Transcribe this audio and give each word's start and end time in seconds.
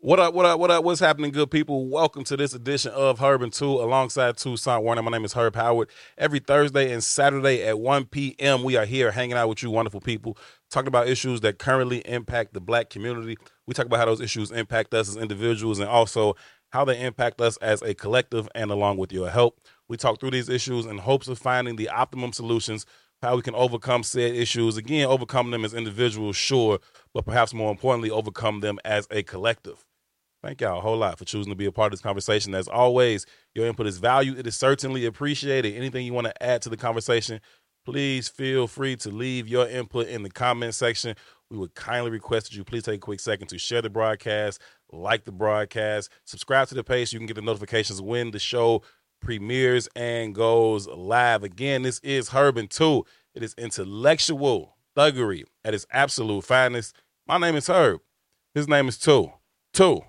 What 0.00 0.20
up, 0.20 0.32
what 0.32 0.46
up, 0.46 0.60
what 0.60 0.70
up? 0.70 0.84
What's 0.84 1.00
happening, 1.00 1.32
good 1.32 1.50
people? 1.50 1.88
Welcome 1.88 2.22
to 2.22 2.36
this 2.36 2.54
edition 2.54 2.92
of 2.92 3.18
Herb 3.18 3.42
and 3.42 3.52
Tou 3.52 3.82
alongside 3.82 4.36
Tucson 4.36 4.84
Warner. 4.84 5.02
My 5.02 5.10
name 5.10 5.24
is 5.24 5.32
Herb 5.32 5.56
Howard. 5.56 5.90
Every 6.16 6.38
Thursday 6.38 6.92
and 6.92 7.02
Saturday 7.02 7.64
at 7.64 7.80
1 7.80 8.04
p.m., 8.04 8.62
we 8.62 8.76
are 8.76 8.84
here 8.84 9.10
hanging 9.10 9.36
out 9.36 9.48
with 9.48 9.60
you, 9.60 9.72
wonderful 9.72 10.00
people, 10.00 10.38
talking 10.70 10.86
about 10.86 11.08
issues 11.08 11.40
that 11.40 11.58
currently 11.58 11.98
impact 12.06 12.54
the 12.54 12.60
black 12.60 12.90
community. 12.90 13.36
We 13.66 13.74
talk 13.74 13.86
about 13.86 13.98
how 13.98 14.04
those 14.04 14.20
issues 14.20 14.52
impact 14.52 14.94
us 14.94 15.08
as 15.08 15.16
individuals 15.16 15.80
and 15.80 15.88
also 15.88 16.36
how 16.70 16.84
they 16.84 17.00
impact 17.00 17.40
us 17.40 17.56
as 17.56 17.82
a 17.82 17.92
collective 17.92 18.48
and 18.54 18.70
along 18.70 18.98
with 18.98 19.12
your 19.12 19.28
help. 19.28 19.60
We 19.88 19.96
talk 19.96 20.20
through 20.20 20.30
these 20.30 20.48
issues 20.48 20.86
in 20.86 20.98
hopes 20.98 21.26
of 21.26 21.40
finding 21.40 21.74
the 21.74 21.88
optimum 21.88 22.32
solutions, 22.32 22.86
how 23.20 23.34
we 23.34 23.42
can 23.42 23.56
overcome 23.56 24.04
said 24.04 24.36
issues. 24.36 24.76
Again, 24.76 25.08
overcome 25.08 25.50
them 25.50 25.64
as 25.64 25.74
individuals, 25.74 26.36
sure, 26.36 26.78
but 27.12 27.26
perhaps 27.26 27.52
more 27.52 27.72
importantly, 27.72 28.12
overcome 28.12 28.60
them 28.60 28.78
as 28.84 29.08
a 29.10 29.24
collective. 29.24 29.84
Thank 30.42 30.60
y'all 30.60 30.78
a 30.78 30.80
whole 30.80 30.96
lot 30.96 31.18
for 31.18 31.24
choosing 31.24 31.50
to 31.50 31.56
be 31.56 31.66
a 31.66 31.72
part 31.72 31.92
of 31.92 31.98
this 31.98 32.02
conversation. 32.02 32.54
As 32.54 32.68
always, 32.68 33.26
your 33.54 33.66
input 33.66 33.88
is 33.88 33.98
valued. 33.98 34.38
It 34.38 34.46
is 34.46 34.56
certainly 34.56 35.04
appreciated. 35.04 35.74
Anything 35.74 36.06
you 36.06 36.12
want 36.12 36.28
to 36.28 36.42
add 36.42 36.62
to 36.62 36.68
the 36.68 36.76
conversation, 36.76 37.40
please 37.84 38.28
feel 38.28 38.68
free 38.68 38.94
to 38.96 39.10
leave 39.10 39.48
your 39.48 39.66
input 39.68 40.06
in 40.06 40.22
the 40.22 40.30
comment 40.30 40.74
section. 40.74 41.16
We 41.50 41.58
would 41.58 41.74
kindly 41.74 42.12
request 42.12 42.46
that 42.50 42.56
you 42.56 42.62
please 42.62 42.84
take 42.84 42.96
a 42.96 42.98
quick 42.98 43.18
second 43.18 43.48
to 43.48 43.58
share 43.58 43.82
the 43.82 43.90
broadcast, 43.90 44.60
like 44.92 45.24
the 45.24 45.32
broadcast, 45.32 46.10
subscribe 46.24 46.68
to 46.68 46.74
the 46.74 46.84
page 46.84 47.10
so 47.10 47.14
you 47.14 47.20
can 47.20 47.26
get 47.26 47.34
the 47.34 47.42
notifications 47.42 48.00
when 48.00 48.30
the 48.30 48.38
show 48.38 48.82
premieres 49.20 49.88
and 49.96 50.34
goes 50.34 50.86
live. 50.86 51.42
Again, 51.42 51.82
this 51.82 51.98
is 52.00 52.28
Herb 52.28 52.58
and 52.58 52.70
Tou. 52.70 53.04
It 53.34 53.42
is 53.42 53.54
intellectual 53.58 54.76
thuggery 54.96 55.44
at 55.64 55.74
its 55.74 55.86
absolute 55.90 56.44
finest. 56.44 56.94
My 57.26 57.38
name 57.38 57.56
is 57.56 57.66
Herb. 57.66 58.00
His 58.54 58.68
name 58.68 58.86
is 58.86 58.98
Tou. 58.98 59.32
Tou. 59.72 60.04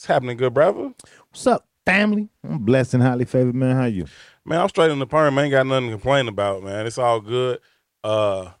What's 0.00 0.06
happening, 0.06 0.38
good 0.38 0.54
brother? 0.54 0.94
What's 1.28 1.46
up, 1.46 1.68
family? 1.84 2.30
I'm 2.42 2.60
blessed 2.60 2.94
and 2.94 3.02
highly 3.02 3.26
favored, 3.26 3.54
man. 3.54 3.76
How 3.76 3.84
you? 3.84 4.06
Man, 4.46 4.58
I'm 4.58 4.70
straight 4.70 4.90
in 4.90 4.98
the 4.98 5.06
perm. 5.06 5.38
I 5.38 5.42
ain't 5.42 5.50
got 5.50 5.66
nothing 5.66 5.88
to 5.88 5.92
complain 5.96 6.26
about, 6.26 6.62
man. 6.62 6.86
It's 6.86 6.96
all 6.96 7.20
good. 7.20 7.58
Uh 8.02 8.52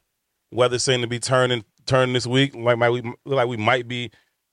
weather 0.52 0.78
seemed 0.78 1.02
to 1.02 1.08
be 1.08 1.18
turning 1.18 1.64
turning 1.86 2.12
this 2.12 2.26
week. 2.26 2.54
Like 2.54 2.76
might 2.76 2.90
we 2.90 3.00
look 3.00 3.16
like 3.24 3.48
we 3.48 3.56
might 3.56 3.88
be 3.88 4.10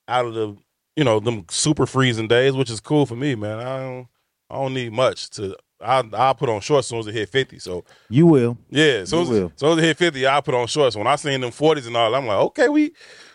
out 0.07 0.27
of 0.27 0.33
the 0.33 0.55
you 0.95 1.03
know, 1.03 1.19
them 1.19 1.43
super 1.49 1.85
freezing 1.85 2.29
days, 2.29 2.53
which 2.53 2.71
is 2.71 2.79
cool 2.79 3.05
for 3.05 3.17
me, 3.17 3.35
man. 3.35 3.59
I 3.59 3.79
don't 3.81 4.07
I 4.49 4.55
don't 4.55 4.73
need 4.73 4.93
much 4.93 5.29
to 5.31 5.57
I'll, 5.81 6.09
I'll 6.15 6.35
put 6.35 6.47
on 6.47 6.61
shorts 6.61 6.85
as 6.85 6.89
soon 6.89 6.99
as 6.99 7.07
it 7.07 7.15
hit 7.15 7.27
50. 7.27 7.59
So, 7.59 7.83
You 8.09 8.27
will. 8.27 8.57
yeah, 8.69 9.03
So 9.03 9.23
as, 9.23 9.27
will. 9.29 9.51
as 9.53 9.59
soon 9.59 9.77
as 9.77 9.83
it 9.83 9.87
hit 9.87 9.97
50, 9.97 10.25
I'll 10.25 10.41
put 10.41 10.55
on 10.55 10.67
shorts. 10.67 10.95
When 10.95 11.05
I 11.05 11.17
seen 11.17 11.41
them 11.41 11.51
40s 11.51 11.85
and 11.85 11.97
all, 11.97 12.15
I'm 12.15 12.25
like, 12.25 12.37
okay, 12.37 12.69
we 12.69 12.93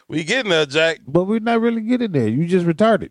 we 0.09 0.25
getting 0.25 0.49
there, 0.51 0.65
Jack. 0.65 1.01
But 1.07 1.25
we're 1.25 1.39
not 1.39 1.61
really 1.61 1.83
getting 1.83 2.13
there. 2.13 2.29
You 2.29 2.47
just 2.47 2.65
retarded. 2.65 3.11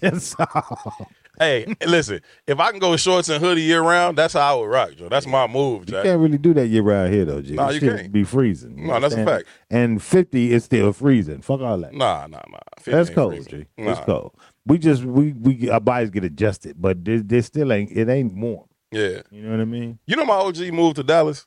That's 0.00 0.34
all. 0.38 1.10
Hey, 1.38 1.72
listen, 1.86 2.20
if 2.48 2.58
I 2.58 2.72
can 2.72 2.80
go 2.80 2.96
shorts 2.96 3.28
and 3.28 3.42
hoodie 3.42 3.62
year 3.62 3.80
round, 3.80 4.18
that's 4.18 4.34
how 4.34 4.56
I 4.56 4.60
would 4.60 4.66
rock, 4.66 4.90
Joe. 4.96 5.08
That's 5.08 5.26
my 5.26 5.46
move, 5.46 5.88
You 5.88 6.02
can't 6.02 6.20
really 6.20 6.36
do 6.38 6.52
that 6.54 6.66
year 6.66 6.82
round 6.82 7.14
here, 7.14 7.24
though, 7.24 7.40
G. 7.40 7.54
Nah, 7.54 7.70
you 7.70 7.78
can't. 7.80 8.10
be 8.10 8.24
freezing. 8.24 8.76
You 8.76 8.88
No, 8.88 8.98
that's 8.98 9.14
a 9.14 9.24
fact. 9.24 9.46
And 9.70 10.02
50 10.02 10.52
is 10.52 10.64
still 10.64 10.92
freezing. 10.92 11.40
Fuck 11.42 11.60
all 11.60 11.78
that. 11.78 11.94
Nah, 11.94 12.26
nah, 12.26 12.40
nah. 12.50 12.58
That's 12.84 13.08
cold, 13.10 13.34
freezing. 13.34 13.60
G. 13.60 13.66
It's 13.76 14.00
cold. 14.00 14.34
We 14.66 14.78
just, 14.78 15.04
we, 15.04 15.32
we, 15.32 15.70
our 15.70 15.78
bodies 15.80 16.10
get 16.10 16.24
adjusted, 16.24 16.74
but 16.80 17.04
this, 17.04 17.22
this 17.24 17.46
still 17.46 17.72
ain't, 17.72 17.92
it 17.92 18.08
ain't 18.08 18.34
warm. 18.34 18.66
Yeah. 18.90 19.20
You 19.30 19.42
know 19.42 19.50
what 19.52 19.60
I 19.60 19.64
mean? 19.64 19.98
You 20.06 20.16
know 20.16 20.24
my 20.24 20.34
OG 20.34 20.58
moved 20.72 20.96
to 20.96 21.04
Dallas? 21.04 21.46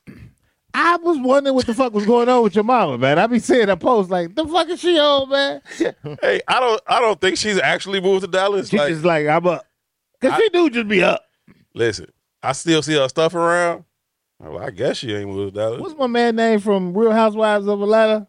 I 0.74 0.96
was 0.96 1.18
wondering 1.18 1.54
what 1.54 1.66
the 1.66 1.74
fuck 1.74 1.92
was 1.92 2.06
going 2.06 2.28
on 2.28 2.42
with 2.42 2.54
your 2.54 2.64
mama, 2.64 2.96
man. 2.98 3.18
I 3.18 3.26
be 3.26 3.38
seeing 3.38 3.66
that 3.66 3.78
post 3.80 4.10
like, 4.10 4.34
the 4.34 4.46
fuck 4.46 4.68
is 4.68 4.80
she 4.80 4.98
on, 4.98 5.28
man? 5.28 5.60
hey, 6.22 6.40
I 6.48 6.60
don't 6.60 6.80
I 6.86 7.00
don't 7.00 7.20
think 7.20 7.36
she's 7.36 7.58
actually 7.60 8.00
moved 8.00 8.24
to 8.24 8.30
Dallas. 8.30 8.68
She's 8.70 8.78
Like, 8.80 8.88
just 8.92 9.04
like, 9.04 9.26
I'm 9.26 9.46
up. 9.46 9.66
Cause 10.20 10.32
I- 10.32 10.38
she 10.38 10.48
do 10.50 10.70
just 10.70 10.88
be 10.88 11.02
up. 11.02 11.24
listen, 11.74 12.06
I 12.42 12.52
still 12.52 12.82
see 12.82 12.94
her 12.94 13.08
stuff 13.08 13.34
around. 13.34 13.84
Well, 14.40 14.58
I 14.58 14.70
guess 14.70 14.96
she 14.96 15.14
ain't 15.14 15.28
moved 15.28 15.54
to 15.54 15.60
Dallas. 15.60 15.80
What's 15.80 15.96
my 15.96 16.06
man 16.08 16.34
name 16.36 16.58
from 16.58 16.96
Real 16.96 17.12
Housewives 17.12 17.66
of 17.68 17.80
Atlanta? 17.80 18.26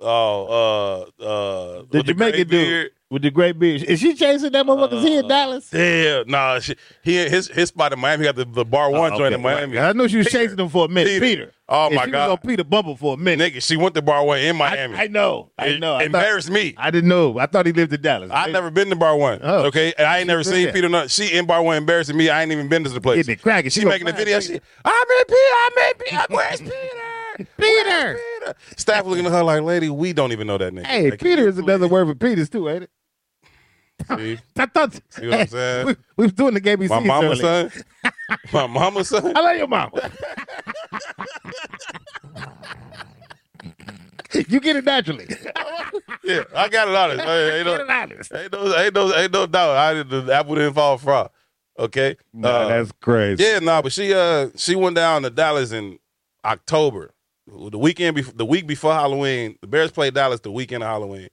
Oh, 0.00 1.04
uh, 1.20 1.22
uh, 1.24 1.82
the 1.90 2.02
Jamaican 2.04 2.46
gray 2.48 2.60
dude 2.60 2.90
with 3.10 3.22
the 3.22 3.32
great 3.32 3.58
beard. 3.58 3.82
Is 3.82 3.98
she 3.98 4.14
chasing 4.14 4.52
that 4.52 4.64
motherfucker? 4.64 5.00
he 5.00 5.16
in 5.16 5.24
Uh, 5.24 5.28
Dallas? 5.28 5.68
Damn, 5.70 6.28
nah, 6.28 6.60
she, 6.60 6.76
he 7.02 7.16
his 7.28 7.48
his 7.48 7.70
spot 7.70 7.92
in 7.92 7.98
Miami. 7.98 8.22
He 8.22 8.28
got 8.28 8.36
the, 8.36 8.44
the 8.44 8.64
bar 8.64 8.90
one 8.90 9.10
joint 9.12 9.22
okay. 9.22 9.34
in 9.34 9.42
Miami. 9.42 9.78
I 9.78 9.92
know 9.92 10.06
she 10.06 10.18
was 10.18 10.28
chasing 10.28 10.56
him 10.58 10.68
for 10.68 10.84
a 10.84 10.88
minute. 10.88 11.20
Peter. 11.20 11.46
Peter. 11.46 11.52
Oh 11.70 11.90
my 11.90 12.06
she 12.06 12.10
god, 12.10 12.28
was 12.30 12.38
on 12.38 12.48
Peter 12.48 12.64
Bumble 12.64 12.96
for 12.96 13.14
a 13.14 13.16
minute. 13.18 13.52
nigga, 13.54 13.62
she 13.62 13.76
went 13.76 13.94
to 13.94 14.00
bar 14.00 14.24
one 14.24 14.38
in 14.38 14.56
I, 14.56 14.58
Miami. 14.58 14.96
I 14.96 15.06
know. 15.08 15.50
I 15.58 15.76
know. 15.76 15.96
I, 15.96 15.98
thought, 15.98 16.06
embarrassed 16.06 16.50
me. 16.50 16.74
I 16.78 16.90
didn't 16.90 17.10
know. 17.10 17.38
I 17.38 17.44
thought 17.44 17.66
he 17.66 17.72
lived 17.72 17.92
in 17.92 18.00
Dallas. 18.00 18.30
I've 18.32 18.52
never 18.52 18.70
been 18.70 18.88
to 18.88 18.96
bar 18.96 19.14
one. 19.16 19.40
Oh. 19.42 19.66
okay, 19.66 19.92
and 19.98 20.06
I 20.06 20.18
ain't 20.18 20.28
never 20.28 20.42
seen 20.42 20.64
there. 20.64 20.72
Peter. 20.72 20.88
Nut. 20.88 21.10
She 21.10 21.36
in 21.36 21.44
bar 21.46 21.62
one 21.62 21.76
embarrassing 21.76 22.16
me. 22.16 22.30
I 22.30 22.42
ain't 22.42 22.52
even 22.52 22.68
been 22.68 22.84
to 22.84 22.90
the 22.90 23.00
place. 23.02 23.28
It 23.28 23.42
cracking. 23.42 23.70
She 23.70 23.80
gonna 23.80 23.90
making 23.94 24.08
a 24.08 24.12
video. 24.12 24.40
She, 24.40 24.58
I'm 24.84 25.06
in 25.18 25.24
Peter. 25.26 25.38
I'm 25.54 25.72
in 25.90 25.94
Peter. 26.06 26.26
Where's 26.30 26.60
Peter? 26.60 27.48
Peter. 27.58 28.18
Peter. 28.40 28.54
Staff 28.76 29.04
looking 29.04 29.26
at 29.26 29.32
her 29.32 29.42
like, 29.44 29.62
lady, 29.62 29.90
we 29.90 30.12
don't 30.14 30.32
even 30.32 30.46
know 30.46 30.56
that 30.58 30.72
nigga. 30.72 30.86
Hey, 30.86 31.10
Like, 31.10 31.20
Peter 31.20 31.46
is 31.48 31.58
another 31.58 31.86
word 31.86 32.06
for 32.08 32.14
Peters 32.14 32.48
too, 32.48 32.68
ain't 32.68 32.84
it? 32.84 32.90
see? 34.16 34.38
I 34.56 34.66
thought. 34.66 34.94
See 35.10 35.26
what 35.28 35.40
I'm 35.40 35.46
saying? 35.48 35.86
We, 35.86 35.96
we 36.16 36.24
was 36.24 36.32
doing 36.32 36.54
the 36.54 36.60
KBC. 36.60 36.88
My 36.88 37.00
mama's 37.00 37.40
son. 37.40 37.70
My 38.52 38.66
mama's 38.66 39.08
son. 39.08 39.36
I 39.36 39.40
love 39.40 39.56
your 39.56 39.66
mama. 39.68 40.10
you 44.48 44.60
get 44.60 44.76
it 44.76 44.84
naturally. 44.84 45.26
Yeah, 46.24 46.42
I 46.54 46.68
got 46.68 46.88
it 46.88 46.94
honest. 46.94 47.24
Hey, 47.24 47.58
ain't, 47.60 47.66
Get 47.66 47.80
it 47.80 47.86
no, 47.86 47.94
honest. 47.94 48.34
ain't, 48.34 48.52
no, 48.52 48.76
ain't, 48.76 48.94
no, 48.94 49.14
ain't 49.14 49.32
no 49.32 49.46
doubt. 49.46 49.76
I 49.76 50.02
the 50.02 50.30
apple 50.34 50.56
didn't 50.56 50.74
fall 50.74 50.98
far. 50.98 51.30
Okay. 51.78 52.16
Nah, 52.34 52.48
Uh, 52.48 52.68
that's 52.68 52.92
crazy. 53.00 53.42
Yeah, 53.42 53.60
no, 53.60 53.80
but 53.80 53.92
she 53.92 54.12
uh 54.12 54.48
she 54.56 54.74
went 54.76 54.96
down 54.96 55.22
to 55.22 55.30
Dallas 55.30 55.72
in 55.72 55.98
October, 56.44 57.12
the 57.46 57.78
weekend 57.78 58.16
before 58.16 58.34
the 58.34 58.44
week 58.44 58.66
before 58.66 58.92
Halloween. 58.92 59.56
The 59.62 59.68
Bears 59.68 59.90
played 59.90 60.12
Dallas 60.14 60.40
the 60.40 60.50
weekend 60.52 60.82
of 60.82 60.88
Halloween. 60.90 61.28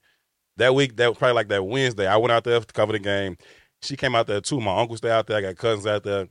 That 0.57 0.73
week, 0.75 0.95
that 0.95 1.09
was 1.09 1.17
probably 1.17 1.35
like 1.35 1.49
that 1.49 1.65
Wednesday. 1.65 2.07
I 2.07 2.15
went 2.15 2.31
out 2.31 2.45
there 2.45 2.59
to 2.59 2.73
cover 2.73 2.93
the 2.93 2.99
game. 2.99 3.37
She 3.81 3.97
came 3.97 4.15
out 4.15 4.27
there 4.27 4.39
too. 4.41 4.61
My 4.61 4.79
uncle 4.79 4.95
stayed 4.95 5.11
out 5.11 5.27
there. 5.27 5.37
I 5.37 5.41
got 5.41 5.57
cousins 5.57 5.87
out 5.87 6.03
there. 6.03 6.27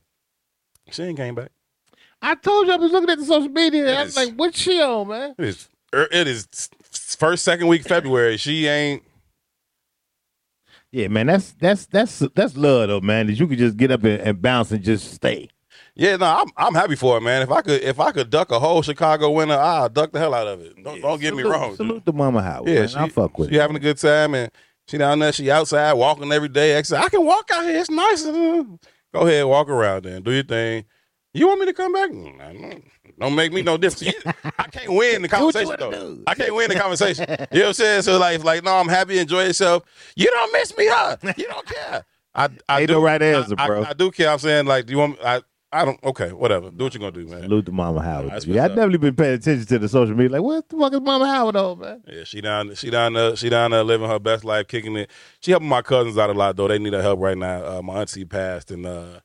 She 0.91 1.03
ain't 1.03 1.17
came 1.17 1.35
back. 1.35 1.51
I 2.21 2.35
told 2.35 2.67
you 2.67 2.73
I 2.73 2.77
was 2.77 2.91
looking 2.91 3.09
at 3.09 3.19
the 3.19 3.25
social 3.25 3.49
media. 3.49 3.87
And 3.87 3.97
I 3.97 4.03
was 4.03 4.15
like, 4.15 4.33
"What's 4.33 4.59
she 4.59 4.81
on, 4.81 5.07
man?" 5.07 5.35
It 5.37 5.45
is 5.45 5.69
er, 5.93 6.07
it 6.11 6.27
is 6.27 6.47
first 7.17 7.43
second 7.43 7.67
week 7.67 7.83
February. 7.83 8.37
She 8.37 8.67
ain't. 8.67 9.03
Yeah, 10.91 11.09
man, 11.09 11.27
that's 11.27 11.51
that's 11.53 11.85
that's 11.87 12.19
that's 12.35 12.55
love 12.55 12.87
though, 12.87 13.01
man. 13.01 13.27
That 13.27 13.33
you 13.33 13.47
could 13.47 13.57
just 13.57 13.77
get 13.77 13.91
up 13.91 14.03
and, 14.03 14.21
and 14.21 14.41
bounce 14.41 14.71
and 14.71 14.83
just 14.83 15.13
stay. 15.13 15.49
Yeah, 15.93 16.15
no, 16.17 16.25
I'm 16.25 16.47
I'm 16.57 16.73
happy 16.73 16.95
for 16.95 17.17
it, 17.17 17.21
man. 17.21 17.41
If 17.41 17.51
I 17.51 17.61
could 17.61 17.81
if 17.81 17.99
I 17.99 18.11
could 18.11 18.29
duck 18.29 18.51
a 18.51 18.59
whole 18.59 18.81
Chicago 18.81 19.31
winter, 19.31 19.55
I'll 19.55 19.89
duck 19.89 20.11
the 20.11 20.19
hell 20.19 20.33
out 20.33 20.47
of 20.47 20.61
it. 20.61 20.81
Don't, 20.83 21.01
don't 21.01 21.21
get 21.21 21.35
me 21.35 21.43
wrong. 21.43 21.75
Salute 21.75 22.05
the 22.05 22.13
Mama 22.13 22.41
Howard. 22.41 22.69
Yeah, 22.69 22.79
man. 22.79 22.87
she, 22.87 22.97
I 22.97 23.09
fuck 23.09 23.37
with 23.37 23.49
she 23.49 23.55
it. 23.55 23.61
having 23.61 23.75
a 23.75 23.79
good 23.79 23.97
time 23.97 24.35
and 24.35 24.51
she 24.87 24.97
down 24.97 25.19
there. 25.19 25.31
She 25.31 25.49
outside 25.49 25.93
walking 25.93 26.31
every 26.31 26.49
day. 26.49 26.77
I 26.77 26.79
I 26.79 27.09
can 27.09 27.25
walk 27.25 27.49
out 27.51 27.63
here. 27.65 27.79
It's 27.79 27.89
nice. 27.89 28.25
Go 29.15 29.25
ahead, 29.27 29.45
walk 29.45 29.69
around 29.69 30.03
there, 30.03 30.19
do 30.19 30.31
your 30.31 30.43
thing. 30.43 30.83
You 31.33 31.47
want 31.47 31.61
me 31.61 31.65
to 31.67 31.73
come 31.73 31.93
back? 31.93 32.09
Mm, 32.11 32.37
don't- 32.61 32.83
Don't 33.17 33.33
make 33.35 33.53
me 33.53 33.61
no 33.61 33.77
difference. 33.77 34.13
You- 34.13 34.31
I 34.59 34.63
can't 34.67 34.91
win 34.91 35.21
the 35.21 35.27
what 35.31 35.55
you 35.55 35.67
conversation 35.69 35.75
though. 35.79 35.91
do. 35.91 36.23
I 36.27 36.35
can't 36.35 36.53
win 36.53 36.67
the 36.69 36.75
conversation. 36.75 37.25
You 37.29 37.59
know 37.59 37.61
what 37.61 37.67
I'm 37.67 37.73
saying? 37.75 38.01
So 38.01 38.17
like, 38.17 38.43
like, 38.43 38.63
no, 38.65 38.75
I'm 38.75 38.89
happy. 38.89 39.17
Enjoy 39.19 39.43
yourself. 39.45 39.83
You 40.17 40.25
don't 40.31 40.51
miss 40.51 40.77
me, 40.77 40.87
huh? 40.89 41.15
You 41.37 41.47
don't 41.47 41.65
care. 41.65 42.03
I, 42.33 42.49
I 42.67 42.79
Ain't 42.81 42.89
do, 42.89 42.95
no 42.95 43.01
right 43.03 43.21
answer, 43.21 43.55
I- 43.57 43.63
I- 43.63 43.67
bro. 43.67 43.85
I, 43.85 43.93
do 43.93 44.11
care. 44.11 44.29
I'm 44.29 44.39
saying 44.39 44.65
like, 44.65 44.85
do 44.85 44.91
you 44.91 44.99
want? 44.99 45.17
I 45.23 45.41
I 45.75 45.83
don't. 45.83 46.01
Okay, 46.05 46.31
whatever. 46.31 46.71
Do 46.71 46.85
what 46.85 46.93
you're 46.93 46.99
gonna 46.99 47.11
do, 47.11 47.29
man. 47.29 47.41
Salute 47.41 47.65
to 47.65 47.71
Mama 47.73 48.01
Howard. 48.01 48.31
That's 48.31 48.45
yeah, 48.45 48.63
I've 48.63 48.69
definitely 48.69 48.97
been 48.97 49.15
paying 49.15 49.33
attention 49.33 49.65
to 49.67 49.79
the 49.79 49.89
social 49.89 50.15
media. 50.15 50.31
Like, 50.31 50.41
what 50.41 50.69
the 50.69 50.77
fuck 50.77 50.93
is 50.93 51.01
Mama 51.01 51.27
Howard 51.27 51.57
on, 51.57 51.79
man? 51.79 52.03
Yeah, 52.07 52.23
she 52.23 52.39
down 52.39 52.73
she 52.75 52.89
down 52.89 53.11
there 53.11 53.35
she 53.35 53.49
down 53.49 53.71
there 53.71 53.83
living 53.83 54.07
her 54.07 54.17
best 54.17 54.45
life, 54.45 54.67
kicking 54.67 54.95
it. 54.95 55.11
She 55.41 55.51
helping 55.51 55.67
my 55.67 55.81
cousins 55.81 56.17
out 56.17 56.29
a 56.29 56.33
lot 56.33 56.55
though. 56.55 56.69
They 56.69 56.79
need 56.79 56.93
her 56.93 57.01
help 57.01 57.19
right 57.19 57.37
now. 57.37 57.65
Uh, 57.65 57.81
my 57.81 57.99
auntie 57.99 58.23
passed, 58.23 58.71
and 58.71 58.85
uh, 58.85 59.19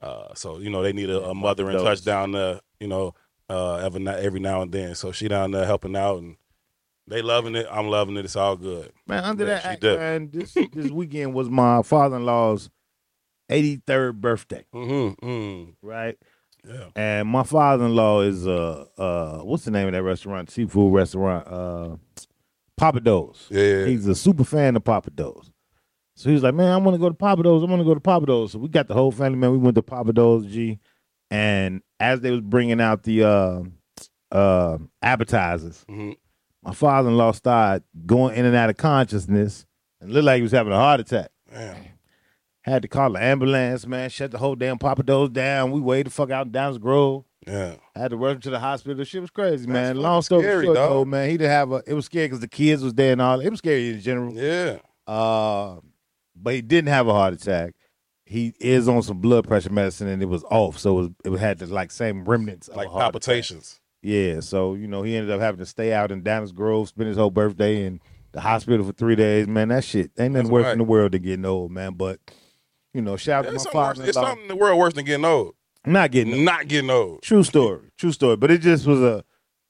uh, 0.00 0.34
so 0.34 0.58
you 0.58 0.70
know 0.70 0.82
they 0.82 0.92
need 0.92 1.08
a, 1.08 1.22
a 1.22 1.34
mother 1.36 1.70
in 1.70 1.76
touch 1.76 2.04
down 2.04 2.32
there. 2.32 2.58
You 2.80 2.88
know, 2.88 3.14
uh, 3.48 3.76
every 3.76 4.00
now 4.00 4.16
every 4.16 4.40
now 4.40 4.62
and 4.62 4.72
then. 4.72 4.96
So 4.96 5.12
she 5.12 5.28
down 5.28 5.52
there 5.52 5.66
helping 5.66 5.94
out, 5.94 6.18
and 6.18 6.36
they 7.06 7.22
loving 7.22 7.54
it. 7.54 7.66
I'm 7.70 7.86
loving 7.86 8.16
it. 8.16 8.24
It's 8.24 8.34
all 8.34 8.56
good. 8.56 8.90
Man, 9.06 9.22
under 9.22 9.46
Yeah, 9.46 9.54
that 9.54 9.64
act, 9.64 9.82
man, 9.84 10.30
this 10.32 10.54
this 10.72 10.90
weekend 10.90 11.32
was 11.32 11.48
my 11.48 11.82
father 11.82 12.16
in 12.16 12.24
law's 12.26 12.70
83rd 13.52 14.14
birthday, 14.20 14.64
Mm-hmm. 14.74 15.26
mm 15.26 15.74
right? 15.82 16.16
Yeah. 16.66 16.86
And 16.94 17.28
my 17.28 17.42
father 17.42 17.84
in 17.86 17.94
law 17.96 18.20
is 18.20 18.46
uh 18.46 18.84
uh 18.96 19.38
what's 19.38 19.64
the 19.64 19.70
name 19.72 19.88
of 19.88 19.92
that 19.94 20.02
restaurant? 20.02 20.50
Seafood 20.50 20.92
restaurant. 20.92 21.46
Uh 21.48 21.96
Pappadeaux's. 22.80 23.48
Yeah. 23.50 23.84
He's 23.86 24.06
a 24.06 24.14
super 24.14 24.44
fan 24.44 24.76
of 24.76 24.84
Pappadeaux's. 24.84 25.50
So 26.16 26.28
he 26.28 26.34
was 26.34 26.42
like, 26.42 26.54
Man, 26.54 26.70
I 26.72 26.76
want 26.76 26.94
to 26.94 26.98
go 27.00 27.08
to 27.08 27.14
Pappadeaux's. 27.14 27.64
I 27.64 27.66
want 27.66 27.80
to 27.80 27.84
go 27.84 27.94
to 27.94 28.00
Pappadeaux's. 28.00 28.52
So 28.52 28.58
we 28.58 28.68
got 28.68 28.88
the 28.88 28.94
whole 28.94 29.10
family, 29.12 29.38
man. 29.38 29.52
We 29.52 29.58
went 29.58 29.74
to 29.76 29.82
Pappadeaux's, 29.82 30.52
G. 30.52 30.78
And 31.30 31.82
as 31.98 32.20
they 32.20 32.30
was 32.30 32.40
bringing 32.40 32.80
out 32.80 33.02
the 33.02 33.24
uh 33.24 33.62
uh 34.30 34.78
appetizers, 35.02 35.84
Mhm. 35.90 36.16
my 36.62 36.72
father 36.74 37.08
in 37.08 37.16
law 37.16 37.32
started 37.32 37.84
going 38.06 38.36
in 38.36 38.44
and 38.44 38.54
out 38.56 38.70
of 38.70 38.76
consciousness 38.76 39.66
and 40.00 40.12
looked 40.12 40.24
like 40.26 40.36
he 40.36 40.42
was 40.42 40.52
having 40.52 40.72
a 40.72 40.76
heart 40.76 41.00
attack. 41.00 41.30
Damn. 41.52 41.76
Had 42.62 42.82
to 42.82 42.88
call 42.88 43.12
the 43.12 43.22
ambulance, 43.22 43.86
man. 43.86 44.08
Shut 44.10 44.30
the 44.30 44.38
whole 44.38 44.54
damn 44.54 44.78
Pappadeaux 44.78 45.32
down. 45.32 45.72
We 45.72 45.80
waited 45.80 46.06
the 46.06 46.10
fuck 46.10 46.30
out 46.30 46.46
in 46.46 46.52
Downers 46.52 46.80
Grove. 46.80 47.24
Yeah. 47.46 47.74
Had 47.96 48.12
to 48.12 48.16
rush 48.16 48.36
him 48.36 48.40
to 48.42 48.50
the 48.50 48.60
hospital. 48.60 48.96
The 48.96 49.04
shit 49.04 49.20
was 49.20 49.30
crazy, 49.30 49.66
man. 49.66 49.94
fucking 49.94 50.02
Long 50.02 50.22
story 50.22 50.42
scary, 50.44 50.64
short, 50.66 50.76
dog. 50.76 50.90
though, 50.90 51.04
man, 51.04 51.28
he 51.28 51.36
didn't 51.36 51.50
have 51.50 51.72
a. 51.72 51.82
It 51.86 51.94
was 51.94 52.04
scary 52.06 52.26
because 52.26 52.38
the 52.40 52.46
kids 52.48 52.84
was 52.84 52.94
there 52.94 53.12
and 53.12 53.20
all. 53.20 53.40
It 53.40 53.50
was 53.50 53.58
scary 53.58 53.90
in 53.90 54.00
general. 54.00 54.32
Yeah. 54.34 54.78
Uh, 55.12 55.80
but 56.36 56.54
he 56.54 56.62
didn't 56.62 56.88
have 56.90 57.08
a 57.08 57.12
heart 57.12 57.34
attack. 57.34 57.74
He 58.24 58.54
is 58.60 58.88
on 58.88 59.02
some 59.02 59.18
blood 59.20 59.46
pressure 59.48 59.70
medicine 59.72 60.06
and 60.06 60.22
it 60.22 60.26
was 60.28 60.44
off, 60.44 60.78
so 60.78 61.00
it, 61.00 61.12
was, 61.24 61.34
it 61.34 61.38
had 61.40 61.58
the 61.58 61.66
like 61.66 61.90
same 61.90 62.24
remnants 62.24 62.68
of 62.68 62.76
Like 62.76 62.86
heart 62.86 62.96
attack. 63.00 63.12
palpitations. 63.12 63.80
Yeah, 64.02 64.40
so 64.40 64.74
you 64.74 64.86
know 64.86 65.02
he 65.02 65.16
ended 65.16 65.32
up 65.32 65.40
having 65.40 65.58
to 65.58 65.66
stay 65.66 65.92
out 65.92 66.10
in 66.12 66.22
Downers 66.22 66.54
Grove, 66.54 66.88
spend 66.88 67.08
his 67.08 67.16
whole 67.18 67.30
birthday 67.32 67.84
in 67.84 68.00
the 68.30 68.40
hospital 68.40 68.86
for 68.86 68.92
three 68.92 69.16
days. 69.16 69.48
Man, 69.48 69.68
that 69.68 69.84
shit 69.84 70.12
ain't 70.18 70.32
nothing 70.32 70.44
That's 70.44 70.48
worse 70.50 70.64
right. 70.64 70.72
in 70.72 70.78
the 70.78 70.84
world 70.84 71.12
than 71.12 71.22
getting 71.22 71.44
old, 71.44 71.72
man. 71.72 71.94
But 71.94 72.20
you 72.94 73.02
know, 73.02 73.16
shout 73.16 73.46
out 73.46 73.50
to 73.50 73.56
my 73.56 73.72
father. 73.72 74.04
it's 74.04 74.14
something 74.14 74.42
in 74.42 74.48
the 74.48 74.56
world 74.56 74.78
worse 74.78 74.94
than 74.94 75.04
getting 75.04 75.24
old. 75.24 75.54
Not 75.84 76.10
getting 76.10 76.34
old. 76.34 76.42
Not 76.44 76.68
getting 76.68 76.90
old. 76.90 77.22
True 77.22 77.42
story. 77.42 77.90
True 77.98 78.12
story. 78.12 78.36
But 78.36 78.50
it 78.50 78.58
just 78.58 78.86
was 78.86 79.00
a 79.00 79.24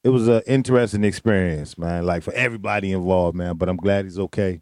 it 0.05 0.09
was 0.09 0.29
an 0.29 0.43
interesting 0.47 1.05
experience, 1.05 1.79
man. 1.79 2.05
Like 2.05 2.23
for 2.23 2.33
everybody 2.35 2.93
involved, 2.93 3.37
man. 3.37 3.57
But 3.57 3.69
I'm 3.69 3.77
glad 3.77 4.05
he's 4.05 4.19
okay. 4.19 4.61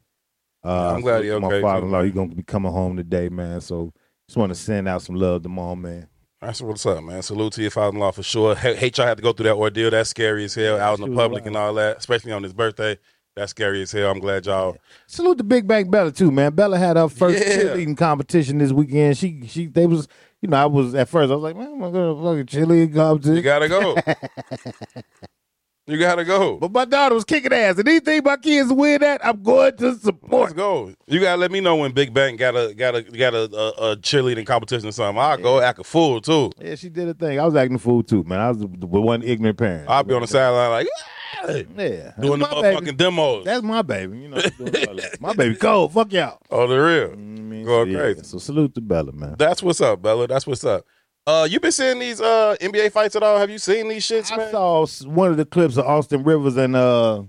Uh, 0.62 0.94
I'm 0.94 1.00
glad 1.00 1.22
he's 1.24 1.32
he 1.32 1.34
to 1.34 1.40
My 1.40 1.60
father-in-law, 1.60 2.02
he's 2.02 2.12
gonna 2.12 2.34
be 2.34 2.42
coming 2.42 2.70
home 2.72 2.96
today, 2.96 3.28
man. 3.30 3.60
So 3.60 3.92
just 4.28 4.36
want 4.36 4.50
to 4.50 4.54
send 4.54 4.86
out 4.86 5.02
some 5.02 5.16
love 5.16 5.42
to 5.42 5.48
mom, 5.48 5.82
man. 5.82 6.08
That's 6.40 6.62
what's 6.62 6.86
up, 6.86 7.02
man. 7.02 7.22
Salute 7.22 7.54
to 7.54 7.62
your 7.62 7.70
father-in-law 7.70 8.12
for 8.12 8.22
sure. 8.22 8.54
Hate 8.54 8.96
y'all 8.96 9.06
had 9.06 9.18
to 9.18 9.22
go 9.22 9.32
through 9.32 9.44
that 9.44 9.56
ordeal. 9.56 9.90
That's 9.90 10.10
scary 10.10 10.44
as 10.44 10.54
hell 10.54 10.78
out 10.78 10.98
in 10.98 11.10
the 11.10 11.16
public 11.16 11.42
wild. 11.42 11.46
and 11.48 11.56
all 11.56 11.74
that, 11.74 11.98
especially 11.98 12.32
on 12.32 12.42
his 12.42 12.52
birthday. 12.54 12.98
That's 13.36 13.50
scary 13.50 13.82
as 13.82 13.92
hell. 13.92 14.10
I'm 14.10 14.18
glad 14.18 14.46
y'all. 14.46 14.76
Salute 15.06 15.38
the 15.38 15.44
Big 15.44 15.66
Bang 15.66 15.90
Bella 15.90 16.10
too, 16.10 16.30
man. 16.30 16.52
Bella 16.54 16.76
had 16.78 16.96
her 16.96 17.08
first 17.08 17.38
Yeah. 17.38 17.56
cheerleading 17.74 17.96
competition 17.96 18.58
this 18.58 18.72
weekend. 18.72 19.16
She 19.16 19.46
she 19.46 19.66
they 19.66 19.86
was 19.86 20.08
you 20.42 20.48
know 20.48 20.56
I 20.56 20.66
was 20.66 20.94
at 20.94 21.08
first 21.08 21.30
I 21.30 21.34
was 21.36 21.42
like 21.42 21.56
man 21.56 21.68
I'm 21.72 21.92
gonna 21.92 22.14
fucking 22.16 22.46
cheerleading 22.46 22.94
competition. 22.94 23.36
You 23.36 23.42
gotta 23.42 23.68
go. 23.68 23.96
you 25.86 25.98
gotta 25.98 26.24
go. 26.24 26.56
but 26.58 26.72
my 26.72 26.84
daughter 26.84 27.14
was 27.14 27.24
kicking 27.24 27.52
ass, 27.52 27.78
and 27.78 27.88
anything 27.88 28.22
my 28.24 28.36
kids 28.36 28.72
win 28.72 29.02
at, 29.02 29.24
I'm 29.24 29.42
going 29.42 29.76
to 29.78 29.88
Let's 29.90 30.02
support. 30.02 30.54
go. 30.56 30.92
You 31.06 31.20
gotta 31.20 31.40
let 31.40 31.50
me 31.52 31.60
know 31.60 31.76
when 31.76 31.92
Big 31.92 32.12
Bang 32.12 32.36
got 32.36 32.54
a 32.56 32.74
got 32.74 32.94
a 32.96 33.02
got 33.02 33.32
a, 33.34 33.42
a, 33.54 33.92
a 33.92 33.96
cheerleading 33.96 34.44
competition 34.46 34.88
or 34.88 34.92
something. 34.92 35.20
I'll 35.20 35.38
go 35.38 35.60
act 35.60 35.78
a 35.78 35.84
fool 35.84 36.20
too. 36.20 36.50
Yeah, 36.60 36.74
she 36.74 36.88
did 36.90 37.08
a 37.08 37.14
thing. 37.14 37.38
I 37.40 37.44
was 37.44 37.54
acting 37.54 37.76
a 37.76 37.78
fool 37.78 38.02
too, 38.02 38.24
man. 38.24 38.40
I 38.40 38.48
was 38.48 38.58
the, 38.58 38.68
the 38.68 38.86
one 38.86 39.22
ignorant 39.22 39.56
parent. 39.56 39.88
I'll 39.88 40.02
be 40.02 40.14
on 40.14 40.20
the 40.22 40.26
sideline 40.28 40.70
like 40.70 40.88
ah! 40.92 41.04
"Yeah," 41.44 41.62
yeah, 41.76 42.12
doing 42.20 42.40
the 42.40 42.46
That's 42.46 42.54
motherfucking 42.54 42.84
baby. 42.84 42.92
demos. 42.96 43.44
That's 43.44 43.62
my 43.62 43.82
baby. 43.82 44.18
You 44.18 44.28
know, 44.28 44.40
doing 44.58 44.88
all 44.88 44.94
that. 44.96 45.18
my 45.20 45.32
baby 45.34 45.54
cold. 45.56 45.92
Fuck 45.92 46.12
y'all. 46.12 46.38
Oh, 46.50 46.66
the 46.66 46.76
real. 46.76 47.10
You 47.10 47.16
know 47.16 47.40
I 47.40 47.44
mean? 47.44 47.64
Going 47.64 47.86
so, 47.86 47.90
yeah. 47.92 47.98
crazy. 47.98 48.22
So 48.24 48.38
salute 48.38 48.74
to 48.74 48.80
Bella, 48.80 49.12
man. 49.12 49.36
That's 49.38 49.62
what's 49.62 49.80
up, 49.80 50.02
Bella. 50.02 50.26
That's 50.26 50.46
what's 50.46 50.64
up. 50.64 50.84
Uh, 51.26 51.46
you 51.48 51.60
been 51.60 51.70
seeing 51.72 51.98
these 51.98 52.20
uh 52.20 52.56
NBA 52.60 52.92
fights 52.92 53.14
at 53.16 53.22
all? 53.22 53.38
Have 53.38 53.50
you 53.50 53.58
seen 53.58 53.88
these 53.88 54.06
shits, 54.06 54.32
I 54.32 54.36
man? 54.38 54.50
saw 54.50 54.86
one 55.06 55.30
of 55.30 55.36
the 55.36 55.44
clips 55.44 55.76
of 55.76 55.84
Austin 55.86 56.24
Rivers 56.24 56.56
and 56.56 56.74
uh 56.74 57.22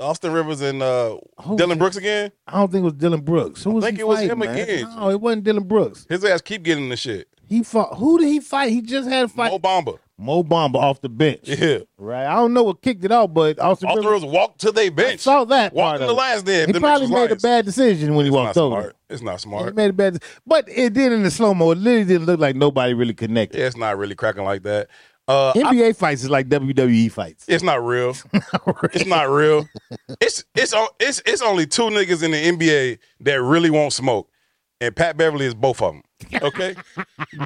Austin 0.00 0.32
Rivers 0.32 0.60
and 0.62 0.82
uh 0.82 1.18
Dillon 1.56 1.72
it? 1.72 1.78
Brooks 1.78 1.96
again. 1.96 2.32
I 2.46 2.58
don't 2.58 2.72
think 2.72 2.82
it 2.82 2.84
was 2.84 2.94
Dillon 2.94 3.20
Brooks. 3.20 3.62
Who 3.64 3.72
was 3.72 3.84
think 3.84 3.96
he 3.96 4.00
it 4.02 4.08
was 4.08 4.18
fighting, 4.18 4.30
him 4.32 4.38
man? 4.40 4.58
again. 4.58 4.96
No, 4.96 5.10
it 5.10 5.20
wasn't 5.20 5.44
Dillon 5.44 5.64
Brooks. 5.64 6.06
His 6.08 6.24
ass 6.24 6.40
keep 6.40 6.62
getting 6.62 6.88
the 6.88 6.96
shit. 6.96 7.28
He 7.46 7.62
fought. 7.62 7.96
Who 7.98 8.18
did 8.18 8.28
he 8.28 8.40
fight? 8.40 8.72
He 8.72 8.80
just 8.82 9.08
had 9.08 9.26
a 9.26 9.28
fight. 9.28 9.50
Mo 9.52 9.58
Bamba. 9.58 9.98
Mo 10.20 10.42
Bamba 10.42 10.74
off 10.76 11.00
the 11.00 11.08
bench. 11.08 11.40
Yeah. 11.48 11.78
Right. 11.96 12.26
I 12.26 12.34
don't 12.34 12.52
know 12.52 12.64
what 12.64 12.82
kicked 12.82 13.04
it 13.04 13.12
off, 13.12 13.32
but 13.32 13.58
Austin, 13.60 13.88
Austin 13.88 14.04
Rivers 14.04 14.22
Rivers 14.22 14.34
walked 14.34 14.60
to 14.62 14.72
their 14.72 14.90
bench. 14.90 15.14
I 15.14 15.16
saw 15.16 15.44
that 15.44 15.72
Walked 15.72 16.00
in 16.00 16.06
the 16.06 16.12
last 16.12 16.44
day. 16.44 16.66
He 16.66 16.72
probably 16.72 17.06
made 17.08 17.30
a 17.30 17.36
bad 17.36 17.64
decision 17.64 18.14
when 18.14 18.24
he 18.26 18.28
It's 18.30 18.34
not 18.34 18.44
walked 18.46 18.56
over. 18.58 18.80
smart. 18.82 18.96
It's 19.08 19.22
not 19.22 19.40
smart. 19.40 19.66
He 19.66 19.72
made 19.72 19.90
a 19.90 19.92
bad, 19.92 20.22
but 20.46 20.68
it 20.68 20.92
did 20.92 21.12
in 21.12 21.22
the 21.22 21.30
slow 21.30 21.54
mo. 21.54 21.70
It 21.70 21.78
literally 21.78 22.04
didn't 22.04 22.26
look 22.26 22.40
like 22.40 22.56
nobody 22.56 22.94
really 22.94 23.14
connected. 23.14 23.58
Yeah, 23.58 23.66
it's 23.66 23.76
not 23.76 23.96
really 23.96 24.14
cracking 24.14 24.44
like 24.44 24.62
that. 24.64 24.88
Uh, 25.28 25.50
I- 25.54 25.58
NBA 25.74 25.94
fights 25.96 26.22
is 26.24 26.30
like 26.30 26.48
WWE 26.48 27.12
fights. 27.12 27.44
it's 27.48 27.62
not 27.62 27.84
real. 27.84 28.14
It's 28.94 29.06
not 29.06 29.28
real. 29.28 29.68
It's 30.20 30.44
it's 30.54 30.74
it's 30.98 31.22
it's 31.26 31.42
only 31.42 31.66
two 31.66 31.82
niggas 31.84 32.22
in 32.22 32.30
the 32.30 32.42
NBA 32.44 32.98
that 33.20 33.42
really 33.42 33.70
won't 33.70 33.92
smoke, 33.92 34.30
and 34.80 34.96
Pat 34.96 35.16
Beverley 35.16 35.46
is 35.46 35.54
both 35.54 35.82
of 35.82 35.92
them. 35.94 36.02
Okay, 36.42 36.74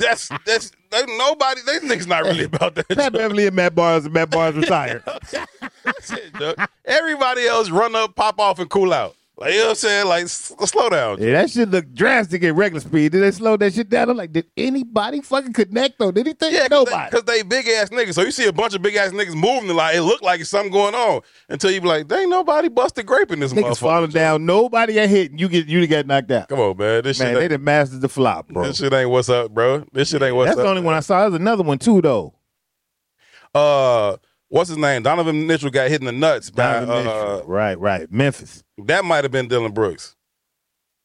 that's 0.00 0.30
that's 0.46 0.72
they, 0.90 1.04
nobody. 1.16 1.60
They 1.66 1.78
niggas 1.80 2.06
not 2.06 2.24
really 2.24 2.44
about 2.44 2.74
that. 2.74 2.88
Pat 2.88 3.12
Beverley 3.12 3.46
and 3.46 3.54
Matt 3.56 3.74
Barnes 3.74 4.06
and 4.06 4.14
Matt 4.14 4.30
Barnes 4.30 4.56
retired. 4.56 5.02
That's 5.84 6.12
it. 6.12 6.58
Everybody 6.84 7.46
else 7.46 7.70
run 7.70 7.94
up, 7.94 8.14
pop 8.14 8.38
off, 8.40 8.58
and 8.58 8.70
cool 8.70 8.92
out. 8.92 9.16
Like 9.38 9.54
you 9.54 9.58
know 9.60 9.64
what 9.64 9.70
I'm 9.70 9.74
saying? 9.76 10.06
Like 10.08 10.24
s- 10.24 10.52
slow 10.66 10.90
down. 10.90 11.20
yeah, 11.20 11.32
that 11.32 11.50
shit 11.50 11.68
looked 11.70 11.94
drastic 11.94 12.44
at 12.44 12.54
regular 12.54 12.80
speed. 12.80 13.12
Did 13.12 13.22
they 13.22 13.30
slow 13.30 13.56
that 13.56 13.72
shit 13.72 13.88
down? 13.88 14.10
I'm 14.10 14.16
like, 14.16 14.30
did 14.30 14.46
anybody 14.58 15.22
fucking 15.22 15.54
connect 15.54 15.98
though? 15.98 16.12
Did 16.12 16.26
he 16.26 16.34
think 16.34 16.52
Yeah, 16.52 16.68
cause 16.68 16.86
nobody? 16.86 17.10
cause 17.10 17.22
they 17.24 17.42
big 17.42 17.66
ass 17.66 17.88
niggas. 17.88 18.12
So 18.12 18.22
you 18.22 18.30
see 18.30 18.46
a 18.46 18.52
bunch 18.52 18.74
of 18.74 18.82
big 18.82 18.94
ass 18.94 19.10
niggas 19.10 19.34
moving, 19.34 19.74
like 19.74 19.96
it 19.96 20.02
look 20.02 20.20
like 20.20 20.40
it's 20.42 20.50
something 20.50 20.70
going 20.70 20.94
on 20.94 21.22
until 21.48 21.70
you 21.70 21.80
be 21.80 21.88
like, 21.88 22.08
"There 22.08 22.20
ain't 22.20 22.28
nobody 22.30 22.68
busted 22.68 23.06
grape 23.06 23.32
in 23.32 23.40
this 23.40 23.54
Niggas 23.54 23.62
motherfucker." 23.70 23.78
falling 23.78 24.10
down. 24.10 24.44
Nobody 24.44 24.94
got 24.94 25.08
hit. 25.08 25.32
You 25.32 25.48
get 25.48 25.66
you 25.66 25.86
got 25.86 26.06
knocked 26.06 26.30
out. 26.30 26.48
Come 26.48 26.60
on, 26.60 26.76
man. 26.76 27.02
This 27.02 27.18
Man, 27.18 27.28
shit, 27.28 27.34
they 27.36 27.42
ain't, 27.44 27.50
done 27.52 27.64
mastered 27.64 28.02
the 28.02 28.10
flop, 28.10 28.48
bro. 28.48 28.64
this 28.66 28.76
shit 28.76 28.92
ain't 28.92 29.08
what's 29.08 29.30
up, 29.30 29.50
bro. 29.50 29.86
This 29.92 30.10
shit 30.10 30.20
ain't 30.22 30.36
what's 30.36 30.50
up. 30.50 30.56
That's 30.56 30.60
up. 30.60 30.64
the 30.66 30.70
only 30.70 30.82
one 30.82 30.94
I 30.94 31.00
saw. 31.00 31.22
There's 31.22 31.40
another 31.40 31.62
one 31.62 31.78
too, 31.78 32.02
though. 32.02 32.34
Uh, 33.54 34.16
what's 34.52 34.68
his 34.68 34.78
name? 34.78 35.02
Donovan 35.02 35.46
Mitchell 35.46 35.70
got 35.70 35.88
hit 35.88 36.00
in 36.00 36.06
the 36.06 36.12
nuts. 36.12 36.50
By, 36.50 36.80
Donovan 36.84 37.06
uh, 37.06 37.42
Right, 37.46 37.78
right. 37.78 38.10
Memphis. 38.12 38.62
that 38.78 39.04
might 39.04 39.24
have 39.24 39.32
been 39.32 39.48
Dillon 39.48 39.72
Brooks. 39.72 40.14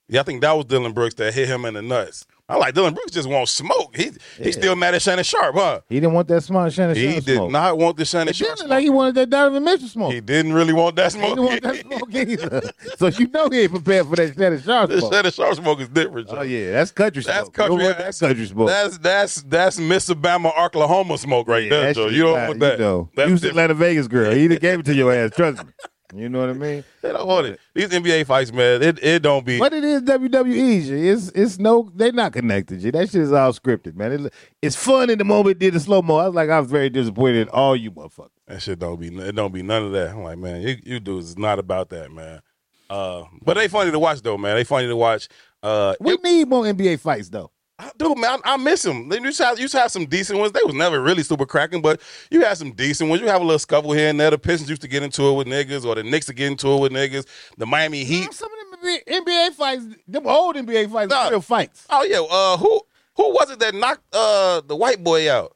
Yeah, 0.10 0.20
I 0.22 0.24
think 0.24 0.42
that 0.42 0.52
was 0.52 0.66
Dillon 0.66 0.94
Brooks 0.94 1.16
that 1.16 1.34
hit 1.34 1.48
him 1.48 1.66
in 1.66 1.74
the 1.74 1.82
nuts. 1.82 2.26
I 2.50 2.56
like 2.56 2.74
Dillon 2.74 2.94
Brooks 2.94 3.12
just 3.12 3.28
won't 3.28 3.50
smoke. 3.50 3.96
He 3.96 4.06
Yeah. 4.06 4.12
he's 4.46 4.56
still 4.56 4.76
mad 4.78 4.96
at 4.96 5.02
Shannon 5.02 5.26
Sharpe, 5.26 5.56
huh? 5.56 5.82
He 5.90 5.96
didn't 6.00 6.14
want 6.14 6.30
that 6.30 6.42
smart 6.44 6.72
Shannon 6.72 6.96
Sharpe. 6.96 7.06
He 7.06 7.12
Sharpe 7.16 7.26
did 7.26 7.36
smoke. 7.36 7.52
not 7.52 7.78
want 7.78 7.98
the 7.98 8.06
Shannon 8.06 8.30
It 8.30 8.36
Sharpe. 8.38 8.58
smoke. 8.60 8.70
like 8.70 8.84
he 8.84 8.90
wanted 8.90 9.16
that 9.16 9.30
Donovan 9.30 9.64
Mitchell 9.66 9.88
smoke. 9.90 10.14
He 10.14 10.22
didn't 10.22 10.54
really 10.54 10.72
want 10.72 10.96
that 10.96 11.12
smoke. 11.12 11.24
He 11.24 11.36
didn't 11.36 11.46
want 11.46 11.62
that 11.64 11.76
smoke 11.82 12.16
either. 12.16 12.72
so 12.98 13.08
you 13.08 13.28
know 13.28 13.50
he 13.50 13.60
ain't 13.62 13.72
prepared 13.72 14.08
for 14.08 14.16
that 14.16 14.34
Shannon 14.36 14.62
Sharpe 14.62 14.92
smoke. 14.92 15.02
the. 15.12 15.16
Shannon 15.16 15.32
Sharpe 15.34 15.56
smoke 15.56 15.80
is 15.82 15.90
different. 15.90 16.28
Oh 16.32 16.42
yeah, 16.42 16.72
that's 16.72 16.92
country 16.92 17.22
smoke. 17.24 17.36
That's 17.36 17.48
You 17.48 17.52
country. 17.52 17.88
that's, 17.88 18.20
that 18.20 18.28
country 18.28 18.46
smoke. 18.46 18.68
That's 18.70 18.98
that's 19.00 19.42
that's 19.44 19.80
Miss 19.80 20.10
Alabama, 20.10 20.54
Oklahoma 20.58 21.18
smoke 21.18 21.48
right 21.50 21.64
Yeah, 21.64 21.70
there, 21.70 21.94
Joe. 21.94 22.08
You 22.08 22.24
don't 22.24 22.48
want 22.48 22.60
that. 22.62 22.80
You 22.80 22.86
know, 22.86 23.10
That's 23.16 23.30
different. 23.32 23.46
Atlanta 23.52 23.74
Vegas 23.74 24.08
girl. 24.08 24.34
He 24.34 24.48
done 24.48 24.58
gave 24.60 24.80
it 24.80 24.86
to 24.86 24.94
your 24.96 25.12
ass. 25.14 25.32
Trust 25.36 25.66
me. 25.66 25.72
You 26.16 26.30
know 26.30 26.40
what 26.40 26.50
I 26.50 26.54
mean? 26.54 26.84
They 27.02 27.12
don't 27.12 27.28
want 27.28 27.48
it. 27.48 27.60
These 27.74 27.90
NBA 27.90 28.26
fights, 28.26 28.54
man, 28.54 28.82
it, 28.82 29.04
it 29.04 29.22
don't 29.22 29.46
be. 29.46 29.60
But 29.60 29.74
it 29.74 29.84
is 29.84 30.02
WWE. 30.04 30.86
G. 30.86 31.10
It's 31.10 31.30
it's 31.30 31.60
no, 31.60 31.92
they're 31.94 32.14
not 32.14 32.32
connected. 32.32 32.80
G. 32.80 32.92
That 32.92 33.10
shit 33.10 33.22
is 33.22 33.34
all 33.34 33.52
scripted, 33.52 33.96
man. 33.96 34.26
It, 34.26 34.34
it's 34.62 34.76
fun 34.76 35.10
in 35.10 35.18
the 35.18 35.26
moment. 35.26 35.60
Did 35.60 35.74
the 35.74 35.82
slow 35.82 36.02
mo. 36.02 36.16
I 36.16 36.28
was 36.28 36.36
like, 36.36 36.50
I 36.50 36.60
was 36.62 36.70
very 36.72 36.90
disappointed 36.90 37.42
in 37.42 37.50
all 37.50 37.76
you 37.76 37.92
motherfuckers. 37.92 38.30
That 38.48 38.62
shit 38.62 38.80
don't 38.80 39.00
be. 39.00 39.08
It 39.08 39.36
don't 39.36 39.54
be 39.54 39.64
none 39.64 39.84
of 39.84 39.92
that. 39.92 40.12
I'm 40.12 40.24
like, 40.24 40.38
man, 40.38 40.62
you, 40.62 40.78
you 40.84 41.00
dudes 41.02 41.30
is 41.30 41.38
not 41.38 41.60
about 41.60 41.90
that, 41.90 42.10
man. 42.10 42.42
Uh, 42.90 43.24
but 43.44 43.56
they 43.56 43.68
funny 43.68 43.92
to 43.92 44.00
watch 44.00 44.22
though, 44.22 44.38
man. 44.38 44.56
They 44.56 44.64
funny 44.64 44.88
to 44.88 44.96
watch. 44.96 45.28
Uh, 45.62 45.96
We 46.00 46.16
need 46.24 46.48
more 46.48 46.64
NBA 46.64 47.02
fights 47.02 47.28
though. 47.30 47.52
Dude, 47.98 48.18
man, 48.18 48.40
I, 48.44 48.54
I 48.54 48.58
miss 48.58 48.82
them. 48.82 49.08
They 49.08 49.20
used 49.20 49.38
to, 49.38 49.46
have, 49.46 49.60
used 49.60 49.74
to 49.74 49.80
have 49.80 49.92
some 49.92 50.06
decent 50.08 50.40
ones. 50.40 50.52
They 50.52 50.62
was 50.64 50.74
never 50.74 51.00
really 51.02 51.22
super 51.22 51.46
cracking, 51.46 51.82
but 51.82 52.02
you 52.32 52.42
had 52.42 52.58
some 52.58 52.72
decent 52.72 53.10
ones. 53.10 53.22
You 53.22 53.28
have 53.28 53.42
a 53.42 53.44
little 53.44 53.60
scuffle 53.60 53.92
here 53.94 54.10
and 54.10 54.20
there. 54.20 54.32
The 54.32 54.38
Pistons 54.40 54.70
used 54.70 54.82
to 54.82 54.88
get 54.88 55.04
into 55.04 55.24
it 55.30 55.34
with 55.34 55.46
niggas, 55.48 55.86
or 55.86 55.94
the 55.96 56.04
Knicks 56.04 56.26
to 56.28 56.34
get 56.34 56.48
into 56.48 56.70
it 56.70 56.80
with 56.82 56.92
niggas. 56.92 57.26
The 57.58 57.66
Miami 57.68 58.04
Heat. 58.04 58.34
Some 58.34 58.50
of 58.52 58.58
them 58.60 58.68
NBA 59.08 59.54
fights, 59.54 59.86
them 60.08 60.28
old 60.28 60.56
NBA 60.56 60.92
fights, 60.92 61.10
Nah. 61.10 61.30
real 61.30 61.42
fights. 61.42 61.86
Oh 61.90 62.04
yeah, 62.04 62.20
uh, 62.20 62.58
who 62.58 62.82
who 63.16 63.34
was 63.34 63.50
it 63.52 63.60
that 63.60 63.74
knocked 63.76 64.04
uh 64.14 64.62
the 64.66 64.76
white 64.76 65.04
boy 65.04 65.32
out? 65.32 65.56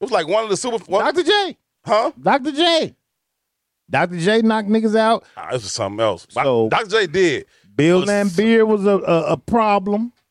It 0.00 0.04
was 0.04 0.10
like 0.10 0.26
one 0.28 0.44
of 0.44 0.50
the 0.50 0.56
super. 0.56 0.78
One, 0.84 1.04
Dr. 1.04 1.22
J, 1.22 1.56
huh? 1.84 2.12
Dr. 2.20 2.52
J, 2.52 2.94
Dr. 3.88 4.18
J 4.18 4.42
knocked 4.42 4.68
niggas 4.68 4.96
out. 4.96 5.24
Ah, 5.36 5.50
this 5.52 5.62
was 5.62 5.72
something 5.72 6.00
else. 6.00 6.26
So- 6.30 6.68
Dr. 6.68 6.88
J 6.90 7.06
did. 7.06 7.46
Bill 7.74 8.02
Laimbeer 8.04 8.66
was 8.66 8.84
a, 8.86 8.98
a, 8.98 9.32
a 9.32 9.36
problem, 9.36 10.04
It 10.06 10.10
was 10.10 10.22
a 10.22 10.25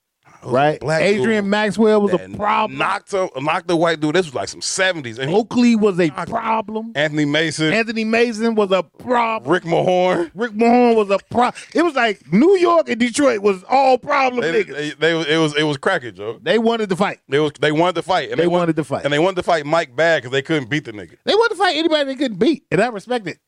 right? 0.52 0.80
black 0.80 1.02
Adrian 1.02 1.44
dude 1.44 1.52
Maxwell 1.52 2.02
was 2.02 2.14
a 2.14 2.30
problem. 2.36 2.78
Knocked 2.78 3.14
him, 3.14 3.30
knocked 3.42 3.68
the 3.68 3.76
white 3.76 4.00
dude. 4.00 4.16
This 4.16 4.26
was 4.26 4.36
like 4.36 4.48
some 4.50 4.62
seventies. 4.62 5.20
And 5.20 5.32
Oakley 5.34 5.76
was 5.76 6.00
a 6.00 6.10
problem. 6.12 6.92
Anthony 6.96 7.26
Mason, 7.26 7.74
Anthony 7.74 8.04
Mason 8.04 8.56
was 8.56 8.72
a 8.72 8.84
problem. 8.84 9.52
Rick 9.52 9.64
Mahorn. 9.64 10.32
Rick 10.34 10.52
Mahorn 10.54 10.96
was 10.96 11.10
a 11.10 11.20
problem. 11.32 11.62
It 11.74 11.82
was 11.84 11.96
like 11.96 12.32
New 12.32 12.56
York 12.58 12.90
and 12.90 13.00
Detroit 13.00 13.42
was 13.42 13.64
all 13.70 13.98
problem 13.98 14.42
They, 14.42 14.64
niggas. 14.64 14.76
they, 14.76 15.14
they, 15.14 15.34
it 15.36 15.38
was 15.38 15.56
it 15.56 15.64
was 15.64 15.78
cracking, 15.78 16.14
Joe. 16.16 16.40
They 16.42 16.60
wanted 16.60 16.90
to 16.90 16.96
fight. 16.96 17.20
They 17.30 17.40
was 17.40 17.52
they 17.60 17.72
wanted 17.72 17.96
to 17.96 18.02
fight, 18.02 18.30
and 18.32 18.40
They 18.40 18.44
they, 18.44 18.48
wanted, 18.48 18.62
wanted 18.62 18.76
to 18.78 18.84
fight. 18.84 19.04
and 19.06 19.14
they 19.14 19.20
wanted 19.20 19.36
to 19.38 19.44
fight 19.44 19.66
Mike 19.66 19.96
bad 19.96 20.18
because 20.24 20.32
they 20.32 20.42
couldn't 20.42 20.70
beat 20.70 20.86
the 20.86 20.92
nigga. 20.94 21.16
They 21.26 21.34
wanted 21.36 21.56
to 21.56 21.60
fight 21.60 21.76
anybody 21.78 22.06
they 22.06 22.16
couldn't 22.16 22.38
beat, 22.38 22.66
and 22.72 22.82
I 22.82 22.88
respect 22.88 23.28
it. 23.28 23.40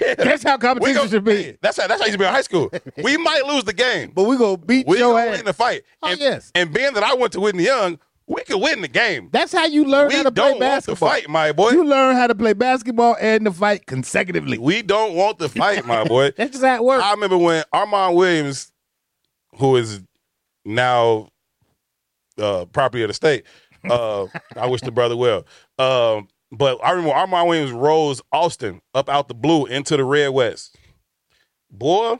That's 0.18 0.42
how 0.42 0.58
competition 0.58 1.02
go- 1.02 1.08
should 1.08 1.24
be. 1.24 1.56
That's 1.60 1.76
how 1.80 1.86
that's 1.86 2.00
how 2.00 2.06
used 2.06 2.14
to 2.14 2.18
be 2.18 2.24
in 2.26 2.32
high 2.32 2.42
school. 2.42 2.70
We 3.02 3.16
might 3.16 3.44
lose 3.46 3.64
the 3.64 3.72
game, 3.72 4.12
But 4.14 4.24
we 4.24 4.36
gonna 4.36 4.56
beat 4.56 4.86
we 4.86 4.98
your 4.98 5.12
gonna 5.14 5.30
ass. 5.30 5.36
win 5.38 5.44
the 5.46 5.52
fight. 5.52 5.82
Oh, 6.02 6.10
and, 6.10 6.20
yes. 6.20 6.50
and 6.54 6.72
being 6.72 6.94
that 6.94 7.02
I 7.02 7.14
went 7.14 7.32
to 7.34 7.40
Whitney 7.40 7.64
Young, 7.64 7.98
we 8.26 8.42
could 8.42 8.60
win 8.60 8.80
the 8.80 8.88
game. 8.88 9.28
That's 9.32 9.52
how 9.52 9.66
you 9.66 9.84
learn 9.84 10.08
We 10.08 10.14
how 10.16 10.24
to 10.24 10.30
don't 10.30 10.58
play 10.58 10.68
want 10.68 10.82
to 10.84 10.90
basketball. 10.92 11.08
fight, 11.10 11.28
my 11.28 11.52
boy. 11.52 11.70
You 11.70 11.84
learn 11.84 12.16
how 12.16 12.26
to 12.26 12.34
play 12.34 12.52
basketball 12.54 13.16
and 13.20 13.44
to 13.44 13.52
fight 13.52 13.86
consecutively. 13.86 14.58
We 14.58 14.82
don't 14.82 15.14
want 15.14 15.38
to 15.38 15.48
fight, 15.48 15.84
my 15.86 16.04
boy. 16.04 16.30
That's 16.36 16.52
just 16.52 16.64
how 16.64 16.74
it 16.76 16.84
works. 16.84 17.04
I 17.04 17.12
remember 17.12 17.38
when 17.38 17.62
Armand 17.72 18.16
Williams 18.16 18.72
who 19.58 19.76
is 19.76 20.02
now 20.64 21.28
uh, 22.38 22.64
property 22.66 23.02
of 23.02 23.08
the 23.08 23.14
state. 23.14 23.44
Uh, 23.88 24.26
I 24.56 24.66
wish 24.66 24.80
the 24.80 24.90
brother 24.90 25.16
well. 25.16 25.46
Um, 25.78 26.28
but 26.52 26.78
I 26.82 26.90
remember 26.90 27.14
Armand 27.14 27.48
Williams 27.48 27.72
rose 27.72 28.22
Austin 28.32 28.80
up 28.94 29.08
out 29.08 29.28
the 29.28 29.34
blue 29.34 29.66
into 29.66 29.96
the 29.96 30.04
red 30.04 30.28
west. 30.28 30.76
Boy, 31.70 32.16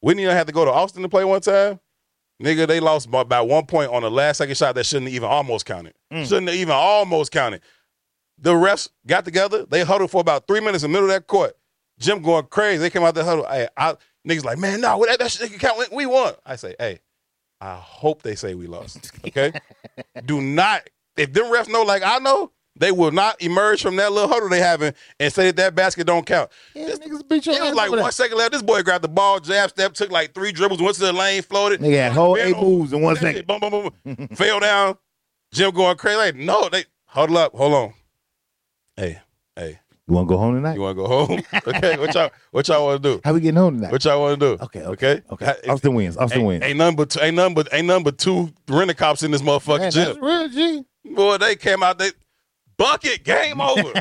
we 0.00 0.12
didn't 0.12 0.24
even 0.24 0.36
have 0.36 0.46
to 0.46 0.52
go 0.52 0.64
to 0.64 0.72
Austin 0.72 1.02
to 1.02 1.08
play 1.08 1.24
one 1.24 1.40
time. 1.40 1.80
Nigga, 2.42 2.66
they 2.66 2.80
lost 2.80 3.10
by 3.10 3.20
about 3.20 3.48
one 3.48 3.66
point 3.66 3.92
on 3.92 4.02
the 4.02 4.10
last 4.10 4.38
second 4.38 4.56
shot 4.56 4.74
that 4.74 4.86
shouldn't 4.86 5.10
even 5.10 5.28
almost 5.28 5.66
counted. 5.66 5.94
Mm. 6.12 6.24
Shouldn't 6.24 6.48
have 6.48 6.56
even 6.56 6.74
almost 6.74 7.30
counted. 7.30 7.62
The 8.38 8.52
refs 8.52 8.88
got 9.06 9.24
together. 9.24 9.64
They 9.64 9.84
huddled 9.84 10.10
for 10.10 10.20
about 10.20 10.46
three 10.48 10.60
minutes 10.60 10.82
in 10.82 10.90
the 10.90 10.94
middle 10.94 11.08
of 11.08 11.14
that 11.14 11.26
court. 11.26 11.56
Gym 12.00 12.22
going 12.22 12.46
crazy. 12.46 12.78
They 12.78 12.90
came 12.90 13.04
out 13.04 13.14
the 13.14 13.24
huddle. 13.24 13.46
Hey, 13.48 13.68
I, 13.76 13.94
niggas 14.26 14.44
like, 14.44 14.58
man, 14.58 14.80
no, 14.80 15.04
that, 15.06 15.20
that 15.20 15.30
shit 15.30 15.50
can 15.50 15.60
count. 15.60 15.92
We 15.92 16.06
won. 16.06 16.34
I 16.44 16.56
say, 16.56 16.74
hey, 16.78 16.98
I 17.60 17.76
hope 17.76 18.22
they 18.22 18.34
say 18.34 18.54
we 18.54 18.66
lost. 18.66 19.12
Okay? 19.26 19.52
Do 20.26 20.40
not, 20.40 20.88
if 21.16 21.32
them 21.32 21.46
refs 21.46 21.68
know 21.68 21.82
like 21.82 22.02
I 22.04 22.18
know, 22.18 22.50
they 22.76 22.90
will 22.92 23.10
not 23.12 23.40
emerge 23.42 23.82
from 23.82 23.96
that 23.96 24.10
little 24.12 24.28
huddle 24.28 24.48
they 24.48 24.60
having 24.60 24.92
and 25.20 25.32
say 25.32 25.46
that 25.46 25.56
that 25.56 25.74
basket 25.74 26.06
don't 26.06 26.26
count. 26.26 26.50
Yeah, 26.74 26.88
niggas 26.90 27.28
beat 27.28 27.46
your 27.46 27.54
It 27.56 27.62
was 27.62 27.74
like 27.74 27.90
one 27.90 28.00
that. 28.00 28.14
second 28.14 28.36
left. 28.38 28.52
This 28.52 28.62
boy 28.62 28.82
grabbed 28.82 29.04
the 29.04 29.08
ball, 29.08 29.38
jab 29.40 29.70
step, 29.70 29.94
took 29.94 30.10
like 30.10 30.34
three 30.34 30.52
dribbles, 30.52 30.82
went 30.82 30.94
to 30.96 31.02
the 31.02 31.12
lane, 31.12 31.42
floated. 31.42 31.80
Nigga 31.80 31.96
had 31.96 32.12
whole 32.12 32.36
eight 32.36 32.54
over. 32.54 32.64
moves 32.66 32.92
in 32.92 33.00
one 33.00 33.16
shit, 33.16 33.46
Boom, 33.46 33.60
boom, 33.60 33.90
boom, 34.04 34.28
fell 34.34 34.60
down. 34.60 34.96
Gym 35.52 35.70
going 35.70 35.96
crazy. 35.96 36.16
Like, 36.16 36.34
no, 36.36 36.68
they 36.68 36.84
huddle 37.06 37.38
up. 37.38 37.54
Hold 37.54 37.74
on. 37.74 37.94
Hey, 38.96 39.20
hey, 39.56 39.78
You 40.08 40.14
want 40.14 40.28
to 40.28 40.34
go 40.34 40.38
home 40.38 40.54
tonight? 40.56 40.74
you 40.74 40.80
want 40.80 40.96
to 40.96 41.02
go 41.02 41.08
home? 41.08 41.42
okay, 41.68 41.96
what 41.98 42.12
y'all, 42.14 42.30
what 42.50 42.66
y'all 42.68 42.84
want 42.86 43.02
to 43.02 43.14
do? 43.14 43.20
How 43.24 43.32
we 43.32 43.40
getting 43.40 43.56
home 43.56 43.76
tonight? 43.76 43.92
What 43.92 44.04
y'all 44.04 44.20
want 44.20 44.40
to 44.40 44.56
do? 44.56 44.62
Okay, 44.64 44.82
okay, 44.82 45.22
okay. 45.30 45.44
Ha- 45.46 45.72
Austin 45.72 45.94
wins. 45.94 46.16
Austin 46.16 46.40
Ain't, 46.40 46.46
wins. 46.48 46.64
ain't 46.64 46.76
number 46.78 47.06
two. 47.06 47.20
ain't 47.20 47.36
number. 47.36 47.62
ain't 47.72 47.86
nothing 47.86 48.04
but 48.04 48.18
two 48.18 48.52
rent 48.68 48.90
a 48.90 48.94
cops 48.94 49.22
in 49.22 49.30
this 49.30 49.42
motherfucking 49.42 49.78
Man, 49.78 49.90
gym. 49.92 50.04
that's 50.06 50.18
real, 50.18 50.48
G. 50.48 50.84
Boy, 51.14 51.38
they 51.38 51.54
came 51.56 51.82
out. 51.82 51.98
They 51.98 52.10
bucket 52.76 53.24
game 53.24 53.60
over. 53.60 53.82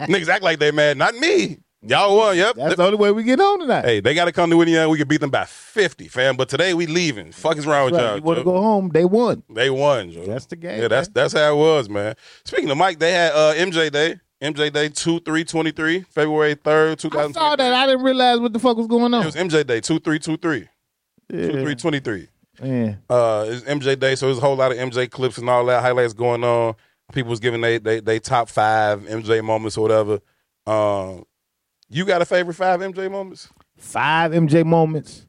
Niggas 0.00 0.28
act 0.28 0.42
like 0.42 0.58
they 0.58 0.70
mad. 0.70 0.96
Not 0.98 1.14
me. 1.16 1.58
Y'all 1.82 2.14
won. 2.14 2.36
Yep. 2.36 2.56
That's 2.56 2.76
the 2.76 2.84
only 2.84 2.98
way 2.98 3.10
we 3.10 3.22
get 3.22 3.40
on 3.40 3.60
tonight. 3.60 3.84
Hey, 3.86 4.00
they 4.00 4.12
got 4.12 4.26
to 4.26 4.32
come 4.32 4.50
to 4.50 4.60
Indiana. 4.60 4.88
We 4.90 4.98
could 4.98 5.08
beat 5.08 5.22
them 5.22 5.30
by 5.30 5.46
50, 5.46 6.08
fam. 6.08 6.36
But 6.36 6.50
today 6.50 6.74
we 6.74 6.86
leaving. 6.86 7.32
Fuck 7.32 7.56
is 7.56 7.66
wrong 7.66 7.86
with 7.86 7.94
Right, 7.94 8.02
y'all? 8.02 8.16
You 8.16 8.22
want 8.22 8.38
to 8.38 8.44
go 8.44 8.60
home? 8.60 8.90
They 8.92 9.06
won. 9.06 9.42
They 9.48 9.70
won, 9.70 10.10
Joe. 10.10 10.26
That's 10.26 10.44
the 10.44 10.56
game. 10.56 10.82
yeah, 10.82 10.88
that's 10.88 11.08
man. 11.08 11.12
that's 11.14 11.32
how 11.32 11.54
it 11.54 11.56
was, 11.56 11.88
man. 11.88 12.16
Speaking 12.44 12.68
of 12.70 12.76
Mike, 12.76 12.98
they 12.98 13.12
had 13.12 13.32
uh, 13.32 13.54
MJ 13.54 13.90
Day. 13.90 14.20
MJ 14.42 14.72
Day 14.72 14.88
2 14.90 15.20
3 15.20 15.44
23, 15.44 16.00
February 16.10 16.56
3rd, 16.56 16.98
2000. 16.98 17.18
I 17.18 17.26
2000. 17.28 17.34
saw 17.34 17.56
that. 17.56 17.74
I 17.74 17.86
didn't 17.86 18.02
realize 18.02 18.40
what 18.40 18.52
the 18.52 18.58
fuck 18.58 18.76
was 18.76 18.86
going 18.86 19.12
on. 19.14 19.22
It 19.22 19.26
was 19.26 19.36
MJ 19.36 19.66
Day 19.66 19.80
2 19.80 19.98
3 20.00 20.18
2 20.18 20.36
3. 20.36 20.68
2 21.30 21.52
3 21.52 21.68
Yeah. 21.68 21.74
23. 21.74 22.28
Yeah. 22.62 22.94
Uh, 23.08 23.46
it's 23.48 23.62
MJ 23.64 23.98
Day, 23.98 24.14
so 24.16 24.26
there's 24.26 24.38
a 24.38 24.40
whole 24.42 24.56
lot 24.56 24.72
of 24.72 24.78
MJ 24.78 25.10
clips 25.10 25.38
and 25.38 25.48
all 25.48 25.64
that 25.66 25.80
highlights 25.82 26.12
going 26.12 26.44
on. 26.44 26.74
People 27.12 27.30
was 27.30 27.40
giving 27.40 27.60
they 27.60 27.78
they, 27.78 28.00
they 28.00 28.18
top 28.18 28.48
five 28.48 29.02
MJ 29.02 29.42
moments 29.42 29.76
or 29.76 29.82
whatever. 29.82 30.20
Um, 30.66 31.24
you 31.88 32.04
got 32.04 32.22
a 32.22 32.24
favorite 32.24 32.54
five 32.54 32.80
MJ 32.80 33.10
moments? 33.10 33.48
Five 33.76 34.32
MJ 34.32 34.64
moments. 34.64 35.26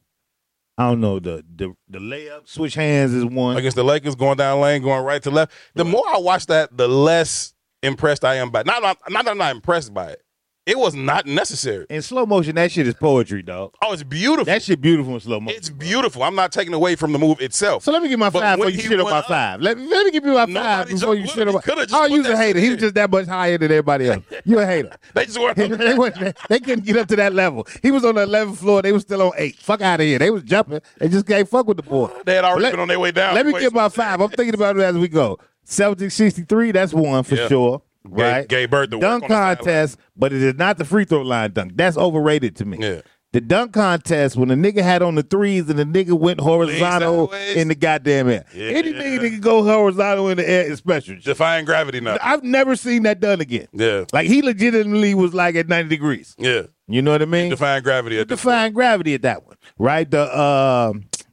I 0.78 0.90
don't 0.90 1.02
know. 1.02 1.20
The 1.20 1.44
the 1.56 1.76
the 1.90 2.00
layup, 2.00 2.48
switch 2.48 2.76
hands 2.76 3.14
is 3.14 3.26
one. 3.26 3.58
against 3.58 3.76
the 3.76 3.84
Lakers, 3.84 4.16
going 4.16 4.38
down 4.38 4.62
lane, 4.62 4.82
going 4.82 5.04
right 5.04 5.22
to 5.24 5.32
left. 5.32 5.52
The 5.76 5.86
more 5.86 6.08
I 6.08 6.18
watch 6.18 6.48
that, 6.48 6.76
the 6.76 6.88
less 6.88 7.54
impressed 7.84 8.24
I 8.26 8.36
am 8.36 8.50
by. 8.50 8.62
it. 8.62 8.66
Not 8.66 8.82
not, 8.82 8.98
not 9.10 9.26
that 9.26 9.32
I'm 9.32 9.38
not 9.38 9.56
impressed 9.56 9.94
by 9.94 10.12
it. 10.12 10.22
It 10.68 10.78
was 10.78 10.94
not 10.94 11.26
necessary. 11.26 11.88
In 11.90 12.04
slow 12.04 12.28
motion, 12.28 12.54
that 12.56 12.72
shit 12.72 12.86
is 12.86 12.94
poetry, 12.94 13.42
dog. 13.42 13.74
Oh, 13.82 13.94
it's 13.94 14.04
beautiful. 14.04 14.46
That 14.46 14.62
shit 14.62 14.80
beautiful 14.80 15.16
in 15.16 15.20
slow 15.20 15.40
motion. 15.40 15.58
it's 15.58 15.72
beautiful. 15.72 16.22
I'm 16.22 16.36
not 16.36 16.52
taking 16.52 16.72
away 16.76 16.96
from 16.96 17.14
the 17.14 17.18
move 17.18 17.42
itself. 17.42 17.84
So 17.84 17.92
let 17.92 18.04
me 18.04 18.10
give 18.10 18.20
my 18.20 18.30
But 18.30 18.42
five 18.42 18.60
when 18.60 18.68
before 18.68 18.78
you 18.78 18.84
he 18.84 18.90
shit 18.90 19.00
on 19.00 19.06
my 19.06 19.12
went 19.12 19.24
up- 19.24 19.28
five. 19.28 19.60
Let 19.62 19.78
me, 19.80 19.88
let 19.88 20.06
me 20.06 20.12
give 20.12 20.24
you 20.24 20.34
my 20.34 20.46
five 20.46 20.50
Nobody 20.50 20.94
before 20.94 21.16
you 21.16 21.24
just 21.24 21.34
shit 21.36 21.48
on 21.48 21.54
my. 21.56 21.62
Coulda 21.62 21.82
just 21.88 21.96
Oh, 21.96 22.02
put 22.02 22.12
you 22.12 22.20
a 22.20 22.24
that 22.24 22.38
hater. 22.38 22.60
shit 22.60 22.64
He 22.64 22.70
was 22.70 22.74
in. 22.76 22.80
just 22.80 22.94
that 22.96 23.10
much 23.10 23.26
higher 23.26 23.58
than 23.58 23.72
everybody 23.72 24.08
else. 24.10 24.24
You 24.46 24.60
a 24.60 24.66
hater. 24.68 24.96
They 25.16 25.26
just 25.26 25.40
went. 25.42 25.58
they, 25.80 25.98
wasn't- 25.98 26.38
they 26.48 26.60
couldn't 26.60 26.86
get 26.86 26.96
up 26.98 27.08
to 27.08 27.16
that 27.16 27.34
level. 27.34 27.66
He 27.82 27.90
was 27.90 28.06
on 28.06 28.14
the 28.14 28.28
11th 28.28 28.58
floor. 28.58 28.84
They 28.84 28.92
was 28.92 29.02
still 29.02 29.24
on 29.24 29.32
eight. 29.38 29.56
Fuck 29.58 29.82
out 29.82 30.00
of 30.00 30.06
here. 30.06 30.20
They 30.20 30.30
was 30.30 30.44
jumping. 30.44 30.82
They 31.00 31.08
just 31.10 31.26
can't 31.26 31.50
fuck 31.50 31.66
with 31.68 31.78
the 31.78 31.84
boy. 31.84 32.12
They 32.24 32.36
had 32.36 32.46
already 32.46 32.62
Let- 32.66 32.72
been 32.74 32.80
on 32.82 32.88
their 32.88 33.00
way 33.00 33.10
down. 33.12 33.34
Let 33.34 33.48
me 33.48 33.54
Wait, 33.54 33.62
get 33.62 33.74
my 33.74 33.90
five. 33.90 34.22
I'm 34.22 34.30
thinking 34.30 34.54
about 34.54 34.78
it 34.78 34.84
as 34.84 34.96
we 34.96 35.08
go. 35.08 35.40
Celtics 35.66 36.12
63, 36.12 36.72
that's 36.72 36.94
one 36.94 37.24
for 37.24 37.34
Yeah. 37.36 37.48
sure. 37.48 37.82
Right? 38.04 38.48
gave 38.48 38.70
Bird 38.70 38.92
the 38.92 39.00
dunk 39.00 39.24
on 39.24 39.30
the 39.30 39.36
sideline. 39.36 39.56
contest, 39.58 39.98
but 40.16 40.34
it 40.34 40.42
is 40.42 40.56
not 40.56 40.78
the 40.78 40.86
free 40.86 41.06
throw 41.06 41.22
line 41.22 41.52
dunk. 41.52 41.74
That's 41.76 41.98
overrated 41.98 42.56
to 42.58 42.66
me. 42.66 42.78
Yeah. 42.80 43.02
The 43.34 43.40
dunk 43.40 43.72
contest 43.72 44.36
when 44.36 44.50
the 44.50 44.56
nigga 44.56 44.82
had 44.82 45.02
on 45.02 45.16
the 45.16 45.24
threes 45.24 45.70
and 45.70 45.80
the 45.80 45.86
nigga 45.86 46.20
went 46.20 46.42
horizontal 46.42 47.32
in 47.32 47.70
the 47.70 47.76
goddamn 47.76 48.28
air. 48.28 48.44
Yeah. 48.54 48.72
Anything 48.72 49.20
that 49.22 49.30
can 49.30 49.40
go 49.40 49.64
horizontal 49.64 50.28
in 50.28 50.36
the 50.36 50.50
air 50.50 50.70
is 50.70 50.80
special. 50.80 51.16
Defying 51.24 51.64
gravity 51.64 52.02
now. 52.02 52.18
I've 52.22 52.44
never 52.44 52.76
seen 52.76 53.04
that 53.04 53.22
done 53.22 53.40
again. 53.40 53.68
Yeah. 53.72 54.04
Like 54.12 54.28
he 54.28 54.42
legitimately 54.42 55.14
was 55.14 55.34
like 55.34 55.56
at 55.56 55.70
90 55.70 55.88
degrees. 55.88 56.36
Yeah. 56.38 56.64
You 56.88 57.02
know 57.02 57.12
what 57.12 57.22
I 57.22 57.26
mean? 57.26 57.52
Defying 57.52 57.84
gravity 57.84 58.20
at 58.20 58.28
defying 58.28 58.74
gravity 58.74 59.14
at 59.14 59.22
that 59.22 59.46
one, 59.48 59.56
right? 59.78 60.12
The 60.12 60.24
uh, 60.24 60.92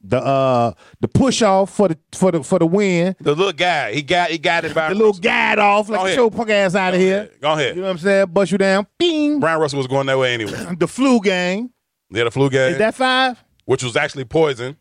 the 0.09 0.19
uh, 0.25 0.73
the 1.01 1.09
push 1.09 1.43
off 1.43 1.71
for 1.71 1.89
the 1.89 1.99
for 2.13 2.33
the 2.33 2.43
for 2.43 2.59
the 2.59 2.67
win. 2.67 3.15
The 3.21 3.35
little 3.35 3.53
guy, 3.53 3.93
he 3.93 4.03
got 4.03 4.31
he 4.31 4.39
got 4.39 4.65
it 4.65 4.75
by 4.75 4.89
The 4.89 4.95
little 4.95 5.13
guide 5.13 5.59
off, 5.59 5.89
like 5.89 6.15
show 6.15 6.31
punk 6.31 6.51
ass 6.51 6.75
out 6.75 6.95
of 6.95 7.01
here. 7.01 7.31
Go 7.41 7.53
ahead. 7.53 7.77
You 7.77 7.83
know 7.83 7.89
what 7.89 7.93
I'm 7.93 7.99
saying? 7.99 8.27
Bust 8.29 8.53
you 8.53 8.59
down. 8.59 8.87
Bing. 8.99 9.39
Bryon 9.39 9.61
Russell 9.61 9.77
was 9.79 9.87
going 9.87 10.07
that 10.07 10.19
way 10.19 10.35
anyway. 10.35 10.53
The 10.79 10.89
flu 10.89 11.21
game. 11.21 11.71
Yeah, 12.11 12.25
the 12.25 12.31
flu 12.31 12.49
game, 12.49 12.73
Is 12.73 12.79
that 12.79 12.95
five? 12.95 13.43
which 13.67 13.83
was 13.83 13.95
actually 13.97 14.25
poison. 14.25 14.79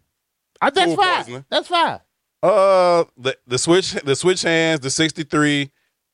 Uh, 0.61 0.69
that's 0.69 0.91
Food 0.91 0.97
five. 0.97 1.17
poisoning. 1.25 1.45
That's 1.49 1.67
five. 1.67 1.99
Uh, 2.41 3.03
the 3.17 3.37
the 3.47 3.57
switch 3.57 3.91
the 3.93 4.15
switch 4.15 4.43
hands, 4.43 4.79
the 4.79 4.89
sixty 4.89 5.23
three, 5.23 5.71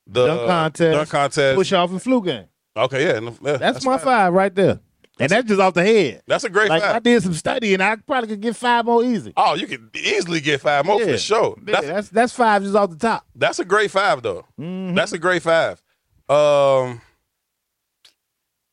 the 0.07 0.25
Dunk 0.25 0.47
contest. 0.47 0.95
dunk 0.97 1.09
contest. 1.09 1.55
Push 1.55 1.71
off 1.73 1.91
and 1.91 2.01
flu 2.01 2.23
game. 2.23 2.45
Okay, 2.75 3.03
yeah, 3.05 3.29
yeah, 3.43 3.57
That's, 3.57 3.85
my 3.85 3.97
fine. 3.97 4.05
five 4.05 4.33
right 4.33 4.55
there. 4.55 4.79
And 5.19 5.29
that's 5.29 5.47
just 5.47 5.61
off 5.61 5.75
the 5.75 5.83
head. 5.85 6.23
That's 6.25 6.43
a 6.43 6.49
great 6.49 6.69
Like 6.69 6.81
I 6.83 6.97
did 6.99 7.21
some 7.21 7.33
study 7.35 7.73
and 7.75 7.83
I 7.83 7.95
probably 7.97 8.29
could 8.29 8.41
get 8.41 8.55
five 8.55 8.83
more 8.85 9.03
easy. 9.03 9.31
Oh, 9.37 9.53
you 9.53 9.67
could 9.67 9.95
easily 9.95 10.39
get 10.41 10.59
five 10.61 10.85
more 10.85 10.99
Yeah. 10.99 11.11
for 11.11 11.17
sure. 11.19 11.55
Yeah, 11.67 11.71
That's 11.73 11.87
that's 11.87 12.09
that's 12.09 12.33
five 12.33 12.63
just 12.63 12.75
off 12.75 12.89
the 12.89 12.95
top. 12.95 13.23
that's 13.35 13.59
a 13.59 13.65
great 13.65 13.91
five 13.91 14.23
though. 14.23 14.45
Mhm. 14.59 14.95
That's 14.95 15.11
a 15.13 15.19
great 15.19 15.43
five. 15.43 15.81
Um, 16.29 17.01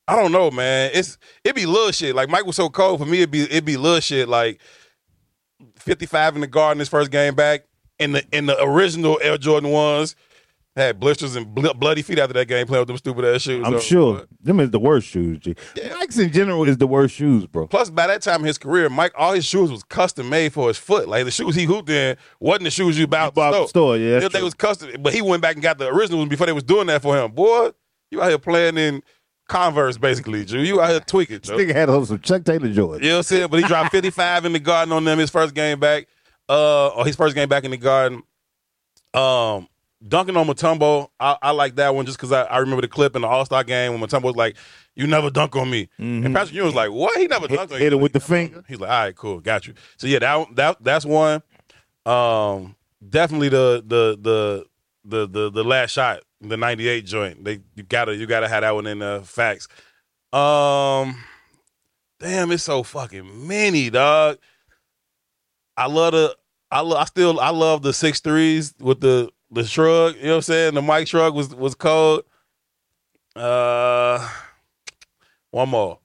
I 0.09 0.17
don't 0.17 0.33
know, 0.33 0.51
man. 0.51 0.91
It's 0.95 1.19
it 1.45 1.55
be 1.55 1.67
little 1.67 1.93
shit. 1.93 2.15
Like 2.15 2.29
Mike 2.31 2.47
was 2.47 2.57
so 2.57 2.69
cold 2.71 3.01
for 3.01 3.07
me. 3.07 3.21
It 3.23 3.31
be 3.31 3.43
it 3.43 3.65
be 3.65 3.77
little 3.77 4.01
shit. 4.01 4.29
Like 4.29 4.61
fifty 5.77 6.07
five 6.07 6.35
in 6.35 6.41
the 6.41 6.47
garden 6.47 6.79
his 6.79 6.89
first 6.89 7.11
game 7.11 7.35
back. 7.35 7.65
In 7.99 8.13
the 8.13 8.25
in 8.33 8.47
the 8.47 8.59
original 8.63 9.21
Air 9.23 9.37
Jordan 9.37 9.71
ones 9.71 10.17
had 10.81 10.99
blisters 11.01 11.37
and 11.37 11.55
bl- 11.55 11.73
bloody 11.75 12.03
feet 12.03 12.19
after 12.19 12.33
that 12.35 12.47
game 12.47 12.67
playing 12.67 12.81
with 12.83 12.89
them 12.89 12.97
stupid 12.97 13.25
ass 13.25 13.43
shoes. 13.43 13.63
I'm 13.67 13.75
So, 13.75 13.79
sure. 13.81 14.27
Them 14.43 14.61
is 14.61 14.71
the 14.71 14.79
worst 14.81 15.07
shoes, 15.07 15.39
G. 15.39 15.55
Yeah. 15.77 15.95
Mike's 15.99 16.19
in 16.19 16.33
general 16.33 16.65
is 16.69 16.79
the 16.79 16.87
worst 16.87 17.15
shoes, 17.15 17.47
bro. 17.47 17.67
Plus, 17.67 17.91
by 17.91 18.07
that 18.07 18.23
time 18.23 18.41
in 18.41 18.47
his 18.47 18.59
career, 18.59 18.89
Mike, 18.89 19.13
all 19.17 19.33
his 19.33 19.45
shoes 19.45 19.71
was 19.71 19.83
custom 19.85 20.29
made 20.29 20.53
for 20.53 20.69
his 20.69 20.79
foot. 20.79 21.09
Like 21.09 21.25
the 21.25 21.31
shoes 21.31 21.55
he 21.55 21.65
hooped 21.65 21.91
in 21.91 22.17
wasn't 22.41 22.65
the 22.65 22.71
shoes 22.71 22.99
you 22.99 23.07
bought 23.07 23.35
Bought 23.35 23.55
at 23.55 23.61
the 23.61 23.67
store, 23.69 23.97
yeah, 23.97 24.27
they 24.29 24.43
was 24.43 24.55
custom, 24.55 24.91
but 25.01 25.13
he 25.15 25.23
went 25.23 25.43
back 25.43 25.55
and 25.55 25.63
got 25.63 25.79
the 25.79 25.89
original 25.89 26.19
ones 26.19 26.31
before 26.31 26.47
they 26.47 26.53
was 26.53 26.65
doing 26.65 26.87
that 26.89 27.03
for 27.03 27.17
him. 27.17 27.31
Boy, 27.33 27.71
you 28.11 28.21
out 28.23 28.29
here 28.29 28.39
playing 28.39 28.77
in 28.79 29.03
Converse, 29.49 29.99
basically, 29.99 30.45
Drew. 30.45 30.61
You 30.61 30.81
out 30.81 30.91
here 30.91 31.01
tweaking, 31.01 31.41
Joe. 31.41 31.57
Nigga 31.57 31.75
had 31.75 31.91
on 31.91 32.07
some 32.07 32.21
Chuck 32.21 32.45
Taylor 32.45 32.73
Jordan. 32.73 33.03
You 33.03 33.09
know 33.11 33.15
what 33.17 33.19
I'm 33.19 33.23
saying? 33.25 33.49
But 33.51 33.61
he 33.61 33.67
dropped 33.67 33.91
55 33.93 34.45
in 34.45 34.53
the 34.53 34.59
garden 34.61 34.93
on 34.93 35.05
them 35.05 35.19
his 35.19 35.31
first 35.31 35.55
game 35.55 35.81
back. 35.81 36.07
Uh, 36.49 36.89
or 36.89 37.07
his 37.07 37.15
first 37.15 37.35
game 37.37 37.49
back 37.49 37.63
in 37.65 37.71
the 37.71 37.77
garden. 37.77 38.23
Um, 39.15 39.69
dunking 40.07 40.37
on 40.37 40.47
Mutombo, 40.47 41.09
I, 41.21 41.37
I 41.43 41.51
like 41.51 41.77
that 41.77 41.95
one 41.95 42.07
just 42.07 42.19
because 42.19 42.33
I, 42.33 42.43
I 42.45 42.59
remember 42.59 42.83
the 42.83 42.89
clip 42.89 43.15
in 43.17 43.23
the 43.23 43.29
All 43.29 43.45
Star 43.45 43.65
game 43.65 43.93
when 43.93 44.01
Mutombo 44.01 44.25
was 44.25 44.37
like, 44.37 44.57
"You 44.95 45.07
never 45.07 45.31
dunk 45.31 45.57
on 45.57 45.71
me," 45.71 45.89
and 45.99 46.35
Patrick 46.35 46.55
Ewing 46.55 46.67
was 46.67 46.75
like, 46.75 46.91
"What? 46.91 47.19
He 47.19 47.27
never 47.27 47.47
Mm-hmm. 47.47 47.55
Hit- 47.55 47.61
dunked 47.69 47.73
on 47.75 47.79
hit 47.79 47.93
you." 47.93 47.97
him 47.99 48.03
with 48.03 48.13
the 48.13 48.21
finger. 48.21 48.65
He's 48.69 48.81
like, 48.81 48.91
"All 48.91 49.05
right, 49.05 49.15
cool, 49.17 49.41
got 49.41 49.67
you." 49.67 49.75
So 49.97 50.07
yeah, 50.07 50.19
that 50.21 50.57
that 50.57 50.77
that's 50.85 51.05
one. 51.05 51.43
Um, 52.07 52.77
definitely 53.07 53.49
the 53.51 53.83
the 53.87 54.19
the 54.21 54.65
the 55.05 55.27
the 55.29 55.51
the 55.51 55.65
last 55.65 55.91
shot, 55.93 56.21
the 56.41 56.57
'98 56.57 57.05
joint. 57.07 57.45
They 57.45 57.61
you 57.75 57.83
gotta 57.83 58.15
you 58.17 58.27
gotta 58.27 58.49
have 58.49 58.63
that 58.63 58.75
one 58.75 58.87
in 58.87 59.01
the 59.01 59.23
facts. 59.25 59.69
Um, 60.33 61.17
damn, 62.21 62.51
it's 62.53 62.63
so 62.63 62.83
fucking 62.83 63.47
many, 63.49 63.91
dog. 63.91 64.39
I 65.77 65.87
love 65.87 66.13
the 66.13 66.37
I 66.71 66.81
love 66.81 66.99
I 66.99 67.05
still 67.05 67.41
I 67.41 67.51
love 67.51 67.83
the 67.83 67.93
six 67.93 68.21
threes 68.21 68.75
with 68.79 69.01
the 69.01 69.31
the 69.51 69.65
shrug. 69.65 70.17
You 70.17 70.23
know 70.25 70.29
what 70.31 70.37
I'm 70.37 70.43
saying? 70.43 70.75
The 70.75 70.83
Mike 70.83 71.09
shrug 71.09 71.35
was 71.35 71.55
was 71.55 71.75
cold. 71.75 72.23
Uh, 73.37 74.29
one 75.51 75.69
more. 75.69 75.99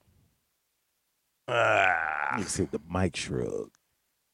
Ah, 1.48 2.36
He 2.38 2.44
said 2.44 2.72
the 2.72 2.80
Mike 2.88 3.16
shrug. 3.16 3.70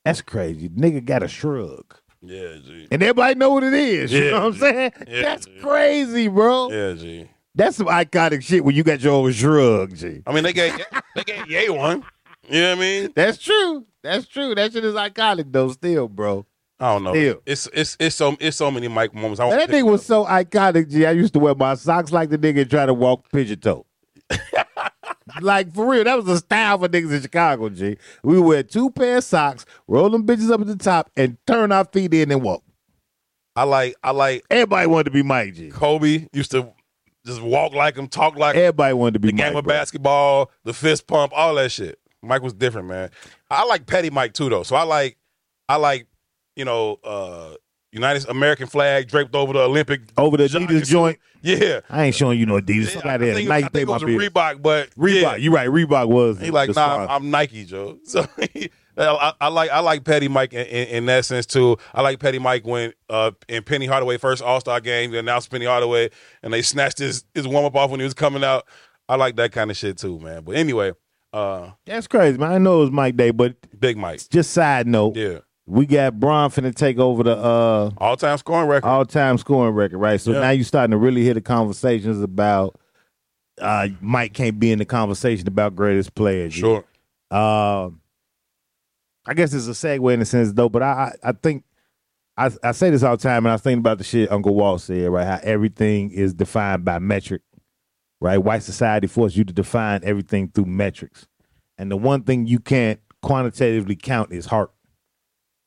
That's 0.06 0.22
crazy. 0.22 0.70
Nigga 0.70 1.04
got 1.04 1.24
a 1.24 1.28
shrug. 1.28 1.96
yeah, 2.22 2.56
G. 2.66 2.88
And 2.92 3.04
everybody 3.04 3.36
know 3.36 3.52
what 3.52 3.64
it 3.64 3.74
is. 3.74 4.12
You 4.12 4.24
Yeah. 4.26 4.32
know 4.32 4.40
what 4.40 4.46
I'm 4.54 4.60
saying? 4.60 4.92
Yeah. 5.08 5.22
That's 5.22 5.48
crazy, 5.62 6.28
bro. 6.28 6.72
Yeah, 6.72 6.94
G. 6.94 7.30
That's 7.54 7.76
some 7.78 7.88
iconic 7.88 8.44
shit 8.44 8.64
when 8.64 8.76
you 8.76 8.84
got 8.84 9.02
your 9.02 9.14
own 9.14 9.32
shrug, 9.34 9.96
G. 9.96 10.22
I 10.26 10.32
mean, 10.34 10.44
they 10.44 10.54
gave 10.54 10.74
they 11.16 11.24
gave 11.24 11.48
Ye 11.50 11.70
one. 11.70 12.04
You 12.50 12.62
know 12.62 12.70
what 12.72 12.78
I 12.78 12.82
mean? 12.82 13.14
That's 13.16 13.38
true. 13.38 13.86
That's 14.04 14.26
true. 14.28 14.56
That 14.56 14.72
shit 14.74 14.84
is 14.86 14.96
iconic 14.96 15.52
though. 15.52 15.70
Still, 15.70 16.08
bro. 16.08 16.46
I 16.82 16.94
don't 16.94 17.04
know. 17.04 17.14
Still. 17.14 17.42
It's 17.46 17.70
it's 17.74 17.96
it's 18.00 18.16
so 18.16 18.36
it's 18.40 18.58
so 18.58 18.72
many 18.72 18.88
Mike 18.88 19.14
moments. 19.14 19.40
I 19.40 19.50
that 19.52 19.70
nigga 19.70 19.84
was 19.90 20.04
so 20.04 20.26
iconic. 20.26 20.90
G, 20.90 21.06
I 21.06 21.12
used 21.12 21.34
to 21.34 21.40
wear 21.40 21.54
my 21.54 21.76
socks 21.76 22.12
like 22.12 22.32
the 22.32 22.40
nigga 22.40 22.62
and 22.62 22.70
try 22.70 22.88
to 22.88 22.94
walk 22.94 23.32
pigeon 23.32 23.60
toe. 23.60 23.86
like 25.42 25.72
for 25.76 25.86
real, 25.86 26.04
that 26.04 26.16
was 26.16 26.26
the 26.26 26.38
style 26.38 26.80
for 26.80 26.90
niggas 26.90 27.14
in 27.14 27.22
Chicago. 27.22 27.70
G, 27.70 27.98
we 28.24 28.40
wear 28.40 28.64
two 28.64 28.90
pair 28.90 29.18
of 29.18 29.24
socks, 29.24 29.64
roll 29.88 30.10
them 30.10 30.26
bitches 30.26 30.50
up 30.50 30.60
at 30.60 30.66
the 30.66 30.76
top, 30.76 31.12
and 31.16 31.38
turn 31.46 31.72
our 31.72 31.86
feet 31.86 32.14
in 32.16 32.32
and 32.32 32.42
walk. 32.42 32.64
I 33.56 33.64
like 33.64 33.96
I 34.04 34.10
like 34.10 34.44
Everybody 34.50 34.88
wanted 34.88 35.04
to 35.06 35.12
be 35.12 35.22
Mike 35.22 35.54
G. 35.54 35.70
Kobe 35.70 36.26
used 36.34 36.50
to 36.52 36.74
just 37.28 37.44
walk 37.44 37.74
like 37.76 37.96
him, 37.96 38.08
talk 38.08 38.36
like 38.38 38.56
him. 38.56 38.62
Everybody 38.62 38.96
wanted 38.96 39.14
to 39.14 39.20
be 39.20 39.28
the 39.28 39.34
Mike. 39.36 39.46
game 39.50 39.56
of 39.56 39.66
bro. 39.66 39.74
basketball, 39.76 40.52
the 40.64 40.74
fist 40.74 41.06
pump, 41.06 41.32
all 41.36 41.54
that 41.56 41.72
shit. 41.72 42.00
Mike 42.24 42.42
was 42.42 42.54
different, 42.54 42.88
man. 42.88 43.12
I 43.52 43.66
like 43.66 43.86
Petty 43.86 44.10
Mike 44.10 44.34
too, 44.34 44.50
though. 44.50 44.64
So 44.64 44.76
I 44.76 44.84
like, 44.84 45.18
I 45.70 45.76
like, 45.76 46.08
you 46.56 46.66
know, 46.66 46.98
uh 47.04 47.56
United 47.94 48.30
American 48.30 48.68
flag 48.68 49.10
draped 49.10 49.36
over 49.36 49.52
the 49.54 49.60
Olympic 49.60 50.02
Over 50.18 50.38
the 50.38 50.46
Adidas 50.46 50.86
joint. 50.86 51.20
Yeah, 51.42 51.82
I 51.90 52.06
ain't 52.06 52.16
showing 52.16 52.40
you 52.40 52.46
no 52.46 52.62
Adidas. 52.62 52.92
Fuck 52.92 53.06
I 53.06 53.14
out 53.16 53.20
there. 53.20 53.34
think, 53.34 53.50
Nike 53.50 53.66
I 53.66 53.68
think 53.70 53.82
it 53.84 53.88
my 53.88 53.94
was 53.94 54.04
a. 54.04 54.06
Reebok, 54.06 54.62
but 54.62 54.90
Reebok. 54.92 55.22
yeah. 55.22 55.36
You 55.36 55.54
right. 55.54 55.68
Reebok 55.68 56.08
was. 56.08 56.40
He 56.40 56.52
like, 56.52 56.70
nah, 56.70 56.74
sponsor. 56.74 57.12
I'm 57.12 57.32
Nike, 57.32 57.66
Joe. 57.66 57.98
So 58.98 59.18
I, 59.18 59.34
I 59.42 59.48
like 59.48 59.72
I 59.72 59.80
like 59.80 60.04
Petty 60.04 60.28
Mike 60.28 60.54
in, 60.54 60.66
in, 60.68 60.88
in 60.90 61.06
that 61.08 61.26
sense 61.26 61.46
too. 61.46 61.78
I 61.94 62.02
like 62.02 62.20
Petty 62.20 62.40
Mike 62.40 62.66
when 62.66 62.94
uh 63.10 63.32
in 63.48 63.64
Penny 63.64 63.86
Hardaway 63.88 64.18
first 64.18 64.44
All 64.44 64.60
Star 64.60 64.80
game, 64.82 65.12
they 65.12 65.18
announced 65.18 65.50
Penny 65.50 65.66
Hardaway 65.66 66.10
and 66.44 66.54
they 66.54 66.62
snatched 66.62 67.00
his 67.00 67.24
his 67.34 67.48
warm 67.48 67.66
up 67.66 67.76
off 67.76 67.90
when 67.90 68.00
he 68.00 68.04
was 68.04 68.14
coming 68.14 68.44
out. 68.44 68.68
I 69.10 69.16
like 69.16 69.38
that 69.38 69.52
kind 69.54 69.72
of 69.72 69.78
shit 69.78 69.98
too, 69.98 70.20
man. 70.20 70.44
But 70.44 70.56
anyway, 70.58 70.92
uh 71.34 71.72
That's 71.86 72.06
crazy, 72.08 72.38
man. 72.38 72.52
I 72.52 72.58
know 72.58 72.78
it 72.78 72.82
was 72.82 72.92
Mike 72.92 73.16
Day, 73.16 73.32
but 73.32 73.56
Big 73.80 73.98
Mike. 73.98 74.22
just 74.30 74.52
side 74.52 74.88
note, 74.88 75.16
Yeah. 75.16 75.40
We 75.72 75.86
got 75.86 76.20
Bron 76.20 76.50
finna 76.50 76.76
take 76.76 76.98
over 77.00 77.24
the 77.24 77.38
uh 77.38 77.92
All 77.98 78.18
time 78.18 78.38
scoring 78.38 78.68
record. 78.68 78.88
all 78.88 79.06
time 79.06 79.38
scoring 79.38 79.74
record, 79.74 79.98
right? 80.00 80.20
So 80.20 80.34
Yeah. 80.34 80.42
now 80.42 80.50
you're 80.50 80.66
starting 80.66 80.92
to 80.92 80.98
really 80.98 81.24
hear 81.24 81.34
the 81.34 81.42
conversations 81.42 82.22
about 82.22 82.78
uh 83.60 83.88
Mike 84.02 84.34
can't 84.34 84.60
be 84.60 84.72
in 84.72 84.80
the 84.80 84.86
conversation 84.86 85.48
about 85.48 85.76
greatest 85.76 86.14
players. 86.14 86.54
sure. 86.54 86.84
Um 87.32 88.02
I 89.26 89.34
guess 89.34 89.54
it's 89.54 89.68
a 89.68 89.72
segue 89.72 90.14
in 90.14 90.22
a 90.22 90.26
sense 90.26 90.52
though, 90.52 90.68
but 90.70 90.84
I 90.84 91.14
I, 91.24 91.30
I 91.30 91.32
think 91.32 91.64
I, 92.36 92.50
I 92.64 92.72
say 92.74 92.90
this 92.90 93.04
all 93.04 93.16
the 93.16 93.24
time 93.24 93.46
and 93.46 93.54
I 93.54 93.58
think 93.58 93.80
about 93.80 93.98
the 93.98 94.04
shit 94.04 94.32
Uncle 94.32 94.54
Walt 94.56 94.82
said, 94.82 95.10
right? 95.10 95.26
How 95.28 95.40
everything 95.44 96.12
is 96.12 96.34
defined 96.34 96.84
by 96.84 97.00
metric. 97.00 97.44
Right? 98.20 98.38
White 98.38 98.62
society 98.64 99.08
forced 99.08 99.36
you 99.36 99.44
to 99.46 99.54
define 99.54 100.02
everything 100.04 100.50
through 100.50 100.66
metrics. 100.66 101.28
And 101.78 101.90
the 101.90 101.98
one 101.98 102.24
thing 102.24 102.46
you 102.46 102.60
can't 102.60 103.00
quantitatively 103.24 103.96
count 103.96 104.32
is 104.32 104.46
heart. 104.48 104.72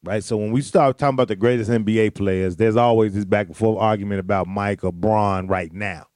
Right? 0.04 0.22
So 0.22 0.36
when 0.36 0.52
we 0.52 0.60
start 0.62 0.98
talking 0.98 1.14
about 1.14 1.28
the 1.28 1.36
greatest 1.36 1.70
NBA 1.70 2.14
players, 2.14 2.56
there's 2.56 2.76
always 2.76 3.14
this 3.14 3.24
back 3.24 3.46
and 3.48 3.56
forth 3.56 3.78
argument 3.80 4.20
about 4.20 4.46
Mike 4.46 4.84
or 4.84 4.92
Bron 4.92 5.46
right 5.46 5.72
now. 5.72 6.06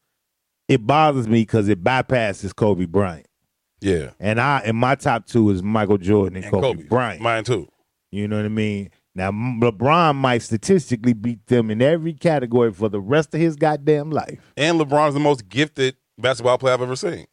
It 0.69 0.87
bothers 0.87 1.27
me 1.27 1.41
because 1.43 1.69
it 1.69 1.83
bypasses 1.83 2.55
Kobe 2.55 2.85
Bryant. 2.85 3.27
Yeah. 3.81 4.11
And 4.21 4.41
I 4.41 4.61
and 4.65 4.77
my 4.77 4.95
top 4.97 5.27
two 5.27 5.51
is 5.51 5.63
Michael 5.63 5.99
Jordan 5.99 6.37
and, 6.37 6.45
And 6.45 6.53
Kobe, 6.53 6.77
Kobe. 6.79 6.89
Bryant. 6.89 7.23
Mine 7.23 7.45
too. 7.45 7.69
you 8.11 8.29
know 8.29 8.37
what 8.37 8.45
I 8.45 8.49
mean? 8.49 8.91
Now 9.15 9.31
LeBron 9.31 10.17
might 10.17 10.43
statistically 10.43 11.13
beat 11.15 11.47
them 11.47 11.71
in 11.71 11.81
every 11.81 12.13
category 12.13 12.73
for 12.73 12.89
the 12.89 13.01
rest 13.01 13.33
of 13.35 13.41
his 13.41 13.57
goddamn 13.57 14.11
life. 14.11 14.53
And 14.57 14.79
LeBron's 14.79 15.15
the 15.15 15.21
most 15.21 15.49
gifted 15.49 15.97
basketball 16.19 16.59
player 16.59 16.75
I've 16.75 16.83
ever 16.83 16.97
seen. 16.97 17.27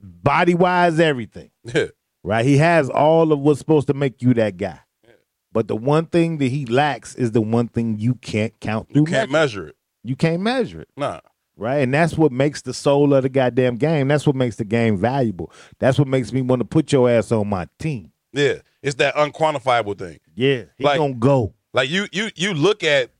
Body 0.00 0.54
wise, 0.54 0.98
everything. 1.00 1.50
Yeah. 1.74 1.86
Right? 2.26 2.44
He 2.46 2.56
has 2.56 2.88
all 2.88 3.32
of 3.32 3.38
what's 3.40 3.58
supposed 3.58 3.86
to 3.88 3.94
make 3.94 4.22
you 4.22 4.32
that 4.34 4.56
guy. 4.56 4.80
But 5.54 5.68
the 5.68 5.76
one 5.76 6.04
thing 6.06 6.36
that 6.38 6.48
he 6.48 6.66
lacks 6.66 7.14
is 7.14 7.32
the 7.32 7.40
one 7.40 7.68
thing 7.68 7.98
you 7.98 8.16
can't 8.16 8.52
count 8.60 8.90
through. 8.92 9.02
You 9.02 9.06
can't 9.06 9.30
measure 9.30 9.68
it. 9.68 9.76
you 10.02 10.16
can't 10.16 10.42
measure 10.42 10.82
it. 10.82 10.88
Nah. 10.98 11.20
right? 11.56 11.76
And 11.78 11.94
that's 11.94 12.18
what 12.18 12.30
makes 12.32 12.60
the 12.62 12.74
soul 12.74 13.14
of 13.14 13.22
the 13.22 13.28
goddamn 13.30 13.76
game. 13.76 14.08
That's 14.08 14.26
what 14.26 14.36
makes 14.36 14.56
the 14.56 14.64
game 14.66 14.98
valuable. 14.98 15.50
That's 15.78 15.98
what 15.98 16.08
makes 16.08 16.32
me 16.32 16.42
want 16.42 16.60
to 16.60 16.64
put 16.66 16.92
your 16.92 17.08
ass 17.08 17.32
on 17.32 17.48
my 17.48 17.68
team. 17.78 18.10
Yeah. 18.34 18.56
It's 18.82 18.96
that 18.96 19.14
unquantifiable 19.14 19.96
thing. 19.96 20.18
Yeah, 20.34 20.64
he 20.76 20.84
Like- 20.84 20.98
gonna 20.98 21.14
go. 21.14 21.54
Like 21.72 21.88
you, 21.88 22.06
you, 22.12 22.28
you 22.36 22.52
look 22.52 22.84
at, 22.84 23.10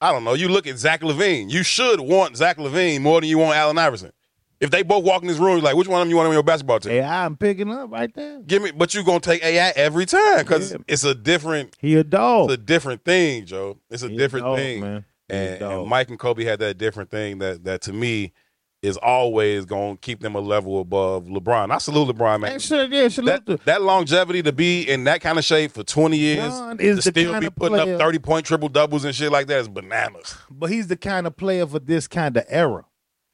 I 0.00 0.10
don't 0.12 0.24
know. 0.24 0.34
You 0.34 0.48
look 0.48 0.66
at 0.66 0.78
Zach 0.78 1.00
LaVine. 1.02 1.50
You 1.50 1.62
should 1.62 2.00
want 2.00 2.36
Zach 2.36 2.56
LaVine 2.58 3.00
more 3.02 3.20
than 3.20 3.30
you 3.30 3.38
want 3.38 3.56
Allen 3.56 3.78
Iverson. 3.78 4.12
If 4.62 4.70
they 4.70 4.82
both 4.82 5.02
walk 5.04 5.22
in 5.22 5.28
this 5.28 5.38
room, 5.38 5.54
you're 5.56 5.60
like, 5.62 5.74
which 5.74 5.88
one 5.88 6.00
of 6.00 6.06
them 6.06 6.10
you 6.10 6.16
want 6.16 6.28
on 6.28 6.32
your 6.34 6.42
basketball 6.44 6.78
team? 6.78 6.92
AI, 6.92 7.24
I'm 7.26 7.36
picking 7.36 7.68
up 7.70 7.90
right 7.90 8.14
there. 8.14 8.40
Give 8.42 8.62
me, 8.62 8.70
but 8.70 8.94
you're 8.94 9.02
gonna 9.02 9.18
take 9.20 9.42
AI 9.44 9.70
every 9.74 10.06
time 10.06 10.38
because 10.38 10.70
Yeah. 10.70 10.78
it's 10.86 11.02
a 11.04 11.14
different, 11.16 11.76
He 11.80 11.96
a 11.96 12.04
dog. 12.04 12.50
it's 12.50 12.60
a 12.62 12.64
different 12.64 13.04
thing, 13.04 13.44
Joe. 13.44 13.78
It's 13.90 14.04
a 14.04 14.08
He 14.08 14.16
different 14.16 14.46
dog, 14.46 14.56
thing, 14.58 14.80
man. 14.80 15.04
A 15.30 15.34
And, 15.34 15.62
and 15.62 15.88
Mike 15.88 16.10
and 16.10 16.18
Kobe 16.18 16.44
had 16.44 16.60
that 16.60 16.78
different 16.78 17.10
thing 17.10 17.38
that 17.40 17.64
that 17.64 17.82
to 17.82 17.92
me 17.92 18.32
is 18.82 18.96
always 18.98 19.64
gonna 19.64 19.96
keep 19.96 20.20
them 20.20 20.36
a 20.36 20.40
level 20.40 20.80
above 20.80 21.24
LeBron. 21.26 21.72
I 21.72 21.78
salute 21.78 22.14
LeBron, 22.16 22.40
man. 22.40 22.58
Sure, 22.60 22.84
yeah, 22.84 23.08
salute 23.08 23.44
that, 23.46 23.64
that 23.64 23.82
longevity 23.82 24.42
to 24.44 24.52
be 24.52 24.82
in 24.88 25.02
that 25.04 25.20
kind 25.20 25.38
of 25.38 25.44
shape 25.44 25.72
for 25.72 25.82
20 25.82 26.16
years, 26.16 26.52
is 26.78 27.02
to 27.04 27.10
still 27.10 27.40
be 27.40 27.50
putting 27.50 27.78
player- 27.78 27.94
up 27.96 28.00
30 28.00 28.18
point 28.20 28.46
triple 28.46 28.68
doubles 28.68 29.04
and 29.04 29.12
shit 29.14 29.32
like 29.32 29.48
that 29.48 29.58
is 29.60 29.68
bananas. 29.68 30.36
but 30.50 30.70
he's 30.70 30.86
the 30.86 30.96
kind 30.96 31.26
of 31.26 31.36
player 31.36 31.66
for 31.66 31.80
this 31.80 32.06
kind 32.06 32.36
of 32.36 32.44
era, 32.48 32.84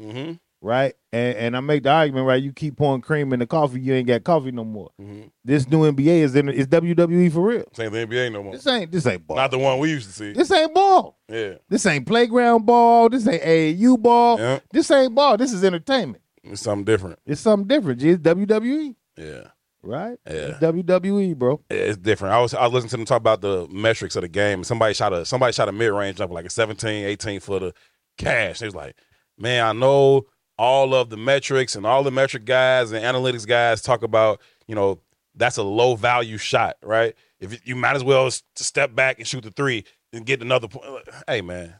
hmm 0.00 0.32
right? 0.60 0.94
And 1.12 1.36
and 1.38 1.56
I 1.56 1.60
make 1.60 1.82
the 1.84 1.90
argument, 1.90 2.26
right? 2.26 2.42
You 2.42 2.52
keep 2.52 2.76
pouring 2.76 3.00
cream 3.00 3.32
in 3.32 3.38
the 3.40 3.46
coffee, 3.46 3.80
you 3.80 3.94
ain't 3.94 4.06
got 4.06 4.24
coffee 4.24 4.50
no 4.52 4.64
more. 4.64 4.90
hmm 4.98 5.22
This 5.44 5.68
new 5.68 5.90
NBA 5.90 6.06
is 6.22 6.34
in 6.36 6.48
is 6.48 6.66
WWE 6.66 7.32
for 7.32 7.40
real. 7.40 7.64
Same 7.72 7.92
the 7.92 8.06
NBA 8.06 8.32
no 8.32 8.42
more. 8.42 8.52
This 8.52 8.66
ain't 8.66 8.90
this 8.92 9.06
ain't 9.06 9.26
ball. 9.26 9.36
Not 9.36 9.50
the 9.50 9.58
one 9.58 9.78
we 9.78 9.90
used 9.90 10.06
to 10.08 10.12
see. 10.12 10.32
this 10.32 10.50
ain't 10.50 10.74
ball. 10.74 11.18
Yeah. 11.28 11.54
This 11.68 11.86
ain't 11.86 12.06
playground 12.06 12.66
ball. 12.66 13.08
This 13.08 13.26
ain't 13.26 13.42
AAU 13.42 14.00
ball. 14.00 14.38
Yeah. 14.38 14.58
This 14.72 14.90
ain't 14.90 15.14
ball. 15.14 15.36
This 15.36 15.52
is 15.52 15.64
entertainment. 15.64 16.22
It's 16.44 16.62
something 16.62 16.84
different. 16.84 17.18
It's 17.26 17.40
something 17.40 17.66
different. 17.68 18.02
It's 18.02 18.22
WWE, 18.22 18.94
Yeah. 19.18 19.48
right? 19.82 20.18
Yeah. 20.26 20.32
It's 20.32 20.58
WWE, 20.60 21.36
bro. 21.36 21.60
It's 21.70 21.96
different. 21.98 22.34
I 22.34 22.40
was 22.40 22.54
I 22.54 22.64
was 22.64 22.72
listening 22.72 22.90
to 22.90 22.96
them 22.98 23.04
talk 23.06 23.18
about 23.18 23.40
the 23.42 23.66
metrics 23.70 24.16
of 24.16 24.22
the 24.22 24.28
game. 24.28 24.64
Somebody 24.64 24.94
shot 24.94 25.12
a 25.12 25.24
somebody 25.24 25.52
shot 25.52 25.68
a 25.68 25.72
mid 25.72 25.92
range 25.92 26.18
jumper 26.18 26.34
like 26.34 26.46
a 26.46 26.50
17, 26.50 27.04
18 27.06 27.40
footer 27.40 27.72
cash. 28.16 28.60
They 28.60 28.66
was 28.66 28.74
like, 28.74 28.96
man, 29.38 29.64
I 29.64 29.72
know 29.72 30.26
all 30.58 30.94
of 30.94 31.10
the 31.10 31.16
metrics 31.16 31.74
and 31.76 31.86
all 31.86 32.02
the 32.02 32.10
metric 32.10 32.44
guys 32.44 32.90
and 32.92 33.04
analytics 33.04 33.46
guys 33.46 33.80
talk 33.80 34.02
about, 34.02 34.40
you 34.66 34.74
know, 34.74 35.00
that's 35.34 35.56
a 35.56 35.62
low 35.62 35.94
value 35.94 36.36
shot, 36.36 36.76
right? 36.82 37.14
If 37.40 37.66
you- 37.66 37.76
might 37.76 37.94
as 37.94 38.02
well 38.02 38.28
step 38.56 38.94
back 38.94 39.18
and 39.18 39.26
shoot 39.26 39.44
the 39.44 39.50
three 39.52 39.84
and 40.12 40.26
get 40.26 40.42
another 40.42 40.66
point. 40.68 40.84
Hey, 41.28 41.40
man, 41.42 41.76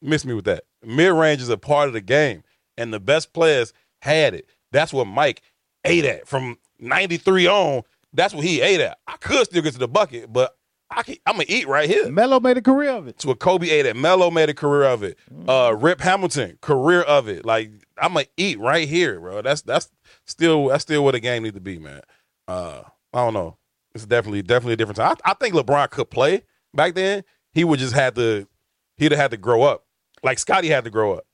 miss 0.00 0.24
me 0.24 0.34
with 0.34 0.44
that. 0.46 0.64
Mid 0.84 1.12
range 1.12 1.40
is 1.40 1.48
a 1.48 1.56
part 1.58 1.86
of 1.86 1.92
the 1.92 2.00
game, 2.00 2.42
and 2.76 2.92
the 2.92 2.98
best 3.00 3.32
players 3.32 3.72
had 4.00 4.34
it. 4.34 4.48
That's 4.72 4.92
what 4.92 5.06
Mike 5.06 5.42
ate 5.84 6.04
at 6.04 6.26
from 6.26 6.58
'93 6.80 7.46
on. 7.46 7.82
That's 8.12 8.34
what 8.34 8.44
he 8.44 8.60
ate 8.60 8.80
at. 8.80 8.98
I 9.06 9.16
could 9.18 9.46
still 9.46 9.62
get 9.62 9.74
to 9.74 9.78
the 9.78 9.86
bucket, 9.88 10.32
but 10.32 10.56
I 10.90 11.02
can, 11.04 11.16
I'm 11.26 11.34
gonna 11.34 11.44
eat 11.48 11.68
right 11.68 11.88
here. 11.88 12.10
Melo 12.10 12.40
made 12.40 12.56
a 12.58 12.62
career 12.62 12.90
of 12.90 13.06
it. 13.06 13.18
To 13.20 13.28
what 13.28 13.38
Kobe 13.38 13.70
ate 13.70 13.86
at. 13.86 13.96
Melo 13.96 14.30
made 14.30 14.48
a 14.50 14.54
career 14.54 14.82
of 14.84 15.02
it. 15.02 15.18
Uh, 15.48 15.74
Rip 15.78 16.00
Hamilton 16.00 16.58
career 16.60 17.02
of 17.02 17.28
it. 17.28 17.46
Like 17.46 17.70
I'm 17.98 18.14
gonna 18.14 18.26
eat 18.36 18.58
right 18.58 18.88
here, 18.88 19.20
bro. 19.20 19.42
That's 19.42 19.62
that's 19.62 19.90
still 20.26 20.68
that's 20.68 20.82
still 20.82 21.04
what 21.04 21.12
the 21.12 21.20
game 21.20 21.42
need 21.42 21.54
to 21.54 21.60
be, 21.60 21.78
man. 21.78 22.02
Uh, 22.48 22.82
I 23.12 23.18
don't 23.18 23.34
know. 23.34 23.56
It's 23.94 24.06
definitely 24.06 24.42
definitely 24.42 24.74
a 24.74 24.76
different 24.76 24.96
time. 24.96 25.16
I, 25.24 25.30
I 25.30 25.34
think 25.34 25.54
LeBron 25.54 25.90
could 25.90 26.10
play 26.10 26.42
back 26.74 26.94
then. 26.94 27.24
He 27.52 27.64
would 27.64 27.78
just 27.78 27.94
had 27.94 28.14
to 28.16 28.46
he'd 28.96 29.12
have 29.12 29.20
had 29.20 29.30
to 29.32 29.36
grow 29.36 29.62
up, 29.62 29.84
like 30.22 30.38
Scotty 30.38 30.68
had 30.68 30.84
to 30.84 30.90
grow 30.90 31.14
up. 31.14 31.24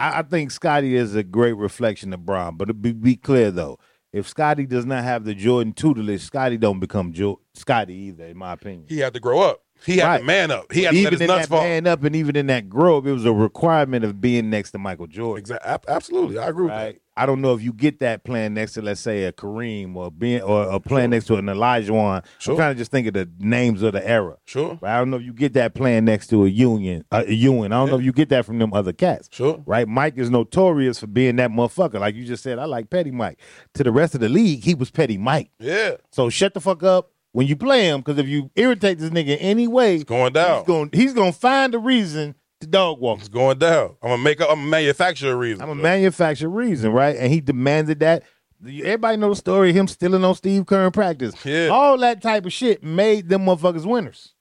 I, 0.00 0.20
I 0.20 0.22
think 0.22 0.50
Scotty 0.50 0.94
is 0.96 1.14
a 1.14 1.22
great 1.22 1.54
reflection 1.54 2.12
of 2.12 2.24
Bron. 2.24 2.56
But 2.56 2.80
be, 2.80 2.92
be 2.92 3.16
clear 3.16 3.50
though, 3.50 3.78
if 4.12 4.28
Scotty 4.28 4.66
does 4.66 4.86
not 4.86 5.04
have 5.04 5.24
the 5.24 5.34
Jordan 5.34 5.72
tutelage, 5.72 6.22
Scotty 6.22 6.56
don't 6.56 6.80
become 6.80 7.12
jo- 7.12 7.40
Scotty 7.54 7.94
either, 7.94 8.26
in 8.26 8.36
my 8.38 8.52
opinion. 8.52 8.86
He 8.88 8.98
had 8.98 9.14
to 9.14 9.20
grow 9.20 9.40
up. 9.40 9.62
He 9.86 9.98
had 9.98 10.06
Right. 10.08 10.18
to 10.18 10.24
man 10.24 10.50
up. 10.50 10.72
He 10.72 10.82
had 10.82 10.90
to 10.90 10.96
let 10.96 11.00
even 11.00 11.12
his 11.12 11.20
in 11.22 11.26
nuts 11.28 11.40
that 11.42 11.48
fall. 11.48 11.62
man 11.62 11.86
up 11.86 12.02
and 12.04 12.14
even 12.16 12.36
in 12.36 12.46
that 12.48 12.68
grow 12.68 12.98
up, 12.98 13.06
it 13.06 13.12
was 13.12 13.24
a 13.24 13.32
requirement 13.32 14.04
of 14.04 14.20
being 14.20 14.50
next 14.50 14.72
to 14.72 14.78
Michael 14.78 15.06
Jordan. 15.06 15.38
Exactly. 15.40 15.74
Absolutely, 15.88 16.38
I 16.38 16.48
agree 16.48 16.64
with 16.64 16.72
Right. 16.72 17.00
I 17.16 17.26
don't 17.26 17.40
know 17.40 17.52
if 17.52 17.60
you 17.62 17.72
get 17.72 17.98
that 17.98 18.22
playing 18.22 18.54
next 18.54 18.74
to, 18.74 18.82
let's 18.82 19.00
say, 19.00 19.24
a 19.24 19.32
Kareem 19.32 19.96
or 19.96 20.08
being 20.08 20.40
or, 20.40 20.70
or 20.70 20.78
playing 20.78 21.10
next 21.10 21.26
to 21.26 21.34
an 21.34 21.46
Olajuwon. 21.46 22.24
Sure. 22.38 22.52
I'm 22.54 22.58
trying 22.58 22.74
to 22.74 22.78
just 22.78 22.92
think 22.92 23.08
of 23.08 23.14
the 23.14 23.28
names 23.40 23.82
of 23.82 23.92
the 23.92 24.08
era. 24.08 24.36
Sure, 24.44 24.78
Right? 24.80 24.94
I 24.94 24.98
don't 24.98 25.10
know 25.10 25.16
if 25.16 25.24
you 25.24 25.32
get 25.32 25.54
that 25.54 25.74
playing 25.74 26.04
next 26.04 26.28
to 26.28 26.44
a 26.44 26.48
Union, 26.48 27.04
uh, 27.10 27.24
a 27.26 27.32
Ewing. 27.32 27.72
I 27.72 27.76
don't 27.76 27.90
know 27.90 27.98
if 27.98 28.04
you 28.04 28.12
get 28.12 28.28
that 28.28 28.44
from 28.44 28.60
them 28.60 28.72
other 28.72 28.92
cats. 28.92 29.28
sure. 29.32 29.60
Right? 29.66 29.88
Mike 29.88 30.16
is 30.16 30.30
notorious 30.30 31.00
for 31.00 31.08
being 31.08 31.36
that 31.36 31.50
motherfucker. 31.50 31.98
Like 31.98 32.14
you 32.14 32.24
just 32.24 32.44
said, 32.44 32.60
I 32.60 32.66
like 32.66 32.88
Petty 32.88 33.10
Mike. 33.10 33.40
To 33.74 33.82
the 33.82 33.90
rest 33.90 34.14
of 34.14 34.20
the 34.20 34.28
league, 34.28 34.62
he 34.62 34.74
was 34.76 34.92
Petty 34.92 35.18
Mike. 35.18 35.50
Yeah, 35.58 35.96
So 36.12 36.30
shut 36.30 36.54
the 36.54 36.60
fuck 36.60 36.84
up 36.84 37.10
when 37.38 37.46
you 37.46 37.54
play 37.54 37.84
him, 37.84 38.00
because 38.00 38.18
if 38.18 38.26
you 38.26 38.50
irritate 38.56 38.98
this 38.98 39.10
nigga 39.10 39.28
in 39.28 39.38
any 39.38 39.68
way, 39.68 40.02
going 40.02 40.32
down. 40.32 40.58
he's 40.58 40.66
going 40.66 40.90
he's 40.92 41.12
gonna 41.12 41.30
find 41.30 41.72
a 41.72 41.78
reason 41.78 42.34
to 42.60 42.66
dog 42.66 42.98
walk. 42.98 43.20
It's 43.20 43.28
going 43.28 43.58
down. 43.58 43.94
I'm 44.02 44.08
gonna 44.08 44.22
make 44.24 44.40
up. 44.40 44.50
I'm 44.50 44.74
a 44.74 45.36
reason. 45.36 45.62
I'm 45.62 45.70
a 45.70 45.74
bro. 45.74 45.74
manufactured 45.76 46.48
reason, 46.48 46.90
right? 46.90 47.14
And 47.14 47.32
he 47.32 47.40
demanded 47.40 48.00
that 48.00 48.24
Everybody 48.66 49.18
know 49.18 49.28
the 49.28 49.36
story. 49.36 49.70
of 49.70 49.76
Him 49.76 49.86
stealing 49.86 50.24
on 50.24 50.34
Steve 50.34 50.66
Kerr 50.66 50.86
in 50.86 50.90
practice. 50.90 51.32
Yeah. 51.44 51.68
All 51.68 51.96
that 51.98 52.20
type 52.20 52.44
of 52.44 52.52
shit 52.52 52.82
made 52.82 53.28
them 53.28 53.42
motherfuckers 53.42 53.86
winners. 53.86 54.34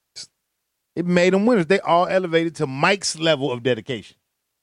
It 0.95 1.05
made 1.05 1.33
them 1.33 1.45
winners. 1.45 1.67
They 1.67 1.79
all 1.81 2.07
elevated 2.07 2.55
to 2.55 2.65
Mike's 2.65 3.19
level 3.19 3.51
of 3.51 3.61
dedication. 3.61 4.17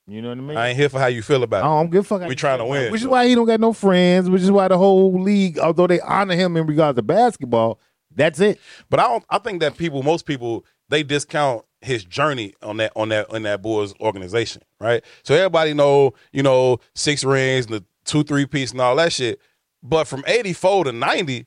You 0.08 0.22
know 0.22 0.30
what 0.30 0.38
I 0.38 0.40
mean? 0.40 0.56
I 0.56 0.68
ain't 0.70 0.76
here 0.76 0.88
for 0.88 0.98
how 0.98 1.06
you 1.06 1.22
feel 1.22 1.44
about 1.44 1.58
it. 1.58 1.68
I 1.68 1.68
don't 1.68 1.88
give 1.88 2.00
a 2.00 2.18
fuck. 2.18 2.28
We 2.28 2.34
trying 2.34 2.58
to 2.58 2.64
win, 2.64 2.90
Which 2.90 3.02
is 3.02 3.06
why 3.06 3.28
he 3.28 3.36
don't 3.36 3.46
got 3.46 3.60
no 3.60 3.72
friends. 3.72 4.28
Which 4.28 4.42
is 4.42 4.50
why 4.50 4.66
the 4.66 4.76
whole 4.76 5.22
league, 5.22 5.60
although 5.60 5.86
they 5.86 6.00
honor 6.00 6.34
him 6.34 6.56
in 6.56 6.66
regards 6.66 6.96
to 6.96 7.02
basketball, 7.02 7.78
that's 8.16 8.40
it. 8.40 8.60
But 8.90 9.00
I 9.00 9.04
don't. 9.04 9.24
I 9.30 9.38
think 9.38 9.60
that 9.60 9.76
people, 9.76 10.02
most 10.02 10.26
people, 10.26 10.64
they 10.88 11.02
discount 11.02 11.64
his 11.80 12.04
journey 12.04 12.54
on 12.62 12.78
that 12.78 12.92
on 12.96 13.10
that 13.10 13.32
on 13.32 13.42
that 13.42 13.62
Bulls 13.62 13.94
organization, 14.00 14.62
right? 14.80 15.04
So 15.22 15.34
everybody 15.34 15.74
know, 15.74 16.14
you 16.32 16.42
know, 16.42 16.78
six 16.94 17.24
rings, 17.24 17.66
and 17.66 17.74
the 17.76 17.84
two 18.04 18.22
three 18.22 18.46
piece, 18.46 18.72
and 18.72 18.80
all 18.80 18.96
that 18.96 19.12
shit. 19.12 19.40
But 19.82 20.08
from 20.08 20.24
eighty 20.26 20.52
four 20.52 20.84
to 20.84 20.92
ninety, 20.92 21.46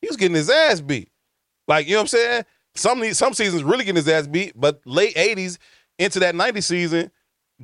he 0.00 0.08
was 0.08 0.16
getting 0.16 0.36
his 0.36 0.50
ass 0.50 0.80
beat. 0.80 1.10
Like 1.68 1.86
you 1.86 1.92
know 1.92 1.98
what 1.98 2.02
I'm 2.02 2.08
saying? 2.08 2.44
Some 2.74 3.14
some 3.14 3.34
seasons 3.34 3.64
really 3.64 3.84
getting 3.84 3.96
his 3.96 4.08
ass 4.08 4.26
beat, 4.26 4.52
but 4.54 4.80
late 4.84 5.16
eighties 5.16 5.58
into 5.98 6.18
that 6.20 6.34
ninety 6.34 6.60
season, 6.60 7.10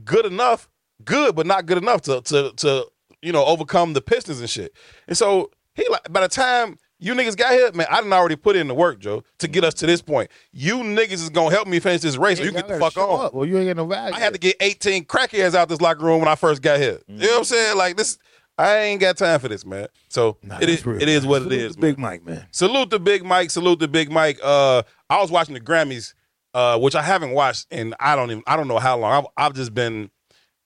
good 0.04 0.26
enough, 0.26 0.68
good 1.04 1.34
but 1.34 1.46
not 1.46 1.66
good 1.66 1.78
enough 1.78 2.02
to 2.02 2.20
to 2.22 2.52
to 2.56 2.86
you 3.22 3.32
know 3.32 3.44
overcome 3.44 3.92
the 3.92 4.00
Pistons 4.00 4.40
and 4.40 4.50
shit. 4.50 4.74
And 5.06 5.16
so 5.16 5.50
he 5.74 5.86
like 5.88 6.12
by 6.12 6.20
the 6.20 6.28
time 6.28 6.78
you 6.98 7.14
niggas 7.14 7.36
got 7.36 7.52
here, 7.52 7.70
man, 7.72 7.86
I 7.90 8.00
done 8.00 8.12
already 8.12 8.36
put 8.36 8.56
in 8.56 8.68
the 8.68 8.74
work, 8.74 8.98
Joe, 8.98 9.22
to 9.38 9.48
get 9.48 9.64
us 9.64 9.74
to 9.74 9.86
this 9.86 10.02
point. 10.02 10.30
You 10.52 10.78
niggas 10.78 11.12
is 11.12 11.30
gonna 11.30 11.54
help 11.54 11.68
me 11.68 11.78
finish 11.80 12.00
this 12.02 12.16
race, 12.16 12.38
so 12.38 12.44
you 12.44 12.52
get 12.52 12.66
the 12.68 12.78
fuck 12.78 12.96
on. 12.96 13.26
up. 13.26 13.34
Well, 13.34 13.46
you 13.46 13.56
ain't 13.58 13.68
got 13.68 13.76
no 13.76 13.86
value. 13.86 14.14
I 14.14 14.18
had 14.18 14.32
to 14.32 14.38
get 14.38 14.56
18 14.60 15.04
crackheads 15.04 15.54
out 15.54 15.68
this 15.68 15.80
locker 15.80 16.04
room 16.04 16.18
when 16.20 16.28
I 16.28 16.34
first 16.34 16.62
got 16.62 16.78
here. 16.80 16.98
You 17.06 17.18
know 17.18 17.26
what 17.32 17.38
I'm 17.38 17.44
saying? 17.44 17.76
Like 17.76 17.96
this, 17.96 18.18
I 18.56 18.76
ain't 18.78 19.00
got 19.00 19.16
time 19.16 19.38
for 19.38 19.48
this, 19.48 19.64
man. 19.64 19.86
So 20.08 20.36
Nah, 20.42 20.58
it 20.60 20.68
is, 20.68 20.84
real, 20.84 21.00
it 21.00 21.08
is 21.08 21.24
what 21.24 21.42
it 21.42 21.44
Salute 21.44 21.60
is. 21.60 21.74
to 21.76 21.80
man. 21.80 21.90
Big 21.90 21.98
Mike, 21.98 22.26
man. 22.26 22.46
Salute 22.50 22.90
to 22.90 22.98
Big 22.98 23.24
Mike. 23.24 23.50
Salute 23.50 23.78
to 23.80 23.88
Big 23.88 24.10
Mike. 24.10 24.38
Uh, 24.42 24.82
I 25.08 25.20
was 25.20 25.30
watching 25.30 25.54
the 25.54 25.60
Grammys, 25.60 26.14
uh, 26.54 26.78
which 26.78 26.96
I 26.96 27.02
haven't 27.02 27.30
watched, 27.32 27.66
and 27.70 27.94
I 28.00 28.16
don't 28.16 28.30
even 28.32 28.42
I 28.46 28.56
don't 28.56 28.66
know 28.68 28.78
how 28.80 28.98
long. 28.98 29.12
I've, 29.12 29.26
I've 29.46 29.54
just 29.54 29.72
been 29.74 30.10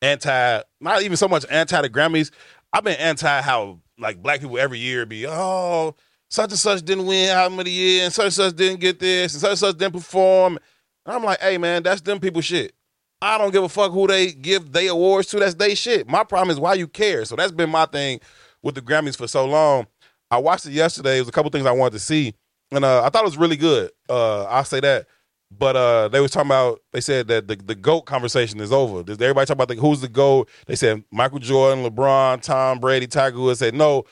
anti, 0.01 0.63
not 0.81 1.03
even 1.03 1.17
so 1.17 1.29
much 1.29 1.45
anti 1.51 1.81
the 1.83 1.91
Grammys. 1.91 2.31
I've 2.73 2.85
been 2.85 2.99
anti 2.99 3.43
how 3.43 3.81
like 3.99 4.23
black 4.23 4.41
people 4.41 4.59
every 4.59 4.79
year 4.79 5.05
be 5.05 5.27
oh 5.27 5.95
such 6.33 6.51
and 6.51 6.59
such 6.59 6.83
didn't 6.83 7.05
win 7.05 7.29
how 7.29 7.51
many 7.51 7.69
years, 7.69 8.05
and 8.05 8.13
such 8.15 8.25
and 8.25 8.33
such 8.33 8.57
didn't 8.57 8.81
get 8.81 8.99
this, 8.99 9.35
and 9.35 9.41
such 9.43 9.51
and 9.51 9.59
such 9.59 9.77
didn't 9.77 9.93
perform. 9.93 10.59
And 11.05 11.17
I'm 11.17 11.23
like, 11.23 11.39
hey 11.41 11.59
man, 11.59 11.83
that's 11.83 12.01
them 12.01 12.21
people 12.21 12.41
shit. 12.41 12.73
I 13.21 13.37
don't 13.37 13.53
give 13.53 13.63
a 13.63 13.69
fuck 13.69 13.93
who 13.93 14.07
they 14.07 14.33
give 14.33 14.73
they 14.73 14.87
awards 14.87 15.29
to. 15.29 15.39
That's 15.39 15.55
they 15.57 15.75
shit. 15.75 16.09
My 16.09 16.25
problem 16.25 16.49
is 16.49 16.59
why 16.59 16.73
you 16.73 16.89
care. 16.89 17.27
So 17.27 17.37
that's 17.37 17.53
been 17.53 17.69
my 17.69 17.85
thing 17.85 18.19
with 18.63 18.75
the 18.75 18.81
Grammys 18.81 19.15
for 19.15 19.29
so 19.29 19.45
long. 19.45 19.87
I 20.31 20.39
watched 20.39 20.65
it 20.65 20.73
yesterday. 20.73 21.19
It 21.19 21.21
was 21.21 21.29
a 21.29 21.33
couple 21.33 21.51
things 21.51 21.67
I 21.67 21.73
wanted 21.73 21.93
to 21.93 21.99
see, 21.99 22.33
and 22.71 22.83
uh, 22.83 23.05
I 23.05 23.11
thought 23.11 23.25
it 23.25 23.27
was 23.27 23.37
really 23.37 23.59
good. 23.59 23.91
Uh, 24.09 24.45
I'll 24.45 24.65
say 24.65 24.81
that. 24.81 25.09
But 25.51 25.77
uh, 25.77 26.09
they 26.09 26.21
was 26.21 26.31
talking 26.31 26.49
about. 26.49 26.81
They 26.93 27.03
said 27.03 27.29
that 27.29 27.47
the, 27.47 27.57
the 27.57 27.75
goat 27.75 28.07
conversation 28.07 28.59
is 28.61 28.73
over. 28.73 29.01
Everybody 29.01 29.45
talk 29.45 29.51
about 29.51 29.69
the, 29.69 29.75
who's 29.75 30.01
the 30.01 30.09
goat? 30.09 30.49
They 30.67 30.77
said 30.77 31.05
Michael 31.13 31.41
Jordan, 31.41 31.85
LeBron, 31.85 32.41
Tom 32.41 32.81
Brady, 32.81 33.07
Tiger 33.07 33.39
Woods. 33.39 33.59
Said 33.59 33.75
no, 33.75 34.05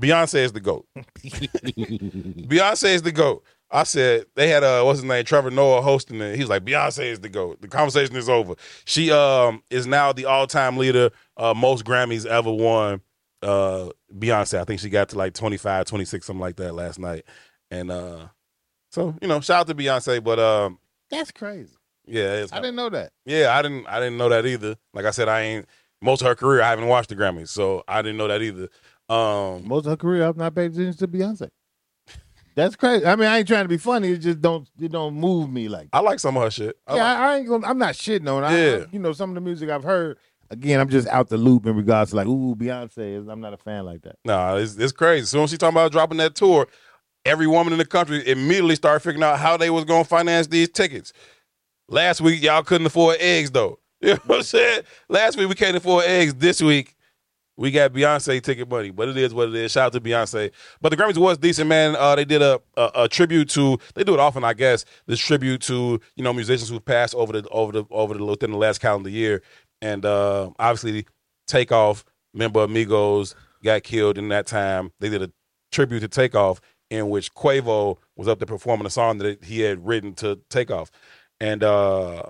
Beyonce 0.00 0.36
is 0.36 0.52
the 0.52 0.60
goat. 0.60 0.86
Beyonce 0.96 2.94
is 2.94 3.02
the 3.02 3.12
goat. 3.12 3.44
I 3.70 3.82
said 3.82 4.24
they 4.34 4.48
had 4.48 4.64
a 4.64 4.84
what's 4.84 5.00
his 5.00 5.04
name 5.04 5.24
Trevor 5.24 5.50
Noah 5.50 5.82
hosting 5.82 6.20
it. 6.20 6.36
He's 6.36 6.48
like 6.48 6.64
Beyonce 6.64 7.04
is 7.04 7.20
the 7.20 7.28
goat. 7.28 7.60
The 7.60 7.68
conversation 7.68 8.16
is 8.16 8.28
over. 8.28 8.54
She 8.86 9.10
um 9.10 9.62
is 9.70 9.86
now 9.86 10.12
the 10.12 10.24
all 10.24 10.46
time 10.46 10.76
leader, 10.78 11.10
uh, 11.36 11.52
most 11.54 11.84
Grammys 11.84 12.24
ever 12.24 12.52
won. 12.52 13.02
Uh, 13.42 13.90
Beyonce, 14.16 14.58
I 14.58 14.64
think 14.64 14.80
she 14.80 14.88
got 14.90 15.10
to 15.10 15.18
like 15.18 15.34
25, 15.34 15.84
26, 15.84 16.26
something 16.26 16.40
like 16.40 16.56
that 16.56 16.74
last 16.74 16.98
night. 16.98 17.24
And 17.70 17.90
uh, 17.90 18.28
so 18.90 19.14
you 19.20 19.28
know, 19.28 19.40
shout 19.40 19.60
out 19.60 19.66
to 19.68 19.74
Beyonce. 19.74 20.24
But 20.24 20.38
um, 20.38 20.78
That's 21.10 21.30
crazy. 21.30 21.76
yeah, 22.06 22.32
it's, 22.34 22.52
I 22.52 22.56
didn't 22.56 22.76
know 22.76 22.88
that. 22.88 23.12
yeah, 23.26 23.54
I 23.56 23.60
didn't 23.62 23.86
I 23.86 24.00
didn't 24.00 24.16
know 24.16 24.30
that 24.30 24.46
either. 24.46 24.76
Like 24.94 25.04
I 25.04 25.10
said, 25.10 25.28
I 25.28 25.42
ain't 25.42 25.66
most 26.00 26.22
of 26.22 26.28
her 26.28 26.34
career 26.34 26.62
I 26.62 26.70
haven't 26.70 26.86
watched 26.88 27.10
the 27.10 27.16
Grammys, 27.16 27.48
so 27.48 27.84
I 27.86 28.00
didn't 28.02 28.16
know 28.16 28.28
that 28.28 28.40
either. 28.40 28.68
Um, 29.08 29.66
Most 29.66 29.86
of 29.86 29.90
her 29.92 29.96
career, 29.96 30.26
I've 30.26 30.36
not 30.36 30.54
paid 30.54 30.72
attention 30.72 30.94
to 30.94 31.08
Beyonce. 31.08 31.48
That's 32.54 32.74
crazy. 32.74 33.06
I 33.06 33.14
mean, 33.14 33.28
I 33.28 33.38
ain't 33.38 33.46
trying 33.46 33.64
to 33.64 33.68
be 33.68 33.78
funny. 33.78 34.08
It 34.10 34.18
just 34.18 34.40
don't 34.40 34.68
it 34.80 34.90
don't 34.90 35.14
move 35.14 35.48
me 35.48 35.68
like. 35.68 35.88
I 35.92 36.00
like 36.00 36.18
some 36.18 36.36
of 36.36 36.42
her 36.42 36.50
shit. 36.50 36.76
I 36.88 36.96
yeah, 36.96 37.02
like- 37.04 37.18
I, 37.18 37.32
I 37.32 37.36
ain't 37.38 37.48
gonna. 37.48 37.66
I'm 37.66 37.78
not 37.78 37.94
shitting 37.94 38.28
on. 38.28 38.42
it. 38.42 38.46
I, 38.48 38.58
Yeah. 38.58 38.84
You 38.90 38.98
know, 38.98 39.12
some 39.12 39.30
of 39.30 39.34
the 39.36 39.40
music 39.40 39.70
I've 39.70 39.84
heard. 39.84 40.18
Again, 40.50 40.80
I'm 40.80 40.88
just 40.88 41.06
out 41.08 41.28
the 41.28 41.36
loop 41.36 41.66
in 41.66 41.76
regards 41.76 42.10
to 42.10 42.16
like, 42.16 42.26
ooh, 42.26 42.56
Beyonce. 42.56 43.30
I'm 43.30 43.40
not 43.40 43.52
a 43.52 43.58
fan 43.58 43.84
like 43.84 44.00
that. 44.02 44.16
Nah, 44.24 44.56
it's, 44.56 44.76
it's 44.76 44.92
crazy. 44.92 45.22
As 45.22 45.28
soon 45.28 45.42
as 45.44 45.50
she 45.50 45.56
talking 45.58 45.76
about 45.76 45.92
dropping 45.92 46.16
that 46.18 46.34
tour, 46.34 46.66
every 47.24 47.46
woman 47.46 47.72
in 47.72 47.78
the 47.78 47.84
country 47.84 48.26
immediately 48.26 48.74
started 48.74 49.00
figuring 49.00 49.22
out 49.22 49.38
how 49.38 49.56
they 49.56 49.70
was 49.70 49.84
gonna 49.84 50.04
finance 50.04 50.46
these 50.48 50.68
tickets. 50.70 51.12
Last 51.88 52.20
week, 52.20 52.42
y'all 52.42 52.62
couldn't 52.64 52.86
afford 52.88 53.18
eggs 53.20 53.50
though. 53.50 53.78
You 54.00 54.14
know 54.14 54.20
what 54.26 54.36
I'm 54.38 54.42
saying? 54.44 54.82
Last 55.08 55.36
week 55.38 55.48
we 55.48 55.54
can't 55.56 55.76
afford 55.76 56.04
eggs. 56.06 56.34
This 56.34 56.62
week 56.62 56.94
we 57.58 57.72
got 57.72 57.92
Beyonce 57.92 58.40
ticket 58.40 58.70
money, 58.70 58.90
but 58.90 59.08
it 59.08 59.16
is 59.16 59.34
what 59.34 59.48
it 59.48 59.54
is. 59.56 59.72
Shout 59.72 59.86
out 59.86 59.92
to 59.92 60.00
Beyonce. 60.00 60.52
But 60.80 60.90
the 60.90 60.96
Grammys 60.96 61.18
was 61.18 61.38
decent, 61.38 61.68
man. 61.68 61.96
Uh, 61.96 62.14
they 62.14 62.24
did 62.24 62.40
a, 62.40 62.60
a 62.76 62.90
a 62.94 63.08
tribute 63.08 63.50
to. 63.50 63.78
They 63.94 64.04
do 64.04 64.14
it 64.14 64.20
often, 64.20 64.44
I 64.44 64.54
guess. 64.54 64.84
This 65.06 65.18
tribute 65.18 65.60
to 65.62 66.00
you 66.14 66.24
know 66.24 66.32
musicians 66.32 66.70
who 66.70 66.78
passed 66.78 67.16
over 67.16 67.32
the 67.32 67.48
over 67.48 67.72
the 67.72 67.84
over 67.90 68.14
the 68.14 68.24
within 68.24 68.52
the 68.52 68.56
last 68.56 68.80
calendar 68.80 69.10
year, 69.10 69.42
and 69.82 70.06
uh, 70.06 70.50
obviously 70.60 71.04
Takeoff, 71.48 72.04
member 72.32 72.60
of 72.60 72.70
Migos, 72.70 73.34
got 73.64 73.82
killed 73.82 74.18
in 74.18 74.28
that 74.28 74.46
time. 74.46 74.92
They 75.00 75.08
did 75.08 75.22
a 75.22 75.32
tribute 75.72 76.00
to 76.00 76.08
Takeoff 76.08 76.60
in 76.90 77.10
which 77.10 77.34
Quavo 77.34 77.98
was 78.16 78.28
up 78.28 78.38
there 78.38 78.46
performing 78.46 78.86
a 78.86 78.90
song 78.90 79.18
that 79.18 79.44
he 79.44 79.60
had 79.60 79.84
written 79.84 80.14
to 80.14 80.38
Takeoff, 80.48 80.92
and 81.40 81.64
uh, 81.64 82.22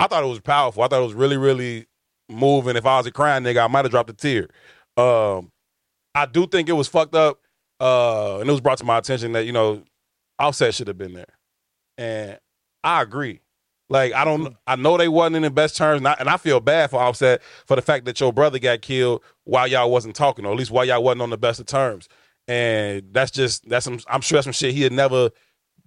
I 0.00 0.08
thought 0.08 0.24
it 0.24 0.28
was 0.28 0.40
powerful. 0.40 0.82
I 0.82 0.88
thought 0.88 1.02
it 1.02 1.06
was 1.06 1.14
really 1.14 1.36
really 1.36 1.86
moving. 2.28 2.76
If 2.76 2.86
I 2.86 2.98
was 2.98 3.06
a 3.06 3.12
crying 3.12 3.44
nigga, 3.44 3.64
I 3.64 3.68
might 3.68 3.84
have 3.84 3.90
dropped 3.90 4.10
a 4.10 4.14
tear. 4.14 4.48
Um, 4.96 5.50
I 6.14 6.26
do 6.26 6.46
think 6.46 6.68
it 6.68 6.72
was 6.72 6.88
fucked 6.88 7.14
up, 7.14 7.40
uh, 7.80 8.38
and 8.40 8.48
it 8.48 8.52
was 8.52 8.60
brought 8.60 8.78
to 8.78 8.84
my 8.84 8.98
attention 8.98 9.32
that 9.32 9.46
you 9.46 9.52
know 9.52 9.82
Offset 10.38 10.74
should 10.74 10.88
have 10.88 10.98
been 10.98 11.14
there, 11.14 11.38
and 11.96 12.38
I 12.84 13.02
agree. 13.02 13.40
Like 13.88 14.12
I 14.14 14.24
don't, 14.24 14.56
I 14.66 14.76
know 14.76 14.96
they 14.96 15.08
wasn't 15.08 15.36
in 15.36 15.42
the 15.42 15.50
best 15.50 15.76
terms, 15.76 15.98
and 15.98 16.08
I, 16.08 16.16
and 16.18 16.28
I 16.28 16.36
feel 16.36 16.60
bad 16.60 16.90
for 16.90 17.00
Offset 17.00 17.42
for 17.66 17.76
the 17.76 17.82
fact 17.82 18.04
that 18.06 18.20
your 18.20 18.32
brother 18.32 18.58
got 18.58 18.82
killed 18.82 19.22
while 19.44 19.66
y'all 19.66 19.90
wasn't 19.90 20.16
talking, 20.16 20.46
or 20.46 20.52
at 20.52 20.58
least 20.58 20.70
while 20.70 20.84
y'all 20.84 21.02
wasn't 21.02 21.22
on 21.22 21.30
the 21.30 21.38
best 21.38 21.60
of 21.60 21.66
terms. 21.66 22.08
And 22.48 23.02
that's 23.12 23.30
just 23.30 23.68
that's 23.68 23.84
some. 23.84 24.00
I'm 24.08 24.20
sure 24.20 24.36
that's 24.36 24.46
some 24.46 24.52
shit 24.52 24.74
he'd 24.74 24.92
never 24.92 25.30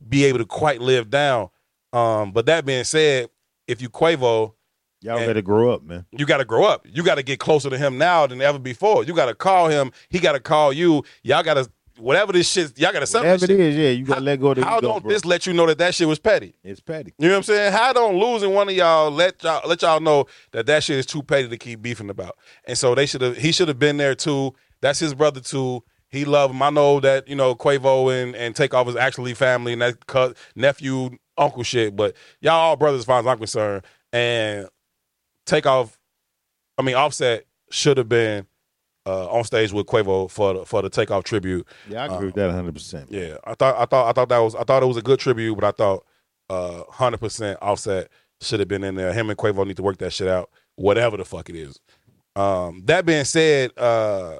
be 0.07 0.25
able 0.25 0.39
to 0.39 0.45
quite 0.45 0.81
live 0.81 1.09
down. 1.09 1.49
Um, 1.93 2.31
but 2.31 2.45
that 2.47 2.65
being 2.65 2.83
said, 2.83 3.29
if 3.67 3.81
you 3.81 3.89
Quavo, 3.89 4.53
Y'all 5.05 5.17
And- 5.17 5.27
better 5.27 5.41
grow 5.41 5.71
up, 5.73 5.83
man. 5.83 6.05
you 6.11 6.25
got 6.25 6.37
to 6.37 6.45
grow 6.45 6.65
up. 6.65 6.85
You 6.91 7.03
got 7.03 7.15
to 7.15 7.23
get 7.23 7.39
closer 7.39 7.69
to 7.69 7.77
him 7.77 7.97
now 7.97 8.25
than 8.27 8.41
ever 8.41 8.59
before. 8.59 9.03
You 9.03 9.13
got 9.13 9.27
to 9.27 9.35
call 9.35 9.67
him. 9.69 9.91
He 10.09 10.19
got 10.19 10.33
to 10.33 10.39
call 10.39 10.73
you. 10.73 11.03
Y'all 11.23 11.43
got 11.43 11.53
to 11.55 11.69
whatever 11.99 12.33
this 12.33 12.51
shit. 12.51 12.77
Y'all 12.77 12.91
got 12.91 12.99
to 13.01 13.07
settle 13.07 13.25
Whatever 13.27 13.47
this 13.47 13.49
it 13.51 13.53
shit. 13.53 13.59
is, 13.61 13.75
yeah, 13.77 13.89
you 13.91 14.03
gotta 14.03 14.19
let 14.21 14.41
go 14.41 14.49
of 14.49 14.57
the 14.57 14.65
How 14.65 14.81
don't 14.81 15.01
bro. 15.03 15.11
this 15.13 15.23
let 15.23 15.45
you 15.47 15.53
know 15.53 15.65
that 15.67 15.77
that 15.77 15.95
shit 15.95 16.07
was 16.07 16.19
petty? 16.19 16.53
It's 16.63 16.81
petty. 16.81 17.13
You 17.19 17.27
know 17.29 17.35
what 17.35 17.37
I'm 17.37 17.43
saying? 17.43 17.71
How 17.71 17.93
don't 17.93 18.17
losing 18.19 18.53
one 18.53 18.67
of 18.67 18.75
y'all 18.75 19.11
let 19.11 19.41
y'all 19.43 19.61
let 19.67 19.81
y'all 19.81 20.01
know 20.01 20.25
that 20.51 20.65
that 20.65 20.83
shit 20.83 20.97
is 20.97 21.05
too 21.05 21.23
petty 21.23 21.47
to 21.47 21.57
keep 21.57 21.81
beefing 21.81 22.09
about? 22.09 22.35
And 22.65 22.77
so 22.77 22.95
they 22.95 23.05
should 23.05 23.21
have. 23.21 23.37
He 23.37 23.51
should 23.53 23.67
have 23.69 23.79
been 23.79 23.95
there 23.97 24.13
too. 24.15 24.53
That's 24.81 24.99
his 24.99 25.13
brother 25.13 25.39
too. 25.39 25.83
He 26.09 26.25
loved 26.25 26.53
him. 26.53 26.61
I 26.63 26.69
know 26.69 26.99
that 26.99 27.27
you 27.29 27.35
know 27.35 27.55
Quavo 27.55 28.11
and 28.13 28.35
and 28.35 28.55
Takeoff 28.55 28.87
is 28.89 28.95
actually 28.97 29.33
family 29.33 29.71
and 29.73 29.81
that 29.81 30.35
nephew 30.55 31.11
uncle 31.37 31.63
shit. 31.63 31.95
But 31.95 32.15
y'all 32.41 32.53
all 32.53 32.75
brothers, 32.75 32.99
as 32.99 33.05
far 33.05 33.19
as 33.19 33.27
I'm 33.27 33.37
concerned. 33.37 33.83
And 34.11 34.67
Takeoff, 35.45 35.99
I 36.77 36.81
mean 36.81 36.95
Offset 36.95 37.45
should 37.69 37.97
have 37.97 38.09
been 38.09 38.45
uh, 39.05 39.29
on 39.29 39.43
stage 39.43 39.71
with 39.71 39.85
Quavo 39.85 40.29
for 40.29 40.53
the, 40.53 40.65
for 40.65 40.81
the 40.81 40.89
Takeoff 40.89 41.23
tribute. 41.23 41.67
Yeah, 41.89 42.03
I 42.03 42.15
agree 42.15 42.27
with 42.27 42.35
that 42.35 42.47
100. 42.47 42.73
percent 42.73 43.11
Yeah, 43.11 43.37
I 43.43 43.53
thought 43.55 43.75
I 43.77 43.85
thought 43.85 44.09
I 44.09 44.11
thought 44.13 44.29
that 44.29 44.39
was 44.39 44.55
I 44.55 44.63
thought 44.63 44.83
it 44.83 44.87
was 44.87 44.97
a 44.97 45.01
good 45.01 45.19
tribute, 45.19 45.55
but 45.55 45.63
I 45.63 45.71
thought 45.71 46.05
uh 46.49 46.83
hundred 46.89 47.19
percent 47.19 47.59
Offset 47.61 48.09
should 48.41 48.59
have 48.59 48.69
been 48.69 48.83
in 48.83 48.95
there. 48.95 49.13
Him 49.13 49.29
and 49.29 49.37
Quavo 49.37 49.65
need 49.65 49.77
to 49.77 49.83
work 49.83 49.97
that 49.99 50.11
shit 50.13 50.27
out, 50.27 50.49
whatever 50.75 51.17
the 51.17 51.25
fuck 51.25 51.49
it 51.49 51.55
is. 51.55 51.79
Um, 52.35 52.81
that 52.85 53.05
being 53.05 53.25
said, 53.25 53.71
uh, 53.77 54.39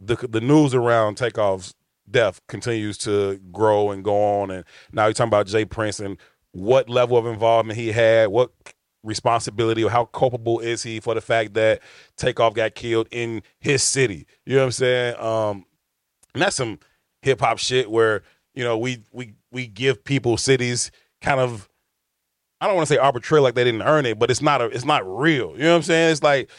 the 0.00 0.16
the 0.16 0.40
news 0.40 0.74
around 0.74 1.16
Takeoff's 1.16 1.74
death 2.10 2.40
continues 2.48 2.98
to 2.98 3.38
grow 3.52 3.90
and 3.90 4.02
go 4.04 4.40
on, 4.40 4.50
and 4.50 4.64
now 4.92 5.06
you're 5.06 5.12
talking 5.12 5.28
about 5.28 5.46
J 5.46 5.64
Prince 5.64 6.00
and 6.00 6.18
what 6.52 6.88
level 6.88 7.16
of 7.18 7.26
involvement 7.26 7.78
he 7.78 7.92
had, 7.92 8.28
what 8.28 8.50
responsibility 9.04 9.84
or 9.84 9.90
how 9.90 10.06
culpable 10.06 10.58
is 10.58 10.82
he 10.82 10.98
for 10.98 11.14
the 11.14 11.20
fact 11.20 11.54
that 11.54 11.80
Takeoff 12.16 12.54
got 12.54 12.74
killed 12.74 13.06
in 13.10 13.42
his 13.60 13.82
city. 13.82 14.26
You 14.44 14.54
know 14.56 14.62
what 14.62 14.66
I'm 14.66 14.72
saying? 14.72 15.20
Um, 15.20 15.64
and 16.34 16.42
that's 16.42 16.56
some 16.56 16.80
hip 17.22 17.40
hop 17.40 17.58
shit 17.58 17.90
where 17.90 18.22
you 18.54 18.64
know 18.64 18.76
we 18.76 19.02
we 19.12 19.34
we 19.52 19.66
give 19.66 20.04
people 20.04 20.36
cities 20.36 20.90
kind 21.20 21.40
of 21.40 21.68
I 22.60 22.66
don't 22.66 22.76
want 22.76 22.88
to 22.88 22.94
say 22.94 22.98
arbitrary 22.98 23.42
like 23.42 23.54
they 23.54 23.64
didn't 23.64 23.82
earn 23.82 24.06
it, 24.06 24.18
but 24.18 24.30
it's 24.30 24.42
not 24.42 24.60
a 24.60 24.66
it's 24.66 24.84
not 24.84 25.06
real. 25.06 25.52
You 25.52 25.64
know 25.64 25.70
what 25.70 25.76
I'm 25.76 25.82
saying? 25.82 26.12
It's 26.12 26.22
like 26.22 26.50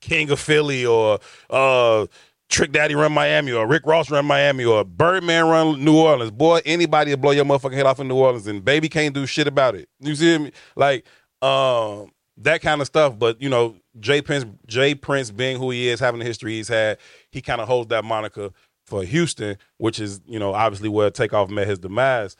King 0.00 0.30
of 0.30 0.38
Philly 0.38 0.84
or 0.86 1.18
uh 1.50 2.06
Trick 2.50 2.72
Daddy 2.72 2.94
run 2.94 3.12
Miami 3.12 3.52
or 3.52 3.66
Rick 3.66 3.86
Ross 3.86 4.10
run 4.10 4.26
Miami 4.26 4.64
or 4.64 4.84
Birdman 4.84 5.46
run 5.46 5.82
New 5.82 5.96
Orleans. 5.96 6.30
Boy, 6.30 6.60
anybody 6.64 7.10
will 7.10 7.16
blow 7.18 7.30
your 7.30 7.44
motherfucking 7.44 7.72
head 7.72 7.86
off 7.86 8.00
in 8.00 8.08
New 8.08 8.16
Orleans 8.16 8.46
and 8.46 8.64
baby 8.64 8.88
can't 8.88 9.14
do 9.14 9.26
shit 9.26 9.48
about 9.48 9.74
it. 9.74 9.88
You 10.00 10.14
see 10.14 10.38
me? 10.38 10.52
Like, 10.76 11.06
um, 11.44 12.10
that 12.38 12.60
kind 12.62 12.80
of 12.80 12.86
stuff. 12.86 13.18
But 13.18 13.40
you 13.40 13.48
know, 13.48 13.76
J 14.00 14.22
Prince, 14.22 14.46
J 14.66 14.94
Prince 14.94 15.30
being 15.30 15.58
who 15.58 15.70
he 15.70 15.88
is, 15.88 16.00
having 16.00 16.20
the 16.20 16.26
history 16.26 16.52
he's 16.52 16.68
had, 16.68 16.98
he 17.30 17.40
kind 17.42 17.60
of 17.60 17.68
holds 17.68 17.88
that 17.88 18.04
moniker 18.04 18.50
for 18.86 19.02
Houston, 19.02 19.56
which 19.78 20.00
is 20.00 20.20
you 20.26 20.38
know 20.38 20.54
obviously 20.54 20.88
where 20.88 21.10
Takeoff 21.10 21.50
met 21.50 21.66
his 21.66 21.78
demise, 21.78 22.36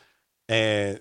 and 0.49 1.01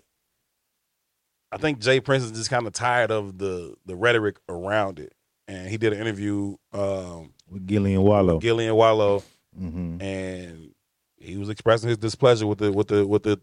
I 1.52 1.58
think 1.58 1.80
J 1.80 2.00
Prince 2.00 2.24
is 2.24 2.32
just 2.32 2.50
kind 2.50 2.68
of 2.68 2.74
tired 2.74 3.12
of 3.12 3.38
the 3.38 3.76
the 3.86 3.96
rhetoric 3.96 4.38
around 4.50 5.00
it. 5.00 5.14
And 5.48 5.68
he 5.68 5.78
did 5.78 5.92
an 5.92 6.00
interview 6.00 6.56
um, 6.72 7.34
with 7.50 7.68
Gillie 7.68 7.94
and 7.94 8.04
Wallo. 8.04 8.40
Gillian 8.40 8.76
Wallow, 8.76 9.24
hmm 9.56 10.02
and 10.02 10.72
he 11.18 11.38
was 11.38 11.50
expressing 11.50 11.90
his 11.90 11.98
displeasure 11.98 12.48
with 12.48 12.60
the 12.60 12.72
with 12.72 12.88
the 12.88 13.06
with 13.06 13.24
the 13.24 13.40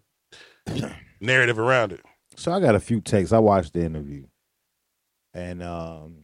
narrative 1.20 1.58
around 1.58 1.92
it. 1.92 2.00
So 2.36 2.52
I 2.52 2.60
got 2.60 2.74
a 2.74 2.80
few 2.80 3.00
takes. 3.00 3.32
I 3.32 3.38
watched 3.38 3.74
the 3.74 3.84
interview, 3.84 4.24
and 5.34 5.62
um, 5.62 6.14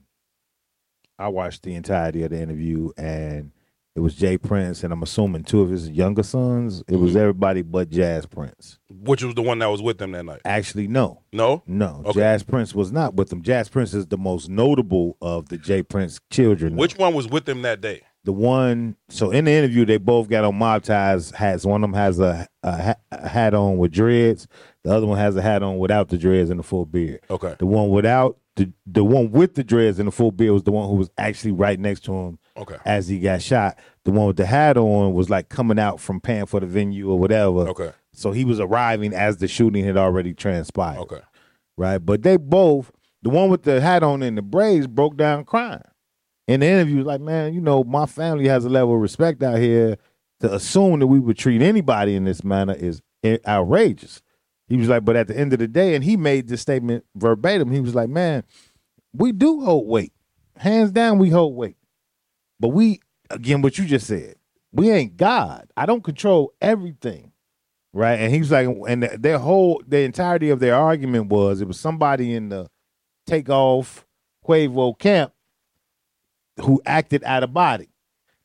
I 1.19 1.29
watched 1.29 1.63
the 1.63 1.75
entirety 1.75 2.23
of 2.25 2.31
the 2.31 2.41
interview, 2.41 2.91
and 2.97 3.53
it 3.95 4.01
was 4.01 4.15
J 4.15 4.37
Prince, 4.37 4.85
and 4.85 4.93
I'm 4.93 5.03
assuming 5.03 5.45
two 5.45 5.63
of 5.63 5.71
his 5.71 5.89
younger 5.89 6.23
sons. 6.23 6.83
It 6.89 6.97
was 6.97 7.15
Mhm. 7.15 7.17
everybody 7.21 7.63
but 7.63 7.89
Jas 7.89 8.27
Prince. 8.27 8.79
Which 8.91 9.23
was 9.25 9.35
the 9.35 9.43
one 9.43 9.59
that 9.61 9.69
was 9.71 9.81
with 9.81 9.97
them 9.99 10.13
that 10.13 10.25
night? 10.27 10.41
Actually, 10.45 10.89
no, 10.89 11.23
No, 11.33 11.63
no, 11.67 12.03
Okay. 12.07 12.21
Jas 12.21 12.43
Prince 12.43 12.75
was 12.75 12.93
not 12.93 13.15
with 13.15 13.31
them. 13.31 13.43
Jas 13.43 13.69
Prince 13.71 13.95
is 13.95 14.07
the 14.07 14.19
most 14.19 14.51
notable 14.51 15.17
of 15.23 15.49
the 15.49 15.57
J 15.57 15.83
Prince 15.83 16.21
children. 16.31 16.77
which 16.77 16.99
one 16.99 17.15
was 17.15 17.29
with 17.29 17.47
them 17.47 17.63
that 17.63 17.81
day? 17.81 18.03
the 18.25 18.33
one? 18.33 18.97
So 19.09 19.31
in 19.31 19.45
the 19.45 19.53
interview, 19.53 19.85
they 19.87 19.99
both 19.99 20.29
got 20.29 20.43
on 20.45 20.57
mob 20.57 20.83
ties 20.83 21.31
hats. 21.31 21.65
One 21.65 21.85
of 21.85 21.91
them 21.91 21.95
has 21.97 22.19
a, 22.19 22.49
a, 22.65 22.97
a 23.13 23.29
hat 23.29 23.55
on 23.55 23.79
with 23.79 23.93
dreads. 23.93 24.49
The 24.83 24.93
other 24.93 25.07
one 25.07 25.17
has 25.17 25.37
a 25.37 25.43
hat 25.43 25.63
on 25.63 25.79
without 25.79 26.09
the 26.09 26.19
dreads 26.19 26.51
and 26.51 26.59
the 26.59 26.65
full 26.65 26.87
beard. 26.87 27.21
Okay, 27.31 27.55
The 27.61 27.67
one 27.67 27.89
without 27.91 28.37
the 28.57 28.73
the 28.87 29.05
one 29.05 29.31
with 29.31 29.55
the 29.55 29.63
dreads 29.65 29.99
and 29.99 30.09
the 30.09 30.13
full 30.13 30.33
beard 30.33 30.53
was 30.53 30.63
the 30.65 30.73
one 30.73 30.89
who 30.89 30.97
was 30.97 31.11
actually 31.19 31.53
right 31.53 31.79
next 31.79 32.01
to 32.05 32.13
him 32.15 32.39
okay, 32.57 32.77
as 32.85 33.07
he 33.09 33.19
got 33.19 33.43
shot. 33.43 33.79
The 34.05 34.11
one 34.13 34.27
with 34.27 34.37
the 34.37 34.47
hat 34.47 34.77
on 34.77 35.13
was 35.15 35.29
like 35.31 35.49
coming 35.49 35.79
out 35.79 36.01
from 36.01 36.21
paying 36.21 36.47
for 36.47 36.61
the 36.61 36.67
venue 36.67 37.11
or 37.11 37.19
whatever. 37.19 37.69
okay, 37.69 37.93
So 38.13 38.33
he 38.33 38.45
was 38.45 38.59
arriving 38.61 39.13
as 39.13 39.37
the 39.39 39.49
shooting 39.49 39.85
had 39.85 39.97
already 39.97 40.33
transpired. 40.35 40.99
okay. 41.01 41.21
Right. 41.77 41.99
But 41.99 42.23
they 42.23 42.39
both, 42.39 42.91
the 43.23 43.29
one 43.29 43.51
with 43.51 43.65
the 43.65 43.81
hat 43.81 44.03
on 44.03 44.23
and 44.23 44.39
the 44.39 44.43
braids 44.43 44.87
broke 44.87 45.17
down 45.17 45.45
crying. 45.45 45.83
In 46.49 46.61
the 46.61 46.67
interview, 46.67 46.99
was 46.99 47.07
like, 47.07 47.21
man, 47.21 47.53
you 47.53 47.61
know, 47.61 47.83
my 47.85 48.07
family 48.07 48.47
has 48.49 48.65
a 48.65 48.69
level 48.71 48.95
of 48.95 49.01
respect 49.01 49.43
out 49.43 49.59
here. 49.59 49.99
To 50.41 50.55
assume 50.55 51.01
that 51.01 51.07
we 51.07 51.19
would 51.19 51.37
treat 51.39 51.61
anybody 51.63 52.15
in 52.15 52.25
this 52.25 52.45
manner 52.45 52.75
is 52.75 53.01
eh, 53.25 53.39
outrageous. 53.47 54.21
He 54.69 54.77
was 54.77 54.89
like, 54.89 55.05
but 55.05 55.17
at 55.17 55.29
the 55.29 55.39
end 55.39 55.53
of 55.53 55.59
the 55.59 55.69
day, 55.69 55.95
and 55.95 56.03
he 56.03 56.17
made 56.17 56.49
this 56.49 56.61
statement 56.61 57.05
verbatim. 57.15 57.71
He 57.71 57.81
was 57.81 57.95
like, 57.95 58.09
man, 58.09 58.43
we 59.13 59.33
do 59.33 59.61
hold 59.61 59.87
weight. 59.87 60.13
Hands 60.57 60.91
down, 60.91 61.19
we 61.19 61.31
hold 61.31 61.55
weight. 61.55 61.77
But 62.59 62.69
we, 62.69 63.01
again, 63.31 63.63
what 63.63 63.79
you 63.79 63.85
just 63.85 64.07
said, 64.07 64.37
we 64.73 64.91
ain't 64.91 65.17
God. 65.17 65.71
I 65.77 65.87
don't 65.87 66.03
control 66.03 66.53
everything. 66.61 67.33
Right. 67.93 68.17
And 68.17 68.33
he 68.33 68.41
was 68.41 68.51
like, 68.51 68.69
and 68.89 69.05
their 69.05 69.39
whole, 69.39 69.83
the 69.87 70.01
entirety 70.01 70.51
of 70.51 70.61
their 70.61 70.75
argument 70.75 71.29
was 71.29 71.61
it 71.61 71.69
was 71.69 71.81
somebody 71.81 72.35
in 72.35 72.49
the 72.51 72.69
takeoff 73.27 74.05
Quavo 74.47 74.99
camp 74.99 75.33
who 76.61 76.81
acted 76.87 77.25
out 77.25 77.43
of 77.43 77.53
body. 77.53 77.89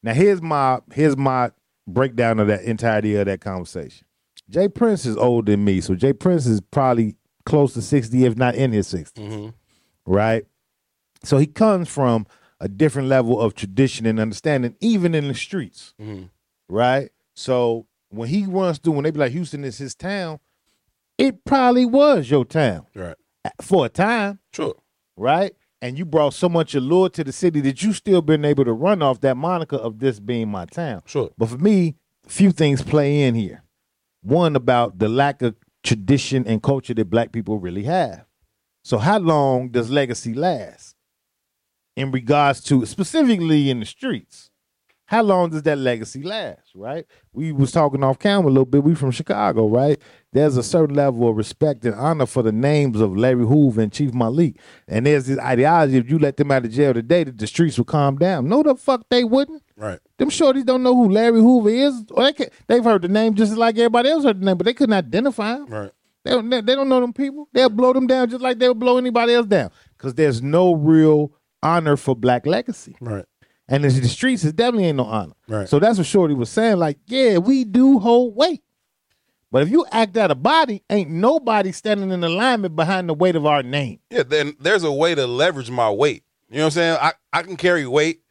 Now 0.03 0.13
here's 0.13 0.41
my 0.41 0.79
here's 0.93 1.15
my 1.15 1.51
breakdown 1.87 2.39
of 2.39 2.47
that 2.47 2.63
entirety 2.63 3.15
of 3.15 3.25
that 3.25 3.41
conversation. 3.41 4.05
J 4.51 4.67
Prince 4.67 5.05
is 5.05 5.17
older 5.17 5.51
than 5.53 5.63
me, 5.63 5.81
so 5.81 5.95
J 5.95 6.13
Prince 6.13 6.45
is 6.45 6.61
probably 6.61 7.15
close 7.45 7.73
to 7.73 7.81
60, 7.81 8.25
if 8.25 8.35
not 8.37 8.53
in 8.55 8.71
his 8.71 8.91
60s 8.93 9.17
hmm 9.17 9.49
right? 10.05 10.45
So 11.23 11.37
he 11.37 11.45
comes 11.47 11.87
from 11.87 12.25
a 12.59 12.67
different 12.67 13.07
level 13.07 13.39
of 13.39 13.53
tradition 13.55 14.05
and 14.05 14.19
understanding, 14.19 14.75
even 14.81 15.15
in 15.15 15.27
the 15.27 15.33
streets, 15.33 15.93
hmm 15.99 16.23
right? 16.69 17.09
So 17.35 17.87
when 18.09 18.27
he 18.29 18.45
runs 18.45 18.77
through, 18.77 18.93
when 18.93 19.03
they 19.03 19.11
be 19.11 19.19
like, 19.19 19.31
Houston 19.31 19.63
is 19.63 19.77
his 19.77 19.95
town, 19.95 20.39
it 21.17 21.45
probably 21.45 21.85
was 21.85 22.29
your 22.29 22.45
town 22.45 22.85
Right. 22.95 23.15
for 23.61 23.85
a 23.85 23.89
time, 23.89 24.39
Sure. 24.53 24.75
right? 25.17 25.53
And 25.81 25.97
you 25.97 26.05
brought 26.05 26.33
so 26.33 26.47
much 26.49 26.75
allure 26.75 27.09
to 27.09 27.23
the 27.23 27.31
city 27.31 27.59
that 27.61 27.81
you 27.83 27.93
still 27.93 28.21
been 28.21 28.43
able 28.45 28.65
to 28.65 28.73
run 28.73 29.01
off 29.01 29.21
that 29.21 29.37
moniker 29.37 29.77
of 29.77 29.99
this 29.99 30.19
being 30.19 30.49
my 30.49 30.65
town. 30.65 31.01
Sure. 31.05 31.31
But 31.37 31.49
for 31.49 31.57
me, 31.57 31.95
few 32.27 32.51
things 32.51 32.81
play 32.83 33.23
in 33.23 33.33
here. 33.35 33.63
One 34.21 34.55
about 34.55 34.99
the 34.99 35.09
lack 35.09 35.41
of 35.41 35.55
tradition 35.83 36.45
and 36.47 36.61
culture 36.61 36.93
that 36.93 37.09
black 37.09 37.31
people 37.31 37.57
really 37.57 37.83
have. 37.83 38.25
So 38.83 38.97
how 38.97 39.19
long 39.19 39.69
does 39.69 39.89
legacy 39.89 40.33
last? 40.33 40.95
In 41.95 42.11
regards 42.11 42.61
to 42.65 42.85
specifically 42.85 43.69
in 43.69 43.79
the 43.79 43.85
streets. 43.85 44.49
How 45.11 45.23
long 45.23 45.49
does 45.49 45.63
that 45.63 45.77
legacy 45.77 46.23
last, 46.23 46.71
right? 46.73 47.05
We 47.33 47.51
was 47.51 47.73
talking 47.73 48.01
off 48.01 48.17
camera 48.17 48.47
a 48.47 48.53
little 48.53 48.63
bit. 48.63 48.81
We 48.81 48.95
from 48.95 49.11
Chicago, 49.11 49.67
right? 49.67 50.01
There's 50.31 50.55
a 50.55 50.63
certain 50.63 50.95
level 50.95 51.27
of 51.27 51.35
respect 51.35 51.83
and 51.83 51.93
honor 51.95 52.25
for 52.25 52.41
the 52.41 52.53
names 52.53 53.01
of 53.01 53.17
Larry 53.17 53.45
Hoover 53.45 53.81
and 53.81 53.91
Chief 53.91 54.13
Malik. 54.13 54.55
And 54.87 55.05
there's 55.05 55.25
this 55.25 55.37
ideology 55.37 55.97
if 55.97 56.09
you 56.09 56.17
let 56.17 56.37
them 56.37 56.49
out 56.49 56.63
of 56.63 56.71
jail 56.71 56.93
today 56.93 57.25
that 57.25 57.37
the 57.37 57.45
streets 57.45 57.77
will 57.77 57.83
calm 57.83 58.15
down. 58.15 58.47
No 58.47 58.63
the 58.63 58.73
fuck 58.73 59.03
they 59.09 59.25
wouldn't. 59.25 59.63
Right. 59.75 59.99
Them 60.17 60.29
shorties 60.29 60.65
don't 60.65 60.83
know 60.83 60.95
who 60.95 61.09
Larry 61.09 61.39
Hoover 61.39 61.69
is. 61.69 62.03
Or 62.11 62.23
they 62.23 62.33
can, 62.33 62.47
they've 62.67 62.83
heard 62.83 63.01
the 63.01 63.07
name 63.07 63.35
just 63.35 63.55
like 63.57 63.77
everybody 63.77 64.09
else 64.09 64.23
heard 64.23 64.41
the 64.41 64.45
name, 64.45 64.57
but 64.57 64.65
they 64.65 64.73
couldn't 64.73 64.93
identify 64.93 65.55
him. 65.55 65.65
Right. 65.67 65.91
They 66.23 66.31
don't, 66.31 66.49
they 66.49 66.75
don't 66.75 66.89
know 66.89 67.01
them 67.01 67.13
people. 67.13 67.47
They'll 67.51 67.69
blow 67.69 67.93
them 67.93 68.07
down 68.07 68.29
just 68.29 68.41
like 68.41 68.59
they 68.59 68.67
would 68.67 68.79
blow 68.79 68.97
anybody 68.97 69.33
else 69.33 69.47
down. 69.47 69.71
Because 69.97 70.13
there's 70.13 70.41
no 70.41 70.73
real 70.73 71.31
honor 71.63 71.97
for 71.97 72.15
black 72.15 72.45
legacy. 72.45 72.95
Right. 73.01 73.25
And 73.67 73.85
in 73.85 74.01
the 74.01 74.07
streets, 74.07 74.43
it 74.43 74.55
definitely 74.55 74.87
ain't 74.87 74.97
no 74.97 75.05
honor. 75.05 75.33
Right. 75.47 75.67
So 75.67 75.79
that's 75.79 75.97
what 75.97 76.05
Shorty 76.05 76.33
was 76.33 76.49
saying. 76.49 76.77
Like, 76.77 76.99
yeah, 77.07 77.37
we 77.37 77.63
do 77.63 77.99
hold 77.99 78.35
weight. 78.35 78.61
But 79.49 79.63
if 79.63 79.69
you 79.69 79.85
act 79.91 80.15
out 80.17 80.31
of 80.31 80.43
body, 80.43 80.83
ain't 80.89 81.09
nobody 81.09 81.71
standing 81.71 82.11
in 82.11 82.23
alignment 82.23 82.75
behind 82.75 83.09
the 83.09 83.13
weight 83.13 83.35
of 83.35 83.45
our 83.45 83.63
name. 83.63 83.99
Yeah, 84.09 84.23
then 84.23 84.55
there's 84.59 84.83
a 84.83 84.91
way 84.91 85.15
to 85.15 85.27
leverage 85.27 85.69
my 85.69 85.89
weight. 85.89 86.23
You 86.49 86.57
know 86.57 86.63
what 86.63 86.67
I'm 86.67 86.71
saying? 86.71 86.97
I, 87.01 87.13
I 87.33 87.43
can 87.43 87.57
carry 87.57 87.85
weight. 87.85 88.21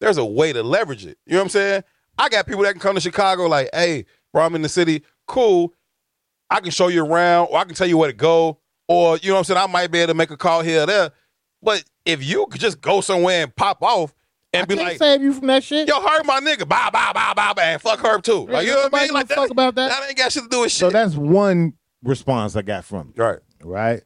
There's 0.00 0.18
a 0.18 0.24
way 0.24 0.52
to 0.52 0.62
leverage 0.62 1.06
it. 1.06 1.18
You 1.26 1.32
know 1.34 1.38
what 1.38 1.44
I'm 1.44 1.48
saying? 1.50 1.84
I 2.18 2.28
got 2.28 2.46
people 2.46 2.62
that 2.62 2.72
can 2.72 2.80
come 2.80 2.94
to 2.94 3.00
Chicago 3.00 3.46
like, 3.46 3.70
hey, 3.72 4.06
bro, 4.32 4.44
I'm 4.44 4.54
in 4.54 4.62
the 4.62 4.68
city. 4.68 5.02
Cool. 5.26 5.72
I 6.50 6.60
can 6.60 6.70
show 6.70 6.88
you 6.88 7.04
around, 7.04 7.48
or 7.50 7.58
I 7.58 7.64
can 7.64 7.74
tell 7.74 7.86
you 7.86 7.96
where 7.96 8.10
to 8.10 8.16
go, 8.16 8.58
or 8.86 9.16
you 9.18 9.28
know 9.28 9.34
what 9.34 9.38
I'm 9.38 9.44
saying? 9.44 9.60
I 9.60 9.66
might 9.66 9.90
be 9.90 9.98
able 9.98 10.08
to 10.12 10.14
make 10.14 10.30
a 10.30 10.36
call 10.36 10.62
here 10.62 10.82
or 10.82 10.86
there. 10.86 11.10
But 11.62 11.84
if 12.04 12.22
you 12.22 12.46
could 12.46 12.60
just 12.60 12.80
go 12.80 13.00
somewhere 13.00 13.42
and 13.42 13.56
pop 13.56 13.82
off 13.82 14.14
and 14.52 14.62
I 14.62 14.66
be 14.66 14.76
can't 14.76 14.88
like, 14.88 14.98
save 14.98 15.22
you 15.22 15.32
from 15.32 15.48
that 15.48 15.64
shit. 15.64 15.88
yo, 15.88 16.00
Herb 16.00 16.26
my 16.26 16.38
nigga, 16.40 16.68
bye, 16.68 16.90
bye, 16.92 17.12
bye, 17.12 17.32
bye, 17.34 17.52
bye, 17.54 17.62
and 17.62 17.82
fuck 17.82 17.98
Herb 18.00 18.22
too. 18.22 18.46
Like, 18.46 18.66
you 18.66 18.72
know 18.72 18.82
what 18.82 18.82
I 18.82 18.84
Nobody 18.84 19.04
mean? 19.06 19.14
Like, 19.14 19.28
give 19.28 19.38
a 19.38 19.40
fuck 19.40 19.50
about 19.50 19.74
that. 19.76 19.88
That 19.88 20.08
ain't 20.08 20.16
got 20.16 20.32
shit 20.32 20.44
to 20.44 20.48
do 20.48 20.60
with 20.60 20.70
shit. 20.70 20.80
so 20.80 20.90
that's 20.90 21.16
one 21.16 21.72
response 22.02 22.54
I 22.54 22.62
got 22.62 22.84
from 22.84 23.12
you. 23.16 23.22
right. 23.22 23.38
right? 23.62 24.02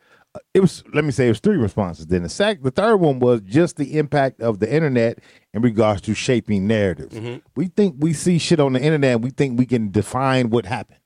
It 0.55 0.61
was 0.61 0.83
let 0.93 1.05
me 1.05 1.11
say 1.11 1.27
it 1.27 1.31
was 1.31 1.41
three 1.41 1.57
responses. 1.57 2.07
Then 2.07 2.23
the 2.23 2.29
sec, 2.29 2.63
the 2.63 2.71
third 2.71 2.97
one 2.97 3.19
was 3.19 3.41
just 3.43 3.77
the 3.77 3.99
impact 3.99 4.41
of 4.41 4.59
the 4.59 4.73
internet 4.73 5.19
in 5.55 5.63
regards 5.63 6.01
to 6.03 6.15
shaping 6.15 6.67
narratives. 6.67 7.15
Mhm. 7.15 7.43
We 7.57 7.67
think 7.69 7.97
we 7.99 8.13
see 8.13 8.39
shit 8.39 8.61
on 8.61 8.73
the 8.73 8.83
internet 8.83 9.21
we 9.21 9.31
think 9.31 9.59
we 9.59 9.67
can 9.67 9.91
define 9.91 10.51
what 10.51 10.67
happened. 10.67 11.01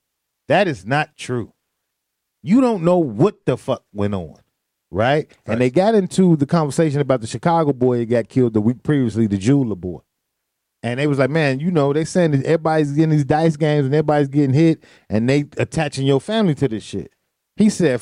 That 0.47 0.67
is 0.67 0.85
not 0.85 1.15
true. 1.17 1.53
You 2.41 2.59
don't 2.61 2.83
know 2.83 2.97
what 2.97 3.45
the 3.45 3.55
fuck 3.57 3.83
went 3.93 4.13
on, 4.13 4.35
right? 4.91 5.31
And 5.45 5.61
they 5.61 5.69
got 5.69 5.95
into 5.95 6.35
the 6.35 6.45
conversation 6.45 6.99
about 6.99 7.21
the 7.21 7.27
Chicago 7.27 7.71
boy 7.71 7.99
that 7.99 8.05
got 8.09 8.27
killed 8.29 8.53
the 8.53 8.61
week 8.61 8.83
previously, 8.83 9.27
the 9.27 9.37
jeweler 9.37 9.75
boy. 9.77 9.99
And 10.81 10.99
they 10.99 11.07
was 11.07 11.19
like, 11.19 11.29
man, 11.29 11.61
you 11.61 11.71
know, 11.71 11.93
they 11.93 12.03
saying 12.03 12.31
that 12.31 12.43
everybody's 12.43 12.91
getting 12.91 13.11
these 13.11 13.23
dice 13.23 13.55
games 13.55 13.85
and 13.85 13.93
everybody's 13.95 14.27
getting 14.27 14.53
hit 14.53 14.83
and 15.09 15.29
they 15.29 15.45
attaching 15.57 16.05
your 16.05 16.19
family 16.19 16.55
to 16.55 16.67
this 16.67 16.83
shit. 16.83 17.13
He 17.55 17.69
said 17.69 18.01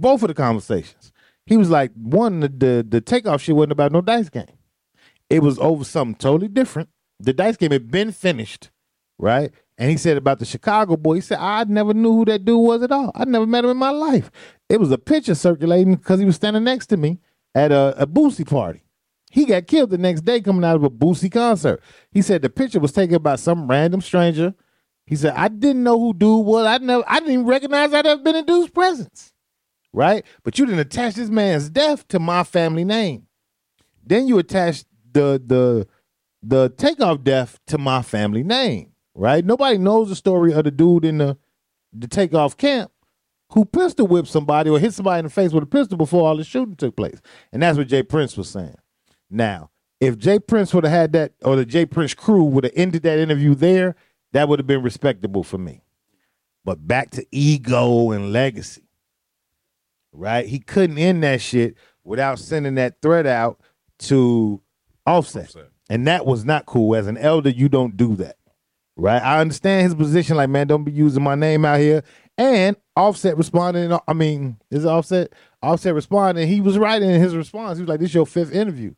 both 0.00 0.22
of 0.22 0.28
the 0.28 0.34
conversations. 0.34 1.12
He 1.46 1.56
was 1.56 1.70
like, 1.70 1.92
one, 1.94 2.40
the, 2.40 2.48
the 2.48 2.86
the 2.88 3.00
takeoff 3.00 3.42
shit 3.42 3.56
wasn't 3.56 3.72
about 3.72 3.92
no 3.92 4.00
dice 4.00 4.28
game. 4.28 4.46
It 5.28 5.42
was 5.42 5.58
over 5.58 5.84
something 5.84 6.16
totally 6.16 6.48
different. 6.48 6.88
The 7.18 7.32
dice 7.32 7.56
game 7.56 7.72
had 7.72 7.90
been 7.90 8.12
finished, 8.12 8.70
right? 9.18 9.52
And 9.78 9.90
he 9.90 9.96
said 9.96 10.16
about 10.16 10.38
the 10.38 10.44
Chicago 10.44 10.96
boy, 10.96 11.14
he 11.14 11.20
said, 11.22 11.38
I 11.38 11.64
never 11.64 11.94
knew 11.94 12.12
who 12.12 12.24
that 12.26 12.44
dude 12.44 12.60
was 12.60 12.82
at 12.82 12.92
all. 12.92 13.12
I 13.14 13.24
never 13.24 13.46
met 13.46 13.64
him 13.64 13.70
in 13.70 13.76
my 13.78 13.90
life. 13.90 14.30
It 14.68 14.78
was 14.78 14.90
a 14.90 14.98
picture 14.98 15.34
circulating 15.34 15.94
because 15.94 16.20
he 16.20 16.26
was 16.26 16.36
standing 16.36 16.64
next 16.64 16.88
to 16.88 16.96
me 16.96 17.18
at 17.54 17.72
a, 17.72 17.94
a 18.02 18.06
Boosie 18.06 18.46
party. 18.46 18.82
He 19.30 19.46
got 19.46 19.66
killed 19.66 19.90
the 19.90 19.98
next 19.98 20.22
day 20.22 20.40
coming 20.40 20.64
out 20.64 20.76
of 20.76 20.84
a 20.84 20.90
Boosie 20.90 21.32
concert. 21.32 21.80
He 22.10 22.20
said 22.20 22.42
the 22.42 22.50
picture 22.50 22.80
was 22.80 22.92
taken 22.92 23.22
by 23.22 23.36
some 23.36 23.68
random 23.68 24.00
stranger. 24.00 24.54
He 25.06 25.16
said, 25.16 25.34
I 25.34 25.48
didn't 25.48 25.82
know 25.82 25.98
who 25.98 26.12
dude 26.12 26.44
was. 26.44 26.66
I 26.66 26.78
never 26.78 27.04
I 27.06 27.20
didn't 27.20 27.32
even 27.32 27.46
recognize 27.46 27.94
I'd 27.94 28.06
ever 28.06 28.22
been 28.22 28.36
in 28.36 28.44
dude's 28.44 28.70
presence. 28.70 29.32
Right? 29.92 30.24
But 30.44 30.58
you 30.58 30.66
didn't 30.66 30.80
attach 30.80 31.14
this 31.14 31.30
man's 31.30 31.68
death 31.68 32.06
to 32.08 32.18
my 32.18 32.44
family 32.44 32.84
name. 32.84 33.26
Then 34.04 34.28
you 34.28 34.38
attach 34.38 34.84
the 35.12 35.42
the 35.44 35.86
the 36.42 36.70
takeoff 36.70 37.22
death 37.22 37.58
to 37.66 37.78
my 37.78 38.02
family 38.02 38.42
name, 38.42 38.92
right? 39.14 39.44
Nobody 39.44 39.78
knows 39.78 40.08
the 40.08 40.16
story 40.16 40.52
of 40.52 40.64
the 40.64 40.70
dude 40.70 41.04
in 41.04 41.18
the 41.18 41.36
the 41.92 42.08
takeoff 42.08 42.56
camp 42.56 42.92
who 43.50 43.64
pistol 43.64 44.06
whipped 44.06 44.28
somebody 44.28 44.70
or 44.70 44.78
hit 44.78 44.94
somebody 44.94 45.18
in 45.20 45.24
the 45.24 45.30
face 45.30 45.52
with 45.52 45.64
a 45.64 45.66
pistol 45.66 45.98
before 45.98 46.28
all 46.28 46.36
the 46.36 46.44
shooting 46.44 46.76
took 46.76 46.96
place. 46.96 47.20
And 47.52 47.62
that's 47.62 47.76
what 47.76 47.88
J 47.88 48.02
Prince 48.02 48.36
was 48.36 48.48
saying. 48.48 48.76
Now, 49.28 49.70
if 50.00 50.16
J 50.18 50.38
Prince 50.38 50.72
would 50.72 50.84
have 50.84 50.92
had 50.92 51.12
that, 51.12 51.32
or 51.42 51.56
the 51.56 51.66
J 51.66 51.86
Prince 51.86 52.14
crew 52.14 52.44
would 52.44 52.64
have 52.64 52.72
ended 52.76 53.02
that 53.02 53.18
interview 53.18 53.54
there, 53.54 53.96
that 54.32 54.48
would 54.48 54.58
have 54.60 54.66
been 54.66 54.82
respectable 54.82 55.42
for 55.42 55.58
me. 55.58 55.82
But 56.64 56.86
back 56.86 57.10
to 57.10 57.26
ego 57.32 58.12
and 58.12 58.32
legacy, 58.32 58.88
right? 60.12 60.46
He 60.46 60.58
couldn't 60.58 60.98
end 60.98 61.22
that 61.22 61.40
shit 61.40 61.76
without 62.04 62.38
sending 62.38 62.76
that 62.76 63.00
threat 63.02 63.26
out 63.26 63.60
to 64.00 64.60
Offset. 65.06 65.44
Offset. 65.44 65.68
And 65.88 66.06
that 66.06 66.24
was 66.24 66.44
not 66.44 66.66
cool. 66.66 66.94
As 66.94 67.06
an 67.06 67.18
elder, 67.18 67.50
you 67.50 67.68
don't 67.68 67.96
do 67.96 68.16
that. 68.16 68.36
Right? 68.96 69.22
I 69.22 69.40
understand 69.40 69.84
his 69.84 69.94
position, 69.94 70.36
like, 70.36 70.50
man, 70.50 70.66
don't 70.66 70.84
be 70.84 70.92
using 70.92 71.22
my 71.22 71.34
name 71.34 71.64
out 71.64 71.80
here. 71.80 72.04
And 72.36 72.76
Offset 72.96 73.36
responded, 73.36 73.98
I 74.06 74.12
mean, 74.12 74.58
is 74.70 74.84
it 74.84 74.88
Offset? 74.88 75.32
Offset 75.62 75.94
responded, 75.94 76.46
he 76.46 76.60
was 76.60 76.78
right 76.78 77.00
in 77.00 77.20
his 77.20 77.36
response. 77.36 77.78
He 77.78 77.82
was 77.82 77.88
like, 77.88 78.00
This 78.00 78.14
your 78.14 78.26
fifth 78.26 78.52
interview. 78.52 78.94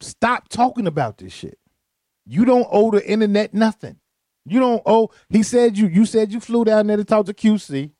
Stop 0.00 0.48
talking 0.48 0.86
about 0.86 1.18
this 1.18 1.32
shit. 1.32 1.58
You 2.26 2.44
don't 2.44 2.66
owe 2.70 2.90
the 2.90 3.06
internet 3.08 3.54
nothing. 3.54 3.96
You 4.44 4.60
don't 4.60 4.82
owe. 4.86 5.10
He 5.28 5.42
said 5.42 5.76
you. 5.78 5.88
You 5.88 6.04
said 6.04 6.32
you 6.32 6.40
flew 6.40 6.64
down 6.64 6.86
there 6.86 6.96
to 6.96 7.04
talk 7.04 7.26
to 7.26 7.34
QC, 7.34 7.92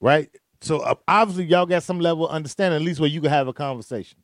right? 0.00 0.28
So 0.64 0.78
uh, 0.80 0.94
obviously 1.06 1.44
y'all 1.44 1.66
got 1.66 1.82
some 1.82 2.00
level 2.00 2.26
of 2.26 2.34
understanding, 2.34 2.76
at 2.80 2.84
least 2.84 3.00
where 3.00 3.08
you 3.08 3.20
can 3.20 3.30
have 3.30 3.48
a 3.48 3.52
conversation, 3.52 4.18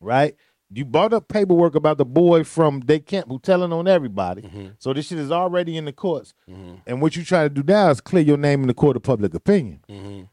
right? 0.00 0.34
You 0.70 0.84
brought 0.84 1.12
up 1.12 1.28
paperwork 1.28 1.74
about 1.74 1.96
the 1.98 2.04
boy 2.04 2.44
from 2.44 2.80
Day 2.80 3.00
Camp 3.00 3.28
who 3.28 3.38
telling 3.38 3.72
on 3.72 3.88
everybody. 3.88 4.42
Mhm. 4.42 4.74
So 4.78 4.92
this 4.92 5.06
shit 5.06 5.18
is 5.18 5.30
already 5.30 5.76
in 5.76 5.84
the 5.86 5.92
courts. 5.92 6.34
Mhm. 6.48 6.82
And 6.86 7.00
what 7.02 7.16
you 7.16 7.24
try 7.24 7.42
to 7.44 7.48
do 7.48 7.62
now 7.62 7.90
is 7.90 8.00
clear 8.00 8.22
your 8.22 8.36
name 8.36 8.62
in 8.62 8.68
the 8.68 8.74
court 8.74 8.96
of 8.96 9.02
public 9.02 9.32
opinion. 9.34 9.80
Mhm. 9.88 10.28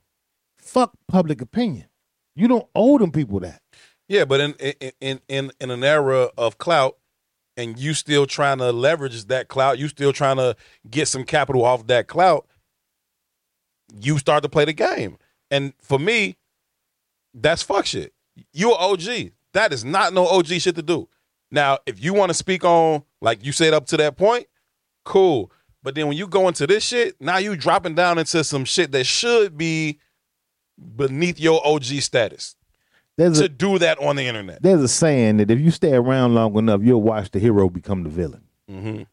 Fuck 0.58 0.94
public 1.08 1.42
opinion. 1.42 1.88
You 2.36 2.48
don't 2.50 2.68
owe 2.76 2.98
them 2.98 3.12
people 3.12 3.40
that. 3.42 3.62
Yeah, 4.10 4.26
but 4.26 4.40
in 4.42 4.54
in 5.00 5.22
in 5.30 5.52
in 5.60 5.72
an 5.72 5.84
era 5.84 6.30
of 6.38 6.58
clout, 6.58 6.98
and 7.58 7.80
you 7.80 7.94
still 7.94 8.26
trying 8.26 8.58
to 8.58 8.72
leverage 8.74 9.26
that 9.26 9.48
clout, 9.48 9.80
you 9.80 9.88
still 9.88 10.12
trying 10.12 10.36
to 10.38 10.56
get 10.90 11.08
some 11.08 11.24
capital 11.24 11.64
off 11.64 11.88
that 11.88 12.08
clout. 12.08 12.46
You 14.02 14.18
start 14.18 14.44
to 14.44 14.50
play 14.50 14.66
the 14.66 14.74
game, 14.74 15.18
and 15.56 15.74
for 15.82 16.00
me, 16.00 16.38
that's 17.34 17.62
fuck 17.62 17.86
shit. 17.86 18.14
You're 18.54 18.80
OG. 18.80 19.32
That 19.54 19.72
is 19.72 19.86
not 19.86 20.14
no 20.14 20.28
OG 20.28 20.48
shit 20.48 20.76
to 20.76 20.82
do. 20.82 21.08
Now, 21.52 21.80
if 21.86 22.04
you 22.04 22.14
want 22.14 22.30
to 22.30 22.34
speak 22.34 22.66
on 22.66 23.04
like 23.22 23.46
you 23.46 23.52
said 23.52 23.74
up 23.74 23.86
to 23.88 23.98
that 23.98 24.18
point, 24.18 24.48
cool. 25.04 25.52
But 25.82 25.96
then 25.96 26.08
when 26.08 26.18
you 26.18 26.28
go 26.28 26.48
into 26.48 26.66
this 26.68 26.84
shit, 26.84 27.16
now 27.22 27.38
you 27.38 27.56
dropping 27.56 27.96
down 27.96 28.18
into 28.18 28.44
some 28.44 28.66
shit 28.66 28.92
that 28.92 29.06
should 29.06 29.58
be 29.58 30.00
beneath 30.96 31.40
your 31.40 31.66
OG 31.66 31.84
status 31.84 32.56
There's 33.18 33.40
to 33.40 33.46
a 33.46 33.50
do 33.50 33.80
that 33.80 33.98
on 34.00 34.16
the 34.16 34.26
internet. 34.28 34.62
there's 34.62 34.82
a 34.82 34.88
saying 34.88 35.38
that 35.38 35.50
if 35.50 35.60
you 35.60 35.72
stay 35.72 35.94
around 35.94 36.36
long 36.36 36.58
enough, 36.58 36.82
you'll 36.84 37.02
watch 37.02 37.32
the 37.32 37.40
hero 37.40 37.70
become 37.70 38.04
the 38.04 38.10
villain. 38.10 38.44
Mm-hmm. 38.70 39.04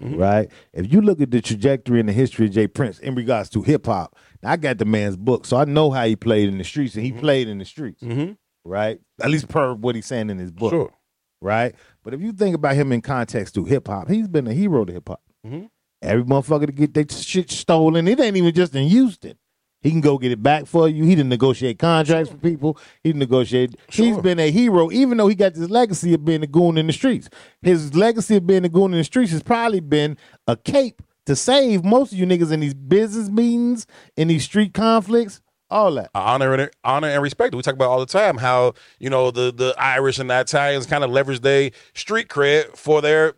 Mhm. 0.00 0.18
right? 0.18 0.50
If 0.72 0.92
you 0.92 1.00
look 1.00 1.20
at 1.20 1.30
the 1.30 1.40
trajectory 1.40 2.00
and 2.00 2.08
the 2.08 2.12
history 2.12 2.46
of 2.46 2.52
J 2.52 2.66
Prince 2.66 2.98
in 2.98 3.14
regards 3.14 3.48
to 3.50 3.62
hip 3.62 3.86
hop, 3.86 4.16
I 4.42 4.56
got 4.56 4.78
the 4.78 4.84
man's 4.84 5.16
book, 5.16 5.44
so 5.46 5.56
I 5.56 5.64
know 5.64 5.90
how 5.90 6.04
he 6.06 6.16
played 6.16 6.48
in 6.48 6.58
the 6.58 6.64
streets, 6.64 6.94
and 6.96 7.04
he 7.04 7.12
played 7.12 7.48
in 7.48 7.58
the 7.58 7.64
streets, 7.64 8.02
Mm-hmm. 8.02 8.32
right? 8.64 9.00
At 9.20 9.30
least 9.30 9.48
per 9.48 9.74
what 9.74 9.94
he's 9.94 10.06
saying 10.06 10.30
in 10.30 10.38
his 10.38 10.50
book, 10.50 10.70
Sure. 10.72 10.92
right? 11.40 11.74
But 12.02 12.14
if 12.14 12.20
you 12.20 12.32
think 12.32 12.56
about 12.56 12.74
him 12.74 12.90
in 12.92 13.00
context 13.02 13.54
to 13.54 13.64
hip 13.64 13.86
hop, 13.88 14.08
he's 14.08 14.28
been 14.28 14.46
a 14.46 14.54
hero 14.54 14.84
to 14.84 14.92
hip 14.92 15.08
hop. 15.08 15.22
Mhm. 15.46 15.68
Every 16.00 16.24
motherfucker 16.24 16.66
to 16.66 16.72
get 16.72 16.94
their 16.94 17.06
shit 17.08 17.50
stolen, 17.50 18.08
it 18.08 18.18
ain't 18.18 18.36
even 18.36 18.52
just 18.54 18.74
in 18.74 18.88
Houston. 18.88 19.34
He 19.82 19.90
can 19.90 20.00
go 20.00 20.16
get 20.18 20.32
it 20.32 20.42
back 20.42 20.66
for 20.66 20.88
you. 20.88 21.04
He 21.04 21.14
didn't 21.14 21.28
negotiate 21.30 21.78
contracts 21.78 22.30
for 22.30 22.36
people. 22.38 22.78
He 23.02 23.10
didn't 23.10 23.20
negotiate. 23.20 23.76
He's 23.88 24.14
Sure. 24.14 24.22
been 24.22 24.38
a 24.38 24.50
hero, 24.50 24.90
even 24.92 25.18
though 25.18 25.28
he 25.28 25.34
got 25.34 25.54
this 25.54 25.68
legacy 25.68 26.14
of 26.14 26.24
being 26.24 26.42
a 26.42 26.46
goon 26.46 26.78
in 26.78 26.86
the 26.86 26.92
streets. 26.92 27.28
His 27.62 27.94
legacy 27.94 28.36
of 28.36 28.46
being 28.46 28.64
a 28.64 28.68
goon 28.68 28.92
in 28.92 28.98
the 28.98 29.04
streets 29.04 29.32
has 29.32 29.42
probably 29.42 29.80
been 29.80 30.16
a 30.46 30.56
cape 30.56 31.02
to 31.26 31.36
save 31.36 31.84
most 31.84 32.12
of 32.12 32.18
you 32.18 32.26
niggas 32.26 32.52
in 32.52 32.60
these 32.60 32.74
business 32.74 33.28
meetings, 33.28 33.86
in 34.16 34.28
these 34.28 34.44
street 34.44 34.74
conflicts, 34.74 35.40
all 35.70 35.94
that. 35.94 36.10
honor 36.14 36.52
and 36.52 36.70
honor 36.84 37.08
and 37.08 37.22
respect. 37.22 37.54
We 37.54 37.62
talk 37.62 37.74
about 37.74 37.88
all 37.90 38.00
the 38.00 38.06
time 38.06 38.36
how 38.36 38.74
you 38.98 39.08
know 39.08 39.30
the 39.30 39.52
the 39.52 39.74
Irish 39.78 40.18
and 40.18 40.28
the 40.28 40.38
Italians 40.40 40.86
kind 40.86 41.02
of 41.02 41.10
leverage 41.10 41.40
their 41.40 41.70
street 41.94 42.28
cred 42.28 42.76
for 42.76 43.00
their 43.00 43.34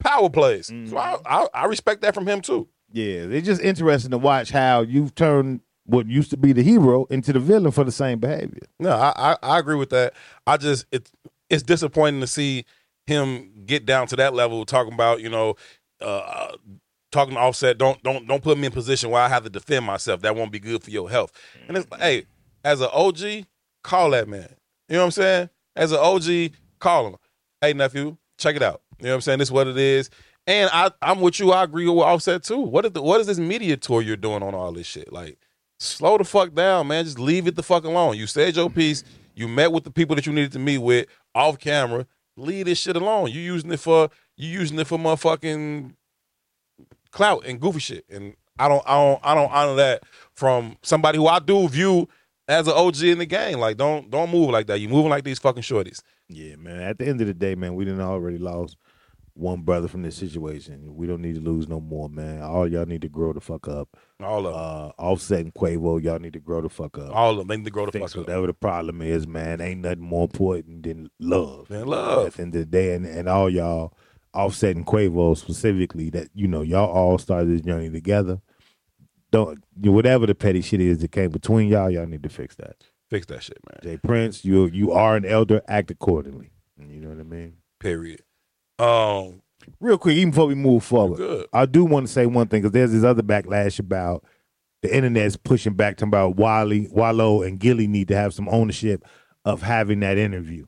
power 0.00 0.30
plays. 0.30 0.68
So 0.68 0.72
I, 0.96 1.14
mm-hmm. 1.14 1.26
I 1.26 1.46
I 1.52 1.64
respect 1.66 2.00
that 2.02 2.14
from 2.14 2.26
him 2.26 2.40
too. 2.40 2.68
Yeah, 2.92 3.26
it's 3.28 3.46
just 3.46 3.60
interesting 3.60 4.12
to 4.12 4.18
watch 4.18 4.50
how 4.50 4.80
you've 4.82 5.14
turned 5.14 5.60
what 5.86 6.06
used 6.06 6.30
to 6.30 6.36
be 6.36 6.52
the 6.52 6.62
hero 6.62 7.04
into 7.06 7.32
the 7.32 7.40
villain 7.40 7.72
for 7.72 7.84
the 7.84 7.92
same 7.92 8.18
behavior. 8.18 8.62
No, 8.78 8.90
I, 8.90 9.12
I 9.16 9.36
I 9.42 9.58
agree 9.58 9.76
with 9.76 9.90
that. 9.90 10.14
I 10.46 10.56
just 10.56 10.86
it's 10.92 11.12
it's 11.50 11.62
disappointing 11.62 12.20
to 12.20 12.26
see 12.26 12.64
him 13.06 13.52
get 13.66 13.86
down 13.86 14.06
to 14.08 14.16
that 14.16 14.34
level, 14.34 14.64
talking 14.64 14.92
about 14.92 15.20
you 15.20 15.28
know. 15.30 15.56
Uh, 16.00 16.52
Talking 17.12 17.34
to 17.34 17.40
Offset, 17.40 17.78
don't 17.78 18.02
don't 18.02 18.26
don't 18.26 18.42
put 18.42 18.58
me 18.58 18.66
in 18.66 18.72
position 18.72 19.08
where 19.08 19.22
I 19.22 19.28
have 19.28 19.44
to 19.44 19.48
defend 19.48 19.86
myself. 19.86 20.22
That 20.22 20.34
won't 20.34 20.50
be 20.50 20.58
good 20.58 20.82
for 20.82 20.90
your 20.90 21.08
health. 21.08 21.30
And 21.68 21.76
it's 21.76 21.88
like, 21.88 22.00
hey, 22.00 22.26
as 22.64 22.80
an 22.80 22.88
OG, 22.92 23.44
call 23.84 24.10
that 24.10 24.26
man. 24.26 24.48
You 24.88 24.94
know 24.96 25.02
what 25.02 25.04
I'm 25.04 25.10
saying? 25.12 25.50
As 25.76 25.92
an 25.92 25.98
OG, 25.98 26.56
call 26.80 27.06
him. 27.06 27.16
Hey 27.60 27.72
nephew, 27.72 28.16
check 28.36 28.56
it 28.56 28.64
out. 28.64 28.82
You 28.98 29.04
know 29.04 29.10
what 29.10 29.14
I'm 29.14 29.20
saying? 29.20 29.38
This 29.38 29.46
is 29.46 29.52
what 29.52 29.68
it 29.68 29.78
is. 29.78 30.10
And 30.48 30.68
I, 30.72 30.90
I'm 31.02 31.20
with 31.20 31.38
you. 31.38 31.52
I 31.52 31.62
agree 31.62 31.88
with 31.88 32.04
Offset 32.04 32.42
too. 32.42 32.58
What 32.58 32.84
is 32.84 32.90
the, 32.90 33.02
what 33.02 33.20
is 33.20 33.28
this 33.28 33.38
media 33.38 33.76
tour 33.76 34.02
you're 34.02 34.16
doing 34.16 34.42
on 34.42 34.54
all 34.54 34.72
this 34.72 34.88
shit? 34.88 35.12
Like, 35.12 35.38
slow 35.84 36.18
the 36.18 36.24
fuck 36.24 36.54
down, 36.54 36.88
man. 36.88 37.04
Just 37.04 37.18
leave 37.18 37.46
it 37.46 37.56
the 37.56 37.62
fuck 37.62 37.84
alone. 37.84 38.16
You 38.16 38.26
said 38.26 38.56
your 38.56 38.70
piece. 38.70 39.04
You 39.34 39.48
met 39.48 39.72
with 39.72 39.84
the 39.84 39.90
people 39.90 40.16
that 40.16 40.26
you 40.26 40.32
needed 40.32 40.52
to 40.52 40.58
meet 40.58 40.78
with 40.78 41.06
off 41.34 41.58
camera. 41.58 42.06
Leave 42.36 42.66
this 42.66 42.78
shit 42.78 42.96
alone. 42.96 43.30
You 43.30 43.40
using 43.40 43.72
it 43.72 43.80
for 43.80 44.08
you 44.36 44.48
using 44.48 44.78
it 44.78 44.86
for 44.86 44.98
motherfucking 44.98 45.94
clout 47.10 47.46
and 47.46 47.60
goofy 47.60 47.80
shit. 47.80 48.04
And 48.10 48.34
I 48.58 48.68
don't 48.68 48.82
I 48.86 48.94
don't 48.94 49.20
I 49.24 49.34
don't 49.34 49.52
honor 49.52 49.74
that 49.76 50.02
from 50.34 50.76
somebody 50.82 51.18
who 51.18 51.26
I 51.26 51.38
do 51.38 51.68
view 51.68 52.08
as 52.48 52.66
an 52.66 52.74
OG 52.74 53.02
in 53.02 53.18
the 53.18 53.26
game. 53.26 53.58
Like 53.58 53.76
don't 53.76 54.10
don't 54.10 54.30
move 54.30 54.50
like 54.50 54.66
that. 54.68 54.80
You 54.80 54.88
moving 54.88 55.10
like 55.10 55.24
these 55.24 55.38
fucking 55.38 55.62
shorties. 55.62 56.00
Yeah, 56.28 56.56
man. 56.56 56.80
At 56.80 56.98
the 56.98 57.06
end 57.06 57.20
of 57.20 57.26
the 57.26 57.34
day, 57.34 57.54
man, 57.54 57.74
we 57.74 57.84
didn't 57.84 58.00
already 58.00 58.38
lost 58.38 58.76
one 59.34 59.62
brother 59.62 59.88
from 59.88 60.02
this 60.02 60.16
situation. 60.16 60.94
We 60.94 61.06
don't 61.06 61.20
need 61.20 61.34
to 61.34 61.40
lose 61.40 61.68
no 61.68 61.80
more, 61.80 62.08
man. 62.08 62.42
All 62.42 62.68
y'all 62.68 62.86
need 62.86 63.02
to 63.02 63.08
grow 63.08 63.32
the 63.32 63.40
fuck 63.40 63.66
up. 63.68 63.88
All 64.22 64.46
of 64.46 64.54
them. 64.54 64.62
Uh, 64.62 65.02
Offset 65.02 65.40
and 65.40 65.52
Quavo, 65.54 66.02
y'all 66.02 66.18
need 66.20 66.32
to 66.34 66.40
grow 66.40 66.60
the 66.60 66.68
fuck 66.68 66.96
up. 66.98 67.14
All 67.14 67.32
of 67.32 67.38
them. 67.38 67.48
They 67.48 67.56
need 67.56 67.64
to 67.64 67.70
grow 67.70 67.86
the 67.86 67.92
Fix 67.92 68.12
fuck 68.12 68.22
up. 68.22 68.28
whatever 68.28 68.46
the 68.46 68.54
problem 68.54 69.02
is, 69.02 69.26
man. 69.26 69.60
Ain't 69.60 69.80
nothing 69.80 70.00
more 70.00 70.24
important 70.24 70.84
than 70.84 71.10
love. 71.18 71.70
At 71.70 71.86
love. 71.88 72.36
the 72.36 72.42
end 72.42 72.54
of 72.54 72.60
the 72.60 72.66
day, 72.66 72.94
and, 72.94 73.04
and 73.04 73.28
all 73.28 73.50
y'all, 73.50 73.92
Offset 74.32 74.76
and 74.76 74.86
Quavo 74.86 75.36
specifically, 75.36 76.10
that 76.10 76.28
you 76.34 76.46
know, 76.46 76.62
y'all 76.62 76.90
all 76.90 77.18
started 77.18 77.48
this 77.50 77.60
journey 77.60 77.90
together. 77.90 78.40
Don't 79.30 79.64
you 79.80 79.90
whatever 79.90 80.26
the 80.26 80.34
petty 80.34 80.60
shit 80.60 80.80
is 80.80 80.98
that 80.98 81.10
came 81.10 81.30
between 81.30 81.68
y'all, 81.68 81.90
y'all 81.90 82.06
need 82.06 82.22
to 82.22 82.28
fix 82.28 82.54
that. 82.56 82.76
Fix 83.10 83.26
that 83.26 83.42
shit, 83.42 83.58
man. 83.68 83.80
J 83.82 83.96
Prince, 83.98 84.44
you 84.44 84.66
you 84.66 84.92
are 84.92 85.16
an 85.16 85.24
elder, 85.24 85.60
act 85.66 85.90
accordingly. 85.90 86.50
You 86.78 87.00
know 87.00 87.08
what 87.08 87.18
I 87.18 87.24
mean? 87.24 87.56
Period. 87.80 88.22
Um, 88.78 89.40
Real 89.80 89.96
quick, 89.98 90.16
even 90.16 90.30
before 90.30 90.46
we 90.46 90.54
move 90.54 90.84
forward. 90.84 91.46
I 91.52 91.64
do 91.66 91.84
want 91.84 92.06
to 92.06 92.12
say 92.12 92.26
one 92.26 92.48
thing 92.48 92.60
because 92.62 92.72
there's 92.72 92.92
this 92.92 93.04
other 93.04 93.22
backlash 93.22 93.78
about 93.78 94.24
the 94.82 94.94
internet's 94.94 95.36
pushing 95.36 95.72
back 95.74 95.96
to 95.98 96.04
about 96.04 96.36
Wally, 96.36 96.88
Wallo, 96.90 97.42
and 97.42 97.58
Gillie 97.58 97.86
need 97.86 98.08
to 98.08 98.16
have 98.16 98.34
some 98.34 98.48
ownership 98.50 99.04
of 99.44 99.62
having 99.62 100.00
that 100.00 100.18
interview. 100.18 100.66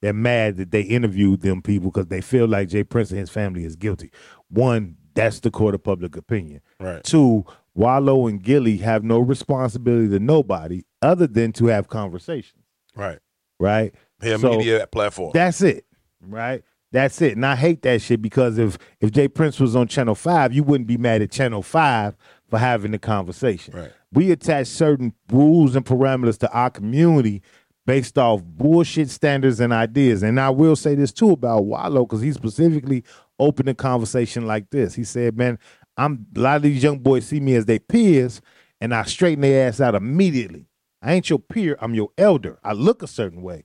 They're 0.00 0.12
mad 0.12 0.56
that 0.56 0.72
they 0.72 0.80
interviewed 0.82 1.42
them 1.42 1.62
people 1.62 1.90
because 1.92 2.08
they 2.08 2.20
feel 2.20 2.48
like 2.48 2.68
J 2.68 2.82
Prince 2.82 3.10
and 3.10 3.20
his 3.20 3.30
family 3.30 3.64
is 3.64 3.76
guilty. 3.76 4.10
One, 4.48 4.96
that's 5.14 5.38
the 5.40 5.50
court 5.52 5.74
of 5.76 5.84
public 5.84 6.16
opinion. 6.16 6.60
Right. 6.80 7.04
Two, 7.04 7.44
Wallo 7.74 8.26
and 8.26 8.42
Gillie 8.42 8.78
have 8.78 9.04
no 9.04 9.20
responsibility 9.20 10.08
to 10.08 10.18
nobody 10.18 10.82
other 11.00 11.28
than 11.28 11.52
to 11.52 11.66
have 11.66 11.86
conversations, 11.88 12.64
Right. 12.96 13.20
right? 13.60 13.94
Here, 14.20 14.38
So- 14.38 14.58
media 14.58 14.86
platform. 14.88 15.30
That's 15.34 15.62
it, 15.62 15.84
right? 16.20 16.64
That's 16.92 17.22
it. 17.22 17.32
And 17.36 17.44
I 17.44 17.56
hate 17.56 17.82
that 17.82 18.02
shit 18.02 18.22
because 18.22 18.58
if 18.58 18.78
if 19.00 19.10
J 19.10 19.26
Prince 19.26 19.58
was 19.58 19.74
on 19.74 19.88
Channel 19.88 20.14
Five, 20.14 20.52
you 20.52 20.62
wouldn't 20.62 20.86
be 20.86 20.98
mad 20.98 21.22
at 21.22 21.30
Channel 21.30 21.62
Five 21.62 22.16
for 22.48 22.58
having 22.58 22.92
the 22.92 22.98
conversation. 22.98 23.74
Right. 23.74 23.90
We 24.12 24.30
attach 24.30 24.66
certain 24.66 25.14
rules 25.30 25.74
and 25.74 25.86
parameters 25.86 26.38
to 26.38 26.52
our 26.52 26.68
community 26.68 27.42
based 27.86 28.18
off 28.18 28.42
bullshit 28.44 29.08
standards 29.08 29.58
and 29.58 29.72
ideas. 29.72 30.22
And 30.22 30.38
I 30.38 30.50
will 30.50 30.76
say 30.76 30.94
this 30.94 31.12
too 31.12 31.30
about 31.30 31.64
Wallo 31.64 32.04
because 32.04 32.20
he 32.20 32.30
specifically 32.32 33.04
opened 33.38 33.70
a 33.70 33.74
conversation 33.74 34.46
like 34.46 34.68
this. 34.70 34.94
He 34.94 35.04
said, 35.04 35.36
"Man, 35.36 35.58
I'm 35.96 36.26
a 36.36 36.40
lot 36.40 36.56
of 36.56 36.62
these 36.62 36.82
young 36.82 36.98
boys 36.98 37.24
see 37.26 37.40
me 37.40 37.54
as 37.54 37.64
their 37.64 37.80
peers, 37.80 38.42
and 38.82 38.94
I 38.94 39.04
straighten 39.04 39.40
their 39.40 39.66
ass 39.66 39.80
out 39.80 39.94
immediately. 39.94 40.66
I 41.00 41.14
ain't 41.14 41.30
your 41.30 41.38
peer. 41.38 41.78
I'm 41.80 41.94
your 41.94 42.10
elder. 42.18 42.58
I 42.62 42.74
look 42.74 43.02
a 43.02 43.06
certain 43.06 43.40
way." 43.40 43.64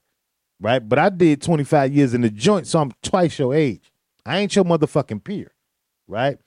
Right? 0.60 0.80
But 0.80 1.00
I 1.00 1.10
did 1.10 1.42
25 1.42 1.94
years 1.94 2.14
in 2.14 2.22
the 2.22 2.30
joint, 2.30 2.68
so 2.68 2.80
I'm 2.80 2.92
twice 3.04 3.38
your 3.38 3.54
age. 3.54 3.92
I 4.26 4.40
ain't 4.40 4.56
your 4.56 4.66
motherfucking 4.66 5.24
peer, 5.24 5.54
right? 6.08 6.38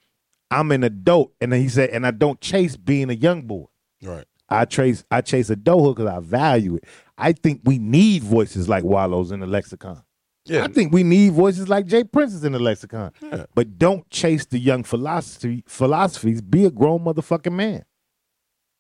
I'm 0.51 0.73
an 0.73 0.83
adult, 0.83 1.33
and 1.41 1.53
then 1.53 1.61
he 1.61 1.69
said, 1.69 1.91
and 1.91 2.07
I 2.07 2.11
don't 2.11 2.41
chase 2.41 2.77
being 2.77 3.09
a 3.09 3.15
young 3.15 3.43
boy. 3.43 3.67
Right. 4.03 4.25
I 4.49 4.65
chase 4.65 5.05
I 5.11 5.21
chase 5.21 5.49
adulthood 5.49 5.97
because 5.97 6.13
I 6.13 6.19
value 6.19 6.75
it. 6.77 6.85
I 7.17 7.33
think 7.33 7.61
we 7.65 7.79
need 7.79 8.25
voices 8.25 8.69
like 8.69 8.83
Wallo's 8.83 9.31
in 9.31 9.41
the 9.41 9.47
lexicon. 9.47 10.03
Yeah. 10.47 10.65
I 10.65 10.69
think 10.69 10.93
we 10.93 11.05
need 11.05 11.33
voices 11.33 11.69
like 11.69 11.87
J 11.87 12.03
Prince's 12.05 12.45
in 12.45 12.53
the 12.53 12.59
lexicon. 12.59 13.13
Yeah. 13.23 13.45
But 13.55 13.79
don't 13.79 14.09
chase 14.11 14.45
the 14.47 14.59
young 14.59 14.83
philosophy 14.83 15.63
philosophies. 15.67 16.43
Be 16.43 16.65
a 16.65 16.71
grown 16.71 17.05
motherfucking 17.05 17.53
man. 17.53 17.85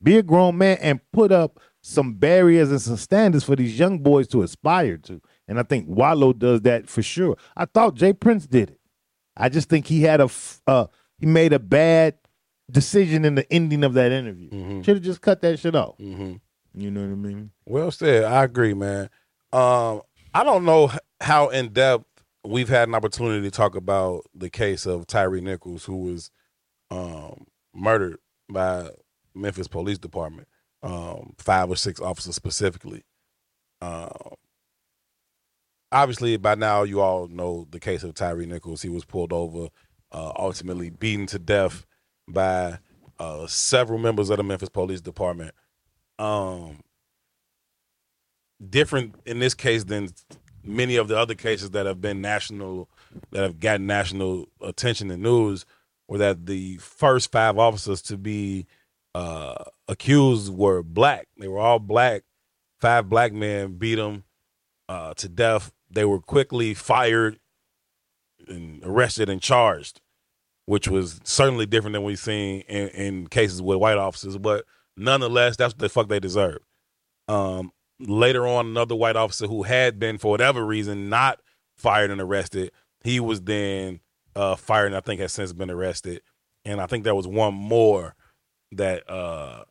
Be 0.03 0.17
a 0.17 0.23
grown 0.23 0.59
man 0.59 0.79
and 0.81 1.01
put 1.13 1.31
up 1.31 1.61
some 1.83 2.15
barriers 2.15 2.71
and 2.71 2.81
some 2.81 2.97
standards 2.97 3.45
for 3.45 3.57
these 3.57 3.79
young 3.79 3.99
boys 3.99 4.29
to 4.29 4.43
aspire 4.43 4.99
to. 4.99 5.21
And 5.49 5.59
I 5.59 5.63
think 5.63 5.87
Wallo 5.89 6.33
does 6.33 6.61
that 6.63 6.89
for 6.89 7.03
sure. 7.03 7.37
I 7.57 7.65
thought 7.65 7.95
J 7.95 8.13
Prince 8.13 8.47
did 8.47 8.71
it. 8.71 8.81
I 9.37 9.49
just 9.49 9.69
think 9.69 9.87
he 9.87 10.03
had 10.03 10.21
a 10.21 10.25
f- 10.25 10.61
uh, 10.67 10.87
he 11.19 11.27
made 11.27 11.53
a 11.53 11.59
bad 11.59 12.15
decision 12.71 13.25
in 13.25 13.35
the 13.35 13.51
ending 13.53 13.83
of 13.85 13.95
that 13.95 14.13
interview. 14.13 14.51
Mhm. 14.51 14.85
Should 14.85 14.97
have 14.97 15.05
just 15.05 15.21
cut 15.23 15.41
that 15.43 15.59
shit 15.59 15.75
off. 15.75 15.97
Mm-hmm. 15.99 16.35
You 16.81 16.91
know 16.91 17.01
what 17.01 17.11
I 17.13 17.15
mean? 17.17 17.51
Well 17.67 17.91
said. 17.91 18.25
I 18.25 18.45
agree, 18.45 18.75
man. 18.75 19.09
Um, 19.53 20.03
I 20.35 20.45
don't 20.45 20.65
know 20.65 20.91
how 21.21 21.49
in 21.49 21.73
depth 21.73 22.05
we've 22.45 22.69
had 22.69 22.89
an 22.89 22.95
opportunity 22.95 23.43
to 23.43 23.51
talk 23.51 23.75
about 23.75 24.23
the 24.35 24.49
case 24.51 24.87
of 24.87 25.07
Tyre 25.07 25.41
Nichols, 25.41 25.85
who 25.85 25.97
was 25.97 26.31
um, 26.91 27.47
murdered 27.75 28.19
by 28.49 28.91
Memphis 29.35 29.67
Police 29.69 29.99
Department, 29.99 30.47
um, 30.83 31.35
five 31.39 31.71
or 31.71 31.77
six 31.77 32.01
officers 32.01 32.35
specifically. 32.35 33.03
Um, 33.81 34.35
obviously, 35.93 36.37
by 36.37 36.55
now 36.55 36.83
you 36.83 37.01
all 37.01 37.29
know 37.29 37.67
the 37.71 37.81
case 37.81 38.03
of 38.03 38.15
Tyre 38.15 38.47
Nichols. 38.47 38.83
He 38.83 38.89
was 38.89 39.05
pulled 39.05 39.33
over, 39.33 39.69
uh, 40.13 40.33
ultimately 40.37 40.91
beaten 40.91 41.27
to 41.27 41.39
death 41.39 41.87
by 42.29 42.79
uh, 43.19 43.47
several 43.47 43.99
members 43.99 44.31
of 44.31 44.39
the 44.39 44.43
Memphis 44.43 44.69
Police 44.69 45.01
Department. 45.01 45.55
Um, 46.19 46.81
different 48.69 49.15
in 49.25 49.39
this 49.39 49.55
case 49.55 49.85
than 49.85 50.11
many 50.63 50.97
of 50.97 51.09
the 51.09 51.19
other 51.19 51.35
cases 51.35 51.71
that 51.71 51.87
have 51.87 52.01
been 52.01 52.21
national 52.21 52.89
that 53.31 53.43
have 53.43 53.59
gotten 53.59 53.87
national 53.87 54.47
attention 54.61 55.11
and 55.11 55.23
news 55.23 55.65
were 56.09 56.19
that 56.19 56.47
the 56.47 56.77
first 56.77 57.33
five 57.33 57.59
officers 57.59 58.03
to 58.03 58.17
be 58.17 58.67
uh, 59.15 59.65
accused 59.91 60.53
were 60.53 60.83
black. 60.83 61.29
They 61.37 61.49
were 61.49 61.59
all 61.59 61.79
black. 61.79 62.23
Five 62.81 63.09
black 63.09 63.33
men 63.33 63.77
beat 63.77 63.97
them 63.97 64.25
uh, 64.89 65.15
to 65.15 65.29
death. 65.29 65.73
They 65.91 66.05
were 66.05 66.21
quickly 66.21 66.73
fired 66.75 67.39
and 68.49 68.83
arrested 68.85 69.29
and 69.29 69.41
charged 69.41 70.01
which 70.67 70.87
was 70.87 71.21
certainly 71.25 71.67
different 71.67 71.95
than 71.95 72.05
we've 72.05 72.19
seen 72.19 72.61
in, 72.63 72.89
in 72.91 73.27
cases 73.27 73.61
with 73.61 73.79
white 73.79 73.99
officers 73.99 74.39
but 74.39 74.65
nonetheless 74.97 75.57
that's 75.57 75.75
what 75.75 75.81
the 75.81 75.89
fuck 75.89 76.09
they 76.09 76.21
deserve. 76.21 76.59
Um, 77.29 77.73
later 78.01 78.47
on, 78.47 78.67
another 78.67 78.95
white 78.95 79.17
officer 79.17 79.47
who 79.47 79.63
had 79.63 79.99
been, 79.99 80.19
for 80.19 80.31
whatever 80.31 80.65
reason, 80.65 81.09
not 81.09 81.41
fired 81.77 82.11
and 82.11 82.21
arrested, 82.21 82.73
he 83.03 83.21
was 83.21 83.43
then 83.43 84.01
uh, 84.35 84.57
fired 84.57 84.87
and 84.87 84.97
I 84.97 85.01
think 85.01 85.21
has 85.21 85.33
since 85.33 85.53
been 85.53 85.71
arrested. 85.71 86.23
And 86.65 86.81
I 86.81 86.87
think 86.87 87.05
there 87.05 87.15
was 87.15 87.27
one 87.27 87.55
more 87.55 88.15
that 88.73 89.09
uh, 89.09 89.65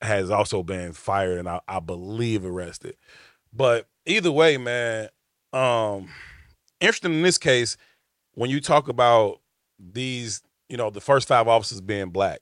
has 0.00 0.30
also 0.30 0.62
been 0.62 0.92
fired 0.92 1.38
and 1.38 1.48
I, 1.48 1.60
I 1.66 1.80
believe 1.80 2.44
arrested. 2.44 2.96
But 3.52 3.88
either 4.06 4.30
way, 4.30 4.56
man, 4.56 5.08
um, 5.52 6.08
interesting 6.80 7.14
in 7.14 7.22
this 7.22 7.38
case, 7.38 7.76
when 8.34 8.50
you 8.50 8.60
talk 8.60 8.88
about 8.88 9.40
these, 9.78 10.42
you 10.68 10.76
know, 10.76 10.90
the 10.90 11.00
first 11.00 11.28
five 11.28 11.48
officers 11.48 11.80
being 11.80 12.10
black 12.10 12.40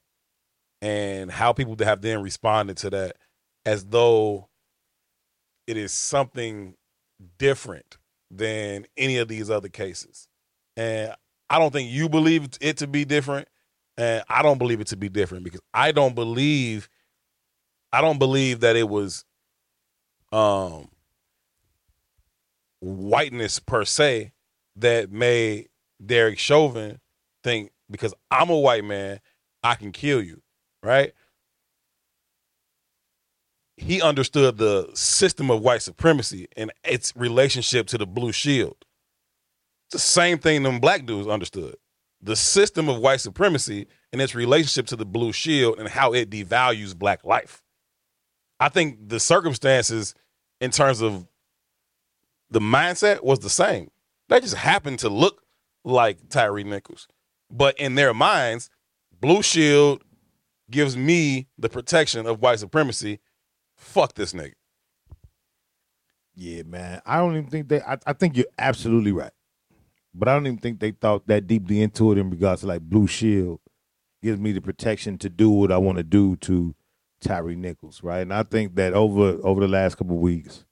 and 0.82 1.30
how 1.30 1.52
people 1.52 1.76
have 1.84 2.02
then 2.02 2.22
responded 2.22 2.76
to 2.78 2.90
that 2.90 3.16
as 3.64 3.84
though 3.86 4.48
it 5.66 5.76
is 5.76 5.92
something 5.92 6.74
different 7.38 7.96
than 8.30 8.86
any 8.96 9.18
of 9.18 9.28
these 9.28 9.50
other 9.50 9.68
cases. 9.68 10.28
And 10.76 11.14
I 11.48 11.59
don't 11.59 11.72
think 11.72 11.90
you 11.90 12.09
believe 12.09 12.48
it 12.61 12.76
to 12.78 12.86
be 12.86 13.04
different. 13.04 13.48
And 13.96 14.22
I 14.28 14.42
don't 14.42 14.59
believe 14.59 14.80
it 14.80 14.88
to 14.88 14.96
be 14.96 15.09
different 15.09 15.44
because 15.44 15.62
I 15.72 15.92
don't 15.92 16.14
believe 16.14 16.88
I 17.97 18.01
don't 18.01 18.18
believe 18.18 18.61
that 18.61 18.76
it 18.76 18.88
was 18.88 19.24
um 20.32 20.88
whiteness 22.80 23.59
per 23.59 23.84
se 23.84 24.32
that 24.76 25.11
made 25.11 25.68
Derek 26.05 26.38
Chauvin 26.38 27.01
think 27.42 27.70
because 27.90 28.14
I'm 28.30 28.51
a 28.51 28.59
white 28.59 28.84
man, 28.84 29.20
I 29.62 29.76
can 29.76 29.92
kill 29.92 30.22
you, 30.22 30.42
right? 30.82 31.12
he 33.76 34.01
understood 34.01 34.57
the 34.57 34.88
system 34.94 35.51
of 35.51 35.61
white 35.61 35.82
supremacy 35.82 36.49
and 36.57 36.72
its 36.84 37.14
relationship 37.14 37.86
to 37.88 37.99
the 37.99 38.07
blue 38.07 38.32
shield. 38.32 38.76
It's 39.86 39.92
the 39.92 39.99
same 39.99 40.38
thing 40.38 40.62
them 40.62 40.80
black 40.80 41.05
dudes 41.05 41.28
understood. 41.28 41.76
The 42.22 42.36
system 42.36 42.88
of 42.88 42.99
white 42.99 43.20
supremacy 43.20 43.86
and 44.12 44.22
its 44.22 44.34
relationship 44.34 44.86
to 44.86 44.97
the 44.97 45.05
blue 45.05 45.32
shield 45.32 45.78
and 45.78 45.88
how 45.88 46.14
it 46.14 46.30
devalues 46.30 46.97
black 46.97 47.24
life. 47.24 47.62
I 48.59 48.68
think 48.68 49.09
the 49.09 49.20
circumstances 49.20 50.14
in 50.61 50.70
terms 50.70 51.00
of 51.02 51.26
the 52.50 52.61
mindset 52.61 53.22
was 53.22 53.40
the 53.40 53.50
same. 53.50 53.90
They 54.28 54.40
just 54.40 54.54
happened 54.54 55.00
to 55.00 55.09
look 55.09 55.42
like 55.84 56.28
Tyre 56.28 56.62
Nichols. 56.64 57.07
But 57.50 57.78
in 57.78 57.94
their 57.94 58.14
minds, 58.14 58.70
blue 59.20 59.42
shield 59.42 60.02
gives 60.70 60.96
me 60.96 61.46
the 61.59 61.68
protection 61.68 62.26
of 62.26 62.40
white 62.40 62.59
supremacy 62.59 63.20
fuck 63.76 64.14
this 64.14 64.32
nigga. 64.32 64.54
Yeah, 66.34 66.62
man. 66.64 67.00
I 67.07 67.18
don't 67.18 67.36
even 67.36 67.50
think 67.50 67.68
they. 67.68 67.80
I, 67.80 67.98
I 68.07 68.12
think 68.12 68.36
you're 68.36 68.46
absolutely 68.59 69.12
right, 69.12 69.32
but 70.14 70.28
I 70.28 70.34
don't 70.34 70.46
even 70.46 70.59
think 70.59 70.80
they 70.80 70.90
thought 70.90 71.26
that 71.28 71.46
deeply 71.46 71.80
into 71.80 72.12
it 72.12 72.18
in 72.18 72.30
regards 72.30 72.61
to 72.61 72.66
like 72.66 72.82
Blue 72.82 73.07
Shield 73.07 73.61
gives 74.22 74.38
me 74.38 74.52
the 74.52 74.61
protection 74.61 75.16
to 75.18 75.30
do 75.30 75.48
what 75.48 75.72
I 75.72 75.78
want 75.78 75.96
to 75.98 76.04
do 76.04 76.36
to 76.36 76.74
Tyre 77.21 77.55
Nichols, 77.55 78.03
right? 78.03 78.21
And 78.21 78.33
I 78.33 78.43
think 78.43 78.75
that 78.77 78.93
over 78.93 79.39
over 79.43 79.61
the 79.61 79.69
last 79.69 79.97
couple 79.97 80.17
of 80.17 80.23
weeks, 80.23 80.64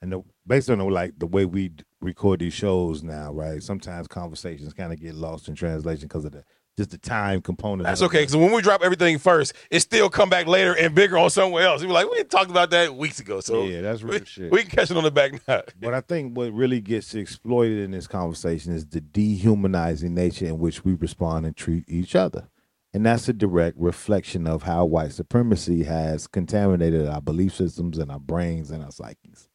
and 0.00 0.12
the, 0.12 0.22
based 0.46 0.70
on 0.70 0.78
the, 0.78 0.84
like 0.84 1.18
the 1.18 1.26
way 1.26 1.44
we 1.44 1.72
record 2.00 2.40
these 2.40 2.54
shows 2.54 3.02
now, 3.02 3.32
right? 3.32 3.62
Sometimes 3.62 4.08
conversations 4.08 4.72
kind 4.72 4.92
of 4.92 5.00
get 5.00 5.14
lost 5.14 5.48
in 5.48 5.54
translation 5.54 6.08
because 6.08 6.24
of 6.24 6.32
the 6.32 6.44
just 6.76 6.90
the 6.90 6.98
time 6.98 7.42
component. 7.42 7.88
That's 7.88 8.02
okay, 8.02 8.20
because 8.20 8.36
when 8.36 8.52
we 8.52 8.62
drop 8.62 8.82
everything 8.84 9.18
first, 9.18 9.52
it 9.68 9.80
still 9.80 10.08
come 10.08 10.30
back 10.30 10.46
later 10.46 10.74
and 10.74 10.94
bigger 10.94 11.18
on 11.18 11.28
somewhere 11.28 11.64
else. 11.64 11.80
We 11.80 11.88
were 11.88 11.92
like, 11.92 12.08
we 12.08 12.22
talked 12.22 12.52
about 12.52 12.70
that 12.70 12.94
weeks 12.94 13.18
ago, 13.18 13.40
so 13.40 13.64
yeah, 13.64 13.80
that's 13.80 14.00
real 14.02 14.20
we, 14.20 14.24
shit. 14.24 14.52
we 14.52 14.60
can 14.62 14.70
catch 14.70 14.90
it 14.92 14.96
on 14.96 15.02
the 15.02 15.10
back 15.10 15.32
now. 15.48 15.62
But 15.80 15.94
I 15.94 16.00
think 16.00 16.36
what 16.36 16.52
really 16.52 16.80
gets 16.80 17.16
exploited 17.16 17.80
in 17.80 17.90
this 17.90 18.06
conversation 18.06 18.72
is 18.72 18.86
the 18.86 19.00
dehumanizing 19.00 20.14
nature 20.14 20.46
in 20.46 20.60
which 20.60 20.84
we 20.84 20.94
respond 20.94 21.46
and 21.46 21.56
treat 21.56 21.84
each 21.88 22.14
other. 22.14 22.48
And 22.94 23.04
that's 23.04 23.28
a 23.28 23.32
direct 23.32 23.76
reflection 23.78 24.46
of 24.46 24.62
how 24.62 24.86
white 24.86 25.12
supremacy 25.12 25.84
has 25.84 26.26
contaminated 26.26 27.06
our 27.06 27.20
belief 27.20 27.54
systems 27.54 27.98
and 27.98 28.10
our 28.10 28.18
brains 28.18 28.70
and 28.70 28.82
our 28.82 28.90
psyches. 28.90 29.48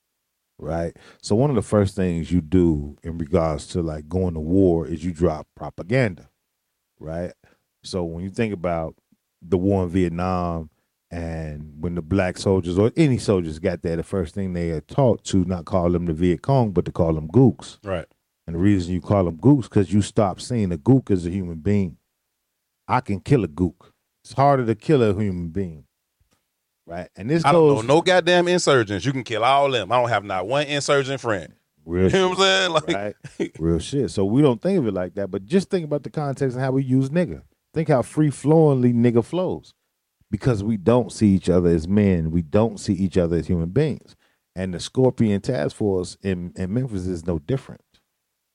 Right? 0.60 0.96
So, 1.22 1.36
one 1.36 1.50
of 1.50 1.56
the 1.56 1.64
first 1.64 1.96
things 1.96 2.32
you 2.32 2.40
do 2.40 2.96
in 3.04 3.18
regards 3.18 3.68
to 3.70 3.82
like 3.82 4.08
going 4.08 4.36
to 4.36 4.40
war 4.40 4.86
is 4.86 5.04
you 5.04 5.12
drop 5.12 5.48
propaganda. 5.56 6.30
Right? 7.00 7.34
So, 7.84 8.04
when 8.04 8.24
you 8.24 8.30
think 8.30 8.54
about 8.54 8.96
the 9.42 9.58
war 9.58 9.84
in 9.84 9.90
Vietnam 9.90 10.70
and 11.12 11.74
when 11.80 11.96
the 11.96 12.02
black 12.02 12.38
soldiers 12.38 12.78
or 12.78 12.92
any 12.96 13.18
soldiers 13.18 13.60
got 13.60 13.82
there, 13.82 13.96
the 13.96 14.04
first 14.04 14.36
thing 14.36 14.54
they 14.54 14.70
are 14.72 14.82
taught 14.82 15.24
to 15.26 15.44
not 15.46 15.66
call 15.66 15.90
them 15.90 16.06
the 16.06 16.14
Viet 16.14 16.44
Cong, 16.44 16.72
but 16.72 16.86
to 16.86 16.92
call 16.92 17.14
them 17.14 17.28
gooks. 17.28 17.80
Right. 17.84 18.06
And 18.46 18.56
the 18.56 18.60
reason 18.60 18.94
you 18.94 19.02
call 19.02 19.26
them 19.26 19.38
gooks 19.38 19.64
because 19.64 19.92
you 19.92 20.02
stop 20.02 20.40
seeing 20.40 20.72
a 20.72 20.78
gook 20.78 21.10
as 21.10 21.26
a 21.26 21.30
human 21.30 21.58
being. 21.58 21.98
I 22.88 23.02
can 23.02 23.20
kill 23.20 23.44
a 23.44 23.48
gook. 23.48 23.92
It's 24.24 24.34
harder 24.34 24.66
to 24.66 24.76
kill 24.76 25.04
a 25.04 25.14
human 25.14 25.50
being. 25.50 25.86
Right. 26.86 27.10
And 27.16 27.30
this 27.30 27.46
I 27.46 27.52
don't 27.52 27.76
know 27.76 27.82
no 27.82 28.02
goddamn 28.02 28.48
insurgents. 28.48 29.06
You 29.06 29.12
can 29.12 29.24
kill 29.24 29.44
all 29.44 29.70
them. 29.72 29.92
I 29.92 30.00
don't 30.00 30.10
have 30.10 30.24
not 30.24 30.48
one 30.48 30.68
insurgent 30.68 31.22
friend. 31.22 31.54
real 31.86 32.06
You 32.12 32.20
know 32.20 32.30
what 32.30 32.40
I'm 32.40 32.44
saying? 32.44 32.72
Like, 32.72 32.88
right? 33.40 33.52
Real 33.60 33.80
shit. 33.80 34.12
So 34.12 34.26
we 34.26 34.42
don't 34.42 34.62
think 34.62 34.80
of 34.80 34.88
it 34.88 34.94
like 34.94 35.16
that, 35.16 35.32
but 35.32 35.46
just 35.46 35.70
think 35.70 35.86
about 35.86 36.04
the 36.04 36.10
context 36.10 36.56
and 36.56 36.64
how 36.64 36.72
we 36.72 36.84
use 36.84 37.10
nigga. 37.10 37.44
Think 37.74 37.90
how 37.90 38.02
free 38.02 38.30
flowingly 38.30 38.94
nigga 38.94 39.24
flows. 39.24 39.74
Because 40.30 40.64
we 40.64 40.78
don't 40.78 41.12
see 41.12 41.30
each 41.30 41.48
other 41.50 41.70
as 41.70 41.88
men. 41.88 42.32
We 42.32 42.42
don't 42.42 42.80
see 42.80 42.94
each 42.94 43.18
other 43.18 43.38
as 43.38 43.48
human 43.48 43.70
beings. 43.70 44.16
And 44.56 44.74
the 44.74 44.80
Scorpion 44.80 45.42
Task 45.42 45.76
Force 45.76 46.18
in, 46.22 46.54
in 46.56 46.74
Memphis 46.74 47.08
is 47.08 47.26
no 47.26 47.40
different. 47.40 47.82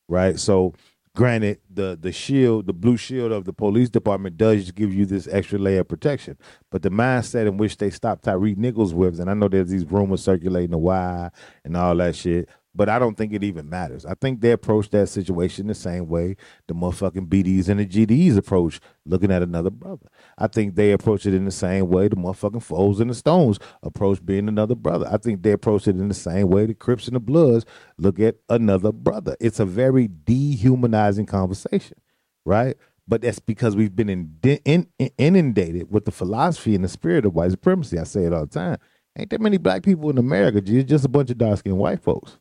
Right? 0.09 0.39
So 0.39 0.75
granted, 1.19 1.59
the 1.69 1.99
the 2.01 2.13
shield, 2.13 2.69
the 2.69 2.73
blue 2.73 2.97
shield 2.97 3.33
of 3.33 3.45
the 3.45 3.53
police 3.53 3.91
department 3.91 4.37
does 4.37 4.71
give 4.71 4.95
you 4.95 5.05
this 5.05 5.27
extra 5.33 5.59
layer 5.59 5.81
of 5.81 5.89
protection. 5.89 6.39
But 6.71 6.83
the 6.83 6.91
mindset 6.91 7.49
in 7.49 7.57
which 7.57 7.77
they 7.77 7.91
stopped 7.91 8.23
Tyre 8.23 8.39
Nichols 8.39 8.95
with, 8.95 9.19
and 9.19 9.29
I 9.29 9.35
know 9.35 9.49
there's 9.49 9.69
these 9.69 9.85
rumors 9.85 10.23
circulating 10.23 10.71
the 10.71 10.79
why 10.79 11.31
and 11.65 11.77
all 11.77 11.97
that 11.97 12.15
shit, 12.15 12.49
But 12.79 12.89
I 12.89 13.01
don't 13.01 13.17
think 13.17 13.33
it 13.33 13.43
even 13.43 13.69
matters. 13.69 14.07
I 14.07 14.15
think 14.15 14.41
they 14.41 14.53
approach 14.53 14.91
that 14.91 15.09
situation 15.09 15.67
the 15.67 15.75
same 15.75 16.07
way 16.07 16.37
the 16.69 16.75
motherfucking 16.75 17.27
BDs 17.27 17.69
and 17.69 17.81
the 17.81 17.85
GDs 17.85 18.37
approach 18.37 18.79
looking 19.05 19.33
at 19.33 19.43
another 19.43 19.71
brother. 19.71 20.07
I 20.39 20.47
think 20.47 20.77
they 20.77 20.93
approach 20.93 21.27
it 21.27 21.35
in 21.35 21.45
the 21.45 21.51
same 21.51 21.89
way 21.89 22.07
the 22.07 22.15
motherfucking 22.15 22.63
Foes 22.63 23.01
and 23.01 23.11
the 23.11 23.17
Stones 23.17 23.59
approach 23.83 24.25
being 24.25 24.47
another 24.47 24.77
brother. 24.77 25.09
I 25.11 25.17
think 25.17 25.43
they 25.43 25.51
approach 25.51 25.89
it 25.89 25.97
in 25.97 26.07
the 26.07 26.15
same 26.15 26.51
way 26.51 26.67
the 26.67 26.75
Crips 26.75 27.09
and 27.09 27.17
the 27.17 27.21
Bloods 27.21 27.67
look 27.99 28.21
at 28.21 28.37
another 28.49 28.93
brother. 28.93 29.37
It's 29.41 29.59
a 29.59 29.65
very 29.65 30.07
dehumanizing 30.07 31.27
conversation, 31.27 31.99
right? 32.45 32.77
But 33.09 33.23
that's 33.23 33.41
because 33.41 33.75
we've 33.75 33.97
been 33.97 34.09
in, 34.09 34.39
in, 34.65 34.87
inundated 35.19 35.91
with 35.91 36.05
the 36.05 36.13
philosophy 36.13 36.77
and 36.77 36.85
the 36.85 36.89
spirit 36.89 37.27
of 37.27 37.35
white 37.35 37.51
supremacy. 37.51 37.99
I 37.99 38.05
say 38.05 38.23
it 38.23 38.33
all 38.33 38.47
the 38.47 38.47
time. 38.47 38.79
Ain't 39.19 39.31
that 39.31 39.41
many 39.41 39.57
black 39.57 39.83
people 39.83 40.11
in 40.11 40.19
America. 40.19 40.63
It's 40.65 40.89
just 40.89 41.05
a 41.05 41.09
bunch 41.09 41.31
of 41.31 41.39
dark 41.39 41.59
skinned 41.59 41.77
white 41.77 42.01
folks. 42.01 42.39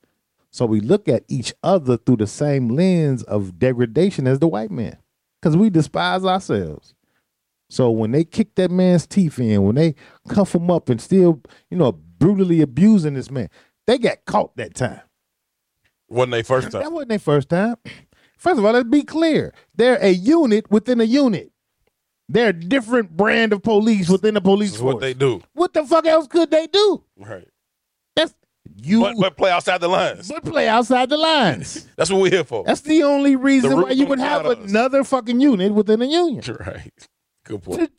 So 0.52 0.66
we 0.66 0.80
look 0.80 1.08
at 1.08 1.24
each 1.28 1.54
other 1.64 1.98
through 1.98 2.18
the 2.18 2.28
same 2.28 2.70
lens 2.70 3.24
of 3.24 3.60
degradation 3.60 4.28
as 4.28 4.40
the 4.40 4.48
white 4.48 4.72
man. 4.72 4.98
Because 5.42 5.56
we 5.56 5.70
despise 5.70 6.26
ourselves. 6.26 6.94
So 7.70 7.92
when 7.92 8.12
they 8.12 8.24
kick 8.24 8.56
that 8.56 8.72
man's 8.72 9.06
teeth 9.06 9.40
in, 9.40 9.64
when 9.64 9.76
they 9.76 9.96
cuff 10.30 10.56
him 10.56 10.72
up 10.72 10.90
and 10.90 11.02
still, 11.02 11.42
you 11.70 11.78
know, 11.78 11.92
brutally 11.92 12.62
abusing 12.62 13.14
this 13.14 13.30
man, 13.30 13.50
they 13.86 13.98
got 13.98 14.26
caught 14.26 14.56
that 14.58 14.74
time. 14.74 15.02
Wasn't 16.08 16.32
they 16.32 16.44
first 16.44 16.72
time? 16.72 16.82
That 16.82 16.92
wasn't 16.92 17.10
their 17.10 17.20
first 17.20 17.50
time. 17.50 17.76
First 18.38 18.60
of 18.60 18.66
all, 18.66 18.72
let's 18.72 18.88
be 18.88 19.04
clear. 19.04 19.54
They're 19.76 19.98
a 20.02 20.12
unit 20.12 20.72
within 20.72 21.02
a 21.02 21.06
unit. 21.06 21.52
They're 22.30 22.50
a 22.50 22.54
different 22.54 23.16
brand 23.16 23.54
of 23.54 23.64
police 23.64 24.10
within 24.10 24.34
the 24.34 24.42
police 24.42 24.76
force. 24.78 24.96
what 24.96 25.02
they 25.02 25.14
do. 25.14 25.42
What 25.54 25.74
the 25.74 25.84
fuck 25.86 26.06
else 26.06 26.28
could 26.28 26.52
they 26.52 26.68
do? 26.68 27.04
Right. 27.18 27.48
You 28.76 29.02
But, 29.02 29.16
but 29.20 29.38
play 29.38 29.52
outside 29.52 29.82
the 29.82 29.88
lines. 29.88 30.30
but 30.32 30.44
play 30.44 30.68
outside 30.68 31.10
the 31.10 31.18
lines. 31.18 31.88
That's 31.98 32.10
what 32.12 32.22
we're 32.22 32.32
here 32.32 32.44
for. 32.44 32.64
That's 32.64 32.82
the 32.82 33.04
only 33.04 33.36
reason 33.36 33.70
The 33.72 33.76
why 33.78 33.90
you 33.92 34.06
would 34.08 34.20
have 34.20 34.46
another 34.46 35.04
fucking 35.04 35.40
unit 35.40 35.74
within 35.74 36.02
a 36.02 36.06
union. 36.06 36.44
right. 36.60 36.92
Good 37.46 37.64
point. 37.64 37.92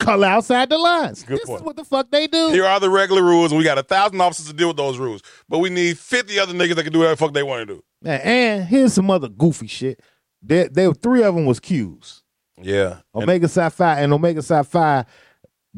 Color 0.00 0.26
outside 0.26 0.68
the 0.68 0.78
lines. 0.78 1.22
Good 1.22 1.38
this 1.38 1.46
point. 1.46 1.60
is 1.60 1.64
what 1.64 1.76
the 1.76 1.84
fuck 1.84 2.10
they 2.10 2.26
do. 2.26 2.48
Here 2.50 2.64
are 2.64 2.80
the 2.80 2.90
regular 2.90 3.22
rules, 3.22 3.52
and 3.52 3.58
we 3.58 3.64
got 3.64 3.78
a 3.78 3.82
thousand 3.84 4.20
officers 4.20 4.46
to 4.48 4.52
deal 4.52 4.68
with 4.68 4.76
those 4.76 4.98
rules. 4.98 5.22
But 5.48 5.58
we 5.60 5.70
need 5.70 5.96
50 5.98 6.38
other 6.40 6.52
niggas 6.54 6.74
that 6.74 6.82
can 6.84 6.92
do 6.92 6.98
whatever 7.00 7.14
the 7.14 7.24
fuck 7.24 7.32
they 7.34 7.42
want 7.44 7.68
to 7.68 7.74
do. 7.76 7.84
Man, 8.02 8.20
and 8.22 8.64
here's 8.64 8.94
some 8.94 9.10
other 9.10 9.28
goofy 9.28 9.68
shit. 9.68 10.00
There, 10.42 10.68
there 10.68 10.92
three 10.92 11.22
of 11.22 11.34
them 11.36 11.46
was 11.46 11.60
Qs. 11.60 12.22
Yeah. 12.60 13.00
Omega 13.14 13.48
Psi 13.48 13.68
Phi 13.68 14.00
and 14.00 14.12
Omega 14.12 14.42
Psi 14.42 14.62
Phi 14.64 15.04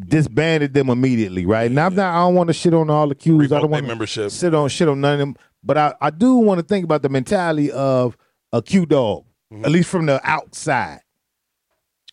disbanded 0.06 0.74
them 0.74 0.90
immediately, 0.90 1.46
right? 1.46 1.70
Now 1.70 1.86
I'm 1.86 1.94
not 1.94 2.14
I 2.14 2.18
don't 2.20 2.34
want 2.34 2.48
to 2.48 2.52
shit 2.54 2.74
on 2.74 2.90
all 2.90 3.08
the 3.08 3.14
Qs. 3.14 3.34
I 3.34 3.38
Revoke 3.38 3.48
don't 3.50 3.60
their 3.62 3.68
want 3.70 3.84
to 3.84 3.88
membership. 3.88 4.30
sit 4.30 4.54
on 4.54 4.68
shit 4.68 4.88
on 4.88 5.00
none 5.00 5.14
of 5.14 5.18
them. 5.18 5.36
But 5.62 5.76
I, 5.78 5.94
I 6.00 6.10
do 6.10 6.36
want 6.36 6.60
to 6.60 6.64
think 6.66 6.84
about 6.84 7.02
the 7.02 7.08
mentality 7.08 7.70
of 7.72 8.16
a 8.52 8.62
Q 8.62 8.86
dog, 8.86 9.24
Mm-hmm. 9.52 9.64
at 9.64 9.70
least 9.70 9.88
from 9.88 10.04
the 10.06 10.20
outside. 10.28 11.00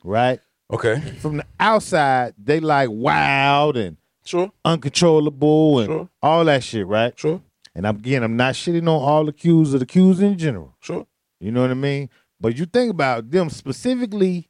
Right? 0.03 0.39
Okay. 0.71 0.99
From 1.19 1.38
the 1.38 1.45
outside, 1.59 2.33
they 2.38 2.59
like 2.61 2.89
wild 2.91 3.75
and 3.77 3.97
Sure. 4.23 4.51
uncontrollable 4.63 5.79
and 5.79 5.88
Sure. 5.88 6.09
all 6.23 6.45
that 6.45 6.63
shit, 6.63 6.88
right? 6.88 7.17
Sure. 7.19 7.41
And 7.75 7.86
I'm, 7.86 7.97
again, 7.97 8.23
I'm 8.23 8.38
not 8.38 8.53
shitting 8.55 8.83
on 8.83 8.88
all 8.88 9.25
the 9.25 9.33
Qs 9.33 9.73
or 9.75 9.79
the 9.79 9.86
Qs 9.86 10.21
in 10.21 10.38
general. 10.38 10.75
Sure. 10.79 11.05
You 11.41 11.51
know 11.51 11.61
what 11.61 11.71
I 11.71 11.75
mean? 11.75 12.09
But 12.39 12.57
you 12.57 12.65
think 12.65 12.89
about 12.91 13.29
them 13.29 13.49
specifically 13.49 14.49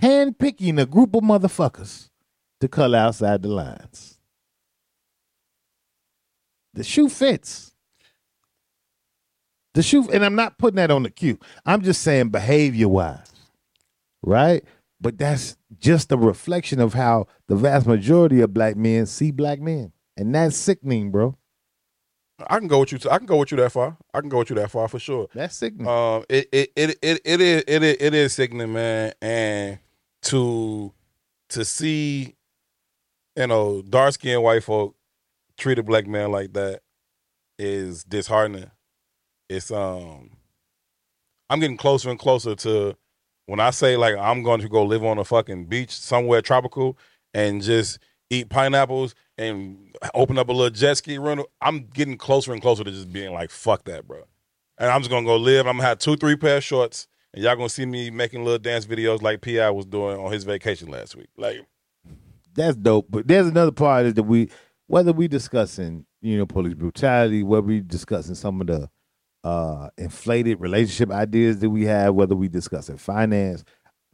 handpicking 0.00 0.80
a 0.80 0.86
group 0.86 1.14
of 1.14 1.22
motherfuckers 1.22 2.08
to 2.60 2.68
color 2.68 2.98
outside 2.98 3.42
the 3.42 3.48
lines. 3.48 4.18
The 6.74 6.84
shoe 6.84 7.08
fits. 7.08 7.72
The 9.74 9.82
shoe, 9.82 10.08
and 10.10 10.24
I'm 10.24 10.34
not 10.34 10.58
putting 10.58 10.76
that 10.76 10.90
on 10.90 11.02
the 11.02 11.10
cue. 11.10 11.38
I'm 11.66 11.82
just 11.82 12.02
saying 12.02 12.30
behavior 12.30 12.88
wise, 12.88 13.30
right? 14.22 14.64
But 15.00 15.18
that's 15.18 15.56
just 15.78 16.10
a 16.12 16.16
reflection 16.16 16.80
of 16.80 16.94
how 16.94 17.26
the 17.48 17.56
vast 17.56 17.86
majority 17.86 18.40
of 18.40 18.54
black 18.54 18.76
men 18.76 19.04
see 19.06 19.30
black 19.30 19.60
men. 19.60 19.92
And 20.16 20.34
that's 20.34 20.56
sickening, 20.56 21.10
bro. 21.10 21.36
I 22.48 22.58
can 22.58 22.68
go 22.68 22.80
with 22.80 22.92
you. 22.92 22.98
I 23.10 23.18
can 23.18 23.26
go 23.26 23.36
with 23.36 23.50
you 23.50 23.56
that 23.58 23.72
far. 23.72 23.96
I 24.12 24.20
can 24.20 24.28
go 24.28 24.38
with 24.38 24.50
you 24.50 24.56
that 24.56 24.70
far 24.70 24.88
for 24.88 24.98
sure. 24.98 25.28
That's 25.34 25.56
sickening. 25.56 25.88
Um, 25.88 26.24
it 26.28 26.48
it 26.52 26.72
it 26.76 26.98
it, 27.02 27.20
it 27.24 27.40
is 27.40 27.64
it 27.66 27.82
is 27.82 27.96
it 27.98 28.14
is 28.14 28.32
sickening, 28.32 28.72
man, 28.72 29.12
and 29.22 29.78
to 30.22 30.92
to 31.50 31.64
see, 31.64 32.35
you 33.36 33.46
know, 33.46 33.82
dark 33.82 34.14
skinned 34.14 34.42
white 34.42 34.64
folk 34.64 34.96
treat 35.56 35.78
a 35.78 35.82
black 35.82 36.06
man 36.06 36.30
like 36.30 36.52
that 36.54 36.80
is 37.58 38.04
disheartening. 38.04 38.70
It's 39.48 39.70
um, 39.70 40.30
I'm 41.48 41.60
getting 41.60 41.76
closer 41.76 42.10
and 42.10 42.18
closer 42.18 42.54
to 42.56 42.96
when 43.46 43.60
I 43.60 43.70
say 43.70 43.96
like 43.96 44.16
I'm 44.16 44.42
going 44.42 44.60
to 44.60 44.68
go 44.68 44.84
live 44.84 45.04
on 45.04 45.18
a 45.18 45.24
fucking 45.24 45.66
beach 45.66 45.90
somewhere 45.90 46.42
tropical 46.42 46.98
and 47.32 47.62
just 47.62 47.98
eat 48.30 48.48
pineapples 48.48 49.14
and 49.38 49.94
open 50.14 50.38
up 50.38 50.48
a 50.48 50.52
little 50.52 50.70
jet 50.70 50.94
ski 50.96 51.18
rental. 51.18 51.48
I'm 51.60 51.86
getting 51.86 52.18
closer 52.18 52.52
and 52.52 52.60
closer 52.60 52.84
to 52.84 52.90
just 52.90 53.12
being 53.12 53.32
like, 53.32 53.50
fuck 53.50 53.84
that, 53.84 54.06
bro. 54.06 54.24
And 54.78 54.90
I'm 54.90 55.00
just 55.00 55.10
gonna 55.10 55.26
go 55.26 55.36
live. 55.36 55.66
I'm 55.66 55.76
gonna 55.76 55.88
have 55.88 55.98
two, 55.98 56.16
three 56.16 56.36
pair 56.36 56.58
of 56.58 56.64
shorts, 56.64 57.06
and 57.32 57.42
y'all 57.42 57.56
gonna 57.56 57.68
see 57.68 57.86
me 57.86 58.10
making 58.10 58.44
little 58.44 58.58
dance 58.58 58.84
videos 58.84 59.22
like 59.22 59.40
Pi 59.40 59.70
was 59.70 59.86
doing 59.86 60.18
on 60.18 60.32
his 60.32 60.44
vacation 60.44 60.88
last 60.88 61.16
week. 61.16 61.28
Like, 61.36 61.66
that's 62.56 62.76
dope. 62.76 63.06
But 63.08 63.28
there's 63.28 63.46
another 63.46 63.72
part 63.72 64.06
is 64.06 64.14
that 64.14 64.24
we, 64.24 64.50
whether 64.86 65.12
we 65.12 65.28
discussing, 65.28 66.06
you 66.20 66.38
know, 66.38 66.46
police 66.46 66.74
brutality, 66.74 67.42
whether 67.42 67.66
we 67.66 67.80
discussing 67.80 68.34
some 68.34 68.60
of 68.60 68.66
the 68.66 68.90
uh 69.44 69.90
inflated 69.96 70.60
relationship 70.60 71.10
ideas 71.12 71.60
that 71.60 71.70
we 71.70 71.84
have, 71.84 72.14
whether 72.14 72.34
we 72.34 72.48
discussing 72.48 72.96
finance, 72.96 73.62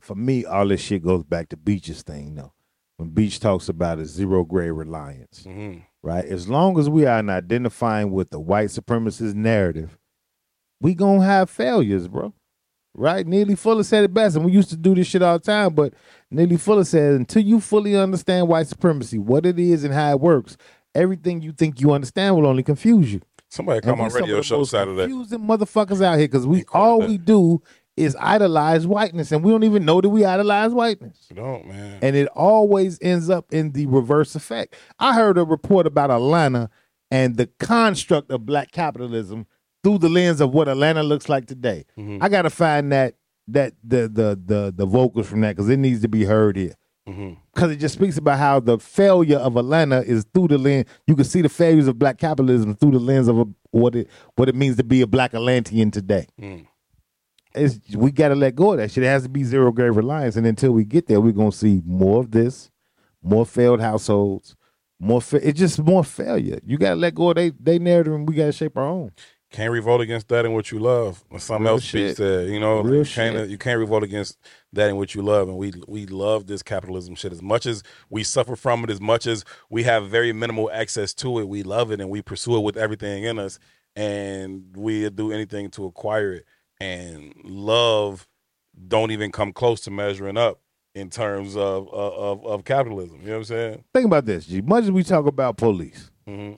for 0.01 0.15
me, 0.17 0.45
all 0.45 0.67
this 0.67 0.81
shit 0.81 1.03
goes 1.03 1.23
back 1.23 1.49
to 1.51 1.57
Beach's 1.57 2.03
thing, 2.03 2.35
though. 2.35 2.53
When 2.97 3.11
Beach 3.11 3.41
talks 3.41 3.69
about 3.69 3.99
a 3.99 4.05
zero 4.05 4.45
grade 4.45 4.73
reliance, 4.73 5.45
mhm. 5.47 5.83
right? 6.03 6.25
As 6.25 6.49
long 6.49 6.79
as 6.79 6.91
we 6.91 7.07
are 7.07 7.23
not 7.23 7.45
identifying 7.45 8.11
with 8.11 8.31
the 8.31 8.41
white 8.41 8.69
supremacist 8.69 9.35
narrative, 9.35 9.99
we 10.81 10.95
gonna 10.95 11.25
have 11.25 11.49
failures, 11.49 12.09
bro. 12.09 12.35
Right? 12.95 13.27
Neely 13.27 13.55
Fuller 13.55 13.85
said 13.85 14.05
it 14.05 14.13
best, 14.13 14.37
and 14.37 14.45
we 14.45 14.53
used 14.53 14.69
to 14.71 14.77
do 14.77 14.95
this 14.95 15.07
shit 15.07 15.23
all 15.23 15.39
the 15.39 15.45
time, 15.45 15.75
but 15.75 15.95
Neely 16.31 16.59
Fuller 16.59 16.85
said, 16.85 17.15
until 17.15 17.43
you 17.43 17.59
fully 17.61 17.97
understand 17.97 18.49
white 18.49 18.67
supremacy, 18.67 19.19
what 19.19 19.47
it 19.47 19.59
is 19.59 19.83
and 19.85 19.95
how 19.95 20.11
it 20.11 20.21
works, 20.21 20.57
everything 20.95 21.41
you 21.41 21.53
think 21.53 21.81
you 21.81 21.93
understand 21.93 22.37
will 22.37 22.47
only 22.47 22.63
confuse 22.63 23.13
you. 23.15 23.21
somebody 23.49 23.81
come 23.81 23.99
on 24.01 24.11
radio 24.11 24.43
show 24.43 24.65
Saturday. 24.65 25.07
Confusing 25.07 25.41
motherfuckers 25.41 26.03
out 26.03 26.19
here 26.19 26.29
because 26.29 26.47
we 26.47 26.65
all 26.73 27.01
we 27.01 27.17
do 27.17 27.63
is 27.97 28.15
idolize 28.21 28.87
whiteness, 28.87 29.33
and 29.33 29.43
we 29.43 29.51
don't 29.53 29.65
even 29.65 29.85
know 29.87 30.01
that 30.03 30.09
we 30.11 30.25
idolize 30.27 30.73
whiteness 30.73 31.27
You 31.31 31.37
don't, 31.37 31.67
man. 31.67 31.99
and 32.03 32.15
it 32.15 32.29
always 32.29 32.99
ends 33.01 33.31
up 33.31 33.47
in 33.53 33.73
the 33.73 33.87
reverse 33.87 34.35
effect. 34.35 34.75
I 34.99 35.15
heard 35.15 35.39
a 35.39 35.45
report 35.45 35.87
about 35.87 36.11
Atlanta 36.11 36.69
and 37.11 37.37
the 37.37 37.47
construct 37.59 38.31
of 38.31 38.45
black 38.47 38.71
capitalism 38.71 39.47
through 39.83 39.99
the 39.99 40.09
lens 40.09 40.41
of 40.41 40.53
what 40.55 40.69
Atlanta 40.69 41.03
looks 41.03 41.29
like 41.29 41.47
today. 41.47 41.85
Mhm. 41.99 42.19
I 42.23 42.29
gotta 42.29 42.51
find 42.51 42.93
that 42.93 43.15
that 43.49 43.75
the 43.83 44.09
the 44.09 44.41
the 44.45 44.73
the 44.77 44.87
vocals 44.87 45.29
from 45.29 45.41
that 45.43 45.57
because 45.57 45.69
it 45.69 45.79
needs 45.79 46.01
to 46.03 46.09
be 46.09 46.25
heard 46.25 46.57
here. 46.57 46.75
Because 47.53 47.73
it 47.73 47.77
just 47.77 47.95
speaks 47.95 48.17
about 48.17 48.39
how 48.39 48.61
the 48.61 48.79
failure 48.79 49.39
of 49.39 49.57
Atlanta 49.57 50.03
is 50.03 50.25
through 50.33 50.49
the 50.49 50.57
lens. 50.59 50.87
You 51.09 51.17
can 51.17 51.25
see 51.25 51.43
the 51.43 51.49
failures 51.49 51.89
of 51.89 51.99
black 51.99 52.17
capitalism 52.17 52.77
through 52.77 52.93
the 52.93 53.01
lens 53.01 53.27
of 53.27 53.39
a, 53.41 53.45
what 53.73 53.97
it 53.97 54.09
what 54.37 54.49
it 54.49 54.55
means 54.55 54.77
to 54.77 54.85
be 54.85 55.01
a 55.01 55.07
black 55.07 55.35
Atlantean 55.35 55.91
today. 55.91 56.27
Mm. 56.41 56.67
It's, 57.55 57.81
we 57.97 58.13
got 58.13 58.29
to 58.29 58.35
let 58.35 58.55
go 58.55 58.73
of 58.73 58.79
that 58.79 58.91
shit. 58.93 59.05
It 59.05 59.09
has 59.09 59.25
to 59.25 59.29
be 59.29 59.45
zero 59.45 59.73
grade 59.73 59.95
reliance, 59.95 60.37
and 60.37 60.47
until 60.47 60.73
we 60.73 60.85
get 60.85 61.07
there, 61.09 61.21
we're 61.21 61.33
gonna 61.33 61.53
see 61.53 61.83
more 61.85 62.21
of 62.21 62.31
this, 62.31 62.71
more 63.23 63.45
failed 63.45 63.81
households, 63.81 64.57
more. 64.99 65.21
Fa- 65.21 65.47
it's 65.47 65.59
just 65.59 65.79
more 65.81 66.03
failure. 66.05 66.61
You 66.65 66.79
got 66.79 66.91
to 66.91 66.97
let 66.97 67.15
go 67.15 67.31
of 67.31 67.35
they 67.37 67.51
they 67.51 67.79
narrative, 67.79 68.15
and 68.15 68.27
we 68.29 68.37
got 68.37 68.47
to 68.47 68.53
shape 68.53 68.77
our 68.79 68.87
own. 68.87 69.11
Can't 69.53 69.71
revolt 69.71 70.01
against 70.01 70.29
that 70.29 70.45
in 70.47 70.53
what 70.53 70.71
you 70.71 70.79
love. 70.79 71.23
Or 71.31 71.39
something 71.39 71.65
Real 71.65 71.75
else 71.75 71.83
shit. 71.83 72.17
said. 72.17 72.49
You 72.49 72.59
know, 72.59 72.81
Real 72.81 73.05
you 73.05 73.05
can't 73.05 73.37
shit. 73.37 73.51
you 73.51 73.59
can't 73.59 73.79
revolt 73.79 74.03
against 74.03 74.39
that 74.73 74.89
in 74.89 74.97
what 74.97 75.15
you 75.15 75.23
love. 75.23 75.49
And 75.49 75.57
we 75.59 75.73
we 75.87 76.07
love 76.07 76.47
this 76.47 76.63
capitalism 76.63 77.15
shit 77.15 77.33
as 77.33 77.43
much 77.43 77.67
as 77.67 77.83
we 78.11 78.25
suffer 78.25 78.57
from 78.57 78.83
it, 78.85 78.91
as 78.91 79.01
much 79.01 79.27
as 79.27 79.45
we 79.71 79.83
have 79.85 80.09
very 80.09 80.33
minimal 80.33 80.71
access 80.73 81.13
to 81.15 81.39
it. 81.39 81.49
We 81.49 81.63
love 81.63 81.91
it 81.93 82.01
and 82.01 82.09
we 82.11 82.23
pursue 82.23 82.57
it 82.57 82.61
with 82.61 82.77
everything 82.77 83.25
in 83.25 83.39
us, 83.39 83.59
and 83.95 84.65
we 84.77 85.09
do 85.11 85.31
anything 85.33 85.71
to 85.73 85.85
acquire 85.85 86.33
it. 86.33 86.47
And 86.81 87.35
love 87.45 88.27
don't 88.89 89.11
even 89.11 89.31
come 89.31 89.53
close 89.53 89.83
to 89.83 89.91
measuring 89.91 90.39
up 90.39 90.61
in 90.95 91.11
terms 91.11 91.57
of 91.57 91.89
of, 91.93 92.45
of 92.47 92.65
capitalism. 92.65 93.21
You 93.21 93.27
know 93.27 93.33
what 93.35 93.39
I'm 93.39 93.45
saying? 93.45 93.85
Think 93.93 94.07
about 94.07 94.25
this, 94.27 94.47
G. 94.47 94.61
Much 94.63 94.85
as 94.85 94.91
we 94.91 95.03
talk 95.05 95.27
about 95.27 95.57
police, 95.59 96.11
hmm 96.27 96.53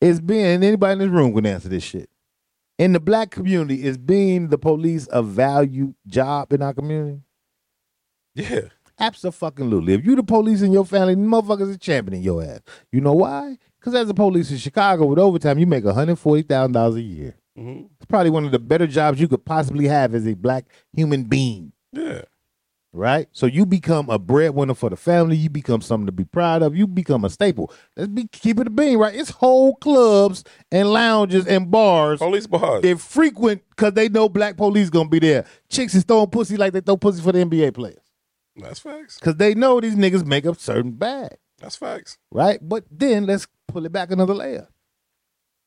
it's 0.00 0.18
being 0.18 0.64
anybody 0.64 0.92
in 0.94 0.98
this 0.98 1.08
room 1.10 1.34
can 1.34 1.44
answer 1.44 1.68
this 1.68 1.82
shit. 1.84 2.08
In 2.80 2.94
the 2.94 3.00
black 3.00 3.30
community, 3.30 3.84
is 3.84 3.98
being 3.98 4.48
the 4.48 4.56
police 4.56 5.06
a 5.12 5.22
valued 5.22 5.94
job 6.06 6.50
in 6.50 6.62
our 6.62 6.72
community? 6.72 7.20
Yeah. 8.34 8.68
Absolutely. 8.98 9.92
If 9.92 10.06
you 10.06 10.16
the 10.16 10.22
police 10.22 10.62
in 10.62 10.72
your 10.72 10.86
family, 10.86 11.14
motherfuckers 11.14 11.74
are 11.74 11.78
championing 11.78 12.22
your 12.22 12.42
ass. 12.42 12.60
You 12.90 13.02
know 13.02 13.12
why? 13.12 13.58
Because 13.78 13.94
as 13.94 14.08
a 14.08 14.14
police 14.14 14.50
in 14.50 14.56
Chicago 14.56 15.04
with 15.04 15.18
overtime, 15.18 15.58
you 15.58 15.66
make 15.66 15.84
$140,000 15.84 16.96
a 16.96 17.02
year. 17.02 17.34
Mhm. 17.58 17.90
It's 17.96 18.06
probably 18.06 18.30
one 18.30 18.46
of 18.46 18.52
the 18.52 18.58
better 18.58 18.86
jobs 18.86 19.20
you 19.20 19.28
could 19.28 19.44
possibly 19.44 19.86
have 19.86 20.14
as 20.14 20.26
a 20.26 20.32
black 20.32 20.64
human 20.94 21.24
being. 21.24 21.72
Yeah. 21.92 22.22
Right? 22.92 23.28
So 23.32 23.46
you 23.46 23.66
become 23.66 24.10
a 24.10 24.18
breadwinner 24.18 24.74
for 24.74 24.90
the 24.90 24.96
family. 24.96 25.36
You 25.36 25.50
become 25.50 25.80
something 25.80 26.06
to 26.06 26.12
be 26.12 26.24
proud 26.24 26.62
of. 26.62 26.76
You 26.76 26.86
become 26.86 27.24
a 27.24 27.30
staple. 27.30 27.72
Let's 27.96 28.08
be 28.10 28.26
keep 28.32 28.58
it 28.60 28.66
a 28.66 28.70
bean, 28.70 28.98
right? 28.98 29.14
It's 29.14 29.30
whole 29.30 29.76
clubs 29.76 30.44
and 30.72 30.92
lounges 30.92 31.46
and 31.46 31.70
bars. 31.70 32.18
Police 32.18 32.46
bars. 32.46 32.82
They're 32.82 32.96
frequent 32.96 33.62
because 33.70 33.94
they 33.94 34.08
know 34.08 34.28
black 34.28 34.56
police 34.56 34.90
gonna 34.90 35.08
be 35.08 35.18
there. 35.18 35.44
Chicks 35.68 35.94
is 35.94 36.04
throwing 36.04 36.28
pussy 36.30 36.56
like 36.56 36.72
they 36.72 36.80
throw 36.80 36.96
pussy 36.96 37.22
for 37.22 37.32
the 37.32 37.40
NBA 37.44 37.74
players 37.74 37.98
That's 38.56 38.78
facts. 38.80 39.18
because 39.18 39.36
they 39.36 39.54
know 39.54 39.80
these 39.80 39.94
niggas 39.96 40.26
make 40.26 40.46
up 40.46 40.58
certain 40.58 40.92
bag, 40.92 41.36
That's 41.58 41.76
facts. 41.76 42.18
right? 42.30 42.58
But 42.60 42.84
then 42.90 43.26
let's 43.26 43.46
pull 43.68 43.86
it 43.86 43.92
back 43.92 44.10
another 44.10 44.34
layer. 44.34 44.68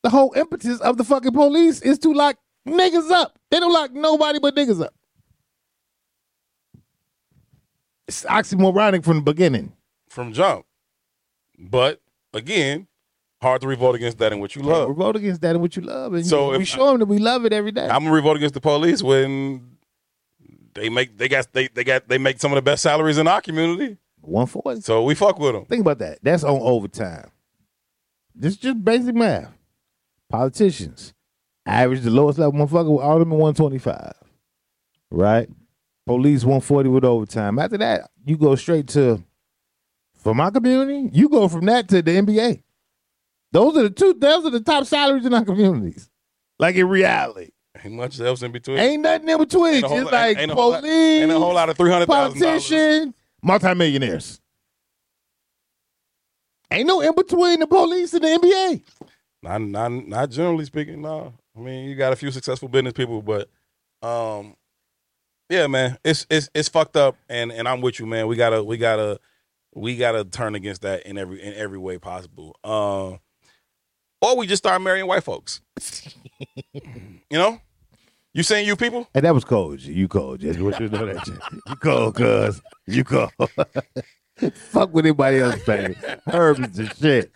The 0.04 0.10
whole 0.10 0.34
impetus 0.36 0.82
of 0.82 0.98
the 0.98 1.06
fucking 1.06 1.32
police 1.32 1.82
is 1.82 1.98
to 2.00 2.12
lock 2.14 2.36
niggas 2.68 3.10
up. 3.12 3.40
They 3.50 3.60
don't 3.62 3.72
lock 3.72 3.94
nobody 3.94 4.40
but 4.40 4.54
niggas 4.56 4.84
up. 4.84 4.94
It's 8.08 8.24
oxymoronic 8.26 9.04
from 9.04 9.18
the 9.18 9.24
beginning. 9.24 9.74
From 10.10 10.34
jump. 10.34 10.66
But 11.58 12.02
again, 12.34 12.88
hard 13.42 13.62
to 13.62 13.68
revolt 13.68 13.96
against 13.96 14.18
that 14.20 14.32
and 14.32 14.42
what 14.42 14.56
you 14.56 14.62
love. 14.62 14.90
Revolt 14.90 15.16
against 15.16 15.42
that 15.42 15.52
and 15.52 15.62
what 15.62 15.76
you 15.76 15.84
love. 15.84 16.14
And 16.14 16.26
So 16.26 16.54
so 16.54 16.58
we 16.58 16.66
show 16.66 16.88
them 16.92 17.00
that 17.00 17.06
we 17.06 17.20
love 17.20 17.46
it 17.46 17.54
every 17.54 17.72
day. 17.72 17.88
I'm 17.88 18.04
gonna 18.04 18.12
revolt 18.12 18.38
against 18.38 18.54
the 18.56 18.62
police 18.62 19.02
when 19.04 19.78
they 20.74 20.90
make 20.90 21.18
they 21.18 21.28
got 21.30 21.52
they 21.54 21.68
they 21.68 21.84
got 21.84 22.08
they 22.08 22.18
make 22.18 22.40
some 22.40 22.52
of 22.52 22.56
the 22.56 22.62
best 22.62 22.84
salaries 22.84 23.18
in 23.18 23.28
our 23.28 23.42
community. 23.42 23.98
140. 24.22 24.82
So 24.82 25.04
we 25.04 25.16
fuck 25.16 25.38
with 25.38 25.54
them. 25.54 25.66
Think 25.66 25.82
about 25.82 26.00
that. 26.00 26.20
That's 26.24 26.44
on 26.44 26.60
overtime. 26.62 27.30
This 28.34 28.54
is 28.54 28.60
just 28.60 28.84
basic 28.84 29.14
math. 29.16 29.52
Politicians 30.30 31.14
average 31.66 32.02
the 32.02 32.10
lowest 32.10 32.40
level 32.40 32.54
motherfucker 32.54 32.92
with 32.92 33.04
Alderman 33.04 33.38
125. 33.38 34.14
Right? 35.12 35.50
Police 36.06 36.44
140 36.44 36.90
with 36.90 37.06
overtime. 37.06 37.60
After 37.60 37.78
that, 37.78 38.10
you 38.26 38.38
go 38.38 38.56
straight 38.56 38.88
to 38.90 39.24
for 40.16 40.34
my 40.36 40.50
community, 40.50 41.10
you 41.14 41.30
go 41.30 41.48
from 41.48 41.66
that 41.66 41.88
to 41.90 42.02
the 42.02 42.12
NBA. 42.12 42.62
Those 43.52 43.78
are 43.78 43.84
the 43.84 43.90
two, 43.90 44.14
those 44.14 44.46
are 44.46 44.50
the 44.50 44.62
top 44.62 44.86
salaries 44.86 45.26
in 45.26 45.34
our 45.34 45.46
communities. 45.46 46.10
Like 46.60 46.76
in 46.76 46.88
reality. 46.88 47.50
Ain't 47.84 47.94
much 47.96 48.20
else 48.20 48.42
in 48.42 48.52
between. 48.52 48.78
Ain't 48.80 49.02
nothing 49.02 49.28
in 49.30 49.38
between. 49.38 49.76
Ain't 49.76 49.84
It's 49.86 49.92
lot- 50.06 50.14
like 50.14 50.38
ain't 50.38 50.52
a 50.52 50.56
whole 50.56 50.72
lot- 50.72 50.82
police, 50.82 51.22
ain't 51.22 51.32
a 51.32 51.40
whole 51.40 51.54
lot 51.54 51.70
of 51.70 51.78
three 51.78 51.92
hundred 51.92 52.06
thousand 52.08 52.40
politician, 52.40 53.14
multimillionaires. 53.42 54.40
Ain't 56.72 56.88
no 56.88 57.02
in 57.02 57.14
between 57.16 57.60
the 57.60 57.68
police 57.68 58.14
and 58.14 58.24
the 58.24 58.28
NBA. 58.28 58.82
Not, 59.42 59.62
not, 59.62 59.92
not 59.92 60.30
generally 60.30 60.66
speaking. 60.66 61.02
No, 61.02 61.34
I 61.56 61.60
mean 61.60 61.90
you 61.90 61.96
got 61.96 62.14
a 62.14 62.16
few 62.16 62.32
successful 62.32 62.68
business 62.70 62.94
people, 62.94 63.22
but 63.22 63.50
um, 64.02 64.56
yeah, 65.54 65.68
man, 65.68 65.98
it's 66.04 66.26
it's 66.32 66.50
it's 66.56 66.68
fucked 66.68 66.98
up, 66.98 67.16
and 67.30 67.52
and 67.52 67.68
I'm 67.68 67.82
with 67.82 68.00
you, 68.00 68.08
man. 68.08 68.26
We 68.26 68.36
gotta 68.36 68.64
we 68.64 68.78
gotta 68.78 69.20
we 69.76 69.96
gotta 69.96 70.26
turn 70.26 70.56
against 70.56 70.82
that 70.82 71.06
in 71.06 71.16
every 71.18 71.40
in 71.42 71.54
every 71.54 71.78
way 71.78 72.00
possible. 72.00 72.58
Um, 72.64 73.20
or 74.20 74.36
we 74.36 74.48
just 74.48 74.64
start 74.64 74.82
marrying 74.82 75.06
white 75.06 75.24
folks. 75.24 75.62
you 76.74 77.22
know, 77.32 77.62
you 78.34 78.42
saying 78.42 78.66
you 78.66 78.76
people? 78.76 79.08
Hey, 79.14 79.20
that 79.20 79.34
was 79.36 79.46
cold. 79.46 79.78
G. 79.78 79.94
You 79.94 80.08
cold. 80.08 80.40
Just 80.40 80.60
want 80.60 80.80
you 80.80 80.90
to 80.90 80.98
know 80.98 81.06
that. 81.06 81.24
G. 81.24 81.34
You 81.70 81.76
cold, 81.76 82.16
cuz. 82.16 82.62
You 82.88 83.04
cold. 83.04 83.32
Fuck 84.56 84.92
with 84.92 85.06
anybody 85.06 85.38
else 85.38 85.64
saying. 85.66 85.96
Herb 86.26 86.60
is 86.62 86.72
the 86.72 86.88
shit. 87.00 87.32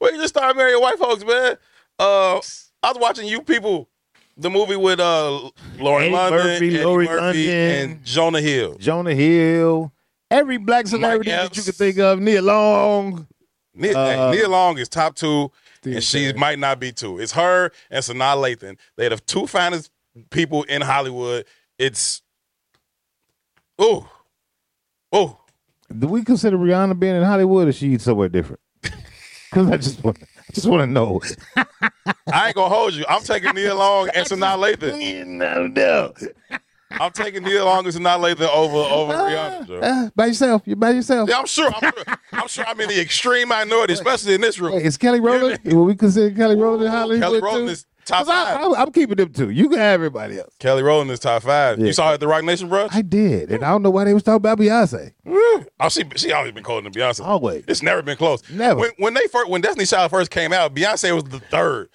We 0.00 0.10
just 0.10 0.28
start 0.28 0.56
marrying 0.56 0.80
white 0.80 0.98
folks, 0.98 1.24
man. 1.24 1.56
Uh, 1.98 2.36
I 2.84 2.88
was 2.88 2.98
watching 3.00 3.26
you 3.26 3.42
people, 3.42 3.88
the 4.36 4.50
movie 4.50 4.76
with 4.76 5.00
uh 5.00 5.50
Lauren 5.78 6.04
Eddie 6.04 6.12
London, 6.14 6.38
Murphy, 6.46 6.66
Eddie 6.76 6.84
Laurie 6.84 7.06
Murphy, 7.06 7.46
London. 7.48 7.90
and 7.90 8.04
Jonah 8.04 8.40
Hill. 8.40 8.76
Jonah 8.78 9.14
Hill. 9.14 9.92
Every 10.30 10.56
black 10.56 10.86
celebrity 10.86 11.30
that 11.30 11.54
you 11.56 11.62
could 11.62 11.74
think 11.74 11.98
of. 11.98 12.18
Nia 12.20 12.40
Long. 12.42 13.26
Nia, 13.74 13.98
Uh, 13.98 14.30
Nia 14.32 14.48
Long 14.48 14.78
is 14.78 14.88
top 14.88 15.14
two, 15.14 15.50
and 15.84 16.02
she 16.02 16.26
man. 16.26 16.38
might 16.38 16.58
not 16.58 16.80
be 16.80 16.92
two. 16.92 17.18
It's 17.18 17.32
her 17.32 17.70
and 17.90 18.02
Sanaa 18.04 18.36
Lathan. 18.36 18.78
They're 18.96 19.10
the 19.10 19.18
two 19.18 19.46
finest 19.46 19.90
people 20.30 20.62
in 20.64 20.80
Hollywood. 20.82 21.44
It's 21.78 22.22
oh, 23.78 24.08
oh. 25.12 25.38
Do 25.98 26.06
we 26.06 26.24
consider 26.24 26.56
Rihanna 26.56 26.98
being 26.98 27.16
in 27.16 27.22
Hollywood 27.22 27.68
or 27.68 27.72
she 27.72 27.98
somewhere 27.98 28.28
different? 28.28 28.60
Because 29.50 29.68
I 29.70 29.76
just 29.76 30.02
want, 30.02 30.16
just 30.52 30.66
want 30.66 30.82
to 30.82 30.86
know. 30.86 31.20
I 32.32 32.46
ain't 32.48 32.54
gonna 32.56 32.74
hold 32.74 32.94
you. 32.94 33.04
I'm 33.08 33.22
taking 33.22 33.54
Nia 33.54 33.74
Long 33.74 34.08
and 34.14 34.26
Sanaa 34.26 34.56
Lathan. 34.56 35.26
no, 35.26 35.66
no. 35.66 36.12
I'm 36.92 37.10
taking 37.12 37.42
Nia 37.42 37.64
Long 37.64 37.84
and 37.86 37.94
Sanaa 37.94 38.18
Lathan 38.18 38.48
over 38.48 38.76
over 38.76 39.12
Rihanna. 39.14 39.66
Joe. 39.66 39.80
Uh, 39.80 40.10
by 40.14 40.26
yourself. 40.26 40.62
You're 40.66 40.76
by 40.76 40.90
yourself. 40.90 41.28
Yeah, 41.28 41.38
I'm 41.38 41.46
sure. 41.46 41.72
I'm 41.74 41.92
sure. 41.92 42.04
I'm 42.32 42.48
sure. 42.48 42.64
I'm 42.66 42.80
in 42.80 42.88
the 42.88 43.00
extreme 43.00 43.48
minority, 43.48 43.92
especially 43.94 44.34
in 44.34 44.40
this 44.40 44.58
room. 44.58 44.74
Wait, 44.74 44.84
is 44.84 44.96
Kelly 44.96 45.20
Rowland? 45.20 45.60
Will 45.64 45.84
we 45.84 45.94
consider 45.94 46.34
Kelly 46.34 46.56
Rowland 46.56 46.84
in 46.84 46.90
Hollywood 46.90 47.22
Kelly 47.22 47.40
too? 47.40 47.44
Rowland 47.46 47.70
is 47.70 47.86
top 48.04 48.26
five. 48.26 48.60
I, 48.60 48.82
I'm 48.82 48.92
keeping 48.92 49.16
them 49.16 49.32
too. 49.32 49.50
You 49.50 49.68
can 49.68 49.78
have 49.78 49.94
everybody 49.94 50.38
else. 50.38 50.54
Kelly 50.58 50.82
Rowland 50.82 51.10
is 51.10 51.20
top 51.20 51.42
five. 51.42 51.78
Yeah. 51.78 51.86
You 51.86 51.92
saw 51.92 52.08
her 52.08 52.14
at 52.14 52.20
the 52.20 52.28
Roc 52.28 52.44
Nation 52.44 52.68
brunch? 52.68 52.88
I 52.92 53.02
did, 53.02 53.50
and 53.50 53.64
I 53.64 53.70
don't 53.70 53.82
know 53.82 53.90
why 53.90 54.04
they 54.04 54.14
was 54.14 54.22
talking 54.22 54.36
about 54.36 54.58
Beyonce. 54.58 55.12
Oh, 55.26 55.88
she 55.88 56.04
she 56.16 56.32
always 56.32 56.52
been 56.52 56.64
colder 56.64 56.88
to 56.88 56.98
Beyonce. 56.98 57.24
Always. 57.24 57.64
It's 57.68 57.82
never 57.82 58.02
been 58.02 58.16
close. 58.16 58.48
Never. 58.50 58.80
When, 58.80 58.90
when 58.98 59.14
they 59.14 59.26
first 59.28 59.50
when 59.50 59.60
Destiny 59.60 59.86
Child 59.86 60.10
first 60.10 60.30
came 60.30 60.52
out, 60.52 60.74
Beyonce 60.74 61.14
was 61.14 61.24
the 61.24 61.40
third. 61.40 61.88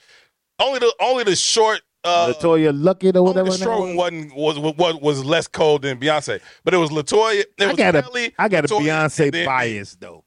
Only 0.60 0.80
the 0.80 0.94
only 1.00 1.24
the 1.24 1.36
short 1.36 1.82
uh 2.04 2.34
LeToya 2.34 2.72
Luckett 2.78 3.16
or 3.16 3.24
whatever. 3.24 3.50
the 3.50 3.58
her 3.58 3.64
short 3.64 3.80
one 3.80 3.96
wasn't 3.96 4.36
was, 4.36 4.60
was 4.60 4.96
was 5.02 5.26
less 5.26 5.48
cold 5.48 5.84
than 5.84 6.00
Beyonce. 6.00 6.40
But 6.64 6.74
it 6.74 6.78
was 6.78 6.90
LeToya. 6.90 7.42
It 7.42 7.48
was 7.60 7.68
I 7.70 7.74
got 7.76 7.96
a, 7.96 8.02
Kelly, 8.02 8.34
I 8.38 8.50
got 8.50 8.66
a 8.66 8.68
Beyonce 8.68 9.32
then 9.32 9.46
bias 9.46 9.96
though. 10.00 10.24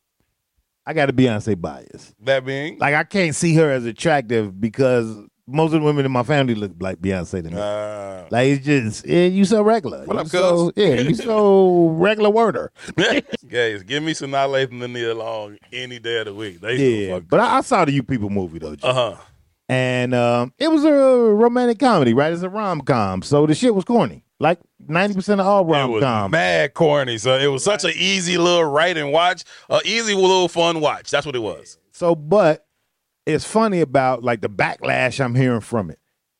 I 0.86 0.92
got 0.92 1.10
a 1.10 1.12
Beyonce 1.12 1.60
bias. 1.60 2.14
That 2.20 2.44
being 2.44 2.78
Like 2.78 2.94
I 2.94 3.04
can't 3.04 3.34
see 3.34 3.54
her 3.54 3.70
as 3.70 3.84
attractive 3.84 4.60
because 4.60 5.16
most 5.50 5.72
of 5.74 5.80
the 5.80 5.84
women 5.84 6.04
in 6.06 6.12
my 6.12 6.22
family 6.22 6.54
look 6.54 6.72
like 6.80 6.98
Beyonce 7.00 7.42
to 7.42 7.50
me. 7.50 7.56
uh, 7.60 8.26
like 8.30 8.46
it's 8.48 8.64
just, 8.64 9.06
yeah, 9.06 9.24
you 9.26 9.44
so 9.44 9.62
regular. 9.62 10.04
What 10.04 10.14
You 10.14 10.20
up, 10.20 10.28
so, 10.28 10.70
cuz? 10.70 10.72
Yeah, 10.76 10.94
you 11.00 11.14
so 11.14 11.88
regular 11.98 12.30
worder. 12.30 12.72
guys, 13.48 13.82
give 13.82 14.02
me 14.02 14.14
some 14.14 14.30
Not 14.30 14.48
Lathan 14.50 14.82
and 14.82 14.92
Nia 14.92 15.14
Long 15.14 15.58
any 15.72 15.98
day 15.98 16.18
of 16.20 16.26
the 16.26 16.34
week. 16.34 16.60
They 16.60 17.08
Yeah, 17.08 17.20
but 17.20 17.40
I, 17.40 17.58
I 17.58 17.60
saw 17.62 17.84
the 17.84 17.92
You 17.92 18.02
People 18.02 18.30
movie 18.30 18.58
though. 18.58 18.76
Uh 18.82 18.92
huh. 18.94 19.16
and 19.68 20.14
um, 20.14 20.52
it 20.58 20.68
was 20.70 20.84
a 20.84 20.92
romantic 20.92 21.78
comedy, 21.78 22.14
right? 22.14 22.32
It's 22.32 22.42
a 22.42 22.48
rom 22.48 22.80
com, 22.82 23.22
so 23.22 23.46
the 23.46 23.54
shit 23.54 23.74
was 23.74 23.84
corny. 23.84 24.24
Like 24.38 24.58
ninety 24.88 25.14
percent 25.14 25.40
of 25.40 25.46
all 25.46 25.62
It 25.68 25.72
rom 25.72 25.90
was 25.90 26.02
coms. 26.02 26.32
mad 26.32 26.72
corny. 26.74 27.18
So 27.18 27.36
it 27.36 27.48
was 27.48 27.62
such 27.62 27.84
an 27.84 27.92
easy 27.94 28.38
little 28.38 28.64
write 28.64 28.96
and 28.96 29.12
watch, 29.12 29.44
a 29.68 29.80
easy 29.84 30.14
little 30.14 30.48
fun 30.48 30.80
watch. 30.80 31.10
That's 31.10 31.26
what 31.26 31.36
it 31.36 31.40
was. 31.42 31.76
So, 31.92 32.14
but 32.14 32.66
it's 33.32 33.44
funny 33.44 33.80
about 33.80 34.22
like 34.22 34.40
the 34.40 34.48
backlash 34.50 35.22
I'm 35.24 35.34
hearing 35.34 35.60
from 35.60 35.90
it. 35.90 35.98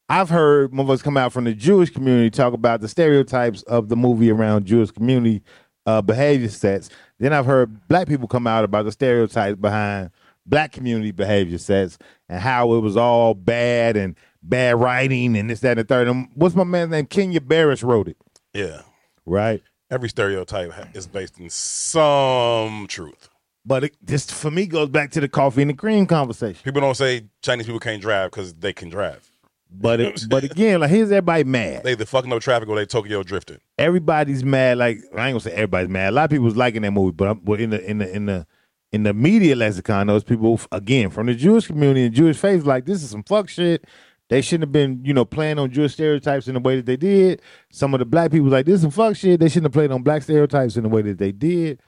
I've 0.08 0.28
heard 0.30 0.72
motherfuckers 0.72 1.02
come 1.04 1.16
out 1.16 1.32
from 1.32 1.44
the 1.44 1.54
Jewish 1.54 1.90
community 1.90 2.30
talk 2.30 2.52
about 2.52 2.80
the 2.80 2.88
stereotypes 2.88 3.62
of 3.62 3.88
the 3.88 3.96
movie 3.96 4.30
around 4.30 4.64
Jewish 4.66 4.90
community 4.90 5.42
uh, 5.86 6.02
behavior 6.02 6.48
sets. 6.48 6.90
Then 7.18 7.32
I've 7.32 7.46
heard 7.46 7.86
black 7.88 8.08
people 8.08 8.26
come 8.26 8.46
out 8.46 8.64
about 8.64 8.84
the 8.84 8.92
stereotypes 8.92 9.60
behind 9.60 10.10
black 10.46 10.72
community 10.72 11.12
behavior 11.12 11.58
sets 11.58 11.96
and 12.28 12.40
how 12.40 12.72
it 12.74 12.80
was 12.80 12.96
all 12.96 13.34
bad 13.34 13.96
and 13.96 14.16
bad 14.42 14.80
writing 14.80 15.36
and 15.36 15.48
this, 15.48 15.60
that, 15.60 15.78
and 15.78 15.80
the 15.80 15.84
third. 15.84 16.08
And 16.08 16.28
what's 16.34 16.56
my 16.56 16.64
man's 16.64 16.90
name? 16.90 17.06
Kenya 17.06 17.40
Barris 17.40 17.82
wrote 17.84 18.08
it, 18.08 18.16
Yeah. 18.52 18.82
right? 19.26 19.62
Every 19.92 20.08
stereotype 20.08 20.72
is 20.94 21.06
based 21.06 21.38
in 21.38 21.50
some 21.50 22.86
truth. 22.88 23.28
But 23.64 23.84
it, 23.84 23.96
this 24.00 24.30
for 24.30 24.50
me 24.50 24.66
goes 24.66 24.88
back 24.88 25.10
to 25.12 25.20
the 25.20 25.28
coffee 25.28 25.62
and 25.62 25.70
the 25.70 25.74
cream 25.74 26.06
conversation. 26.06 26.60
People 26.64 26.80
don't 26.80 26.96
say 26.96 27.26
Chinese 27.42 27.66
people 27.66 27.80
can't 27.80 28.00
drive 28.00 28.30
because 28.30 28.54
they 28.54 28.72
can 28.72 28.88
drive. 28.88 29.30
But 29.70 30.00
it, 30.00 30.24
but 30.30 30.44
again, 30.44 30.80
like 30.80 30.90
here's 30.90 31.10
everybody 31.12 31.44
mad. 31.44 31.84
They 31.84 31.92
either 31.92 32.06
fucking 32.06 32.32
up 32.32 32.40
traffic 32.40 32.68
or 32.68 32.76
they 32.76 32.86
Tokyo 32.86 33.22
drifting. 33.22 33.58
everybody's 33.78 34.42
mad. 34.42 34.78
Like 34.78 34.98
I 35.16 35.28
ain't 35.28 35.34
gonna 35.34 35.40
say 35.40 35.52
everybody's 35.52 35.88
mad. 35.90 36.10
A 36.10 36.12
lot 36.12 36.24
of 36.24 36.30
people 36.30 36.46
was 36.46 36.56
liking 36.56 36.82
that 36.82 36.90
movie, 36.90 37.12
but 37.12 37.28
I'm, 37.28 37.38
but 37.40 37.60
in 37.60 37.70
the 37.70 37.84
in 37.84 37.98
the 37.98 38.14
in 38.14 38.26
the 38.26 38.46
in 38.92 39.02
the 39.04 39.14
media 39.14 39.54
lexicon, 39.54 40.06
those 40.06 40.24
people 40.24 40.60
again 40.72 41.10
from 41.10 41.26
the 41.26 41.34
Jewish 41.34 41.66
community 41.66 42.06
and 42.06 42.14
Jewish 42.14 42.38
faith, 42.38 42.64
like 42.64 42.86
this 42.86 43.02
is 43.02 43.10
some 43.10 43.22
fuck 43.22 43.48
shit. 43.48 43.84
They 44.30 44.42
shouldn't 44.42 44.62
have 44.62 44.72
been, 44.72 45.04
you 45.04 45.12
know, 45.12 45.24
playing 45.24 45.58
on 45.58 45.72
Jewish 45.72 45.94
stereotypes 45.94 46.46
in 46.46 46.54
the 46.54 46.60
way 46.60 46.76
that 46.76 46.86
they 46.86 46.96
did. 46.96 47.42
Some 47.72 47.94
of 47.94 47.98
the 47.98 48.04
black 48.06 48.30
people 48.30 48.46
like 48.48 48.64
this 48.64 48.76
is 48.76 48.82
some 48.82 48.92
fuck 48.92 49.16
shit. 49.16 49.40
They 49.40 49.48
shouldn't 49.48 49.66
have 49.66 49.72
played 49.72 49.90
on 49.90 50.02
black 50.04 50.22
stereotypes 50.22 50.76
in 50.76 50.84
the 50.84 50.88
way 50.88 51.02
that 51.02 51.18
they 51.18 51.32
did. 51.32 51.80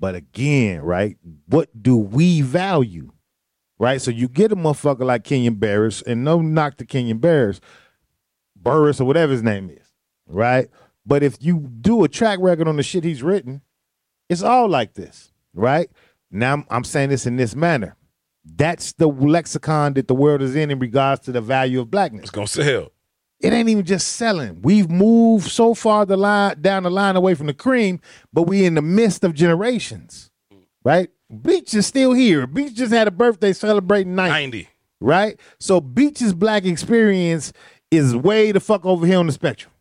But 0.00 0.14
again, 0.14 0.80
right, 0.80 1.18
what 1.46 1.68
do 1.80 1.96
we 1.96 2.40
value? 2.40 3.12
Right? 3.78 4.00
So 4.00 4.10
you 4.10 4.28
get 4.28 4.50
a 4.50 4.56
motherfucker 4.56 5.04
like 5.04 5.24
Kenyon 5.24 5.54
Barris, 5.54 6.02
and 6.02 6.24
no 6.24 6.40
knock 6.40 6.78
to 6.78 6.86
Kenyon 6.86 7.18
Barris, 7.18 7.60
Burris 8.56 9.00
or 9.00 9.04
whatever 9.04 9.32
his 9.32 9.42
name 9.42 9.70
is, 9.70 9.92
right? 10.26 10.68
But 11.06 11.22
if 11.22 11.36
you 11.40 11.68
do 11.80 12.02
a 12.02 12.08
track 12.08 12.38
record 12.40 12.66
on 12.66 12.76
the 12.76 12.82
shit 12.82 13.04
he's 13.04 13.22
written, 13.22 13.60
it's 14.28 14.42
all 14.42 14.68
like 14.68 14.94
this, 14.94 15.32
right? 15.54 15.90
Now 16.30 16.54
I'm, 16.54 16.64
I'm 16.70 16.84
saying 16.84 17.10
this 17.10 17.26
in 17.26 17.36
this 17.36 17.54
manner. 17.54 17.96
That's 18.44 18.92
the 18.92 19.08
lexicon 19.08 19.94
that 19.94 20.08
the 20.08 20.14
world 20.14 20.40
is 20.40 20.56
in 20.56 20.70
in 20.70 20.78
regards 20.78 21.22
to 21.22 21.32
the 21.32 21.40
value 21.40 21.80
of 21.80 21.90
blackness. 21.90 22.22
It's 22.22 22.30
gonna 22.30 22.46
sell. 22.46 22.92
It 23.40 23.52
ain't 23.54 23.68
even 23.70 23.84
just 23.84 24.08
selling. 24.16 24.60
We've 24.62 24.90
moved 24.90 25.48
so 25.50 25.72
far 25.74 26.04
the 26.04 26.16
line 26.16 26.60
down 26.60 26.82
the 26.82 26.90
line 26.90 27.16
away 27.16 27.34
from 27.34 27.46
the 27.46 27.54
cream, 27.54 28.00
but 28.32 28.42
we 28.42 28.64
in 28.66 28.74
the 28.74 28.82
midst 28.82 29.24
of 29.24 29.32
generations, 29.34 30.30
right? 30.84 31.08
Beach 31.42 31.72
is 31.74 31.86
still 31.86 32.12
here. 32.12 32.46
Beach 32.46 32.74
just 32.74 32.92
had 32.92 33.08
a 33.08 33.10
birthday 33.10 33.52
celebrating 33.52 34.14
90, 34.14 34.30
Ninety. 34.32 34.68
right? 35.00 35.40
So 35.58 35.80
Beach's 35.80 36.32
black 36.34 36.64
experience 36.66 37.52
is 37.90 38.14
way 38.14 38.52
the 38.52 38.60
fuck 38.60 38.84
over 38.84 39.06
here 39.06 39.18
on 39.18 39.26
the 39.26 39.32
spectrum, 39.32 39.72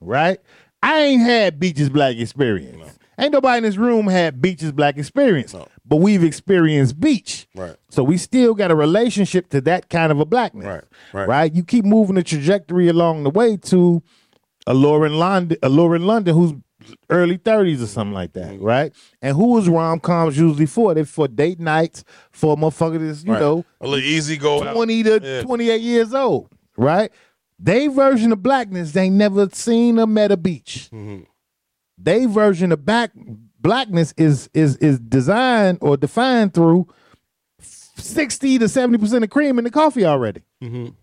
right? 0.00 0.38
I 0.82 0.98
ain't 1.00 1.22
had 1.22 1.60
Beach's 1.60 1.88
black 1.90 2.16
experience. 2.16 2.98
Ain't 3.18 3.32
nobody 3.32 3.58
in 3.58 3.64
this 3.64 3.76
room 3.76 4.06
had 4.06 4.40
Beach's 4.40 4.72
black 4.72 4.96
experience, 4.96 5.52
No. 5.52 5.68
But 5.92 5.96
we've 5.96 6.24
experienced 6.24 6.98
Beach. 6.98 7.46
Right. 7.54 7.76
So 7.90 8.02
we 8.02 8.16
still 8.16 8.54
got 8.54 8.70
a 8.70 8.74
relationship 8.74 9.50
to 9.50 9.60
that 9.60 9.90
kind 9.90 10.10
of 10.10 10.18
a 10.20 10.24
blackness. 10.24 10.64
Right, 10.64 10.84
right. 11.12 11.28
Right. 11.28 11.54
You 11.54 11.62
keep 11.64 11.84
moving 11.84 12.14
the 12.14 12.22
trajectory 12.22 12.88
along 12.88 13.24
the 13.24 13.28
way 13.30 13.58
to 13.58 14.02
a 14.66 14.72
Lauren 14.72 15.18
London, 15.18 15.58
a 15.62 15.68
Lauren 15.68 16.06
London 16.06 16.34
who's 16.34 16.54
early 17.10 17.36
30s 17.36 17.82
or 17.82 17.86
something 17.86 18.14
like 18.14 18.32
that, 18.32 18.52
Mm-hmm. 18.52 18.64
right? 18.64 18.92
And 19.20 19.36
who 19.36 19.48
was 19.52 19.68
rom 19.68 20.00
coms 20.00 20.38
usually 20.38 20.64
for? 20.64 20.94
They 20.94 21.04
for 21.04 21.28
date 21.28 21.60
nights 21.60 22.04
for 22.30 22.56
motherfuckers, 22.56 23.26
you 23.26 23.32
Right. 23.32 23.40
know, 23.40 23.62
a 23.82 23.86
little 23.86 24.02
easy 24.02 24.38
go. 24.38 24.64
out. 24.64 24.74
20 24.74 25.02
to 25.02 25.20
Yeah. 25.22 25.42
28 25.42 25.82
years 25.82 26.14
old, 26.14 26.48
right? 26.78 27.12
They 27.58 27.86
version 27.88 28.32
of 28.32 28.42
blackness, 28.42 28.92
they 28.92 29.10
never 29.10 29.46
seen 29.52 29.98
or 29.98 30.06
met 30.06 30.32
a 30.32 30.38
beach. 30.38 30.88
Mhm. 30.90 31.26
They 31.98 32.24
version 32.24 32.72
of 32.72 32.86
back 32.86 33.10
blackness 33.62 34.12
is 34.16 34.50
is 34.52 34.76
is 34.78 34.98
designed 34.98 35.78
or 35.80 35.96
defined 35.96 36.52
through 36.54 36.88
60 37.60 38.58
to 38.58 38.64
70% 38.66 39.22
of 39.22 39.30
cream 39.30 39.58
in 39.58 39.64
the 39.64 39.70
coffee 39.70 40.04
already. 40.04 40.42
Mhm. 40.62 40.94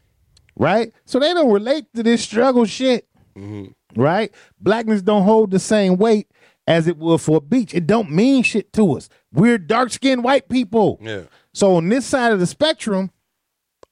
Right? 0.55 0.91
So 1.05 1.19
they 1.19 1.33
don't 1.33 1.51
relate 1.51 1.85
to 1.95 2.03
this 2.03 2.21
struggle 2.21 2.65
shit. 2.65 3.07
Mhm. 3.37 3.73
Right? 3.95 4.31
Blackness 4.59 5.01
don't 5.01 5.23
hold 5.23 5.51
the 5.51 5.59
same 5.59 5.97
weight 5.97 6.27
as 6.67 6.87
it 6.87 6.97
would 6.97 7.21
for 7.21 7.37
a 7.37 7.41
beach. 7.41 7.73
It 7.73 7.87
don't 7.87 8.11
mean 8.11 8.43
shit 8.43 8.73
to 8.73 8.93
us. 8.97 9.07
We're 9.31 9.57
dark-skinned 9.57 10.23
white 10.23 10.49
people. 10.49 10.99
Yeah. 11.01 11.21
So 11.53 11.75
on 11.75 11.89
this 11.89 12.05
side 12.05 12.31
of 12.33 12.39
the 12.39 12.45
spectrum, 12.47 13.11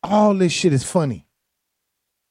all 0.03 0.33
this 0.35 0.51
shit 0.51 0.73
is 0.73 0.83
funny. 0.83 1.25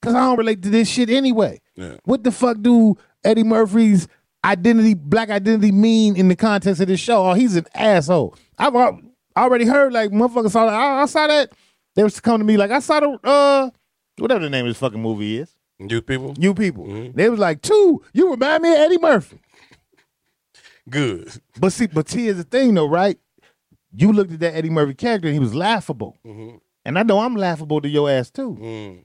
Cause 0.03 0.15
I 0.15 0.21
don't 0.21 0.39
relate 0.39 0.63
to 0.63 0.71
this 0.71 0.89
shit 0.89 1.11
anyway. 1.11 1.61
Yeah. 1.75 1.97
What 2.05 2.23
the 2.23 2.31
fuck 2.31 2.61
do 2.61 2.97
Eddie 3.25 3.43
Murphy's 3.43 4.07
identity, 4.47 4.95
black 4.95 5.29
identity, 5.31 5.73
mean 5.73 6.17
in 6.17 6.29
the 6.29 6.37
context 6.37 6.81
of 6.81 6.89
this 6.89 7.01
show? 7.01 7.29
Oh, 7.31 7.35
he's 7.35 7.57
an 7.57 7.67
asshole. 7.75 8.37
I've 8.59 8.75
already 9.37 9.67
heard 9.67 9.93
like 9.93 10.11
motherfuckers 10.11 10.53
saw 10.53 10.67
that. 10.67 10.75
I, 10.75 11.03
I 11.03 11.07
saw 11.07 11.27
that. 11.27 11.53
They 11.95 12.03
was 12.05 12.21
coming 12.21 12.41
to 12.41 12.45
me 12.45 12.57
like 12.57 12.71
I 12.71 12.79
saw 12.79 13.01
the 13.01 13.19
uh 13.25 13.71
whatever 14.19 14.45
the 14.45 14.51
name 14.51 14.67
of 14.67 14.71
this 14.71 14.79
fucking 14.79 15.01
movie 15.01 15.39
is. 15.39 15.53
Youth 15.79 16.07
people. 16.07 16.35
You 16.39 16.55
people. 16.55 16.87
Mhm. 16.87 17.15
They 17.15 17.29
was 17.29 17.39
like, 17.39 17.61
two, 17.61 18.03
you 18.15 18.31
remind 18.31 18.63
me 18.63 18.71
of 18.73 18.79
Eddie 18.79 18.99
Murphy. 18.99 19.39
Good. 20.89 21.29
But 21.59 21.73
see, 21.73 21.87
but 21.87 22.11
here's 22.11 22.37
the 22.37 22.45
thing 22.45 22.75
though, 22.75 22.89
right? 22.89 23.19
You 23.95 24.13
looked 24.13 24.33
at 24.33 24.41
that 24.41 24.55
Eddie 24.55 24.71
Murphy 24.71 24.95
character 24.95 25.29
and 25.29 25.35
he 25.35 25.41
was 25.41 25.55
laughable. 25.55 26.17
Mhm. 26.25 26.61
And 26.85 26.99
I 26.99 27.03
know 27.03 27.19
I'm 27.19 27.35
laughable 27.37 27.81
to 27.81 27.89
your 27.89 28.09
ass 28.11 28.31
too. 28.31 28.57
Mm. 28.61 28.99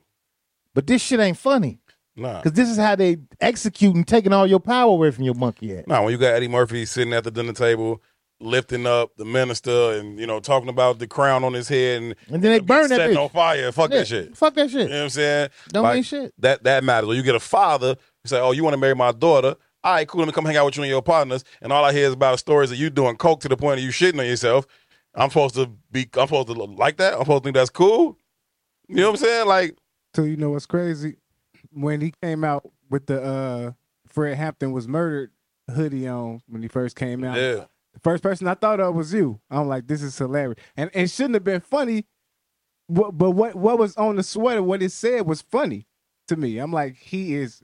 But 0.74 0.88
this 0.88 1.02
shit 1.02 1.20
ain't 1.20 1.38
funny. 1.38 1.80
Nah. 2.16 2.42
Cause 2.42 2.52
this 2.54 2.70
is 2.70 2.78
how 2.78 2.96
they 2.96 3.18
executing, 3.40 4.04
taking 4.04 4.34
all 4.34 4.46
your 4.46 4.60
power 4.60 4.92
away 4.92 5.12
from 5.12 5.24
your 5.24 5.34
monkey 5.34 5.78
ass. 5.78 5.86
Nah. 5.88 6.04
When 6.04 6.12
you 6.12 6.18
got 6.18 6.34
Eddie 6.34 6.48
Murphy 6.50 6.86
sitting 6.86 7.14
at 7.14 7.24
the 7.24 7.32
dinner 7.32 7.54
table, 7.54 8.02
lifting 8.42 8.86
up 8.88 9.16
the 9.18 9.24
minister, 9.26 9.94
and 9.94 10.20
you 10.20 10.28
know 10.28 10.40
talking 10.40 10.68
about 10.70 11.00
the 11.00 11.08
crown 11.08 11.44
on 11.44 11.54
his 11.54 11.68
head, 11.70 12.02
and 12.02 12.16
And 12.30 12.42
then 12.44 12.52
they 12.52 12.60
burn 12.60 12.90
that 12.90 12.98
setting 12.98 13.16
bitch. 13.16 13.24
on 13.24 13.30
fire. 13.30 13.72
Fuck 13.72 13.92
Yeah, 13.92 14.00
that 14.00 14.08
shit. 14.08 14.36
Fuck 14.36 14.56
that 14.56 14.70
shit. 14.70 14.82
You 14.84 14.90
know 14.90 14.96
what 14.98 15.04
I'm 15.04 15.10
saying? 15.10 15.50
Don't 15.70 15.84
Like, 15.84 15.94
mean 15.96 16.04
shit. 16.04 16.34
That 16.40 16.64
that 16.64 16.84
matters. 16.84 17.08
When 17.08 17.18
you 17.18 17.24
get 17.24 17.36
a 17.36 17.40
father, 17.40 17.90
you 17.90 18.28
say, 18.28 18.40
"Oh, 18.40 18.52
you 18.52 18.64
want 18.64 18.74
to 18.74 18.80
marry 18.80 18.96
my 18.96 19.12
daughter? 19.12 19.56
All 19.84 19.94
right, 19.94 20.08
cool. 20.08 20.20
Let 20.20 20.28
me 20.28 20.34
come 20.34 20.46
hang 20.46 20.58
out 20.58 20.66
with 20.66 20.78
you 20.78 20.84
and 20.84 20.90
your 20.90 21.02
partners." 21.02 21.44
And 21.62 21.72
all 21.72 21.86
I 21.86 21.94
hear 21.94 22.08
is 22.08 22.14
about 22.14 22.40
stories 22.40 22.72
of 22.72 22.78
you 22.78 22.90
doing 22.90 23.16
coke 23.16 23.40
to 23.42 23.48
the 23.50 23.58
point 23.58 23.80
of 23.80 23.86
you 23.86 23.92
shitting 23.92 24.20
on 24.20 24.26
yourself. 24.26 24.66
I'm 25.16 25.30
supposed 25.30 25.56
to 25.56 25.68
be. 25.92 26.10
I'm 26.16 26.28
supposed 26.28 26.48
to 26.48 26.54
like 26.54 26.98
that. 26.98 27.14
I'm 27.14 27.20
supposed 27.22 27.44
to 27.44 27.48
think 27.48 27.56
that's 27.56 27.70
cool. 27.70 28.18
You 28.88 28.96
know 28.98 29.12
what 29.12 29.20
I'm 29.22 29.26
saying? 29.26 29.48
Like, 29.48 29.78
So 30.16 30.24
you 30.24 30.36
know 30.36 30.50
what's 30.50 30.66
crazy? 30.66 31.16
When 31.74 32.02
he 32.02 32.14
came 32.22 32.44
out 32.44 32.70
with 32.90 33.06
the 33.06 33.22
uh 33.24 33.72
Fred 34.08 34.38
Hampton 34.38 34.72
was 34.72 34.88
murdered 34.88 35.32
hoodie 35.74 36.08
on 36.08 36.42
when 36.48 36.62
he 36.62 36.68
first 36.68 36.96
came 36.96 37.24
out. 37.24 37.38
yeah, 37.38 37.66
The 37.94 38.00
first 38.04 38.22
person 38.24 38.48
I 38.48 38.56
thought 38.56 38.80
of 38.82 38.94
was 38.94 39.14
you. 39.14 39.40
I'm 39.50 39.68
like, 39.68 39.88
this 39.88 40.02
is 40.04 40.18
hilarious. 40.18 40.60
And 40.76 40.90
it 40.94 41.10
shouldn't 41.10 41.36
have 41.36 41.44
been 41.46 41.62
funny. 41.62 42.06
But, 42.90 43.12
but 43.12 43.32
what 43.32 43.56
what 43.56 43.80
was 43.80 43.96
on 43.96 44.18
the 44.18 44.24
sweater, 44.24 44.62
what 44.62 44.84
it 44.84 44.92
said 44.92 45.26
was 45.26 45.42
funny 45.42 45.88
to 46.28 46.36
me. 46.36 46.58
I'm 46.58 46.74
like, 46.74 46.98
he 46.98 47.36
is 47.36 47.62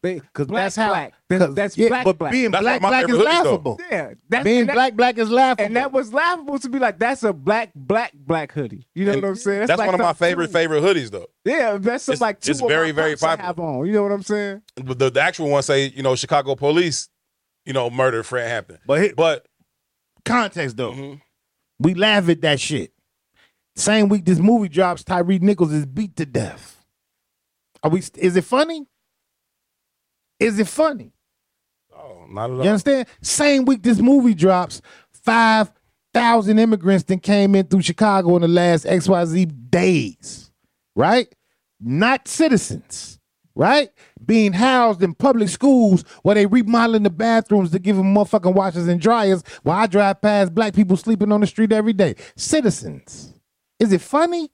Because 0.00 0.46
that's 0.46 0.76
how. 0.76 0.88
black. 0.90 1.14
That's, 1.28 1.44
'cause- 1.44 1.54
that's 1.56 1.76
yeah, 1.78 1.88
black, 1.88 2.04
but 2.04 2.18
black. 2.18 2.32
being 2.32 2.50
That's 2.52 2.62
black, 2.62 2.82
one 2.82 2.92
of 2.94 3.00
my 3.00 3.02
black 3.06 3.10
is 3.10 3.16
favorite 3.16 3.26
hoodies, 3.26 3.42
though. 3.42 3.50
laughable. 3.50 3.80
yeah, 3.90 4.14
that's, 4.28 4.44
Being 4.44 4.66
that- 4.66 4.74
black, 4.74 4.94
black 4.96 5.18
is 5.18 5.30
laughable. 5.30 5.64
and 5.66 5.76
that 5.76 5.92
was 5.92 6.12
laughable 6.14 6.58
to 6.60 6.68
be 6.68 6.78
like, 6.78 6.98
that's 7.00 7.22
a 7.24 7.32
black, 7.32 7.72
black, 7.74 8.12
black 8.14 8.52
hoodie. 8.52 8.86
You 8.94 9.06
know 9.06 9.12
And 9.14 9.22
what 9.22 9.28
I'm 9.30 9.34
saying? 9.34 9.66
that's, 9.66 9.78
like 9.78 9.86
one 9.86 9.94
of 9.94 10.00
my 10.00 10.12
favorite 10.12 10.46
two- 10.46 10.52
favorite 10.52 10.82
hoodies 10.84 11.10
though. 11.10 11.26
Yeah, 11.44 11.78
that's 11.78 12.04
some 12.04 12.12
It's- 12.12 12.20
like 12.20 12.40
two 12.40 12.52
it's 12.52 12.62
of 12.62 12.68
very, 12.68 12.92
my 12.92 12.96
very 12.96 13.10
pops 13.16 13.22
I 13.24 13.36
popular. 13.36 13.46
have 13.46 13.58
on. 13.80 13.86
You 13.86 13.92
know 13.92 14.02
what 14.04 14.12
I'm 14.12 14.22
saying? 14.22 14.62
But 14.76 14.98
the, 15.00 15.10
the 15.10 15.20
actual 15.20 15.48
one 15.50 15.62
say, 15.64 15.88
you 15.88 16.02
know, 16.04 16.14
Chicago 16.14 16.54
police, 16.54 17.08
you 17.66 17.72
know, 17.72 17.90
murdered 17.90 18.22
Fred 18.24 18.48
Hampton. 18.48 18.78
but 18.86 19.00
hit, 19.00 19.16
But 19.16 19.46
context 20.24 20.76
though, 20.76 20.92
mhm, 20.92 21.20
we 21.80 21.94
laugh 21.94 22.28
at 22.28 22.40
that 22.42 22.60
shit. 22.60 22.92
Same 23.74 24.08
week 24.08 24.24
this 24.24 24.38
movie 24.38 24.68
drops, 24.68 25.02
Tyre 25.04 25.24
Nichols 25.24 25.72
is 25.72 25.86
beat 25.86 26.16
to 26.16 26.26
death. 26.26 26.84
Are 27.82 27.90
we? 27.90 28.00
Is 28.16 28.36
it 28.36 28.44
funny? 28.44 28.86
Is 30.40 30.58
it 30.58 30.68
funny? 30.68 31.12
oh, 31.96 32.26
not 32.30 32.50
at 32.50 32.56
You 32.56 32.70
understand? 32.70 33.08
Same 33.22 33.64
week 33.64 33.82
this 33.82 33.98
movie 34.00 34.34
drops, 34.34 34.80
five 35.12 35.72
thousand 36.14 36.58
immigrants 36.58 37.04
that 37.04 37.22
came 37.22 37.54
in 37.54 37.66
through 37.66 37.82
Chicago 37.82 38.36
in 38.36 38.42
the 38.42 38.48
last 38.48 38.84
XYZ 38.86 39.70
days, 39.70 40.50
right? 40.96 41.32
Not 41.80 42.26
citizens, 42.26 43.18
right? 43.54 43.90
Being 44.24 44.52
housed 44.52 45.02
in 45.02 45.14
public 45.14 45.48
schools 45.48 46.02
where 46.22 46.34
they 46.34 46.46
remodeling 46.46 47.02
the 47.02 47.10
bathrooms 47.10 47.70
to 47.72 47.78
give 47.78 47.96
them 47.96 48.14
motherfucking 48.14 48.54
washers 48.54 48.88
and 48.88 49.00
dryers 49.00 49.42
while 49.62 49.78
I 49.78 49.86
drive 49.86 50.20
past 50.20 50.54
black 50.54 50.74
people 50.74 50.96
sleeping 50.96 51.30
on 51.30 51.40
the 51.40 51.46
street 51.46 51.72
every 51.72 51.92
day. 51.92 52.14
Citizens. 52.36 53.34
Is 53.78 53.92
it 53.92 54.00
funny? 54.00 54.50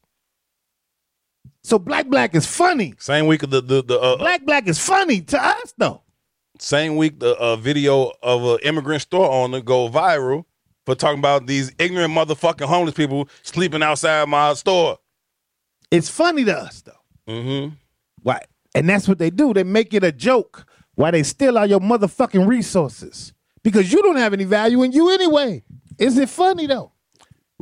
So 1.64 1.78
black 1.78 2.06
black 2.08 2.34
is 2.34 2.46
funny. 2.46 2.94
Same 2.98 3.26
week 3.26 3.42
of 3.42 3.50
the 3.50 3.62
the, 3.62 3.82
the 3.82 3.98
uh, 3.98 4.16
Black 4.18 4.44
black 4.44 4.68
is 4.68 4.78
funny 4.78 5.22
to 5.22 5.42
us 5.42 5.74
though. 5.78 6.02
same 6.58 6.96
week 6.96 7.18
the 7.20 7.34
uh, 7.36 7.56
video 7.56 8.12
of 8.22 8.44
an 8.44 8.58
immigrant 8.62 9.00
store 9.02 9.30
owner 9.30 9.62
go 9.62 9.88
viral 9.88 10.44
for 10.84 10.94
talking 10.94 11.18
about 11.18 11.46
these 11.46 11.72
ignorant 11.78 12.12
motherfucking 12.12 12.66
homeless 12.66 12.94
people 12.94 13.28
sleeping 13.42 13.82
outside 13.82 14.28
my 14.28 14.52
store. 14.52 14.98
It's 15.90 16.10
funny 16.10 16.44
to 16.44 16.54
us 16.58 16.82
though. 16.82 17.32
Mm-hmm. 17.32 17.74
Why? 18.22 18.42
And 18.74 18.88
that's 18.88 19.08
what 19.08 19.18
they 19.18 19.30
do. 19.30 19.54
They 19.54 19.64
make 19.64 19.94
it 19.94 20.04
a 20.04 20.12
joke 20.12 20.66
Why 20.96 21.10
they 21.12 21.22
steal 21.22 21.56
all 21.58 21.66
your 21.66 21.80
motherfucking 21.80 22.46
resources 22.46 23.32
because 23.62 23.90
you 23.92 24.02
don't 24.02 24.16
have 24.16 24.34
any 24.34 24.44
value 24.44 24.82
in 24.82 24.92
you 24.92 25.08
anyway. 25.10 25.64
Is 25.98 26.18
it 26.18 26.28
funny 26.28 26.66
though? 26.66 26.92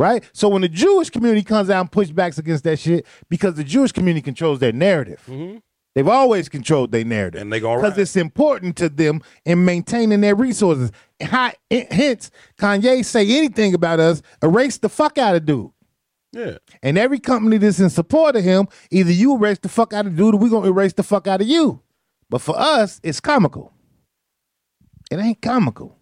Right? 0.02 0.24
So 0.32 0.48
when 0.48 0.62
the 0.62 0.68
Jewish 0.68 1.10
community 1.10 1.44
comes 1.44 1.70
out 1.70 1.80
and 1.80 1.92
pushes 1.92 2.10
back 2.10 2.36
against 2.36 2.64
that 2.64 2.80
shit, 2.80 3.06
because 3.28 3.54
the 3.54 3.62
Jewish 3.62 3.92
community 3.92 4.20
controls 4.20 4.58
their 4.58 4.72
narrative. 4.72 5.22
Mm-hmm. 5.28 5.58
They've 5.94 6.08
always 6.08 6.48
controlled 6.48 6.90
their 6.90 7.04
narrative. 7.04 7.40
And 7.40 7.52
they 7.52 7.60
gonna 7.60 7.80
Because 7.80 7.96
it's 7.98 8.16
important 8.16 8.74
to 8.78 8.88
them 8.88 9.22
in 9.44 9.64
maintaining 9.64 10.20
their 10.20 10.34
resources. 10.34 10.90
Hi- 11.22 11.54
Hence, 11.70 12.32
Kanye 12.58 13.04
say 13.04 13.28
anything 13.38 13.74
about 13.74 14.00
us, 14.00 14.22
erase 14.42 14.76
the 14.78 14.88
fuck 14.88 15.18
out 15.18 15.36
of 15.36 15.46
dude. 15.46 15.70
Yeah. 16.32 16.56
And 16.82 16.98
every 16.98 17.20
company 17.20 17.58
that's 17.58 17.78
in 17.78 17.88
support 17.88 18.34
of 18.34 18.42
him, 18.42 18.66
either 18.90 19.12
you 19.12 19.36
erase 19.36 19.58
the 19.58 19.68
fuck 19.68 19.92
out 19.92 20.06
of 20.06 20.16
dude 20.16 20.34
or 20.34 20.38
we're 20.38 20.50
gonna 20.50 20.66
erase 20.66 20.94
the 20.94 21.04
fuck 21.04 21.28
out 21.28 21.40
of 21.40 21.46
you. 21.46 21.80
But 22.28 22.40
for 22.40 22.58
us, 22.58 23.00
it's 23.04 23.20
comical. 23.20 23.72
It 25.12 25.20
ain't 25.20 25.40
comical. 25.40 25.96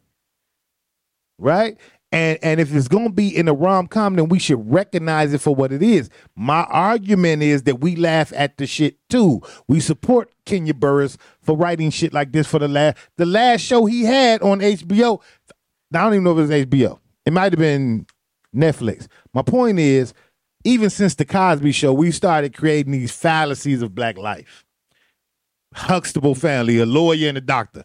Right? 1.37 1.77
And 2.13 2.39
and 2.43 2.61
if 2.61 2.75
it's 2.75 2.89
gonna 2.89 3.11
be 3.11 3.35
in 3.35 3.47
a 3.47 3.53
rom-com, 3.53 4.17
then 4.17 4.29
we 4.29 4.41
should 4.41 4.71
recognize 4.71 5.33
it 5.33 5.41
for 5.41 5.55
what 5.55 5.73
it 5.73 5.83
is. 5.83 6.11
My 6.35 6.65
argument 6.65 7.43
is 7.43 7.63
that 7.65 7.81
we 7.81 7.95
laugh 7.95 8.33
at 8.35 8.57
the 8.57 8.67
shit 8.67 8.97
too. 9.09 9.43
We 9.69 9.79
support 9.79 10.33
Kenya 10.45 10.75
Burris 10.75 11.17
for 11.41 11.57
writing 11.57 11.91
shit 11.91 12.13
like 12.13 12.33
this 12.33 12.49
for 12.49 12.59
the 12.59 12.67
last 12.67 12.97
the 13.17 13.27
last 13.27 13.61
show 13.61 13.87
he 13.87 14.05
had 14.05 14.43
on 14.43 14.59
HBO. 14.59 15.23
I 15.95 16.03
don't 16.03 16.15
even 16.15 16.25
know 16.25 16.33
if 16.33 16.39
it 16.39 16.41
was 16.41 16.67
HBO. 16.67 16.99
It 17.27 17.33
might 17.33 17.53
have 17.53 17.61
been 17.61 18.07
Netflix. 18.55 19.07
My 19.33 19.43
point 19.43 19.79
is, 19.79 20.13
even 20.65 20.91
since 20.91 21.15
the 21.15 21.25
Cosby 21.25 21.73
Show, 21.73 21.93
we 21.93 22.11
started 22.11 22.57
creating 22.57 22.93
these 22.93 23.13
fallacies 23.13 23.83
of 23.83 23.95
black 23.95 24.19
life. 24.19 24.65
Huxtable 25.75 26.35
family, 26.35 26.79
a 26.79 26.87
lawyer 26.87 27.29
and 27.29 27.39
a 27.39 27.41
doctor, 27.41 27.85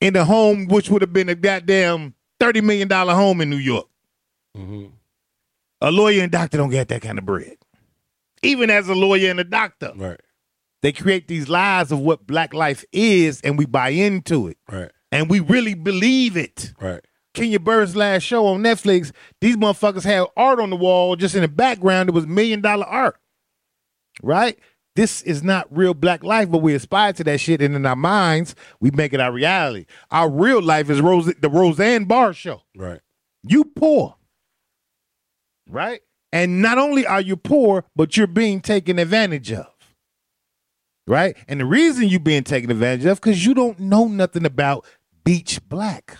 in 0.00 0.12
the 0.12 0.26
home 0.26 0.66
which 0.66 0.90
would 0.90 1.00
have 1.00 1.14
been 1.14 1.30
a 1.30 1.34
goddamn 1.34 2.14
thirty 2.40 2.60
million 2.60 2.88
dollar 2.88 3.14
home 3.14 3.40
in 3.40 3.50
New 3.50 3.56
York. 3.56 3.86
Mm-hmm. 4.56 4.86
A 5.80 5.90
lawyer 5.90 6.22
and 6.22 6.32
doctor 6.32 6.56
don't 6.56 6.70
get 6.70 6.88
that 6.88 7.02
kind 7.02 7.18
of 7.18 7.26
bread. 7.26 7.56
Even 8.42 8.70
as 8.70 8.88
a 8.88 8.94
lawyer 8.94 9.30
and 9.30 9.40
a 9.40 9.44
doctor, 9.44 9.92
Right. 9.96 10.20
they 10.82 10.92
create 10.92 11.28
these 11.28 11.48
lies 11.48 11.90
of 11.92 11.98
what 12.00 12.26
black 12.26 12.54
life 12.54 12.84
is, 12.92 13.40
and 13.42 13.58
we 13.58 13.66
buy 13.66 13.90
into 13.90 14.48
it, 14.48 14.58
Right. 14.70 14.90
and 15.12 15.28
we 15.30 15.40
really 15.40 15.74
believe 15.74 16.36
it. 16.36 16.72
Right. 16.80 17.00
Kenya 17.34 17.58
Bird's 17.58 17.96
last 17.96 18.22
show 18.22 18.46
on 18.46 18.62
Netflix, 18.62 19.10
these 19.40 19.56
motherfuckers 19.56 20.04
had 20.04 20.26
art 20.36 20.60
on 20.60 20.70
the 20.70 20.76
wall 20.76 21.16
just 21.16 21.34
in 21.34 21.42
the 21.42 21.48
background. 21.48 22.08
It 22.08 22.12
was 22.12 22.26
million 22.26 22.60
dollar 22.60 22.86
art. 22.86 23.16
Right? 24.22 24.58
This 24.96 25.22
is 25.22 25.42
not 25.42 25.66
real 25.76 25.92
black 25.92 26.22
life, 26.22 26.50
but 26.50 26.58
we 26.58 26.74
aspire 26.74 27.12
to 27.14 27.24
that 27.24 27.40
shit. 27.40 27.60
And 27.60 27.74
in 27.74 27.84
our 27.84 27.96
minds, 27.96 28.54
we 28.78 28.90
make 28.92 29.12
it 29.12 29.20
our 29.20 29.32
reality. 29.32 29.86
Our 30.10 30.30
real 30.30 30.62
life 30.62 30.88
is 30.88 31.00
Rose, 31.00 31.32
the 31.40 31.50
Roseanne 31.50 32.04
Barr 32.04 32.32
show. 32.32 32.62
Right. 32.76 33.00
You 33.42 33.64
poor. 33.64 34.16
Right? 35.68 36.00
And 36.32 36.62
not 36.62 36.78
only 36.78 37.06
are 37.06 37.20
you 37.20 37.36
poor, 37.36 37.84
but 37.96 38.16
you're 38.16 38.26
being 38.26 38.60
taken 38.60 38.98
advantage 38.98 39.52
of. 39.52 39.66
Right? 41.06 41.36
And 41.48 41.60
the 41.60 41.64
reason 41.64 42.08
you're 42.08 42.20
being 42.20 42.44
taken 42.44 42.70
advantage 42.70 43.06
of, 43.06 43.20
because 43.20 43.44
you 43.44 43.54
don't 43.54 43.78
know 43.80 44.06
nothing 44.06 44.46
about 44.46 44.86
beach 45.24 45.60
black. 45.68 46.18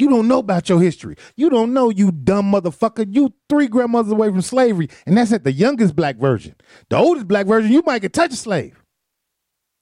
You 0.00 0.08
don't 0.08 0.28
know 0.28 0.38
about 0.38 0.68
your 0.68 0.80
history. 0.80 1.16
You 1.36 1.50
don't 1.50 1.74
know, 1.74 1.90
you 1.90 2.10
dumb 2.10 2.50
motherfucker. 2.50 3.06
You 3.14 3.34
three 3.50 3.68
grandmothers 3.68 4.12
away 4.12 4.28
from 4.28 4.40
slavery, 4.40 4.88
and 5.04 5.16
that's 5.16 5.32
at 5.32 5.44
the 5.44 5.52
youngest 5.52 5.94
black 5.94 6.16
version. 6.16 6.54
The 6.88 6.96
oldest 6.96 7.28
black 7.28 7.46
version, 7.46 7.70
you 7.70 7.82
might 7.84 8.00
get 8.00 8.14
touch 8.14 8.32
a 8.32 8.36
slave. 8.36 8.82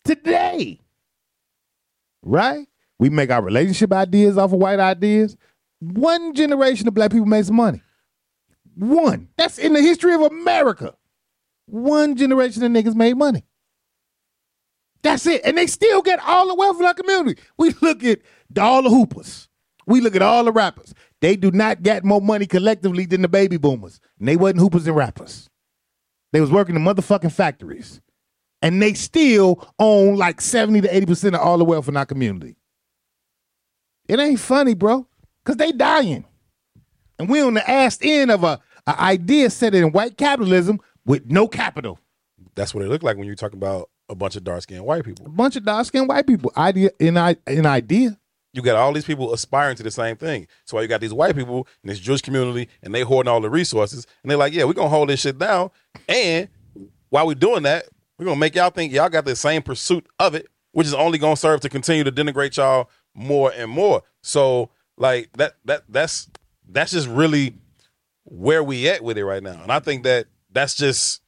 Today. 0.04 0.80
Right? 2.22 2.66
We 2.98 3.10
make 3.10 3.30
our 3.30 3.42
relationship 3.42 3.92
ideas 3.92 4.36
off 4.36 4.52
of 4.52 4.58
white 4.58 4.80
ideas. 4.80 5.36
One 5.78 6.34
generation 6.34 6.88
of 6.88 6.94
black 6.94 7.12
people 7.12 7.26
made 7.26 7.46
some 7.46 7.56
money. 7.56 7.80
One. 8.74 9.28
That's 9.36 9.58
in 9.58 9.72
the 9.72 9.80
history 9.80 10.14
of 10.14 10.22
America. 10.22 10.94
One 11.66 12.16
generation 12.16 12.64
of 12.64 12.72
niggas 12.72 12.96
made 12.96 13.16
money. 13.16 13.44
That's 15.02 15.26
it. 15.26 15.42
And 15.44 15.56
they 15.56 15.68
still 15.68 16.02
get 16.02 16.18
all 16.18 16.48
the 16.48 16.54
wealth 16.56 16.80
in 16.80 16.86
our 16.86 16.94
community. 16.94 17.40
We 17.56 17.72
look 17.80 18.02
at 18.02 18.20
all 18.58 18.82
the 18.82 18.90
hoopers. 18.90 19.47
We 19.88 20.02
look 20.02 20.14
at 20.14 20.20
all 20.20 20.44
the 20.44 20.52
rappers. 20.52 20.94
They 21.22 21.34
do 21.34 21.50
not 21.50 21.82
get 21.82 22.04
more 22.04 22.20
money 22.20 22.46
collectively 22.46 23.06
than 23.06 23.22
the 23.22 23.28
baby 23.28 23.56
boomers. 23.56 24.00
And 24.18 24.28
they 24.28 24.36
wasn't 24.36 24.60
hoopers 24.60 24.86
and 24.86 24.94
rappers. 24.94 25.48
They 26.30 26.42
was 26.42 26.50
working 26.50 26.76
in 26.76 26.82
motherfucking 26.84 27.32
factories. 27.32 28.02
And 28.60 28.82
they 28.82 28.92
still 28.92 29.66
own 29.78 30.16
like 30.16 30.42
70 30.42 30.82
to 30.82 30.88
80% 30.88 31.28
of 31.28 31.40
all 31.40 31.56
the 31.56 31.64
wealth 31.64 31.88
in 31.88 31.96
our 31.96 32.04
community. 32.04 32.56
It 34.08 34.20
ain't 34.20 34.40
funny, 34.40 34.74
bro. 34.74 35.06
Cause 35.44 35.56
they 35.56 35.72
dying. 35.72 36.26
And 37.18 37.30
we 37.30 37.40
on 37.40 37.54
the 37.54 37.68
ass 37.68 37.98
end 38.02 38.30
of 38.30 38.44
a, 38.44 38.60
a 38.86 39.00
idea 39.00 39.48
set 39.48 39.74
in 39.74 39.92
white 39.92 40.18
capitalism 40.18 40.80
with 41.06 41.24
no 41.30 41.48
capital. 41.48 41.98
That's 42.54 42.74
what 42.74 42.84
it 42.84 42.88
looked 42.88 43.04
like 43.04 43.16
when 43.16 43.26
you 43.26 43.34
talk 43.34 43.54
about 43.54 43.88
a 44.10 44.14
bunch 44.14 44.36
of 44.36 44.44
dark 44.44 44.62
skinned 44.62 44.84
white 44.84 45.04
people. 45.04 45.24
A 45.24 45.30
bunch 45.30 45.56
of 45.56 45.64
dark 45.64 45.86
skinned 45.86 46.08
white 46.08 46.26
people. 46.26 46.52
Idea 46.58 46.90
in 46.98 47.16
in 47.46 47.64
idea. 47.64 48.18
You 48.52 48.62
got 48.62 48.76
all 48.76 48.92
these 48.92 49.04
people 49.04 49.32
aspiring 49.32 49.76
to 49.76 49.82
the 49.82 49.90
same 49.90 50.16
thing. 50.16 50.46
So 50.64 50.76
why 50.76 50.82
you 50.82 50.88
got 50.88 51.00
these 51.00 51.12
white 51.12 51.36
people 51.36 51.68
in 51.82 51.88
this 51.88 51.98
Jewish 51.98 52.22
community 52.22 52.68
and 52.82 52.94
they 52.94 53.02
hoarding 53.02 53.30
all 53.30 53.40
the 53.40 53.50
resources 53.50 54.06
and 54.22 54.30
they're 54.30 54.38
like, 54.38 54.52
yeah, 54.52 54.64
we're 54.64 54.72
gonna 54.72 54.88
hold 54.88 55.10
this 55.10 55.20
shit 55.20 55.38
down. 55.38 55.70
And 56.08 56.48
while 57.10 57.26
we're 57.26 57.34
doing 57.34 57.64
that, 57.64 57.86
we're 58.18 58.24
gonna 58.24 58.40
make 58.40 58.54
y'all 58.54 58.70
think 58.70 58.92
y'all 58.92 59.10
got 59.10 59.24
the 59.24 59.36
same 59.36 59.62
pursuit 59.62 60.06
of 60.18 60.34
it, 60.34 60.48
which 60.72 60.86
is 60.86 60.94
only 60.94 61.18
gonna 61.18 61.36
serve 61.36 61.60
to 61.60 61.68
continue 61.68 62.04
to 62.04 62.12
denigrate 62.12 62.56
y'all 62.56 62.90
more 63.14 63.52
and 63.54 63.70
more. 63.70 64.02
So 64.22 64.70
like 64.96 65.30
that 65.34 65.54
that 65.66 65.84
that's 65.88 66.30
that's 66.68 66.92
just 66.92 67.08
really 67.08 67.54
where 68.24 68.62
we 68.62 68.88
at 68.88 69.02
with 69.02 69.18
it 69.18 69.24
right 69.24 69.42
now. 69.42 69.60
And 69.62 69.70
I 69.70 69.80
think 69.80 70.04
that 70.04 70.26
that's 70.50 70.74
just 70.74 71.22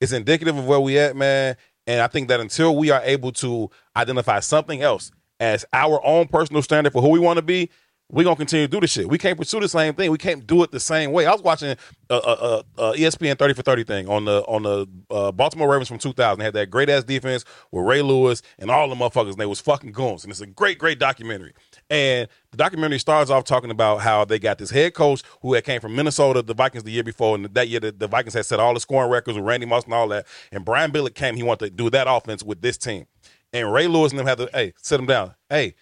it's 0.00 0.12
indicative 0.12 0.56
of 0.56 0.66
where 0.66 0.80
we 0.80 0.98
at, 0.98 1.16
man. 1.16 1.56
And 1.86 2.00
I 2.00 2.06
think 2.06 2.28
that 2.28 2.40
until 2.40 2.76
we 2.76 2.90
are 2.90 3.02
able 3.04 3.32
to 3.32 3.70
identify 3.96 4.40
something 4.40 4.80
else 4.80 5.10
as 5.40 5.64
our 5.72 6.04
own 6.04 6.28
personal 6.28 6.62
standard 6.62 6.92
for 6.92 7.02
who 7.02 7.10
we 7.10 7.18
want 7.18 7.38
to 7.38 7.42
be, 7.42 7.70
we're 8.10 8.22
gonna 8.22 8.36
continue 8.36 8.66
to 8.66 8.70
do 8.70 8.80
this 8.80 8.92
shit. 8.92 9.08
We 9.08 9.16
can't 9.16 9.38
pursue 9.38 9.60
the 9.60 9.68
same 9.68 9.94
thing. 9.94 10.10
We 10.10 10.18
can't 10.18 10.46
do 10.46 10.62
it 10.62 10.70
the 10.70 10.80
same 10.80 11.10
way. 11.10 11.24
I 11.24 11.32
was 11.32 11.42
watching 11.42 11.74
a, 12.10 12.14
a, 12.14 12.64
a, 12.76 12.92
ESPN 12.92 13.38
thirty 13.38 13.54
for 13.54 13.62
thirty 13.62 13.82
thing 13.82 14.08
on 14.08 14.26
the 14.26 14.42
on 14.42 14.62
the 14.62 14.86
uh, 15.10 15.32
Baltimore 15.32 15.70
Ravens 15.70 15.88
from 15.88 15.98
two 15.98 16.12
thousand. 16.12 16.40
They 16.40 16.44
had 16.44 16.54
that 16.54 16.70
great 16.70 16.90
ass 16.90 17.04
defense 17.04 17.44
with 17.72 17.86
Ray 17.86 18.02
Lewis 18.02 18.42
and 18.58 18.70
all 18.70 18.88
the 18.88 18.94
motherfuckers. 18.94 19.30
And 19.30 19.38
they 19.38 19.46
was 19.46 19.60
fucking 19.60 19.92
goons, 19.92 20.22
and 20.22 20.30
it's 20.30 20.42
a 20.42 20.46
great 20.46 20.78
great 20.78 20.98
documentary. 20.98 21.54
And 21.88 22.28
the 22.50 22.58
documentary 22.58 22.98
starts 22.98 23.30
off 23.30 23.44
talking 23.44 23.70
about 23.70 24.02
how 24.02 24.24
they 24.24 24.38
got 24.38 24.58
this 24.58 24.70
head 24.70 24.92
coach 24.94 25.22
who 25.40 25.54
had 25.54 25.64
came 25.64 25.80
from 25.80 25.96
Minnesota, 25.96 26.42
the 26.42 26.54
Vikings, 26.54 26.84
the 26.84 26.92
year 26.92 27.04
before, 27.04 27.34
and 27.34 27.46
that 27.46 27.68
year 27.68 27.80
the, 27.80 27.90
the 27.90 28.06
Vikings 28.06 28.34
had 28.34 28.44
set 28.44 28.60
all 28.60 28.74
the 28.74 28.80
scoring 28.80 29.10
records 29.10 29.36
with 29.36 29.46
Randy 29.46 29.66
Moss 29.66 29.84
and 29.84 29.94
all 29.94 30.08
that. 30.08 30.26
And 30.52 30.64
Brian 30.64 30.92
Billick 30.92 31.14
came, 31.14 31.36
he 31.36 31.42
wanted 31.42 31.64
to 31.64 31.70
do 31.70 31.90
that 31.90 32.06
offense 32.08 32.42
with 32.42 32.60
this 32.60 32.76
team. 32.76 33.06
And 33.54 33.72
Ray 33.72 33.86
Lewis 33.86 34.12
and 34.12 34.18
them 34.18 34.26
had 34.26 34.38
to, 34.38 34.50
hey, 34.52 34.74
sit 34.82 34.98
him 35.00 35.06
down. 35.06 35.34
Hey, 35.48 35.74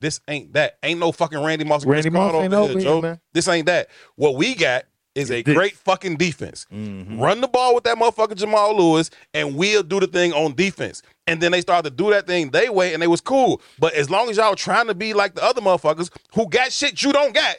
this 0.00 0.20
ain't 0.28 0.52
that. 0.54 0.78
Ain't 0.82 0.98
no 0.98 1.12
fucking 1.12 1.42
Randy 1.42 1.64
Moss. 1.64 1.86
Randy 1.86 2.10
Moss 2.10 2.34
ain't 2.34 2.52
over 2.52 2.72
here, 2.72 2.80
Joe. 2.82 3.00
man. 3.00 3.20
This 3.32 3.46
ain't 3.48 3.66
that. 3.66 3.88
What 4.16 4.34
we 4.34 4.54
got 4.56 4.84
is 5.14 5.30
a 5.30 5.42
great 5.42 5.76
fucking 5.76 6.16
defense. 6.16 6.66
Mm-hmm. 6.72 7.20
Run 7.20 7.40
the 7.40 7.48
ball 7.48 7.74
with 7.74 7.84
that 7.84 7.96
motherfucker 7.96 8.34
Jamal 8.34 8.76
Lewis, 8.76 9.10
and 9.32 9.56
we'll 9.56 9.82
do 9.82 10.00
the 10.00 10.06
thing 10.08 10.32
on 10.32 10.54
defense. 10.54 11.02
And 11.26 11.40
then 11.40 11.52
they 11.52 11.60
started 11.60 11.90
to 11.90 11.96
do 11.96 12.10
that 12.10 12.26
thing 12.26 12.50
they 12.50 12.68
way, 12.68 12.94
and 12.94 13.02
they 13.02 13.06
was 13.06 13.20
cool. 13.20 13.60
But 13.78 13.94
as 13.94 14.10
long 14.10 14.28
as 14.28 14.36
y'all 14.36 14.56
trying 14.56 14.88
to 14.88 14.94
be 14.94 15.14
like 15.14 15.34
the 15.34 15.44
other 15.44 15.60
motherfuckers 15.60 16.10
who 16.34 16.48
got 16.48 16.72
shit 16.72 17.02
you 17.02 17.12
don't 17.12 17.34
got, 17.34 17.56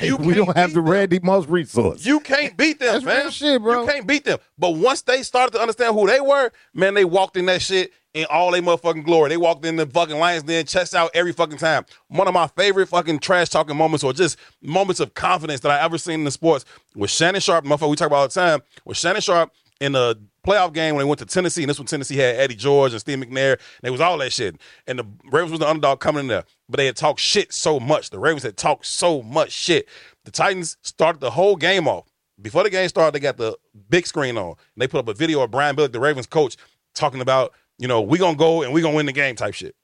you 0.00 0.16
we 0.16 0.34
don't 0.34 0.56
have 0.56 0.70
the 0.70 0.80
them. 0.80 0.88
Randy 0.88 1.20
Moss 1.20 1.46
resource. 1.46 2.04
You 2.04 2.20
can't 2.20 2.56
beat 2.56 2.78
them, 2.80 2.94
That's 2.94 3.04
man. 3.04 3.30
shit, 3.30 3.62
bro. 3.62 3.82
You 3.82 3.88
can't 3.88 4.06
beat 4.06 4.24
them. 4.24 4.38
But 4.58 4.70
once 4.76 5.02
they 5.02 5.22
started 5.22 5.52
to 5.52 5.60
understand 5.60 5.94
who 5.94 6.06
they 6.06 6.20
were, 6.20 6.50
man, 6.74 6.94
they 6.94 7.04
walked 7.04 7.36
in 7.36 7.46
that 7.46 7.62
shit 7.62 7.92
in 8.16 8.24
all 8.30 8.50
they 8.50 8.60
motherfucking 8.60 9.04
glory. 9.04 9.28
They 9.28 9.36
walked 9.36 9.64
in 9.64 9.76
the 9.76 9.86
fucking 9.86 10.18
Lions 10.18 10.44
Den, 10.44 10.64
chest 10.64 10.94
out 10.94 11.10
every 11.14 11.32
fucking 11.32 11.58
time. 11.58 11.84
One 12.08 12.26
of 12.26 12.34
my 12.34 12.46
favorite 12.48 12.88
fucking 12.88 13.18
trash 13.18 13.50
talking 13.50 13.76
moments 13.76 14.02
or 14.02 14.12
just 14.12 14.38
moments 14.62 15.00
of 15.00 15.12
confidence 15.14 15.60
that 15.60 15.70
I 15.70 15.84
ever 15.84 15.98
seen 15.98 16.20
in 16.20 16.24
the 16.24 16.30
sports 16.30 16.64
was 16.94 17.10
Shannon 17.10 17.40
Sharpe, 17.40 17.66
motherfucker 17.66 17.90
we 17.90 17.96
talk 17.96 18.06
about 18.06 18.16
all 18.16 18.28
the 18.28 18.34
time, 18.34 18.62
was 18.86 18.96
Shannon 18.96 19.20
Sharpe 19.20 19.52
in 19.80 19.92
the 19.92 20.18
playoff 20.46 20.72
game 20.72 20.94
when 20.94 21.04
they 21.04 21.08
went 21.08 21.18
to 21.18 21.26
Tennessee, 21.26 21.62
and 21.62 21.68
this 21.68 21.78
one 21.78 21.86
Tennessee 21.86 22.16
had 22.16 22.36
Eddie 22.36 22.54
George 22.54 22.92
and 22.92 23.00
Steve 23.00 23.18
McNair, 23.18 23.52
and 23.52 23.60
they 23.82 23.90
was 23.90 24.00
all 24.00 24.16
that 24.18 24.32
shit. 24.32 24.56
And 24.86 24.98
the 24.98 25.04
Ravens 25.30 25.50
was 25.50 25.60
the 25.60 25.68
underdog 25.68 26.00
coming 26.00 26.20
in 26.20 26.28
there, 26.28 26.44
but 26.68 26.78
they 26.78 26.86
had 26.86 26.96
talked 26.96 27.20
shit 27.20 27.52
so 27.52 27.78
much. 27.78 28.08
The 28.08 28.18
Ravens 28.18 28.44
had 28.44 28.56
talked 28.56 28.86
so 28.86 29.20
much 29.22 29.50
shit. 29.50 29.88
The 30.24 30.30
Titans 30.30 30.78
started 30.80 31.20
the 31.20 31.32
whole 31.32 31.56
game 31.56 31.86
off. 31.86 32.06
Before 32.40 32.62
the 32.62 32.70
game 32.70 32.88
started, 32.88 33.14
they 33.14 33.20
got 33.20 33.36
the 33.36 33.58
big 33.90 34.06
screen 34.06 34.38
on. 34.38 34.54
They 34.76 34.88
put 34.88 34.98
up 35.00 35.08
a 35.08 35.14
video 35.14 35.42
of 35.42 35.50
Brian 35.50 35.76
Billick, 35.76 35.92
the 35.92 36.00
Ravens 36.00 36.26
coach, 36.26 36.56
talking 36.94 37.20
about, 37.20 37.52
you 37.78 37.88
know, 37.88 38.00
we're 38.00 38.18
gonna 38.20 38.36
go 38.36 38.62
and 38.62 38.72
we're 38.72 38.82
gonna 38.82 38.96
win 38.96 39.06
the 39.06 39.12
game 39.12 39.36
type 39.36 39.54
shit. 39.54 39.74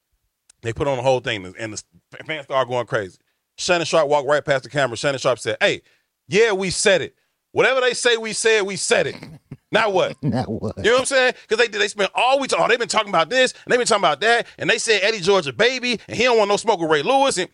They 0.62 0.72
put 0.72 0.86
on 0.86 0.96
the 0.96 1.02
whole 1.02 1.20
thing, 1.20 1.54
and 1.58 1.72
the 1.72 1.82
fans 2.24 2.44
started 2.44 2.70
going 2.70 2.86
crazy. 2.86 3.18
Shannon 3.58 3.84
Sharpe 3.84 4.08
walked 4.08 4.28
right 4.28 4.44
past 4.44 4.64
the 4.64 4.70
camera. 4.70 4.96
Shannon 4.96 5.18
Sharpe 5.18 5.38
said, 5.38 5.56
"Hey, 5.60 5.82
yeah, 6.28 6.52
we 6.52 6.70
said 6.70 7.02
it. 7.02 7.14
Whatever 7.52 7.80
they 7.82 7.94
say, 7.94 8.16
we 8.16 8.32
said 8.32 8.62
we 8.62 8.76
said 8.76 9.06
it. 9.06 9.16
Now 9.70 9.90
what? 9.90 10.16
Now 10.22 10.44
what? 10.44 10.76
You 10.78 10.84
know 10.84 10.92
what 10.92 11.00
I'm 11.00 11.06
saying? 11.06 11.34
Because 11.48 11.66
they 11.66 11.78
they 11.78 11.88
spent 11.88 12.10
all 12.14 12.40
week. 12.40 12.52
Oh, 12.56 12.66
they've 12.68 12.78
been 12.78 12.88
talking 12.88 13.10
about 13.10 13.28
this 13.30 13.52
and 13.52 13.72
they've 13.72 13.78
been 13.78 13.86
talking 13.86 14.02
about 14.02 14.20
that, 14.20 14.46
and 14.58 14.68
they 14.68 14.78
said 14.78 15.00
Eddie 15.02 15.20
George 15.20 15.46
a 15.46 15.52
baby, 15.52 16.00
and 16.08 16.16
he 16.16 16.24
don't 16.24 16.38
want 16.38 16.48
no 16.48 16.56
smoke 16.56 16.80
with 16.80 16.90
Ray 16.90 17.02
Lewis. 17.02 17.38
And 17.38 17.48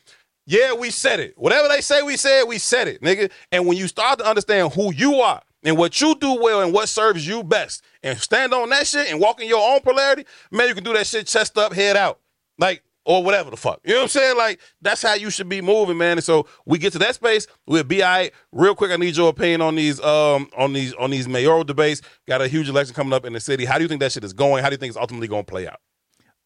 yeah, 0.47 0.72
we 0.72 0.91
said 0.91 1.20
it. 1.20 1.34
Whatever 1.36 1.68
they 1.68 1.80
say, 1.80 2.03
we 2.03 2.16
said 2.16 2.45
we 2.45 2.59
said 2.59 2.89
it, 2.89 3.03
nigga. 3.03 3.30
And 3.51 3.66
when 3.66 3.76
you 3.76 3.89
start 3.89 4.18
to 4.20 4.26
understand 4.26 4.72
who 4.72 4.93
you 4.93 5.16
are 5.16 5.43
and 5.64 5.76
what 5.76 6.00
you 6.00 6.14
do 6.14 6.40
well 6.40 6.62
and 6.62 6.72
what 6.72 6.88
serves 6.88 7.26
you 7.26 7.42
best, 7.42 7.82
and 8.02 8.18
stand 8.18 8.54
on 8.54 8.68
that 8.70 8.86
shit 8.86 9.11
and 9.11 9.20
walk 9.20 9.40
in 9.40 9.48
your 9.48 9.74
own 9.74 9.80
polarity, 9.80 10.24
man, 10.50 10.68
you 10.68 10.74
can 10.74 10.84
do 10.84 10.92
that 10.92 11.06
shit 11.06 11.26
chest 11.26 11.59
up, 11.59 11.72
head 11.72 11.96
out, 11.96 12.20
like 12.59 12.82
or 13.09 13.24
whatever 13.24 13.50
the 13.50 13.56
fuck. 13.56 13.80
You 13.84 13.94
know 13.94 14.00
what 14.00 14.02
I'm 14.02 14.09
saying? 14.09 14.36
Like 14.36 14.61
that's 14.82 15.00
how 15.00 15.14
you 15.14 15.30
should 15.30 15.48
be 15.48 15.62
moving, 15.62 15.96
man. 15.96 16.18
And 16.18 16.24
so 16.24 16.46
we 16.66 16.78
get 16.78 16.92
to 16.92 16.98
that 16.98 17.14
space, 17.14 17.46
we'll 17.66 17.82
be 17.82 18.02
all 18.02 18.11
right. 18.11 18.32
Real 18.52 18.74
quick, 18.74 18.90
I 18.90 18.96
need 18.96 19.16
your 19.16 19.30
opinion 19.30 19.62
on 19.62 19.74
these 19.74 19.98
um 20.00 20.48
on 20.56 20.74
these 20.74 20.92
on 20.94 21.11
these 21.11 21.26
mayoral 21.26 21.64
debates. 21.64 22.02
Got 22.28 22.42
a 22.42 22.48
huge 22.48 22.68
election 22.68 22.94
coming 22.94 23.14
up 23.14 23.24
in 23.24 23.32
the 23.32 23.40
city. 23.40 23.64
How 23.64 23.78
do 23.78 23.82
you 23.82 23.88
think 23.88 24.00
that 24.00 24.12
shit 24.12 24.24
is 24.24 24.34
going? 24.34 24.62
How 24.62 24.68
do 24.68 24.74
you 24.74 24.78
think 24.78 24.90
it's 24.90 24.98
ultimately 24.98 25.26
to 25.26 25.42
play 25.42 25.66
out? 25.66 25.80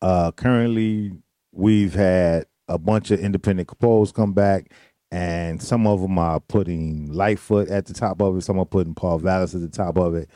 Uh, 0.00 0.30
currently, 0.30 1.12
we've 1.52 1.94
had 1.94 2.46
a 2.68 2.78
bunch 2.78 3.10
of 3.10 3.18
independent 3.18 3.68
polls 3.80 4.12
come 4.12 4.32
back, 4.32 4.72
and 5.12 5.62
some 5.62 5.86
of 5.86 6.00
them 6.00 6.18
are 6.18 6.40
putting 6.40 7.12
Lightfoot 7.12 7.68
at 7.68 7.84
the 7.84 7.92
top 7.92 8.22
of 8.22 8.34
it. 8.34 8.40
Some 8.40 8.58
are 8.58 8.64
putting 8.64 8.94
Paul 8.94 9.18
Vallas 9.18 9.54
at 9.54 9.60
the 9.60 9.68
top 9.68 9.98
of 9.98 10.14
it. 10.14 10.30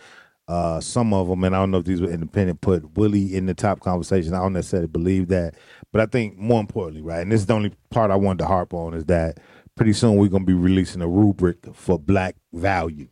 Uh, 0.49 0.81
some 0.81 1.15
of 1.15 1.29
them, 1.29 1.43
and 1.45 1.57
I 1.57 1.59
don't 1.59 1.71
know 1.71 1.79
if 1.79 1.87
these 1.87 2.01
were 2.03 2.11
independent, 2.11 2.61
put 2.61 2.97
Willie 2.97 3.35
in 3.35 3.47
the 3.47 3.55
top 3.55 3.81
conversation. 3.81 4.35
I 4.35 4.39
don't 4.41 4.53
necessarily 4.53 4.87
believe 4.87 5.29
that, 5.29 5.55
but 5.93 6.03
I 6.03 6.07
think 6.07 6.37
more 6.37 6.61
importantly, 6.61 7.01
right, 7.01 7.23
and 7.23 7.33
this 7.33 7.41
is 7.41 7.47
the 7.47 7.55
only 7.55 7.73
part 7.91 8.11
I 8.11 8.17
wanted 8.17 8.41
to 8.41 8.47
harp 8.47 8.75
on 8.75 8.93
is 8.93 9.07
that 9.07 9.41
pretty 9.77 9.95
soon 9.95 10.17
we're 10.17 10.29
gonna 10.29 10.45
be 10.45 10.53
releasing 10.53 11.01
a 11.01 11.09
rubric 11.09 11.75
for 11.75 11.99
Black 11.99 12.37
value. 12.53 13.09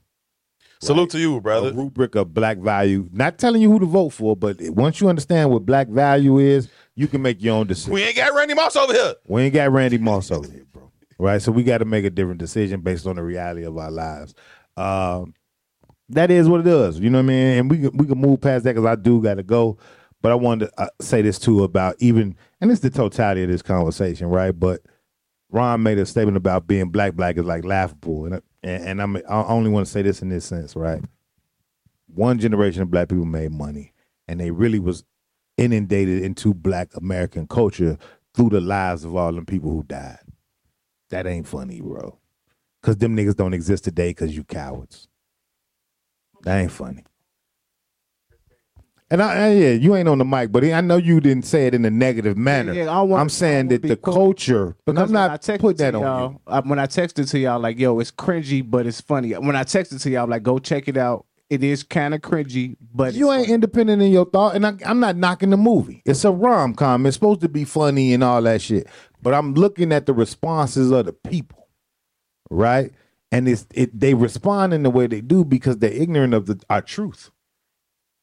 Salute 0.80 1.10
to 1.10 1.18
you, 1.18 1.36
a 1.36 1.40
brother. 1.40 1.72
rubric 1.72 2.14
of 2.14 2.34
black 2.34 2.58
value. 2.58 3.08
Not 3.10 3.38
telling 3.38 3.62
you 3.62 3.70
who 3.70 3.78
to 3.80 3.86
vote 3.86 4.10
for, 4.10 4.36
but 4.36 4.60
once 4.60 5.00
you 5.00 5.08
understand 5.08 5.50
what 5.50 5.64
black 5.64 5.88
value 5.88 6.36
is, 6.38 6.68
you 6.94 7.08
can 7.08 7.22
make 7.22 7.42
your 7.42 7.56
own 7.56 7.66
decision. 7.66 7.94
We 7.94 8.02
ain't 8.02 8.16
got 8.16 8.34
Randy 8.34 8.52
Moss 8.52 8.76
over 8.76 8.92
here. 8.92 9.14
We 9.26 9.44
ain't 9.44 9.54
got 9.54 9.72
Randy 9.72 9.96
Moss 9.96 10.30
over 10.30 10.46
here. 10.50 10.66
Right? 11.24 11.42
So 11.42 11.50
we 11.50 11.64
got 11.64 11.78
to 11.78 11.84
make 11.84 12.04
a 12.04 12.10
different 12.10 12.38
decision 12.38 12.80
based 12.80 13.06
on 13.06 13.16
the 13.16 13.22
reality 13.22 13.64
of 13.64 13.76
our 13.76 13.90
lives. 13.90 14.34
Um, 14.76 15.34
that 16.10 16.30
is 16.30 16.48
what 16.48 16.60
it 16.60 16.66
is, 16.66 17.00
you 17.00 17.10
know 17.10 17.18
what 17.18 17.24
I 17.24 17.28
mean? 17.28 17.58
And 17.58 17.70
we 17.70 17.78
can, 17.78 17.96
we 17.96 18.06
can 18.06 18.18
move 18.18 18.40
past 18.40 18.64
that 18.64 18.74
because 18.74 18.86
I 18.86 18.94
do 18.94 19.22
got 19.22 19.34
to 19.34 19.42
go. 19.42 19.78
But 20.20 20.32
I 20.32 20.36
wanted 20.36 20.66
to 20.66 20.82
uh, 20.82 20.88
say 21.00 21.22
this 21.22 21.38
too 21.38 21.64
about 21.64 21.96
even, 21.98 22.36
and 22.60 22.70
it's 22.70 22.80
the 22.80 22.90
totality 22.90 23.42
of 23.42 23.50
this 23.50 23.62
conversation, 23.62 24.28
right? 24.28 24.52
But 24.52 24.80
Ron 25.50 25.82
made 25.82 25.98
a 25.98 26.06
statement 26.06 26.36
about 26.36 26.66
being 26.66 26.90
black. 26.90 27.14
Black 27.14 27.36
is 27.36 27.44
like 27.44 27.64
laughable, 27.64 28.24
and 28.24 28.42
and, 28.62 28.84
and 28.84 29.02
I'm, 29.02 29.16
I 29.16 29.44
only 29.44 29.70
want 29.70 29.86
to 29.86 29.92
say 29.92 30.00
this 30.02 30.22
in 30.22 30.30
this 30.30 30.46
sense, 30.46 30.74
right? 30.74 31.02
One 32.06 32.38
generation 32.38 32.82
of 32.82 32.90
black 32.90 33.08
people 33.08 33.26
made 33.26 33.52
money, 33.52 33.92
and 34.26 34.40
they 34.40 34.50
really 34.50 34.78
was 34.78 35.04
inundated 35.58 36.22
into 36.22 36.54
black 36.54 36.88
American 36.96 37.46
culture 37.46 37.98
through 38.34 38.48
the 38.48 38.60
lives 38.60 39.04
of 39.04 39.14
all 39.14 39.32
them 39.32 39.46
people 39.46 39.70
who 39.70 39.82
died. 39.84 40.23
That 41.14 41.28
ain't 41.28 41.46
funny, 41.46 41.80
bro. 41.80 42.18
Cause 42.82 42.96
them 42.96 43.16
niggas 43.16 43.36
don't 43.36 43.54
exist 43.54 43.84
today 43.84 44.10
because 44.10 44.34
you 44.36 44.42
cowards. 44.42 45.06
That 46.42 46.58
ain't 46.58 46.72
funny. 46.72 47.04
And 49.12 49.22
I, 49.22 49.44
I- 49.46 49.52
yeah, 49.52 49.70
you 49.70 49.94
ain't 49.94 50.08
on 50.08 50.18
the 50.18 50.24
mic, 50.24 50.50
but 50.50 50.64
I 50.64 50.80
know 50.80 50.96
you 50.96 51.20
didn't 51.20 51.44
say 51.44 51.68
it 51.68 51.74
in 51.74 51.84
a 51.84 51.90
negative 51.90 52.36
manner. 52.36 52.72
Yeah, 52.72 52.90
I 52.90 53.00
wanna- 53.02 53.22
I'm 53.22 53.28
saying 53.28 53.68
that 53.68 53.82
the 53.82 53.96
cool. 53.96 54.12
culture, 54.12 54.76
but 54.84 54.94
Because 54.96 55.08
I'm 55.10 55.14
not 55.14 55.40
texted 55.40 55.60
put 55.60 55.76
to 55.76 55.82
that 55.84 55.94
on 55.94 56.02
y'all. 56.02 56.40
I, 56.48 56.60
when 56.60 56.80
I 56.80 56.86
texted 56.88 57.30
to 57.30 57.38
y'all, 57.38 57.60
like, 57.60 57.78
yo, 57.78 58.00
it's 58.00 58.10
cringy, 58.10 58.68
but 58.68 58.84
it's 58.84 59.00
funny. 59.00 59.30
When 59.34 59.54
I 59.54 59.62
texted 59.62 60.02
to 60.02 60.10
y'all, 60.10 60.26
like, 60.26 60.42
go 60.42 60.58
check 60.58 60.88
it 60.88 60.96
out. 60.96 61.26
It 61.48 61.62
is 61.62 61.84
kind 61.84 62.12
of 62.14 62.22
cringy, 62.22 62.76
but 62.92 63.14
You 63.14 63.30
ain't 63.30 63.42
funny. 63.44 63.54
independent 63.54 64.02
in 64.02 64.10
your 64.10 64.24
thought, 64.24 64.56
and 64.56 64.66
I, 64.66 64.74
I'm 64.84 64.98
not 64.98 65.16
knocking 65.16 65.50
the 65.50 65.58
movie. 65.58 66.02
It's 66.04 66.24
a 66.24 66.32
rom 66.32 66.74
com. 66.74 67.06
It's 67.06 67.14
supposed 67.14 67.42
to 67.42 67.48
be 67.48 67.64
funny 67.64 68.14
and 68.14 68.24
all 68.24 68.42
that 68.42 68.62
shit. 68.62 68.88
But 69.24 69.32
I'm 69.32 69.54
looking 69.54 69.90
at 69.90 70.04
the 70.04 70.12
responses 70.12 70.90
of 70.90 71.06
the 71.06 71.14
people, 71.14 71.66
right? 72.50 72.92
And 73.32 73.48
it's 73.48 73.66
it 73.74 73.98
they 73.98 74.12
respond 74.12 74.74
in 74.74 74.82
the 74.82 74.90
way 74.90 75.06
they 75.06 75.22
do 75.22 75.44
because 75.44 75.78
they're 75.78 75.90
ignorant 75.90 76.34
of 76.34 76.44
the 76.46 76.62
our 76.68 76.82
truth. 76.82 77.30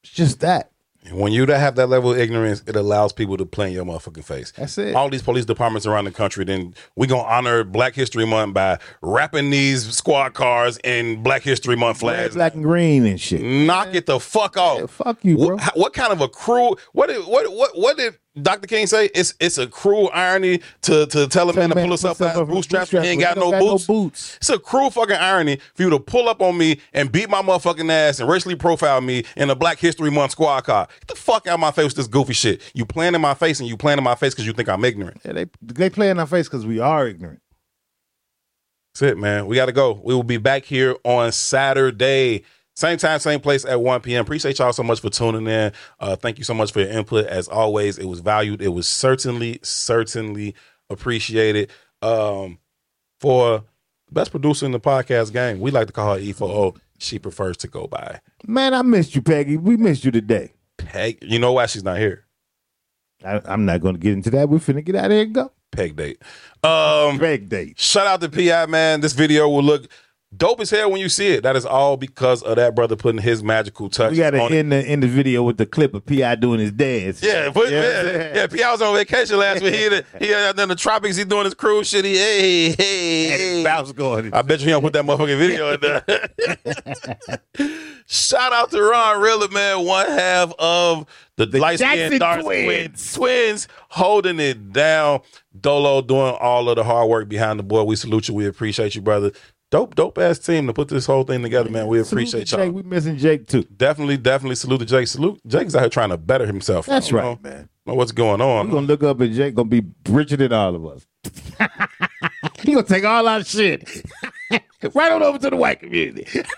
It's 0.03 0.13
just 0.13 0.39
that. 0.41 0.71
When 1.11 1.33
you 1.33 1.47
have 1.47 1.75
that 1.77 1.87
level 1.87 2.11
of 2.11 2.19
ignorance, 2.19 2.61
it 2.67 2.75
allows 2.75 3.11
people 3.11 3.35
to 3.37 3.45
play 3.45 3.69
in 3.69 3.73
your 3.73 3.85
motherfucking 3.85 4.23
face. 4.23 4.51
That's 4.51 4.77
it. 4.77 4.95
All 4.95 5.09
these 5.09 5.23
police 5.23 5.45
departments 5.45 5.87
around 5.87 6.05
the 6.05 6.11
country, 6.11 6.45
then 6.45 6.75
we 6.95 7.07
gonna 7.07 7.23
honor 7.23 7.63
Black 7.63 7.95
History 7.95 8.25
Month 8.27 8.53
by 8.53 8.77
wrapping 9.01 9.49
these 9.49 9.91
squad 9.95 10.35
cars 10.35 10.77
in 10.83 11.23
Black 11.23 11.41
History 11.41 11.75
Month 11.75 12.03
Red, 12.03 12.15
flags. 12.15 12.35
black, 12.35 12.53
and 12.53 12.63
green 12.63 13.07
and 13.07 13.19
shit. 13.19 13.41
Knock 13.41 13.95
it 13.95 14.05
the 14.05 14.19
fuck 14.19 14.57
off. 14.57 14.79
Yeah, 14.79 14.85
fuck 14.85 15.25
you, 15.25 15.37
bro. 15.37 15.55
What, 15.55 15.75
what 15.77 15.93
kind 15.93 16.13
of 16.13 16.21
a 16.21 16.29
cruel? 16.29 16.77
What 16.93 17.07
did 17.07 17.25
what 17.25 17.51
what 17.51 17.71
what 17.75 17.97
did 17.97 18.19
Dr. 18.39 18.67
King 18.67 18.87
say? 18.87 19.09
It's 19.13 19.33
it's 19.39 19.57
a 19.57 19.67
cruel 19.67 20.09
irony 20.13 20.61
to 20.83 21.05
to 21.07 21.27
tell 21.27 21.49
a 21.49 21.53
man 21.53 21.69
to 21.69 21.75
pull 21.75 21.87
himself 21.87 22.21
out 22.21 22.37
of 22.37 22.47
bootstraps 22.47 22.91
he 22.91 22.97
ain't 22.97 23.19
got, 23.19 23.35
no, 23.35 23.51
got 23.51 23.59
no 23.59 23.71
boots. 23.71 23.87
boots. 23.87 24.37
It's 24.37 24.49
a 24.49 24.57
cruel 24.57 24.89
fucking 24.89 25.17
irony 25.17 25.59
for 25.73 25.83
you 25.83 25.89
to 25.89 25.99
pull 25.99 26.29
up 26.29 26.41
on 26.41 26.57
me 26.57 26.79
and 26.93 27.11
beat 27.11 27.29
my 27.29 27.41
motherfucking 27.41 27.89
ass 27.91 28.19
and 28.21 28.29
racially 28.29 28.55
profile 28.55 29.01
me 29.01 29.25
in 29.35 29.49
a 29.49 29.55
Black 29.55 29.79
History 29.79 30.09
Month 30.09 30.31
squad 30.31 30.61
car. 30.61 30.87
Get 31.01 31.07
the 31.09 31.15
fuck 31.15 31.45
out 31.47 31.55
of 31.55 31.59
my 31.59 31.71
face 31.71 31.87
with 31.87 31.95
this 31.95 32.07
goofy 32.07 32.33
shit. 32.33 32.61
You 32.73 32.85
playing 32.85 33.15
in 33.15 33.21
my 33.21 33.33
face 33.33 33.59
and 33.59 33.67
you 33.67 33.75
playing 33.75 33.97
in 33.97 34.03
my 34.03 34.15
face 34.15 34.33
because 34.33 34.47
you 34.47 34.53
think 34.53 34.69
I'm 34.69 34.85
ignorant. 34.85 35.19
Yeah, 35.25 35.33
they 35.33 35.45
they 35.61 35.89
play 35.89 36.09
in 36.09 36.17
our 36.17 36.27
face 36.27 36.47
because 36.47 36.65
we 36.65 36.79
are 36.79 37.05
ignorant. 37.07 37.41
That's 38.93 39.01
it, 39.03 39.17
man. 39.17 39.45
We 39.45 39.57
got 39.57 39.65
to 39.67 39.71
go. 39.71 39.99
We 40.03 40.13
will 40.13 40.23
be 40.23 40.37
back 40.37 40.63
here 40.63 40.95
on 41.03 41.31
Saturday. 41.31 42.43
Same 42.75 42.97
time, 42.97 43.19
same 43.19 43.39
place 43.39 43.65
at 43.65 43.81
1 43.81 44.01
p.m. 44.01 44.21
Appreciate 44.21 44.57
y'all 44.57 44.73
so 44.73 44.83
much 44.83 45.01
for 45.01 45.09
tuning 45.09 45.45
in. 45.47 45.71
Uh, 45.99 46.15
thank 46.15 46.37
you 46.37 46.43
so 46.43 46.53
much 46.53 46.71
for 46.71 46.79
your 46.79 46.89
input. 46.89 47.25
As 47.27 47.47
always, 47.47 47.97
it 47.97 48.05
was 48.05 48.21
valued. 48.21 48.61
It 48.61 48.69
was 48.69 48.87
certainly, 48.87 49.59
certainly 49.61 50.55
appreciated. 50.89 51.69
Um, 52.01 52.59
for 53.19 53.63
the 54.07 54.13
best 54.13 54.31
producer 54.31 54.65
in 54.65 54.71
the 54.71 54.79
podcast 54.79 55.33
game, 55.33 55.59
we 55.59 55.69
like 55.69 55.87
to 55.87 55.93
call 55.93 56.15
her 56.15 56.19
E4O. 56.19 56.77
She 56.97 57.19
prefers 57.19 57.57
to 57.57 57.67
go 57.67 57.87
by 57.87 58.19
Man, 58.45 58.73
I 58.73 58.83
missed 58.83 59.15
you, 59.15 59.21
Peggy. 59.21 59.57
We 59.57 59.75
missed 59.75 60.05
you 60.05 60.11
today. 60.11 60.53
Peg. 60.77 61.19
You 61.21 61.39
know 61.39 61.53
why 61.53 61.65
she's 61.65 61.83
not 61.83 61.97
here? 61.97 62.25
I, 63.23 63.41
I'm 63.45 63.65
not 63.65 63.81
going 63.81 63.95
to 63.95 63.99
get 63.99 64.13
into 64.13 64.29
that. 64.31 64.49
We're 64.49 64.59
finna 64.59 64.83
get 64.83 64.95
out 64.95 65.05
of 65.05 65.11
here 65.11 65.21
and 65.23 65.33
go. 65.33 65.51
Peg 65.71 65.95
date. 65.95 66.21
Um, 66.63 67.19
Peg 67.19 67.49
date. 67.49 67.79
Shout 67.79 68.07
out 68.07 68.21
to 68.21 68.29
Pi 68.29 68.65
man. 68.65 69.01
This 69.01 69.13
video 69.13 69.47
will 69.47 69.63
look 69.63 69.87
dope 70.35 70.59
as 70.61 70.69
hell 70.69 70.89
when 70.91 71.01
you 71.01 71.09
see 71.09 71.27
it. 71.27 71.43
That 71.43 71.55
is 71.55 71.65
all 71.65 71.97
because 71.97 72.41
of 72.43 72.55
that 72.55 72.75
brother 72.75 72.95
putting 72.95 73.21
his 73.21 73.43
magical 73.43 73.89
touch. 73.89 74.11
We 74.11 74.17
got 74.17 74.31
to 74.31 74.45
it. 74.45 74.51
end 74.51 74.71
the 74.71 74.77
end 74.77 75.03
the 75.03 75.07
video 75.07 75.43
with 75.43 75.57
the 75.57 75.65
clip 75.65 75.93
of 75.93 76.05
Pi 76.05 76.35
doing 76.35 76.59
his 76.59 76.71
dance. 76.71 77.21
Yeah, 77.21 77.51
put, 77.51 77.69
Yeah. 77.69 77.81
yeah, 77.81 78.35
yeah. 78.35 78.47
Pi 78.47 78.71
was 78.71 78.81
on 78.81 78.95
vacation 78.95 79.37
last 79.37 79.61
week. 79.61 79.75
He 79.75 79.89
the, 79.89 80.05
he 80.19 80.33
out 80.33 80.55
there 80.55 80.63
in 80.63 80.69
the 80.69 80.75
tropics. 80.75 81.15
He 81.17 81.23
doing 81.23 81.45
his 81.45 81.53
cruise 81.53 81.87
shit. 81.89 82.05
He 82.05 82.15
hey 82.17 82.71
hey 82.71 83.27
hey. 83.27 83.63
bounce 83.63 83.91
going. 83.91 84.33
I 84.33 84.41
bet 84.41 84.59
you 84.59 84.65
he 84.65 84.71
don't 84.71 84.81
put 84.81 84.93
that 84.93 85.05
motherfucking 85.05 85.37
video 85.37 85.73
in 85.73 85.79
there. 85.81 86.03
Shout 88.07 88.51
out 88.51 88.71
to 88.71 88.81
Ron 88.81 89.21
Rilla, 89.21 89.49
man. 89.49 89.85
One 89.85 90.07
half 90.07 90.53
of 90.59 91.05
the, 91.37 91.45
light 91.59 91.79
skinned 91.79 92.19
dark 92.19 92.41
twins. 92.41 93.13
twins. 93.13 93.67
holding 93.89 94.39
it 94.39 94.73
down. 94.73 95.21
Dolo 95.59 96.01
doing 96.01 96.35
all 96.39 96.69
of 96.69 96.75
the 96.75 96.83
hard 96.83 97.09
work 97.09 97.29
behind 97.29 97.59
the 97.59 97.63
board. 97.63 97.87
We 97.87 97.95
salute 97.95 98.27
you. 98.27 98.33
We 98.33 98.47
appreciate 98.47 98.95
you, 98.95 99.01
brother. 99.01 99.31
Dope, 99.71 99.95
dope 99.95 100.17
ass 100.17 100.37
team 100.37 100.67
to 100.67 100.73
put 100.73 100.89
this 100.89 101.05
whole 101.05 101.23
thing 101.23 101.41
together, 101.41 101.69
man. 101.69 101.87
We 101.87 102.01
appreciate 102.01 102.47
to 102.47 102.57
y'all. 102.57 102.65
Jake. 102.65 102.75
We 102.75 102.83
missing 102.83 103.17
Jake 103.17 103.47
too. 103.47 103.63
Definitely, 103.63 104.17
definitely 104.17 104.55
salute 104.55 104.79
to 104.79 104.85
Jake. 104.85 105.07
Salute 105.07 105.39
Jake's 105.47 105.73
out 105.75 105.79
here 105.79 105.89
trying 105.89 106.09
to 106.09 106.17
better 106.17 106.45
himself. 106.45 106.85
That's 106.85 107.13
right, 107.13 107.23
know- 107.23 107.39
man. 107.41 107.69
know 107.85 107.93
what's 107.93 108.11
going 108.11 108.41
on. 108.41 108.67
We're 108.67 108.73
gonna 108.73 108.87
look 108.87 109.01
up 109.01 109.21
and 109.21 109.33
Jake 109.33 109.55
gonna 109.55 109.69
be 109.69 109.83
richer 110.09 110.35
than 110.35 110.51
all 110.51 110.75
of 110.75 110.85
us. 110.85 111.07
he 112.59 112.73
gonna 112.73 112.85
take 112.85 113.05
all 113.05 113.25
our 113.25 113.45
shit. 113.45 114.03
right 114.93 115.11
on 115.13 115.23
over 115.23 115.39
to 115.39 115.49
the 115.49 115.55
white 115.55 115.79
community. 115.79 116.27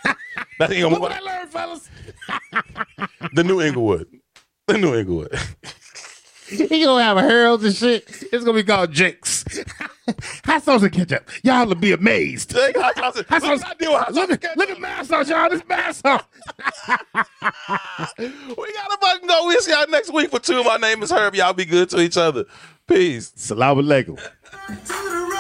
That 0.60 0.72
ain't 0.72 0.84
gonna 0.84 1.00
what. 1.00 1.12
I 1.12 1.20
learned, 1.20 1.50
fellas. 1.50 1.90
The 3.34 3.44
new 3.44 3.60
Inglewood. 3.60 4.08
The 4.68 4.78
new 4.78 4.96
Inglewood. 4.96 5.36
He 6.58 6.84
gonna 6.84 7.04
have 7.04 7.18
a 7.18 7.22
herald 7.22 7.64
and 7.64 7.76
shit. 7.76 8.06
It's 8.32 8.44
gonna 8.44 8.54
be 8.54 8.64
called 8.64 8.92
Jake's. 8.92 9.44
Hot 10.46 10.62
sauce 10.64 10.84
and 10.84 10.92
ketchup. 10.92 11.30
Y'all 11.44 11.66
will 11.66 11.76
be 11.76 11.94
amazed. 11.94 12.52
Jake, 12.52 12.78
hot 12.78 12.94
sauce. 12.98 13.24
Hot 13.30 13.42
Look 13.42 13.62
sauce. 13.62 13.64
I 13.72 13.74
do 13.76 13.90
with 13.92 14.00
hot 14.00 14.14
Look, 14.14 14.30
sauce. 14.32 14.40
at, 14.52 14.58
look 14.58 14.70
at 14.70 14.80
mass 14.82 15.08
sauce, 15.08 15.30
y'all. 15.30 15.50
This 15.50 15.64
mass 15.68 15.98
sauce. 15.98 16.24
We 18.18 18.74
gotta 18.74 18.98
fucking 19.02 19.28
go. 19.28 19.48
We'll 19.48 19.62
see 19.62 19.72
y'all 19.72 19.88
next 19.90 20.12
week 20.14 20.30
for 20.30 20.40
two. 20.40 20.62
My 20.64 20.76
name 20.78 21.02
is 21.04 21.12
Herb. 21.12 21.36
Y'all 21.36 21.54
be 21.54 21.64
good 21.66 21.90
to 21.92 22.00
each 22.02 22.18
other. 22.18 22.46
Peace. 22.88 23.32
Salam 23.36 23.78
alaikum. 23.78 24.18
Two 24.88 25.30